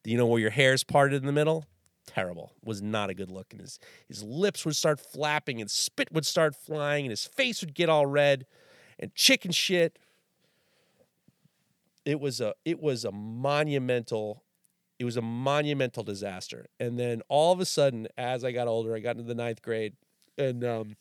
You 0.04 0.16
know 0.16 0.26
where 0.26 0.40
your 0.40 0.50
hair 0.50 0.72
is 0.72 0.84
parted 0.84 1.20
in 1.20 1.26
the 1.26 1.32
middle? 1.32 1.66
Terrible. 2.06 2.52
Was 2.64 2.82
not 2.82 3.10
a 3.10 3.14
good 3.14 3.30
look. 3.30 3.48
And 3.52 3.60
his 3.60 3.78
his 4.08 4.22
lips 4.22 4.64
would 4.64 4.76
start 4.76 4.98
flapping 4.98 5.60
and 5.60 5.70
spit 5.70 6.12
would 6.12 6.26
start 6.26 6.56
flying 6.56 7.04
and 7.04 7.10
his 7.10 7.24
face 7.24 7.60
would 7.60 7.74
get 7.74 7.88
all 7.88 8.06
red 8.06 8.46
and 8.98 9.14
chicken 9.14 9.52
shit. 9.52 9.98
It 12.04 12.18
was 12.18 12.40
a 12.40 12.54
it 12.64 12.80
was 12.80 13.04
a 13.04 13.12
monumental 13.12 14.42
it 15.02 15.04
was 15.04 15.16
a 15.16 15.22
monumental 15.22 16.04
disaster. 16.04 16.66
And 16.78 16.96
then 16.96 17.22
all 17.28 17.52
of 17.52 17.58
a 17.58 17.64
sudden, 17.64 18.06
as 18.16 18.44
I 18.44 18.52
got 18.52 18.68
older, 18.68 18.94
I 18.94 19.00
got 19.00 19.16
into 19.16 19.26
the 19.26 19.34
ninth 19.34 19.60
grade, 19.60 19.94
and 20.38 20.62
um, 20.62 20.96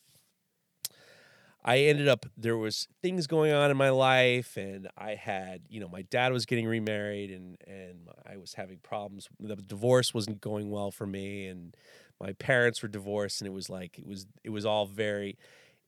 I 1.64 1.80
ended 1.80 2.08
up 2.08 2.26
there 2.36 2.58
was 2.58 2.88
things 3.02 3.28
going 3.28 3.54
on 3.54 3.70
in 3.70 3.78
my 3.78 3.90
life, 3.90 4.58
and 4.58 4.88
I 4.98 5.16
had 5.16 5.62
you 5.70 5.80
know 5.80 5.88
my 5.88 6.02
dad 6.04 6.34
was 6.34 6.46
getting 6.46 6.68
remarried, 6.68 7.32
and 7.32 7.58
and 7.68 8.10
I 8.26 8.38
was 8.38 8.56
having 8.56 8.80
problems. 8.80 9.30
The 9.40 9.56
divorce 9.56 10.14
wasn't 10.14 10.42
going 10.42 10.72
well 10.72 10.92
for 10.92 11.06
me, 11.06 11.48
and 11.48 11.76
my 12.20 12.34
parents 12.34 12.82
were 12.82 12.88
divorced, 12.88 13.42
and 13.42 13.48
it 13.48 13.54
was 13.54 13.70
like 13.70 14.00
it 14.00 14.08
was 14.08 14.26
it 14.44 14.50
was 14.50 14.66
all 14.66 14.86
very. 14.86 15.38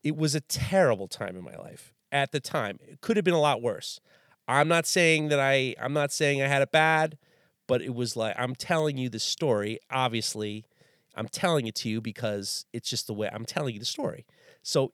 It 0.03 0.17
was 0.17 0.35
a 0.35 0.41
terrible 0.41 1.07
time 1.07 1.37
in 1.37 1.43
my 1.43 1.55
life 1.55 1.93
at 2.11 2.31
the 2.31 2.39
time. 2.41 2.77
It 2.87 3.01
could 3.01 3.15
have 3.17 3.23
been 3.23 3.33
a 3.33 3.39
lot 3.39 3.61
worse. 3.61 3.99
I'm 4.47 4.67
not 4.67 4.85
saying 4.85 5.29
that 5.29 5.39
I 5.39 5.75
I'm 5.81 5.93
not 5.93 6.11
saying 6.11 6.41
I 6.41 6.47
had 6.47 6.61
it 6.61 6.71
bad, 6.71 7.17
but 7.67 7.81
it 7.81 7.95
was 7.95 8.15
like 8.15 8.35
I'm 8.37 8.55
telling 8.55 8.97
you 8.97 9.09
the 9.09 9.19
story. 9.19 9.79
Obviously, 9.89 10.65
I'm 11.15 11.27
telling 11.27 11.65
it 11.67 11.75
to 11.75 11.89
you 11.89 12.01
because 12.01 12.65
it's 12.73 12.89
just 12.89 13.07
the 13.07 13.13
way 13.13 13.29
I'm 13.31 13.45
telling 13.45 13.73
you 13.73 13.79
the 13.79 13.85
story. 13.85 14.25
So 14.63 14.93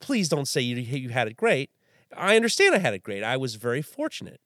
please 0.00 0.28
don't 0.28 0.48
say 0.48 0.60
you 0.60 0.76
you 0.76 1.10
had 1.10 1.28
it 1.28 1.36
great. 1.36 1.70
I 2.16 2.34
understand 2.34 2.74
I 2.74 2.78
had 2.78 2.94
it 2.94 3.02
great. 3.04 3.22
I 3.22 3.36
was 3.36 3.54
very 3.54 3.82
fortunate. 3.82 4.40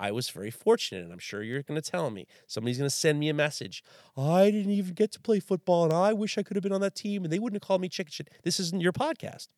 I 0.00 0.10
was 0.10 0.30
very 0.30 0.50
fortunate, 0.50 1.04
and 1.04 1.12
I'm 1.12 1.18
sure 1.18 1.42
you're 1.42 1.62
going 1.62 1.80
to 1.80 1.90
tell 1.90 2.10
me. 2.10 2.26
Somebody's 2.46 2.78
going 2.78 2.88
to 2.88 2.94
send 2.94 3.20
me 3.20 3.28
a 3.28 3.34
message. 3.34 3.84
I 4.16 4.50
didn't 4.50 4.72
even 4.72 4.94
get 4.94 5.12
to 5.12 5.20
play 5.20 5.38
football, 5.38 5.84
and 5.84 5.92
I 5.92 6.12
wish 6.14 6.38
I 6.38 6.42
could 6.42 6.56
have 6.56 6.62
been 6.62 6.72
on 6.72 6.80
that 6.80 6.94
team, 6.94 7.24
and 7.24 7.32
they 7.32 7.38
wouldn't 7.38 7.62
have 7.62 7.66
called 7.66 7.82
me 7.82 7.88
chicken 7.88 8.10
shit. 8.10 8.30
This 8.42 8.58
isn't 8.58 8.80
your 8.80 8.92
podcast. 8.92 9.48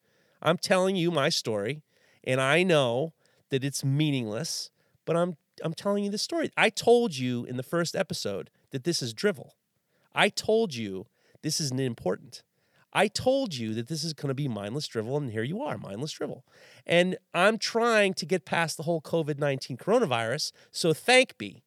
I'm 0.42 0.58
telling 0.58 0.96
you 0.96 1.10
my 1.10 1.28
story, 1.28 1.82
and 2.24 2.40
I 2.40 2.62
know 2.62 3.14
that 3.50 3.64
it's 3.64 3.84
meaningless, 3.84 4.70
but 5.04 5.16
I'm 5.16 5.36
I'm 5.62 5.72
telling 5.72 6.02
you 6.02 6.10
the 6.10 6.18
story. 6.18 6.50
I 6.56 6.68
told 6.68 7.16
you 7.16 7.44
in 7.44 7.56
the 7.56 7.62
first 7.62 7.94
episode 7.94 8.50
that 8.72 8.82
this 8.82 9.00
is 9.00 9.14
drivel. 9.14 9.52
I 10.12 10.28
told 10.28 10.74
you 10.74 11.06
this 11.42 11.60
isn't 11.60 11.80
important. 11.80 12.42
I 12.94 13.08
told 13.08 13.54
you 13.54 13.74
that 13.74 13.88
this 13.88 14.04
is 14.04 14.12
going 14.12 14.28
to 14.28 14.34
be 14.34 14.46
mindless 14.46 14.86
drivel, 14.86 15.16
and 15.16 15.30
here 15.30 15.42
you 15.42 15.62
are, 15.62 15.76
mindless 15.76 16.12
drivel. 16.12 16.44
And 16.86 17.16
I'm 17.32 17.58
trying 17.58 18.14
to 18.14 18.26
get 18.26 18.44
past 18.44 18.76
the 18.76 18.84
whole 18.84 19.00
COVID 19.00 19.38
19 19.38 19.76
coronavirus. 19.76 20.52
So 20.70 20.92
thank 20.92 21.34
me. 21.40 21.64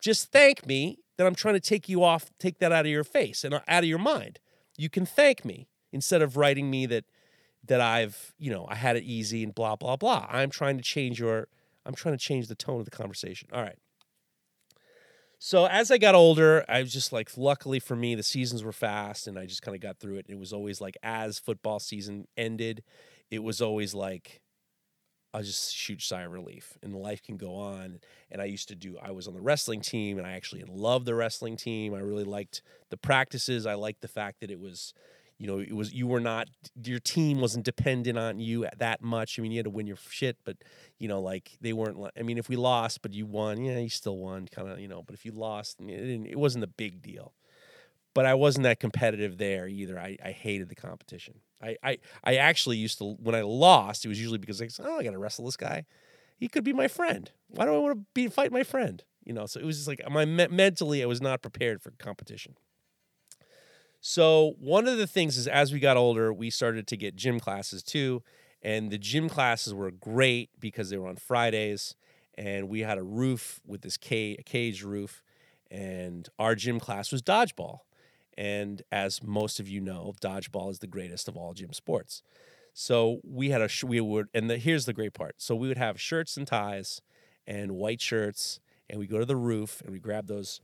Just 0.00 0.30
thank 0.30 0.66
me 0.66 0.98
that 1.18 1.26
I'm 1.26 1.34
trying 1.34 1.54
to 1.54 1.60
take 1.60 1.88
you 1.88 2.04
off, 2.04 2.30
take 2.38 2.58
that 2.60 2.72
out 2.72 2.86
of 2.86 2.90
your 2.90 3.04
face 3.04 3.44
and 3.44 3.52
uh, 3.52 3.60
out 3.68 3.82
of 3.82 3.88
your 3.88 3.98
mind. 3.98 4.38
You 4.78 4.88
can 4.88 5.04
thank 5.04 5.44
me 5.44 5.68
instead 5.92 6.22
of 6.22 6.36
writing 6.36 6.70
me 6.70 6.86
that 6.86 7.04
that 7.64 7.80
I've, 7.80 8.32
you 8.38 8.50
know, 8.50 8.66
I 8.70 8.74
had 8.74 8.96
it 8.96 9.04
easy 9.04 9.44
and 9.44 9.54
blah, 9.54 9.76
blah, 9.76 9.96
blah. 9.96 10.26
I'm 10.30 10.48
trying 10.48 10.78
to 10.78 10.82
change 10.82 11.20
your, 11.20 11.48
I'm 11.84 11.94
trying 11.94 12.16
to 12.16 12.18
change 12.18 12.48
the 12.48 12.54
tone 12.54 12.78
of 12.78 12.86
the 12.86 12.90
conversation. 12.90 13.50
All 13.52 13.60
right. 13.60 13.76
So 15.42 15.64
as 15.64 15.90
I 15.90 15.96
got 15.96 16.14
older, 16.14 16.66
I 16.68 16.82
was 16.82 16.92
just 16.92 17.14
like, 17.14 17.30
luckily 17.38 17.80
for 17.80 17.96
me, 17.96 18.14
the 18.14 18.22
seasons 18.22 18.62
were 18.62 18.72
fast 18.72 19.26
and 19.26 19.38
I 19.38 19.46
just 19.46 19.62
kind 19.62 19.74
of 19.74 19.80
got 19.80 19.98
through 19.98 20.16
it. 20.16 20.26
It 20.28 20.38
was 20.38 20.52
always 20.52 20.82
like, 20.82 20.98
as 21.02 21.38
football 21.38 21.80
season 21.80 22.28
ended, 22.36 22.82
it 23.30 23.42
was 23.42 23.62
always 23.62 23.94
like, 23.94 24.42
I 25.32 25.40
just 25.40 25.72
huge 25.88 26.06
sigh 26.06 26.22
of 26.22 26.32
relief 26.32 26.76
and 26.82 26.94
life 26.94 27.22
can 27.22 27.38
go 27.38 27.54
on. 27.54 28.00
And 28.30 28.42
I 28.42 28.44
used 28.44 28.68
to 28.68 28.74
do, 28.74 28.98
I 29.00 29.12
was 29.12 29.26
on 29.26 29.32
the 29.32 29.40
wrestling 29.40 29.80
team 29.80 30.18
and 30.18 30.26
I 30.26 30.32
actually 30.32 30.62
loved 30.68 31.06
the 31.06 31.14
wrestling 31.14 31.56
team. 31.56 31.94
I 31.94 32.00
really 32.00 32.24
liked 32.24 32.60
the 32.90 32.98
practices. 32.98 33.64
I 33.64 33.74
liked 33.74 34.02
the 34.02 34.08
fact 34.08 34.40
that 34.40 34.50
it 34.50 34.60
was, 34.60 34.92
you 35.40 35.46
know, 35.46 35.58
it 35.58 35.72
was 35.72 35.94
you 35.94 36.06
were 36.06 36.20
not 36.20 36.48
your 36.84 36.98
team 36.98 37.40
wasn't 37.40 37.64
dependent 37.64 38.18
on 38.18 38.40
you 38.40 38.66
that 38.76 39.00
much. 39.00 39.38
I 39.38 39.42
mean, 39.42 39.52
you 39.52 39.58
had 39.58 39.64
to 39.64 39.70
win 39.70 39.86
your 39.86 39.96
shit, 39.96 40.36
but 40.44 40.58
you 40.98 41.08
know, 41.08 41.18
like 41.18 41.56
they 41.62 41.72
weren't. 41.72 41.96
I 42.14 42.20
mean, 42.20 42.36
if 42.36 42.50
we 42.50 42.56
lost, 42.56 43.00
but 43.00 43.14
you 43.14 43.24
won, 43.24 43.64
yeah, 43.64 43.78
you 43.78 43.88
still 43.88 44.18
won, 44.18 44.48
kind 44.48 44.68
of, 44.68 44.78
you 44.78 44.86
know. 44.86 45.02
But 45.02 45.14
if 45.14 45.24
you 45.24 45.32
lost, 45.32 45.80
it, 45.80 46.26
it 46.28 46.38
wasn't 46.38 46.64
a 46.64 46.66
big 46.66 47.00
deal. 47.00 47.32
But 48.12 48.26
I 48.26 48.34
wasn't 48.34 48.64
that 48.64 48.80
competitive 48.80 49.38
there 49.38 49.66
either. 49.66 49.98
I, 49.98 50.18
I 50.22 50.32
hated 50.32 50.68
the 50.68 50.74
competition. 50.74 51.36
I, 51.62 51.78
I 51.82 51.98
I 52.22 52.36
actually 52.36 52.76
used 52.76 52.98
to 52.98 53.14
when 53.14 53.34
I 53.34 53.40
lost, 53.40 54.04
it 54.04 54.08
was 54.08 54.20
usually 54.20 54.38
because 54.38 54.60
I 54.60 54.66
said, 54.66 54.84
oh, 54.86 54.98
I 54.98 55.04
got 55.04 55.12
to 55.12 55.18
wrestle 55.18 55.46
this 55.46 55.56
guy. 55.56 55.86
He 56.36 56.48
could 56.48 56.64
be 56.64 56.74
my 56.74 56.86
friend. 56.86 57.30
Why 57.48 57.64
do 57.64 57.74
I 57.74 57.78
want 57.78 57.98
to 57.98 58.04
be 58.12 58.28
fight 58.28 58.52
my 58.52 58.62
friend? 58.62 59.02
You 59.24 59.32
know, 59.32 59.46
so 59.46 59.58
it 59.58 59.64
was 59.64 59.78
just 59.78 59.88
like 59.88 60.02
my 60.10 60.26
mentally, 60.26 61.02
I 61.02 61.06
was 61.06 61.22
not 61.22 61.40
prepared 61.40 61.80
for 61.80 61.92
competition. 61.92 62.56
So 64.00 64.54
one 64.58 64.88
of 64.88 64.98
the 64.98 65.06
things 65.06 65.36
is 65.36 65.46
as 65.46 65.72
we 65.72 65.78
got 65.80 65.96
older, 65.96 66.32
we 66.32 66.50
started 66.50 66.86
to 66.88 66.96
get 66.96 67.16
gym 67.16 67.38
classes 67.38 67.82
too, 67.82 68.22
and 68.62 68.90
the 68.90 68.98
gym 68.98 69.28
classes 69.28 69.74
were 69.74 69.90
great 69.90 70.50
because 70.58 70.90
they 70.90 70.96
were 70.96 71.08
on 71.08 71.16
Fridays, 71.16 71.94
and 72.36 72.68
we 72.68 72.80
had 72.80 72.98
a 72.98 73.02
roof 73.02 73.60
with 73.66 73.82
this 73.82 73.96
cage, 73.96 74.40
cage 74.46 74.82
roof, 74.82 75.22
and 75.70 76.28
our 76.38 76.54
gym 76.54 76.80
class 76.80 77.12
was 77.12 77.22
dodgeball. 77.22 77.80
And 78.38 78.82
as 78.90 79.22
most 79.22 79.60
of 79.60 79.68
you 79.68 79.80
know, 79.80 80.14
dodgeball 80.22 80.70
is 80.70 80.78
the 80.78 80.86
greatest 80.86 81.28
of 81.28 81.36
all 81.36 81.52
gym 81.52 81.72
sports. 81.74 82.22
So 82.72 83.20
we 83.24 83.50
had 83.50 83.60
a 83.60 83.68
we 83.84 84.00
would, 84.00 84.28
and 84.32 84.48
the, 84.48 84.56
here's 84.56 84.86
the 84.86 84.92
great 84.94 85.12
part. 85.12 85.34
So 85.38 85.54
we 85.54 85.68
would 85.68 85.78
have 85.78 86.00
shirts 86.00 86.36
and 86.36 86.46
ties, 86.46 87.02
and 87.46 87.72
white 87.72 88.00
shirts, 88.00 88.60
and 88.88 88.98
we 88.98 89.06
go 89.06 89.18
to 89.18 89.26
the 89.26 89.36
roof 89.36 89.82
and 89.82 89.92
we 89.92 89.98
grab 89.98 90.26
those 90.26 90.60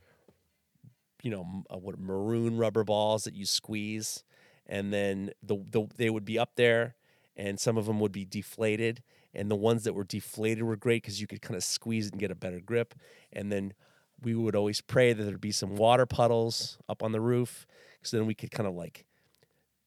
you 1.27 1.33
know 1.33 1.65
uh, 1.69 1.77
what 1.77 1.99
maroon 1.99 2.57
rubber 2.57 2.85
balls 2.85 3.25
that 3.25 3.35
you 3.35 3.45
squeeze, 3.45 4.23
and 4.65 4.93
then 4.93 5.33
the, 5.43 5.57
the 5.73 5.89
they 5.97 6.09
would 6.09 6.25
be 6.25 6.39
up 6.39 6.53
there, 6.55 6.95
and 7.37 7.59
some 7.59 7.77
of 7.77 7.87
them 7.87 7.99
would 7.99 8.13
be 8.13 8.25
deflated, 8.25 9.03
and 9.35 9.51
the 9.51 9.57
ones 9.57 9.83
that 9.83 9.93
were 9.93 10.05
deflated 10.05 10.63
were 10.63 10.77
great 10.77 11.03
because 11.03 11.21
you 11.21 11.27
could 11.27 11.43
kind 11.43 11.57
of 11.57 11.65
squeeze 11.65 12.07
it 12.07 12.13
and 12.13 12.21
get 12.21 12.31
a 12.31 12.37
better 12.37 12.61
grip, 12.61 12.95
and 13.33 13.51
then 13.51 13.75
we 14.23 14.37
would 14.37 14.55
always 14.55 14.81
pray 14.81 15.13
that 15.13 15.21
there'd 15.25 15.41
be 15.41 15.51
some 15.51 15.75
water 15.75 16.07
puddles 16.07 16.79
up 16.89 17.03
on 17.03 17.11
the 17.11 17.21
roof, 17.21 17.67
because 17.99 18.13
then 18.13 18.25
we 18.25 18.35
could 18.35 18.53
kind 18.53 18.69
of 18.69 18.75
like 18.77 19.05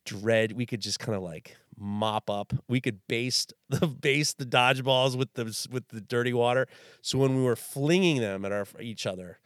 dread 0.04 0.54
we 0.54 0.66
could 0.66 0.82
just 0.82 1.00
kind 1.00 1.16
of 1.16 1.22
like 1.22 1.56
mop 1.78 2.32
up 2.32 2.52
we 2.68 2.82
could 2.82 3.00
baste 3.08 3.54
the 3.70 3.88
base 3.88 4.34
the 4.34 4.46
dodgeballs 4.46 5.16
with 5.16 5.36
the 5.36 5.68
with 5.72 5.88
the 5.88 6.02
dirty 6.02 6.34
water. 6.34 6.68
So 7.02 7.18
when 7.18 7.38
we 7.38 7.44
were 7.44 7.56
flinging 7.56 8.20
them 8.20 8.44
at 8.44 8.52
our 8.52 8.68
each 8.82 9.06
other 9.06 9.40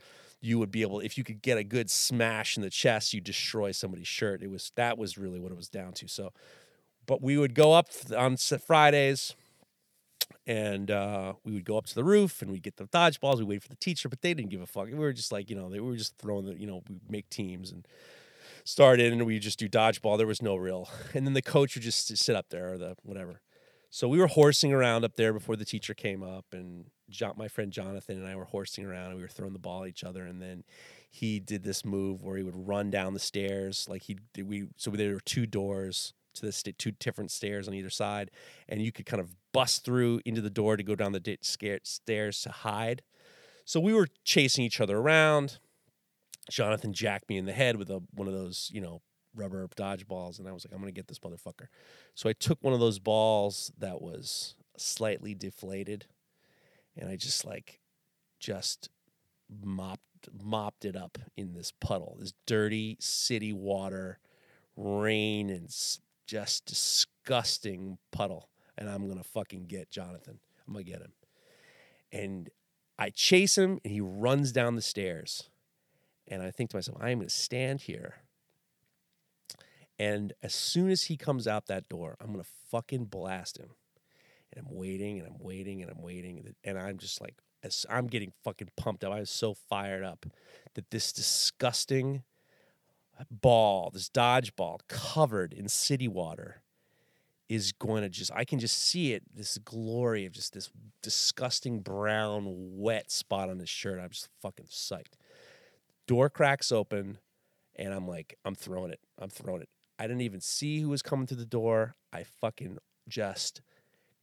you 0.43 0.59
would 0.59 0.71
be 0.71 0.81
able 0.81 0.99
if 0.99 1.17
you 1.17 1.23
could 1.23 1.41
get 1.41 1.57
a 1.57 1.63
good 1.63 1.89
smash 1.89 2.57
in 2.57 2.63
the 2.63 2.69
chest 2.69 3.13
you 3.13 3.21
destroy 3.21 3.71
somebody's 3.71 4.07
shirt. 4.07 4.43
It 4.43 4.49
was 4.49 4.73
that 4.75 4.97
was 4.97 5.17
really 5.17 5.39
what 5.39 5.51
it 5.51 5.55
was 5.55 5.69
down 5.69 5.93
to. 5.93 6.07
So 6.07 6.33
but 7.05 7.21
we 7.21 7.37
would 7.37 7.55
go 7.55 7.73
up 7.73 7.87
on 8.15 8.35
fridays 8.37 9.35
and 10.45 10.91
uh, 10.91 11.33
we 11.45 11.53
would 11.53 11.63
go 11.63 11.77
up 11.77 11.85
to 11.85 11.95
the 11.95 12.03
roof 12.03 12.41
and 12.41 12.51
we'd 12.51 12.63
get 12.63 12.75
the 12.75 12.85
dodgeballs. 12.85 13.37
We 13.37 13.45
wait 13.45 13.63
for 13.63 13.69
the 13.69 13.77
teacher 13.77 14.09
but 14.09 14.21
they 14.21 14.33
didn't 14.33 14.49
give 14.49 14.61
a 14.61 14.67
fuck. 14.67 14.87
We 14.87 14.95
were 14.95 15.13
just 15.13 15.31
like 15.31 15.49
you 15.49 15.55
know 15.55 15.69
they 15.69 15.79
were 15.79 15.95
just 15.95 16.17
throwing 16.17 16.45
the 16.45 16.59
you 16.59 16.67
know 16.67 16.83
we 16.89 16.99
make 17.09 17.29
teams 17.29 17.71
and 17.71 17.87
started 18.65 19.13
and 19.13 19.25
we 19.25 19.39
just 19.39 19.59
do 19.59 19.69
dodgeball. 19.69 20.17
There 20.17 20.27
was 20.27 20.41
no 20.41 20.57
real 20.57 20.89
and 21.13 21.25
then 21.25 21.33
the 21.33 21.41
coach 21.41 21.75
would 21.75 21.83
just 21.83 22.15
sit 22.17 22.35
up 22.35 22.49
there 22.49 22.73
or 22.73 22.77
the 22.77 22.97
whatever. 23.03 23.39
So 23.89 24.09
we 24.09 24.17
were 24.17 24.27
horsing 24.27 24.73
around 24.73 25.05
up 25.05 25.15
there 25.15 25.31
before 25.31 25.55
the 25.55 25.65
teacher 25.65 25.93
came 25.93 26.21
up 26.21 26.47
and 26.51 26.85
John, 27.09 27.33
my 27.37 27.47
friend 27.47 27.71
Jonathan 27.71 28.17
and 28.17 28.27
I 28.27 28.35
were 28.35 28.45
horsing 28.45 28.85
around 28.85 29.07
and 29.07 29.15
we 29.15 29.21
were 29.21 29.27
throwing 29.27 29.53
the 29.53 29.59
ball 29.59 29.83
at 29.83 29.89
each 29.89 30.03
other. 30.03 30.25
And 30.25 30.41
then 30.41 30.63
he 31.09 31.39
did 31.39 31.63
this 31.63 31.85
move 31.85 32.23
where 32.23 32.37
he 32.37 32.43
would 32.43 32.67
run 32.67 32.89
down 32.89 33.13
the 33.13 33.19
stairs. 33.19 33.87
Like 33.89 34.03
he, 34.03 34.17
did. 34.33 34.47
we, 34.47 34.67
so 34.77 34.91
there 34.91 35.13
were 35.13 35.19
two 35.19 35.45
doors 35.45 36.13
to 36.35 36.45
the 36.45 36.51
st- 36.51 36.77
two 36.79 36.91
different 36.91 37.31
stairs 37.31 37.67
on 37.67 37.73
either 37.73 37.89
side. 37.89 38.31
And 38.67 38.81
you 38.81 38.91
could 38.91 39.05
kind 39.05 39.21
of 39.21 39.35
bust 39.51 39.85
through 39.85 40.21
into 40.25 40.41
the 40.41 40.49
door 40.49 40.77
to 40.77 40.83
go 40.83 40.95
down 40.95 41.11
the 41.11 41.37
stairs 41.41 42.41
to 42.41 42.49
hide. 42.49 43.03
So 43.65 43.79
we 43.79 43.93
were 43.93 44.07
chasing 44.23 44.65
each 44.65 44.81
other 44.81 44.97
around. 44.97 45.59
Jonathan 46.49 46.93
jacked 46.93 47.29
me 47.29 47.37
in 47.37 47.45
the 47.45 47.53
head 47.53 47.77
with 47.77 47.89
a, 47.89 48.01
one 48.13 48.27
of 48.27 48.33
those, 48.33 48.69
you 48.73 48.81
know, 48.81 49.01
rubber 49.35 49.67
dodgeballs. 49.75 50.39
And 50.39 50.47
I 50.47 50.51
was 50.51 50.65
like, 50.65 50.73
I'm 50.73 50.81
going 50.81 50.93
to 50.93 50.97
get 50.97 51.07
this 51.07 51.19
motherfucker. 51.19 51.67
So 52.15 52.29
I 52.29 52.33
took 52.33 52.61
one 52.63 52.73
of 52.73 52.79
those 52.79 52.99
balls 52.99 53.71
that 53.77 54.01
was 54.01 54.55
slightly 54.77 55.33
deflated 55.33 56.05
and 56.97 57.09
I 57.09 57.15
just 57.15 57.45
like 57.45 57.79
just 58.39 58.89
mopped 59.63 60.01
mopped 60.41 60.85
it 60.85 60.95
up 60.95 61.17
in 61.35 61.53
this 61.53 61.71
puddle, 61.79 62.17
this 62.19 62.33
dirty 62.45 62.97
city 62.99 63.51
water, 63.51 64.19
rain 64.77 65.49
and 65.49 65.69
just 66.25 66.65
disgusting 66.65 67.97
puddle. 68.11 68.49
And 68.77 68.89
I'm 68.89 69.07
gonna 69.07 69.23
fucking 69.23 69.65
get 69.65 69.91
Jonathan. 69.91 70.39
I'm 70.67 70.73
gonna 70.73 70.83
get 70.83 71.01
him. 71.01 71.13
And 72.11 72.49
I 72.97 73.09
chase 73.09 73.57
him 73.57 73.79
and 73.83 73.91
he 73.91 74.01
runs 74.01 74.51
down 74.51 74.75
the 74.75 74.81
stairs. 74.81 75.49
And 76.27 76.41
I 76.41 76.51
think 76.51 76.69
to 76.69 76.77
myself, 76.77 76.97
I 77.01 77.09
am 77.09 77.21
to 77.21 77.29
stand 77.29 77.81
here. 77.81 78.23
And 79.99 80.33
as 80.41 80.53
soon 80.53 80.89
as 80.89 81.03
he 81.03 81.17
comes 81.17 81.47
out 81.47 81.67
that 81.67 81.89
door, 81.89 82.15
I'm 82.19 82.33
to 82.43 82.49
fucking 82.69 83.05
blast 83.05 83.57
him. 83.57 83.71
And 84.55 84.65
I'm 84.65 84.75
waiting 84.75 85.19
and 85.19 85.27
I'm 85.27 85.39
waiting 85.39 85.81
and 85.81 85.91
I'm 85.91 86.01
waiting. 86.01 86.53
And 86.63 86.77
I'm 86.77 86.97
just 86.97 87.21
like, 87.21 87.35
as 87.63 87.85
I'm 87.89 88.07
getting 88.07 88.33
fucking 88.43 88.69
pumped 88.77 89.03
up. 89.03 89.13
I 89.13 89.21
was 89.21 89.29
so 89.29 89.53
fired 89.53 90.03
up 90.03 90.25
that 90.75 90.91
this 90.91 91.11
disgusting 91.11 92.23
ball, 93.31 93.89
this 93.93 94.09
dodgeball 94.09 94.79
covered 94.87 95.53
in 95.53 95.67
city 95.67 96.07
water, 96.07 96.61
is 97.49 97.71
going 97.71 98.01
to 98.01 98.09
just, 98.09 98.31
I 98.33 98.45
can 98.45 98.59
just 98.59 98.77
see 98.81 99.13
it, 99.13 99.23
this 99.33 99.57
glory 99.59 100.25
of 100.25 100.31
just 100.31 100.53
this 100.53 100.69
disgusting 101.01 101.79
brown, 101.79 102.45
wet 102.47 103.11
spot 103.11 103.49
on 103.49 103.59
his 103.59 103.69
shirt. 103.69 103.99
I'm 103.99 104.09
just 104.09 104.29
fucking 104.41 104.67
psyched. 104.69 105.13
Door 106.07 106.31
cracks 106.31 106.71
open, 106.71 107.19
and 107.75 107.93
I'm 107.93 108.07
like, 108.07 108.37
I'm 108.43 108.55
throwing 108.55 108.91
it. 108.91 108.99
I'm 109.19 109.29
throwing 109.29 109.61
it. 109.61 109.69
I 109.99 110.07
didn't 110.07 110.21
even 110.21 110.41
see 110.41 110.79
who 110.79 110.89
was 110.89 111.01
coming 111.01 111.27
through 111.27 111.37
the 111.37 111.45
door. 111.45 111.95
I 112.11 112.23
fucking 112.23 112.77
just 113.07 113.61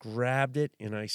grabbed 0.01 0.57
it 0.57 0.73
and 0.81 0.97
I 0.97 1.07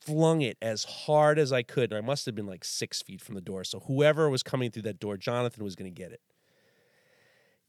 flung 0.00 0.40
it 0.40 0.56
as 0.62 0.84
hard 0.84 1.38
as 1.38 1.52
I 1.52 1.62
could. 1.62 1.92
And 1.92 1.98
I 1.98 2.06
must 2.06 2.24
have 2.24 2.34
been 2.34 2.46
like 2.46 2.64
six 2.64 3.02
feet 3.02 3.20
from 3.20 3.34
the 3.34 3.40
door. 3.42 3.64
So 3.64 3.80
whoever 3.80 4.30
was 4.30 4.42
coming 4.42 4.70
through 4.70 4.82
that 4.82 4.98
door, 4.98 5.18
Jonathan 5.18 5.62
was 5.62 5.76
going 5.76 5.92
to 5.92 6.02
get 6.02 6.12
it. 6.12 6.20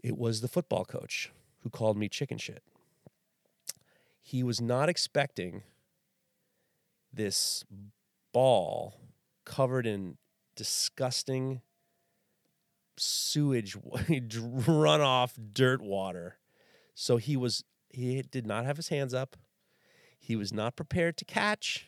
It 0.03 0.17
was 0.17 0.41
the 0.41 0.47
football 0.47 0.85
coach 0.85 1.31
who 1.63 1.69
called 1.69 1.97
me 1.97 2.07
chicken 2.07 2.37
shit. 2.37 2.63
He 4.21 4.43
was 4.43 4.61
not 4.61 4.87
expecting 4.87 5.63
this 7.13 7.63
ball 8.33 8.99
covered 9.45 9.87
in 9.87 10.17
disgusting 10.55 11.61
sewage 12.97 13.77
runoff 13.81 15.33
dirt 15.53 15.81
water. 15.81 16.37
So 16.93 17.17
he 17.17 17.37
was 17.37 17.63
he 17.89 18.21
did 18.21 18.45
not 18.45 18.65
have 18.65 18.77
his 18.77 18.89
hands 18.89 19.13
up. 19.13 19.37
He 20.17 20.35
was 20.35 20.53
not 20.53 20.75
prepared 20.75 21.17
to 21.17 21.25
catch. 21.25 21.87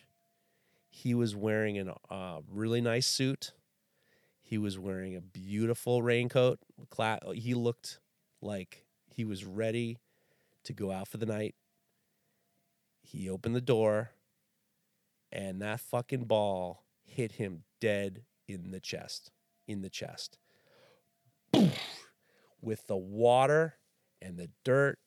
He 0.88 1.14
was 1.14 1.34
wearing 1.36 1.78
a 1.78 1.94
uh, 2.10 2.40
really 2.50 2.80
nice 2.80 3.06
suit. 3.06 3.52
He 4.40 4.58
was 4.58 4.78
wearing 4.78 5.14
a 5.14 5.20
beautiful 5.20 6.02
raincoat. 6.02 6.58
He 7.34 7.54
looked 7.54 8.00
like 8.40 8.86
he 9.06 9.24
was 9.24 9.44
ready 9.44 9.98
to 10.64 10.72
go 10.72 10.90
out 10.90 11.08
for 11.08 11.18
the 11.18 11.26
night. 11.26 11.54
He 13.02 13.28
opened 13.28 13.54
the 13.54 13.60
door, 13.60 14.10
and 15.32 15.60
that 15.62 15.80
fucking 15.80 16.24
ball 16.24 16.84
hit 17.04 17.32
him 17.32 17.64
dead 17.80 18.24
in 18.46 18.70
the 18.70 18.80
chest. 18.80 19.30
In 19.66 19.82
the 19.82 19.90
chest. 19.90 20.38
With 22.60 22.86
the 22.86 22.96
water 22.96 23.76
and 24.20 24.38
the 24.38 24.50
dirt, 24.64 24.98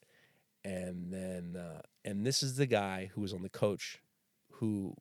and 0.64 1.12
then 1.12 1.56
uh, 1.58 1.82
and 2.06 2.26
this 2.26 2.44
is 2.44 2.56
the 2.56 2.66
guy 2.66 3.10
who 3.14 3.22
was 3.22 3.34
on 3.34 3.42
the 3.42 3.50
coach, 3.50 4.00
who 4.54 4.96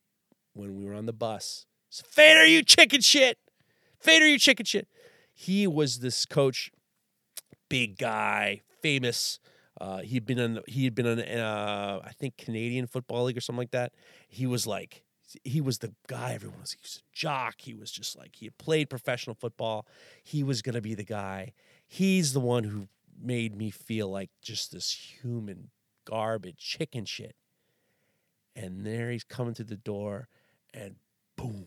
when 0.52 0.76
we 0.76 0.84
were 0.84 0.94
on 0.94 1.06
the 1.06 1.12
bus. 1.12 1.66
Fader, 1.90 2.46
you 2.46 2.62
chicken 2.62 3.00
shit. 3.00 3.38
Fader, 3.98 4.26
you 4.26 4.38
chicken 4.38 4.64
shit. 4.64 4.88
He 5.32 5.66
was 5.66 6.00
this 6.00 6.24
coach, 6.24 6.70
big 7.68 7.98
guy, 7.98 8.62
famous. 8.80 9.40
Uh, 9.80 9.98
he'd 9.98 10.26
been 10.26 10.38
on. 10.38 10.60
He 10.66 10.84
had 10.84 10.94
been 10.94 11.06
on. 11.06 11.20
Uh, 11.20 12.00
I 12.04 12.12
think 12.12 12.36
Canadian 12.36 12.86
Football 12.86 13.24
League 13.24 13.36
or 13.36 13.40
something 13.40 13.60
like 13.60 13.70
that. 13.72 13.92
He 14.28 14.46
was 14.46 14.66
like. 14.66 15.04
He 15.44 15.60
was 15.60 15.78
the 15.78 15.94
guy 16.08 16.32
everyone 16.32 16.60
was. 16.60 16.72
He 16.72 16.78
was 16.82 17.02
a 17.04 17.16
jock. 17.16 17.54
He 17.58 17.72
was 17.72 17.92
just 17.92 18.18
like 18.18 18.34
he 18.34 18.46
had 18.46 18.58
played 18.58 18.90
professional 18.90 19.36
football. 19.36 19.86
He 20.24 20.42
was 20.42 20.60
gonna 20.60 20.80
be 20.80 20.94
the 20.94 21.04
guy. 21.04 21.52
He's 21.86 22.32
the 22.32 22.40
one 22.40 22.64
who 22.64 22.88
made 23.22 23.56
me 23.56 23.70
feel 23.70 24.08
like 24.08 24.30
just 24.42 24.72
this 24.72 24.90
human 24.92 25.70
garbage 26.04 26.58
chicken 26.58 27.04
shit. 27.04 27.36
And 28.56 28.84
there 28.84 29.10
he's 29.10 29.24
coming 29.24 29.54
to 29.54 29.64
the 29.64 29.76
door, 29.76 30.28
and 30.74 30.96
boom, 31.36 31.66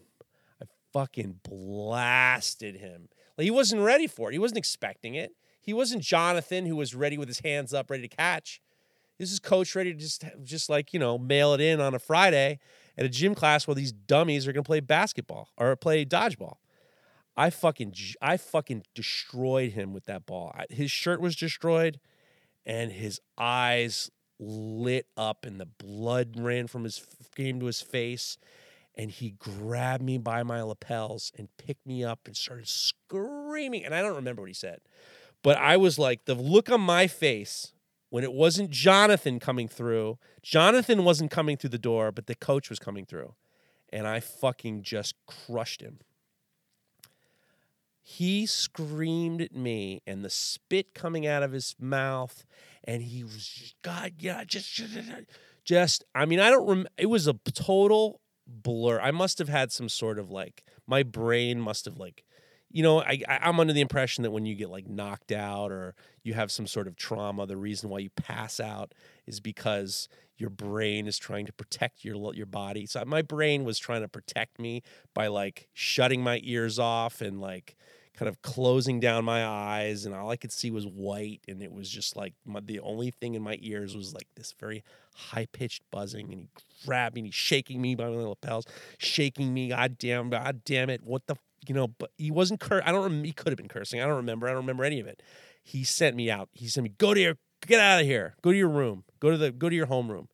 I 0.61 0.65
fucking 0.91 1.39
blasted 1.47 2.75
him. 2.75 3.07
Like 3.37 3.45
he 3.45 3.51
wasn't 3.51 3.81
ready 3.81 4.05
for 4.07 4.29
it. 4.29 4.33
He 4.33 4.39
wasn't 4.39 4.57
expecting 4.57 5.15
it. 5.15 5.31
He 5.61 5.73
wasn't 5.73 6.03
Jonathan 6.03 6.65
who 6.65 6.75
was 6.75 6.93
ready 6.93 7.17
with 7.17 7.29
his 7.29 7.39
hands 7.39 7.73
up, 7.73 7.89
ready 7.89 8.07
to 8.07 8.15
catch. 8.15 8.61
This 9.17 9.31
is 9.31 9.39
coach 9.39 9.75
ready 9.75 9.93
to 9.93 9.99
just 9.99 10.25
just 10.43 10.69
like, 10.69 10.93
you 10.93 10.99
know, 10.99 11.17
mail 11.17 11.53
it 11.53 11.61
in 11.61 11.79
on 11.79 11.93
a 11.93 11.99
Friday 11.99 12.59
at 12.97 13.05
a 13.05 13.09
gym 13.09 13.33
class 13.33 13.65
where 13.65 13.75
these 13.75 13.91
dummies 13.93 14.47
are 14.47 14.51
going 14.51 14.63
to 14.63 14.67
play 14.67 14.81
basketball 14.81 15.49
or 15.57 15.75
play 15.75 16.05
dodgeball. 16.05 16.57
I 17.35 17.49
fucking 17.49 17.95
I 18.21 18.37
fucking 18.37 18.83
destroyed 18.93 19.71
him 19.71 19.93
with 19.93 20.05
that 20.05 20.25
ball. 20.25 20.55
His 20.69 20.91
shirt 20.91 21.19
was 21.19 21.35
destroyed 21.35 21.99
and 22.65 22.91
his 22.91 23.19
eyes 23.37 24.11
lit 24.39 25.07
up 25.17 25.45
and 25.45 25.59
the 25.59 25.65
blood 25.65 26.35
ran 26.37 26.67
from 26.67 26.83
his 26.83 27.05
came 27.35 27.59
to 27.59 27.65
his 27.65 27.81
face 27.81 28.37
and 28.95 29.09
he 29.09 29.31
grabbed 29.31 30.03
me 30.03 30.17
by 30.17 30.43
my 30.43 30.61
lapels 30.61 31.31
and 31.37 31.47
picked 31.57 31.85
me 31.85 32.03
up 32.03 32.21
and 32.25 32.37
started 32.37 32.67
screaming. 32.67 33.83
And 33.83 33.95
I 33.95 34.01
don't 34.01 34.15
remember 34.15 34.43
what 34.43 34.49
he 34.49 34.53
said, 34.53 34.81
but 35.41 35.57
I 35.57 35.77
was 35.77 35.97
like, 35.97 36.25
the 36.25 36.35
look 36.35 36.69
on 36.69 36.81
my 36.81 37.07
face 37.07 37.73
when 38.09 38.23
it 38.23 38.33
wasn't 38.33 38.69
Jonathan 38.69 39.39
coming 39.39 39.67
through, 39.67 40.19
Jonathan 40.43 41.03
wasn't 41.03 41.31
coming 41.31 41.57
through 41.57 41.71
the 41.71 41.79
door, 41.79 42.11
but 42.11 42.27
the 42.27 42.35
coach 42.35 42.69
was 42.69 42.77
coming 42.77 43.05
through. 43.05 43.33
And 43.91 44.05
I 44.05 44.19
fucking 44.19 44.83
just 44.83 45.15
crushed 45.25 45.81
him. 45.81 45.99
He 48.05 48.45
screamed 48.45 49.41
at 49.41 49.55
me 49.55 50.01
and 50.05 50.25
the 50.25 50.29
spit 50.29 50.93
coming 50.93 51.25
out 51.25 51.41
of 51.41 51.53
his 51.53 51.73
mouth. 51.79 52.45
And 52.83 53.01
he 53.01 53.23
was 53.23 53.73
God, 53.81 54.15
yeah, 54.19 54.43
just, 54.43 54.81
just, 55.63 56.03
I 56.13 56.25
mean, 56.25 56.41
I 56.41 56.49
don't 56.49 56.67
remember. 56.67 56.89
It 56.97 57.05
was 57.05 57.27
a 57.27 57.33
total 57.33 58.19
blur. 58.45 58.99
I 58.99 59.11
must 59.11 59.39
have 59.39 59.47
had 59.47 59.71
some 59.71 59.87
sort 59.87 60.19
of 60.19 60.29
like 60.29 60.63
my 60.85 61.01
brain 61.01 61.61
must 61.61 61.85
have 61.85 61.97
like 61.97 62.25
you 62.73 62.81
know, 62.81 63.01
I, 63.01 63.21
I'm 63.29 63.59
under 63.59 63.71
the 63.71 63.81
impression 63.81 64.23
that 64.23 64.31
when 64.31 64.47
you 64.47 64.55
get 64.55 64.71
like 64.71 64.87
knocked 64.87 65.31
out 65.31 65.71
or 65.71 65.93
you 66.23 66.33
have 66.33 66.51
some 66.51 66.65
sort 66.65 66.87
of 66.87 66.95
trauma, 66.95 67.45
the 67.45 67.55
reason 67.55 67.87
why 67.87 67.99
you 67.99 68.09
pass 68.09 68.59
out 68.59 68.95
is 69.27 69.39
because 69.39 70.09
your 70.37 70.49
brain 70.49 71.07
is 71.07 71.17
trying 71.17 71.45
to 71.45 71.53
protect 71.53 72.03
your 72.03 72.33
your 72.33 72.45
body. 72.45 72.85
So 72.85 73.03
my 73.05 73.21
brain 73.21 73.63
was 73.63 73.79
trying 73.79 74.01
to 74.01 74.07
protect 74.07 74.59
me 74.59 74.81
by 75.13 75.27
like 75.27 75.69
shutting 75.73 76.21
my 76.21 76.39
ears 76.43 76.79
off 76.79 77.21
and 77.21 77.39
like 77.39 77.75
kind 78.15 78.29
of 78.29 78.41
closing 78.41 78.99
down 78.99 79.25
my 79.25 79.45
eyes, 79.45 80.05
and 80.05 80.13
all 80.13 80.29
I 80.29 80.35
could 80.35 80.51
see 80.51 80.69
was 80.69 80.85
white, 80.85 81.41
and 81.47 81.63
it 81.63 81.71
was 81.71 81.89
just 81.89 82.15
like 82.15 82.33
my, 82.45 82.59
the 82.59 82.79
only 82.79 83.11
thing 83.11 83.33
in 83.33 83.41
my 83.41 83.57
ears 83.61 83.95
was 83.95 84.13
like 84.13 84.27
this 84.35 84.53
very 84.59 84.83
high 85.15 85.47
pitched 85.51 85.81
buzzing, 85.91 86.31
and 86.31 86.41
he 86.41 86.47
grabbed 86.85 87.15
me, 87.15 87.21
and 87.21 87.27
he's 87.27 87.35
shaking 87.35 87.81
me 87.81 87.95
by 87.95 88.09
my 88.09 88.17
lapels, 88.17 88.65
shaking 88.99 89.53
me. 89.53 89.69
God 89.69 89.97
damn, 89.97 90.29
God 90.29 90.61
damn 90.63 90.89
it, 90.89 91.01
what 91.03 91.25
the 91.27 91.35
you 91.67 91.73
know? 91.73 91.87
But 91.87 92.11
he 92.17 92.31
wasn't 92.31 92.59
cur. 92.59 92.81
I 92.85 92.91
don't. 92.91 93.03
Rem- 93.03 93.23
he 93.23 93.33
could 93.33 93.47
have 93.47 93.57
been 93.57 93.67
cursing. 93.67 94.01
I 94.01 94.05
don't 94.05 94.17
remember. 94.17 94.47
I 94.47 94.51
don't 94.51 94.61
remember 94.61 94.83
any 94.83 94.99
of 94.99 95.07
it. 95.07 95.21
He 95.63 95.83
sent 95.83 96.15
me 96.15 96.29
out. 96.29 96.49
He 96.51 96.67
sent 96.67 96.83
me 96.83 96.93
go 96.97 97.13
to 97.13 97.19
your 97.19 97.37
get 97.67 97.79
out 97.79 97.99
of 97.99 98.05
here. 98.05 98.35
Go 98.41 98.51
to 98.51 98.57
your 98.57 98.69
room. 98.69 99.03
Go 99.19 99.31
to 99.31 99.37
the 99.37 99.51
go 99.51 99.69
to 99.69 99.75
your 99.75 99.87
homeroom. 99.87 100.27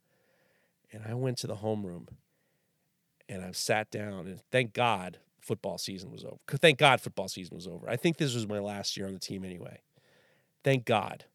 And 0.91 1.03
I 1.07 1.13
went 1.13 1.37
to 1.39 1.47
the 1.47 1.57
homeroom 1.57 2.07
and 3.27 3.43
I 3.43 3.51
sat 3.51 3.91
down 3.91 4.25
and 4.25 4.41
thank 4.51 4.73
God 4.73 5.19
football 5.39 5.77
season 5.77 6.11
was 6.11 6.25
over. 6.25 6.37
Thank 6.57 6.79
God 6.79 6.99
football 6.99 7.27
season 7.27 7.55
was 7.55 7.67
over. 7.67 7.89
I 7.89 7.95
think 7.95 8.17
this 8.17 8.33
was 8.33 8.47
my 8.47 8.59
last 8.59 8.97
year 8.97 9.07
on 9.07 9.13
the 9.13 9.19
team 9.19 9.45
anyway. 9.45 9.81
Thank 10.63 10.85
God. 10.85 11.25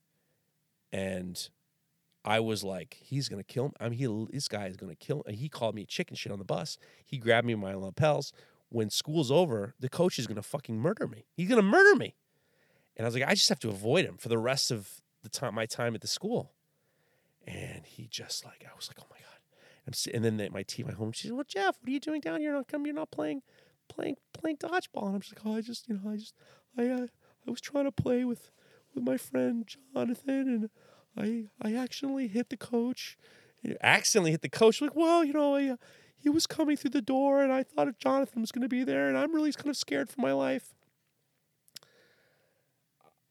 And 0.93 1.49
I 2.25 2.41
was 2.41 2.65
like, 2.65 2.97
he's 3.01 3.29
gonna 3.29 3.45
kill 3.45 3.67
me. 3.67 3.73
I 3.81 3.89
mean, 3.89 3.99
he 3.99 4.27
this 4.33 4.49
guy 4.49 4.67
is 4.67 4.77
gonna 4.77 4.95
kill. 4.97 5.23
And 5.27 5.37
he 5.37 5.49
called 5.49 5.75
me 5.75 5.85
chicken 5.85 6.17
shit 6.17 6.33
on 6.33 6.39
the 6.39 6.45
bus. 6.45 6.79
He 7.05 7.19
grabbed 7.19 7.47
me 7.47 7.53
in 7.53 7.61
my 7.61 7.75
lapels. 7.75 8.33
When 8.71 8.91
school's 8.91 9.31
over, 9.31 9.75
the 9.79 9.89
coach 9.89 10.19
is 10.19 10.27
gonna 10.27 10.43
fucking 10.43 10.79
murder 10.79 11.07
me. 11.07 11.27
He's 11.33 11.49
gonna 11.49 11.63
murder 11.63 11.97
me. 11.97 12.17
And 12.97 13.05
I 13.05 13.09
was 13.09 13.15
like, 13.15 13.29
I 13.29 13.35
just 13.35 13.49
have 13.49 13.61
to 13.61 13.69
avoid 13.69 14.05
him 14.05 14.17
for 14.17 14.29
the 14.29 14.39
rest 14.39 14.71
of 14.71 15.01
the 15.25 15.29
time, 15.29 15.55
my 15.55 15.67
time 15.67 15.95
at 15.95 16.01
the 16.01 16.07
school. 16.07 16.53
And 17.47 17.85
he 17.85 18.07
just 18.07 18.45
like, 18.45 18.65
I 18.65 18.75
was 18.77 18.89
like, 18.89 18.99
oh 19.01 19.07
my 19.11 19.19
god. 19.19 19.25
I'm 19.87 19.93
and 20.15 20.25
and 20.25 20.41
then 20.41 20.53
my 20.53 20.63
team, 20.63 20.87
my 20.87 20.95
home, 20.95 21.13
she 21.13 21.29
said, 21.29 21.35
well, 21.35 21.45
Jeff, 21.47 21.77
what 21.81 21.89
are 21.89 21.93
you 21.93 22.01
doing 22.01 22.21
down 22.21 22.41
here? 22.41 22.53
Not 22.53 22.69
come, 22.69 22.87
you're 22.87 22.95
not 22.95 23.11
playing 23.11 23.43
playing 23.89 24.17
playing 24.33 24.57
dodgeball, 24.59 25.07
and 25.07 25.15
I'm 25.17 25.21
just 25.21 25.37
like, 25.37 25.47
oh, 25.47 25.57
I 25.57 25.61
just 25.61 25.89
you 25.89 26.01
know, 26.03 26.11
I 26.11 26.17
just 26.17 26.35
I 26.79 26.89
uh, 26.89 27.07
I 27.47 27.51
was 27.51 27.61
trying 27.61 27.85
to 27.85 27.93
play 27.93 28.25
with 28.25 28.51
with 28.95 29.05
my 29.05 29.17
friend 29.17 29.69
Jonathan, 29.95 30.49
and 30.49 30.71
I 31.17 31.47
I 31.61 31.75
accidentally 31.75 32.29
hit 32.29 32.51
the 32.51 32.57
coach. 32.57 33.19
accidentally 33.83 34.31
hit 34.31 34.43
the 34.43 34.49
coach. 34.49 34.81
Like, 34.81 34.97
well, 34.97 35.25
you 35.25 35.33
know, 35.33 35.55
I, 35.55 35.69
uh, 35.69 35.77
he 36.17 36.31
was 36.31 36.47
coming 36.47 36.77
through 36.77 36.91
the 36.91 37.03
door, 37.03 37.43
and 37.43 37.53
I 37.53 37.63
thought 37.63 37.89
if 37.89 37.99
Jonathan 37.99 38.41
was 38.41 38.53
going 38.53 38.63
to 38.63 38.69
be 38.69 38.85
there, 38.85 39.09
and 39.09 39.19
I'm 39.19 39.35
really 39.35 39.53
kind 39.53 39.69
of 39.69 39.77
scared 39.77 40.09
for 40.09 40.21
my 40.21 40.33
life. 40.33 40.75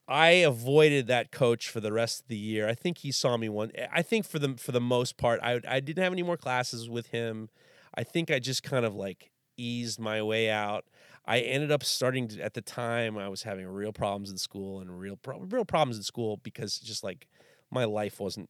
I 0.08 0.30
avoided 0.30 1.08
that 1.08 1.32
coach 1.32 1.70
for 1.70 1.80
the 1.80 1.94
rest 1.94 2.22
of 2.22 2.28
the 2.28 2.38
year. 2.38 2.68
I 2.68 2.74
think 2.74 3.00
he 3.00 3.12
saw 3.12 3.38
me 3.38 3.48
one. 3.50 3.72
I 3.92 4.02
think 4.02 4.26
for 4.26 4.40
the 4.40 4.56
for 4.58 4.72
the 4.72 4.82
most 4.82 5.18
part, 5.18 5.40
I 5.42 5.62
I 5.68 5.80
didn't 5.80 6.04
have 6.04 6.14
any 6.14 6.24
more 6.24 6.38
classes 6.38 6.90
with 6.90 7.08
him. 7.08 7.50
I 7.96 8.04
think 8.04 8.30
I 8.30 8.40
just 8.40 8.64
kind 8.64 8.86
of 8.86 8.96
like 8.96 9.32
eased 9.58 10.00
my 10.00 10.22
way 10.22 10.50
out. 10.50 10.86
I 11.26 11.40
ended 11.40 11.72
up 11.72 11.84
starting 11.84 12.28
to, 12.30 12.42
at 12.42 12.54
the 12.54 12.62
time 12.62 13.18
I 13.18 13.30
was 13.30 13.44
having 13.44 13.66
real 13.66 13.94
problems 13.94 14.30
in 14.30 14.38
school 14.38 14.82
and 14.82 15.00
real 15.00 15.16
pro- 15.16 15.40
real 15.40 15.64
problems 15.64 15.96
in 15.98 16.04
school 16.04 16.38
because 16.38 16.80
just 16.80 17.04
like 17.04 17.28
my 17.72 17.86
life 17.86 18.20
wasn't 18.20 18.50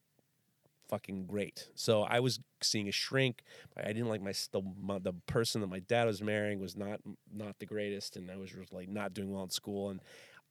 fucking 0.90 1.26
great. 1.26 1.70
So 1.76 2.04
I 2.04 2.20
was 2.20 2.40
seeing 2.62 2.88
a 2.88 2.92
shrink. 2.92 3.44
I 3.78 3.88
didn't 3.88 4.10
like 4.10 4.22
my 4.22 4.34
the, 4.52 4.62
my, 4.82 5.00
the 5.00 5.14
person 5.28 5.62
that 5.62 5.68
my 5.68 5.80
dad 5.80 6.06
was 6.06 6.22
marrying 6.22 6.60
was 6.60 6.76
not 6.76 7.00
not 7.34 7.60
the 7.60 7.66
greatest, 7.66 8.16
and 8.16 8.30
I 8.32 8.38
was 8.38 8.52
just 8.52 8.74
like 8.74 8.90
not 8.90 9.14
doing 9.14 9.32
well 9.32 9.44
in 9.44 9.50
school. 9.50 9.90
And 9.90 10.02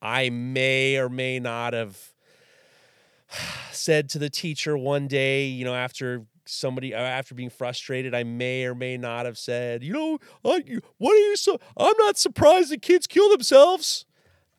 I 0.03 0.31
may 0.31 0.99
or 0.99 1.09
may 1.09 1.39
not 1.39 1.73
have 1.73 1.97
said 3.73 4.11
to 4.11 4.19
the 4.19 4.29
teacher 4.29 4.77
one 4.77 5.07
day, 5.07 5.47
you 5.47 5.65
know, 5.65 5.75
after 5.75 6.27
somebody 6.45 6.93
uh, 6.95 6.99
after 6.99 7.35
being 7.35 7.51
frustrated, 7.51 8.15
I 8.15 8.25
may 8.25 8.65
or 8.65 8.75
may 8.75 8.99
not 8.99 9.27
have 9.27 9.39
said, 9.39 9.83
you 9.83 9.93
know, 9.93 10.19
what 10.43 10.63
are 10.67 11.17
you 11.17 11.37
so? 11.37 11.59
I'm 11.77 11.95
not 11.99 12.19
surprised 12.19 12.71
that 12.73 12.83
kids 12.83 13.07
kill 13.07 13.31
themselves. 13.31 14.05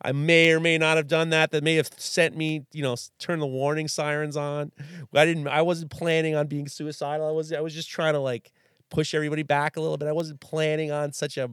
I 0.02 0.12
may 0.12 0.50
or 0.50 0.60
may 0.60 0.76
not 0.76 0.98
have 0.98 1.06
done 1.06 1.30
that. 1.30 1.50
That 1.50 1.64
may 1.64 1.76
have 1.76 1.88
sent 1.96 2.36
me, 2.36 2.66
you 2.72 2.82
know, 2.82 2.96
turn 3.18 3.38
the 3.38 3.46
warning 3.46 3.88
sirens 3.88 4.36
on. 4.36 4.70
I 5.14 5.24
didn't. 5.24 5.48
I 5.48 5.62
wasn't 5.62 5.90
planning 5.90 6.34
on 6.34 6.46
being 6.46 6.68
suicidal. 6.68 7.26
I 7.26 7.30
was. 7.30 7.52
I 7.52 7.60
was 7.60 7.72
just 7.72 7.88
trying 7.88 8.14
to 8.14 8.20
like 8.20 8.50
push 8.90 9.14
everybody 9.14 9.42
back 9.42 9.76
a 9.76 9.80
little 9.80 9.96
bit. 9.96 10.08
I 10.08 10.12
wasn't 10.12 10.40
planning 10.40 10.90
on 10.92 11.12
such 11.12 11.38
a, 11.38 11.50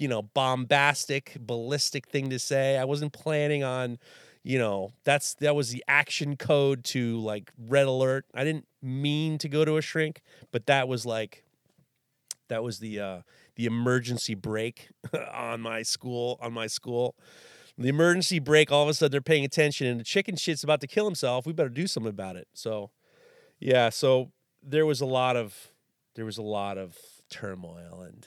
you 0.00 0.08
know, 0.08 0.22
bombastic, 0.22 1.36
ballistic 1.40 2.08
thing 2.08 2.30
to 2.30 2.38
say. 2.38 2.76
I 2.78 2.84
wasn't 2.84 3.12
planning 3.12 3.64
on, 3.64 3.98
you 4.42 4.58
know, 4.58 4.92
that's 5.04 5.34
that 5.34 5.54
was 5.54 5.70
the 5.70 5.84
action 5.88 6.36
code 6.36 6.84
to 6.84 7.18
like 7.20 7.50
red 7.58 7.86
alert. 7.86 8.26
I 8.34 8.44
didn't 8.44 8.66
mean 8.82 9.38
to 9.38 9.48
go 9.48 9.64
to 9.64 9.76
a 9.76 9.82
shrink, 9.82 10.22
but 10.52 10.66
that 10.66 10.88
was 10.88 11.04
like, 11.04 11.44
that 12.48 12.62
was 12.62 12.78
the 12.78 13.00
uh 13.00 13.18
the 13.56 13.66
emergency 13.66 14.34
brake 14.34 14.88
on 15.34 15.60
my 15.60 15.82
school 15.82 16.38
on 16.40 16.52
my 16.52 16.66
school 16.66 17.14
the 17.78 17.88
emergency 17.88 18.40
brake, 18.40 18.72
all 18.72 18.82
of 18.82 18.88
a 18.88 18.94
sudden 18.94 19.12
they're 19.12 19.20
paying 19.20 19.44
attention 19.44 19.86
and 19.86 20.00
the 20.00 20.04
chicken 20.04 20.34
shit's 20.34 20.64
about 20.64 20.80
to 20.80 20.88
kill 20.88 21.04
himself. 21.04 21.46
We 21.46 21.52
better 21.52 21.68
do 21.68 21.86
something 21.86 22.10
about 22.10 22.34
it. 22.34 22.48
So, 22.52 22.90
yeah, 23.60 23.88
so 23.90 24.32
there 24.62 24.84
was 24.84 25.00
a 25.00 25.06
lot 25.06 25.36
of 25.36 25.70
there 26.16 26.24
was 26.24 26.38
a 26.38 26.42
lot 26.42 26.76
of 26.76 26.96
turmoil 27.30 28.02
and 28.04 28.26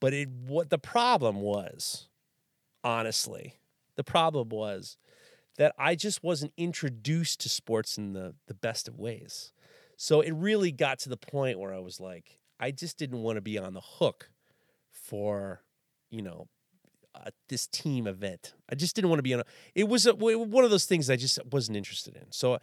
but 0.00 0.12
it 0.12 0.28
what 0.28 0.70
the 0.70 0.78
problem 0.78 1.40
was 1.40 2.08
honestly 2.82 3.60
the 3.96 4.04
problem 4.04 4.48
was 4.48 4.96
that 5.58 5.74
I 5.78 5.94
just 5.94 6.22
wasn't 6.22 6.52
introduced 6.56 7.40
to 7.40 7.48
sports 7.48 7.98
in 7.98 8.14
the 8.14 8.34
the 8.46 8.54
best 8.54 8.88
of 8.88 8.98
ways. 8.98 9.52
So 9.96 10.22
it 10.22 10.32
really 10.32 10.72
got 10.72 10.98
to 11.00 11.10
the 11.10 11.18
point 11.18 11.58
where 11.58 11.74
I 11.74 11.80
was 11.80 12.00
like 12.00 12.38
I 12.58 12.70
just 12.70 12.96
didn't 12.96 13.22
want 13.22 13.36
to 13.36 13.42
be 13.42 13.58
on 13.58 13.74
the 13.74 13.80
hook 13.80 14.30
for 14.90 15.62
you 16.10 16.22
know 16.22 16.48
uh, 17.14 17.30
this 17.48 17.66
team 17.66 18.06
event. 18.06 18.54
I 18.70 18.74
just 18.74 18.94
didn't 18.94 19.10
want 19.10 19.18
to 19.18 19.22
be 19.24 19.34
on. 19.34 19.40
A, 19.40 19.44
it 19.74 19.88
was 19.88 20.06
a, 20.06 20.14
one 20.14 20.64
of 20.64 20.70
those 20.70 20.86
things 20.86 21.10
I 21.10 21.16
just 21.16 21.38
wasn't 21.50 21.76
interested 21.76 22.16
in. 22.16 22.30
So 22.30 22.58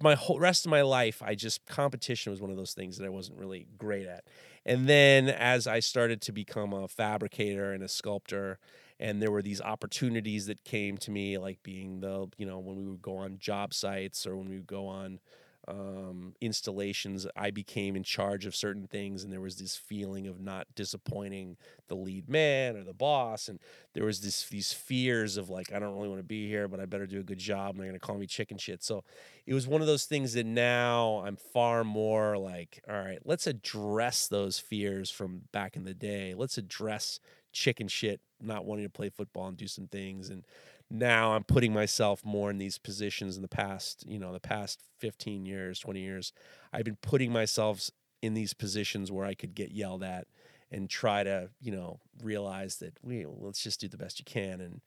my 0.00 0.14
whole 0.14 0.38
rest 0.38 0.66
of 0.66 0.70
my 0.70 0.82
life, 0.82 1.22
I 1.22 1.34
just 1.34 1.64
competition 1.66 2.30
was 2.30 2.40
one 2.40 2.50
of 2.50 2.56
those 2.56 2.74
things 2.74 2.98
that 2.98 3.06
I 3.06 3.08
wasn't 3.08 3.38
really 3.38 3.66
great 3.78 4.06
at. 4.06 4.24
And 4.66 4.88
then 4.88 5.28
as 5.28 5.66
I 5.68 5.80
started 5.80 6.20
to 6.22 6.32
become 6.32 6.74
a 6.74 6.88
fabricator 6.88 7.72
and 7.72 7.84
a 7.84 7.88
sculptor, 7.88 8.58
and 8.98 9.22
there 9.22 9.30
were 9.30 9.42
these 9.42 9.60
opportunities 9.62 10.46
that 10.46 10.64
came 10.64 10.98
to 10.98 11.10
me, 11.12 11.38
like 11.38 11.62
being 11.62 12.00
the 12.00 12.26
you 12.36 12.46
know 12.46 12.58
when 12.58 12.76
we 12.76 12.84
would 12.86 13.02
go 13.02 13.16
on 13.18 13.38
job 13.38 13.72
sites 13.72 14.26
or 14.26 14.36
when 14.36 14.48
we 14.48 14.56
would 14.56 14.66
go 14.66 14.88
on 14.88 15.20
um, 15.68 16.34
installations, 16.40 17.26
I 17.36 17.50
became 17.50 17.96
in 17.96 18.04
charge 18.04 18.46
of 18.46 18.54
certain 18.54 18.86
things, 18.86 19.24
and 19.24 19.32
there 19.32 19.40
was 19.40 19.56
this 19.56 19.76
feeling 19.76 20.26
of 20.26 20.40
not 20.40 20.66
disappointing 20.74 21.56
the 21.88 21.96
lead 21.96 22.28
man 22.28 22.76
or 22.76 22.84
the 22.84 22.94
boss, 22.94 23.48
and 23.48 23.58
there 23.92 24.04
was 24.04 24.20
this 24.20 24.48
these 24.48 24.72
fears 24.72 25.36
of 25.36 25.50
like 25.50 25.72
I 25.72 25.78
don't 25.78 25.94
really 25.94 26.08
want 26.08 26.20
to 26.20 26.24
be 26.24 26.48
here, 26.48 26.68
but 26.68 26.78
I 26.78 26.86
better 26.86 27.06
do 27.06 27.20
a 27.20 27.24
good 27.24 27.38
job, 27.38 27.74
and 27.74 27.80
they're 27.80 27.88
gonna 27.90 27.98
call 27.98 28.16
me 28.16 28.26
chicken 28.26 28.58
shit. 28.58 28.84
So 28.84 29.02
it 29.44 29.54
was 29.54 29.66
one 29.66 29.80
of 29.80 29.86
those 29.86 30.04
things 30.04 30.34
that 30.34 30.46
now 30.46 31.22
I'm 31.26 31.36
far 31.36 31.82
more 31.84 32.38
like, 32.38 32.82
all 32.88 32.96
right, 32.96 33.18
let's 33.24 33.46
address 33.46 34.28
those 34.28 34.58
fears 34.58 35.10
from 35.10 35.42
back 35.52 35.76
in 35.76 35.84
the 35.84 35.94
day. 35.94 36.34
Let's 36.34 36.58
address 36.58 37.18
chicken 37.52 37.88
shit, 37.88 38.20
not 38.40 38.66
wanting 38.66 38.84
to 38.84 38.90
play 38.90 39.08
football 39.08 39.48
and 39.48 39.56
do 39.56 39.66
some 39.66 39.88
things, 39.88 40.30
and 40.30 40.44
now 40.90 41.32
I'm 41.32 41.44
putting 41.44 41.72
myself 41.72 42.24
more 42.24 42.50
in 42.50 42.58
these 42.58 42.78
positions 42.78 43.36
in 43.36 43.42
the 43.42 43.48
past, 43.48 44.04
you 44.06 44.18
know, 44.18 44.32
the 44.32 44.40
past 44.40 44.80
15 44.98 45.44
years, 45.44 45.80
20 45.80 46.00
years. 46.00 46.32
I've 46.72 46.84
been 46.84 46.98
putting 47.02 47.32
myself 47.32 47.90
in 48.22 48.34
these 48.34 48.54
positions 48.54 49.10
where 49.10 49.26
I 49.26 49.34
could 49.34 49.54
get 49.54 49.72
yelled 49.72 50.02
at 50.02 50.26
and 50.70 50.88
try 50.88 51.24
to, 51.24 51.50
you 51.60 51.72
know, 51.72 52.00
realize 52.22 52.76
that 52.76 52.98
we 53.02 53.26
let's 53.26 53.62
just 53.62 53.80
do 53.80 53.88
the 53.88 53.96
best 53.96 54.18
you 54.18 54.24
can 54.24 54.60
and 54.60 54.80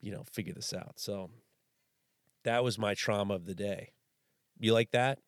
you 0.00 0.12
know, 0.12 0.24
figure 0.32 0.54
this 0.54 0.72
out. 0.72 0.94
So 0.96 1.30
that 2.44 2.62
was 2.62 2.78
my 2.78 2.94
trauma 2.94 3.34
of 3.34 3.46
the 3.46 3.54
day. 3.54 3.92
You 4.58 4.72
like 4.72 4.90
that? 4.92 5.18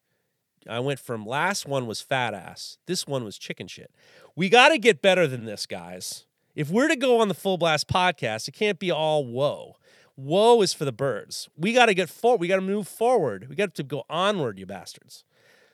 I 0.69 0.81
went 0.81 1.01
from 1.01 1.24
last 1.24 1.66
one 1.66 1.87
was 1.87 2.01
fat 2.01 2.35
ass. 2.35 2.78
This 2.87 3.07
one 3.07 3.24
was 3.24 3.39
chicken 3.39 3.66
shit. 3.66 3.91
We 4.37 4.49
got 4.49 4.69
to 4.69 4.78
get 4.78 5.01
better 5.03 5.27
than 5.27 5.45
this, 5.45 5.66
guys. 5.66 6.27
If 6.55 6.70
we're 6.70 6.89
to 6.89 6.97
go 6.97 7.20
on 7.20 7.28
the 7.28 7.35
Full 7.35 7.57
Blast 7.57 7.89
podcast, 7.89 8.49
it 8.49 8.53
can't 8.53 8.78
be 8.78 8.91
all 8.91 9.24
whoa. 9.24 9.77
Woe 10.16 10.61
is 10.62 10.73
for 10.73 10.85
the 10.85 10.93
birds. 10.93 11.49
We 11.57 11.73
got 11.73 11.87
to 11.87 11.95
get 11.95 12.09
forward. 12.09 12.41
We 12.41 12.49
got 12.49 12.57
to 12.57 12.62
move 12.62 12.89
forward. 12.89 13.47
We 13.49 13.57
got 13.57 13.74
to 13.74 13.82
go 13.82 14.05
onward, 14.11 14.59
you 14.59 14.66
bastards. 14.66 15.24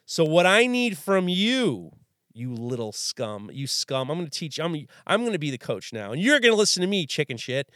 So 0.05 0.25
what 0.25 0.47
I 0.47 0.67
need 0.67 0.97
from 0.97 1.29
you, 1.29 1.93
you 2.33 2.55
little 2.55 2.93
scum, 2.93 3.51
you 3.53 3.67
scum, 3.67 4.11
I'm 4.11 4.19
going 4.19 4.29
to 4.29 4.39
teach. 4.39 4.61
I'm 4.61 4.87
I'm 5.07 5.21
going 5.21 5.33
to 5.33 5.39
be 5.39 5.51
the 5.51 5.59
coach 5.59 5.93
now, 5.93 6.13
and 6.13 6.23
you're 6.23 6.39
going 6.39 6.53
to 6.53 6.57
listen 6.57 6.81
to 6.83 6.87
me, 6.87 7.07
chicken 7.07 7.37
shit. 7.37 7.69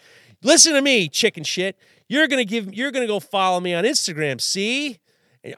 Listen 0.42 0.74
to 0.74 0.82
me, 0.82 1.08
chicken 1.08 1.44
shit. 1.44 1.76
You're 2.08 2.28
going 2.28 2.38
to 2.38 2.44
give. 2.44 2.72
You're 2.72 2.92
going 2.92 3.02
to 3.02 3.12
go 3.12 3.20
follow 3.20 3.58
me 3.58 3.74
on 3.74 3.84
Instagram. 3.84 4.40
See, 4.40 4.98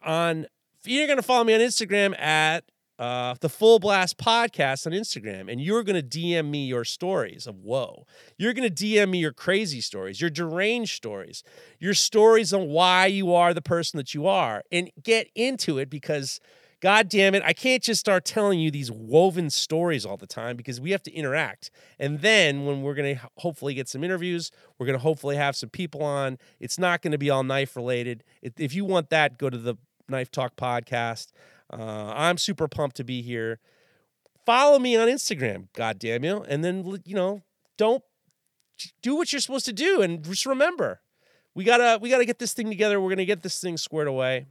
on 0.03 0.47
you're 0.85 1.07
going 1.07 1.19
to 1.19 1.23
follow 1.23 1.45
me 1.45 1.55
on 1.55 1.61
Instagram 1.61 2.19
at 2.19 2.65
uh, 3.03 3.35
the 3.41 3.49
Full 3.49 3.81
Blast 3.81 4.17
podcast 4.17 4.87
on 4.87 4.93
Instagram, 4.93 5.51
and 5.51 5.61
you're 5.61 5.83
going 5.83 6.01
to 6.01 6.19
DM 6.19 6.49
me 6.49 6.67
your 6.67 6.85
stories 6.85 7.49
of 7.49 7.59
whoa. 7.59 8.07
You're 8.39 8.53
going 8.53 8.73
to 8.73 8.85
DM 8.85 9.11
me 9.11 9.19
your 9.19 9.33
crazy 9.33 9.81
stories, 9.81 10.21
your 10.21 10.31
deranged 10.31 10.95
stories, 10.95 11.43
your 11.81 11.95
stories 11.95 12.53
on 12.53 12.69
why 12.69 13.07
you 13.07 13.35
are 13.35 13.53
the 13.55 13.61
person 13.61 13.97
that 13.97 14.15
you 14.15 14.29
are, 14.29 14.63
and 14.71 14.89
get 15.03 15.29
into 15.35 15.79
it 15.79 15.91
because. 15.91 16.41
God 16.81 17.09
damn 17.09 17.37
it, 17.37 17.45
I 17.47 17.53
can't 17.53 17.81
just 17.81 18.01
start 18.01 18.25
telling 18.25 18.59
you 18.59 18.69
these 18.69 18.91
woven 18.91 19.51
stories 19.51 20.05
all 20.05 20.17
the 20.17 20.27
time 20.27 20.57
because 20.57 20.81
we 20.81 20.91
have 20.91 21.03
to 21.05 21.13
interact. 21.13 21.71
And 22.01 22.23
then 22.23 22.65
when 22.65 22.83
we're 22.83 22.97
going 22.97 23.15
to 23.15 23.23
hopefully 23.37 23.75
get 23.75 23.89
some 23.89 24.03
interviews, 24.03 24.51
we're 24.81 24.87
going 24.87 24.99
to 24.99 25.03
hopefully 25.03 25.37
have 25.37 25.55
some 25.55 25.69
people 25.69 26.03
on. 26.03 26.39
It's 26.59 26.81
not 26.81 27.01
going 27.01 27.13
to 27.13 27.19
be 27.19 27.31
all 27.31 27.45
knife 27.45 27.77
related. 27.77 28.25
If 28.43 28.75
you 28.75 28.85
want 28.85 29.11
that, 29.11 29.39
go 29.39 29.49
to 29.49 29.57
the 29.57 29.77
Knife 30.09 30.31
Talk 30.31 30.57
podcast. 30.57 31.29
Uh, 31.73 32.13
I'm 32.15 32.39
super 32.39 32.69
pumped 32.69 32.97
to 32.97 33.05
be 33.05 33.23
here. 33.23 33.59
Follow 34.45 34.79
me 34.79 34.97
on 34.97 35.09
Instagram, 35.09 35.69
God 35.73 35.99
damn 35.99 36.25
you, 36.25 36.45
and 36.49 36.65
then 36.65 36.85
you 37.05 37.15
know, 37.15 37.43
don't 37.79 38.03
do 39.03 39.15
what 39.15 39.33
you're 39.33 39.41
supposed 39.41 39.67
to 39.67 39.73
do, 39.73 40.03
and 40.03 40.25
just 40.25 40.47
remember, 40.47 41.01
we 41.55 41.65
gotta 41.65 41.99
we 42.01 42.11
gotta 42.11 42.25
get 42.25 42.39
this 42.39 42.53
thing 42.53 42.69
together. 42.69 43.01
We're 43.01 43.11
gonna 43.11 43.25
get 43.25 43.43
this 43.43 43.61
thing 43.61 43.77
squared 43.77 44.09
away. 44.09 44.47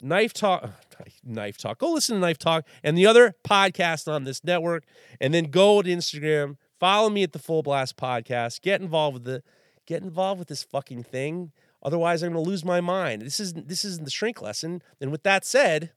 Knife 0.00 0.32
Talk, 0.32 0.70
Knife 1.24 1.58
Talk. 1.58 1.78
Go 1.78 1.92
listen 1.92 2.16
to 2.16 2.20
Knife 2.20 2.38
Talk 2.38 2.66
and 2.82 2.96
the 2.96 3.06
other 3.06 3.34
podcast 3.46 4.10
on 4.12 4.24
this 4.24 4.42
network, 4.42 4.84
and 5.20 5.32
then 5.32 5.44
go 5.44 5.82
to 5.82 5.88
Instagram. 5.88 6.56
Follow 6.80 7.10
me 7.10 7.22
at 7.22 7.32
the 7.32 7.38
Full 7.38 7.62
Blast 7.62 7.96
Podcast. 7.96 8.62
Get 8.62 8.80
involved 8.80 9.14
with 9.14 9.24
the 9.24 9.42
get 9.86 10.02
involved 10.02 10.38
with 10.38 10.48
this 10.48 10.62
fucking 10.62 11.04
thing. 11.04 11.52
Otherwise, 11.82 12.22
I'm 12.22 12.32
gonna 12.32 12.40
lose 12.42 12.64
my 12.64 12.80
mind. 12.80 13.22
This 13.22 13.40
is 13.40 13.52
this 13.54 13.84
isn't 13.84 14.04
the 14.04 14.10
shrink 14.10 14.40
lesson. 14.40 14.82
And 15.00 15.12
with 15.12 15.22
that 15.24 15.44
said, 15.44 15.92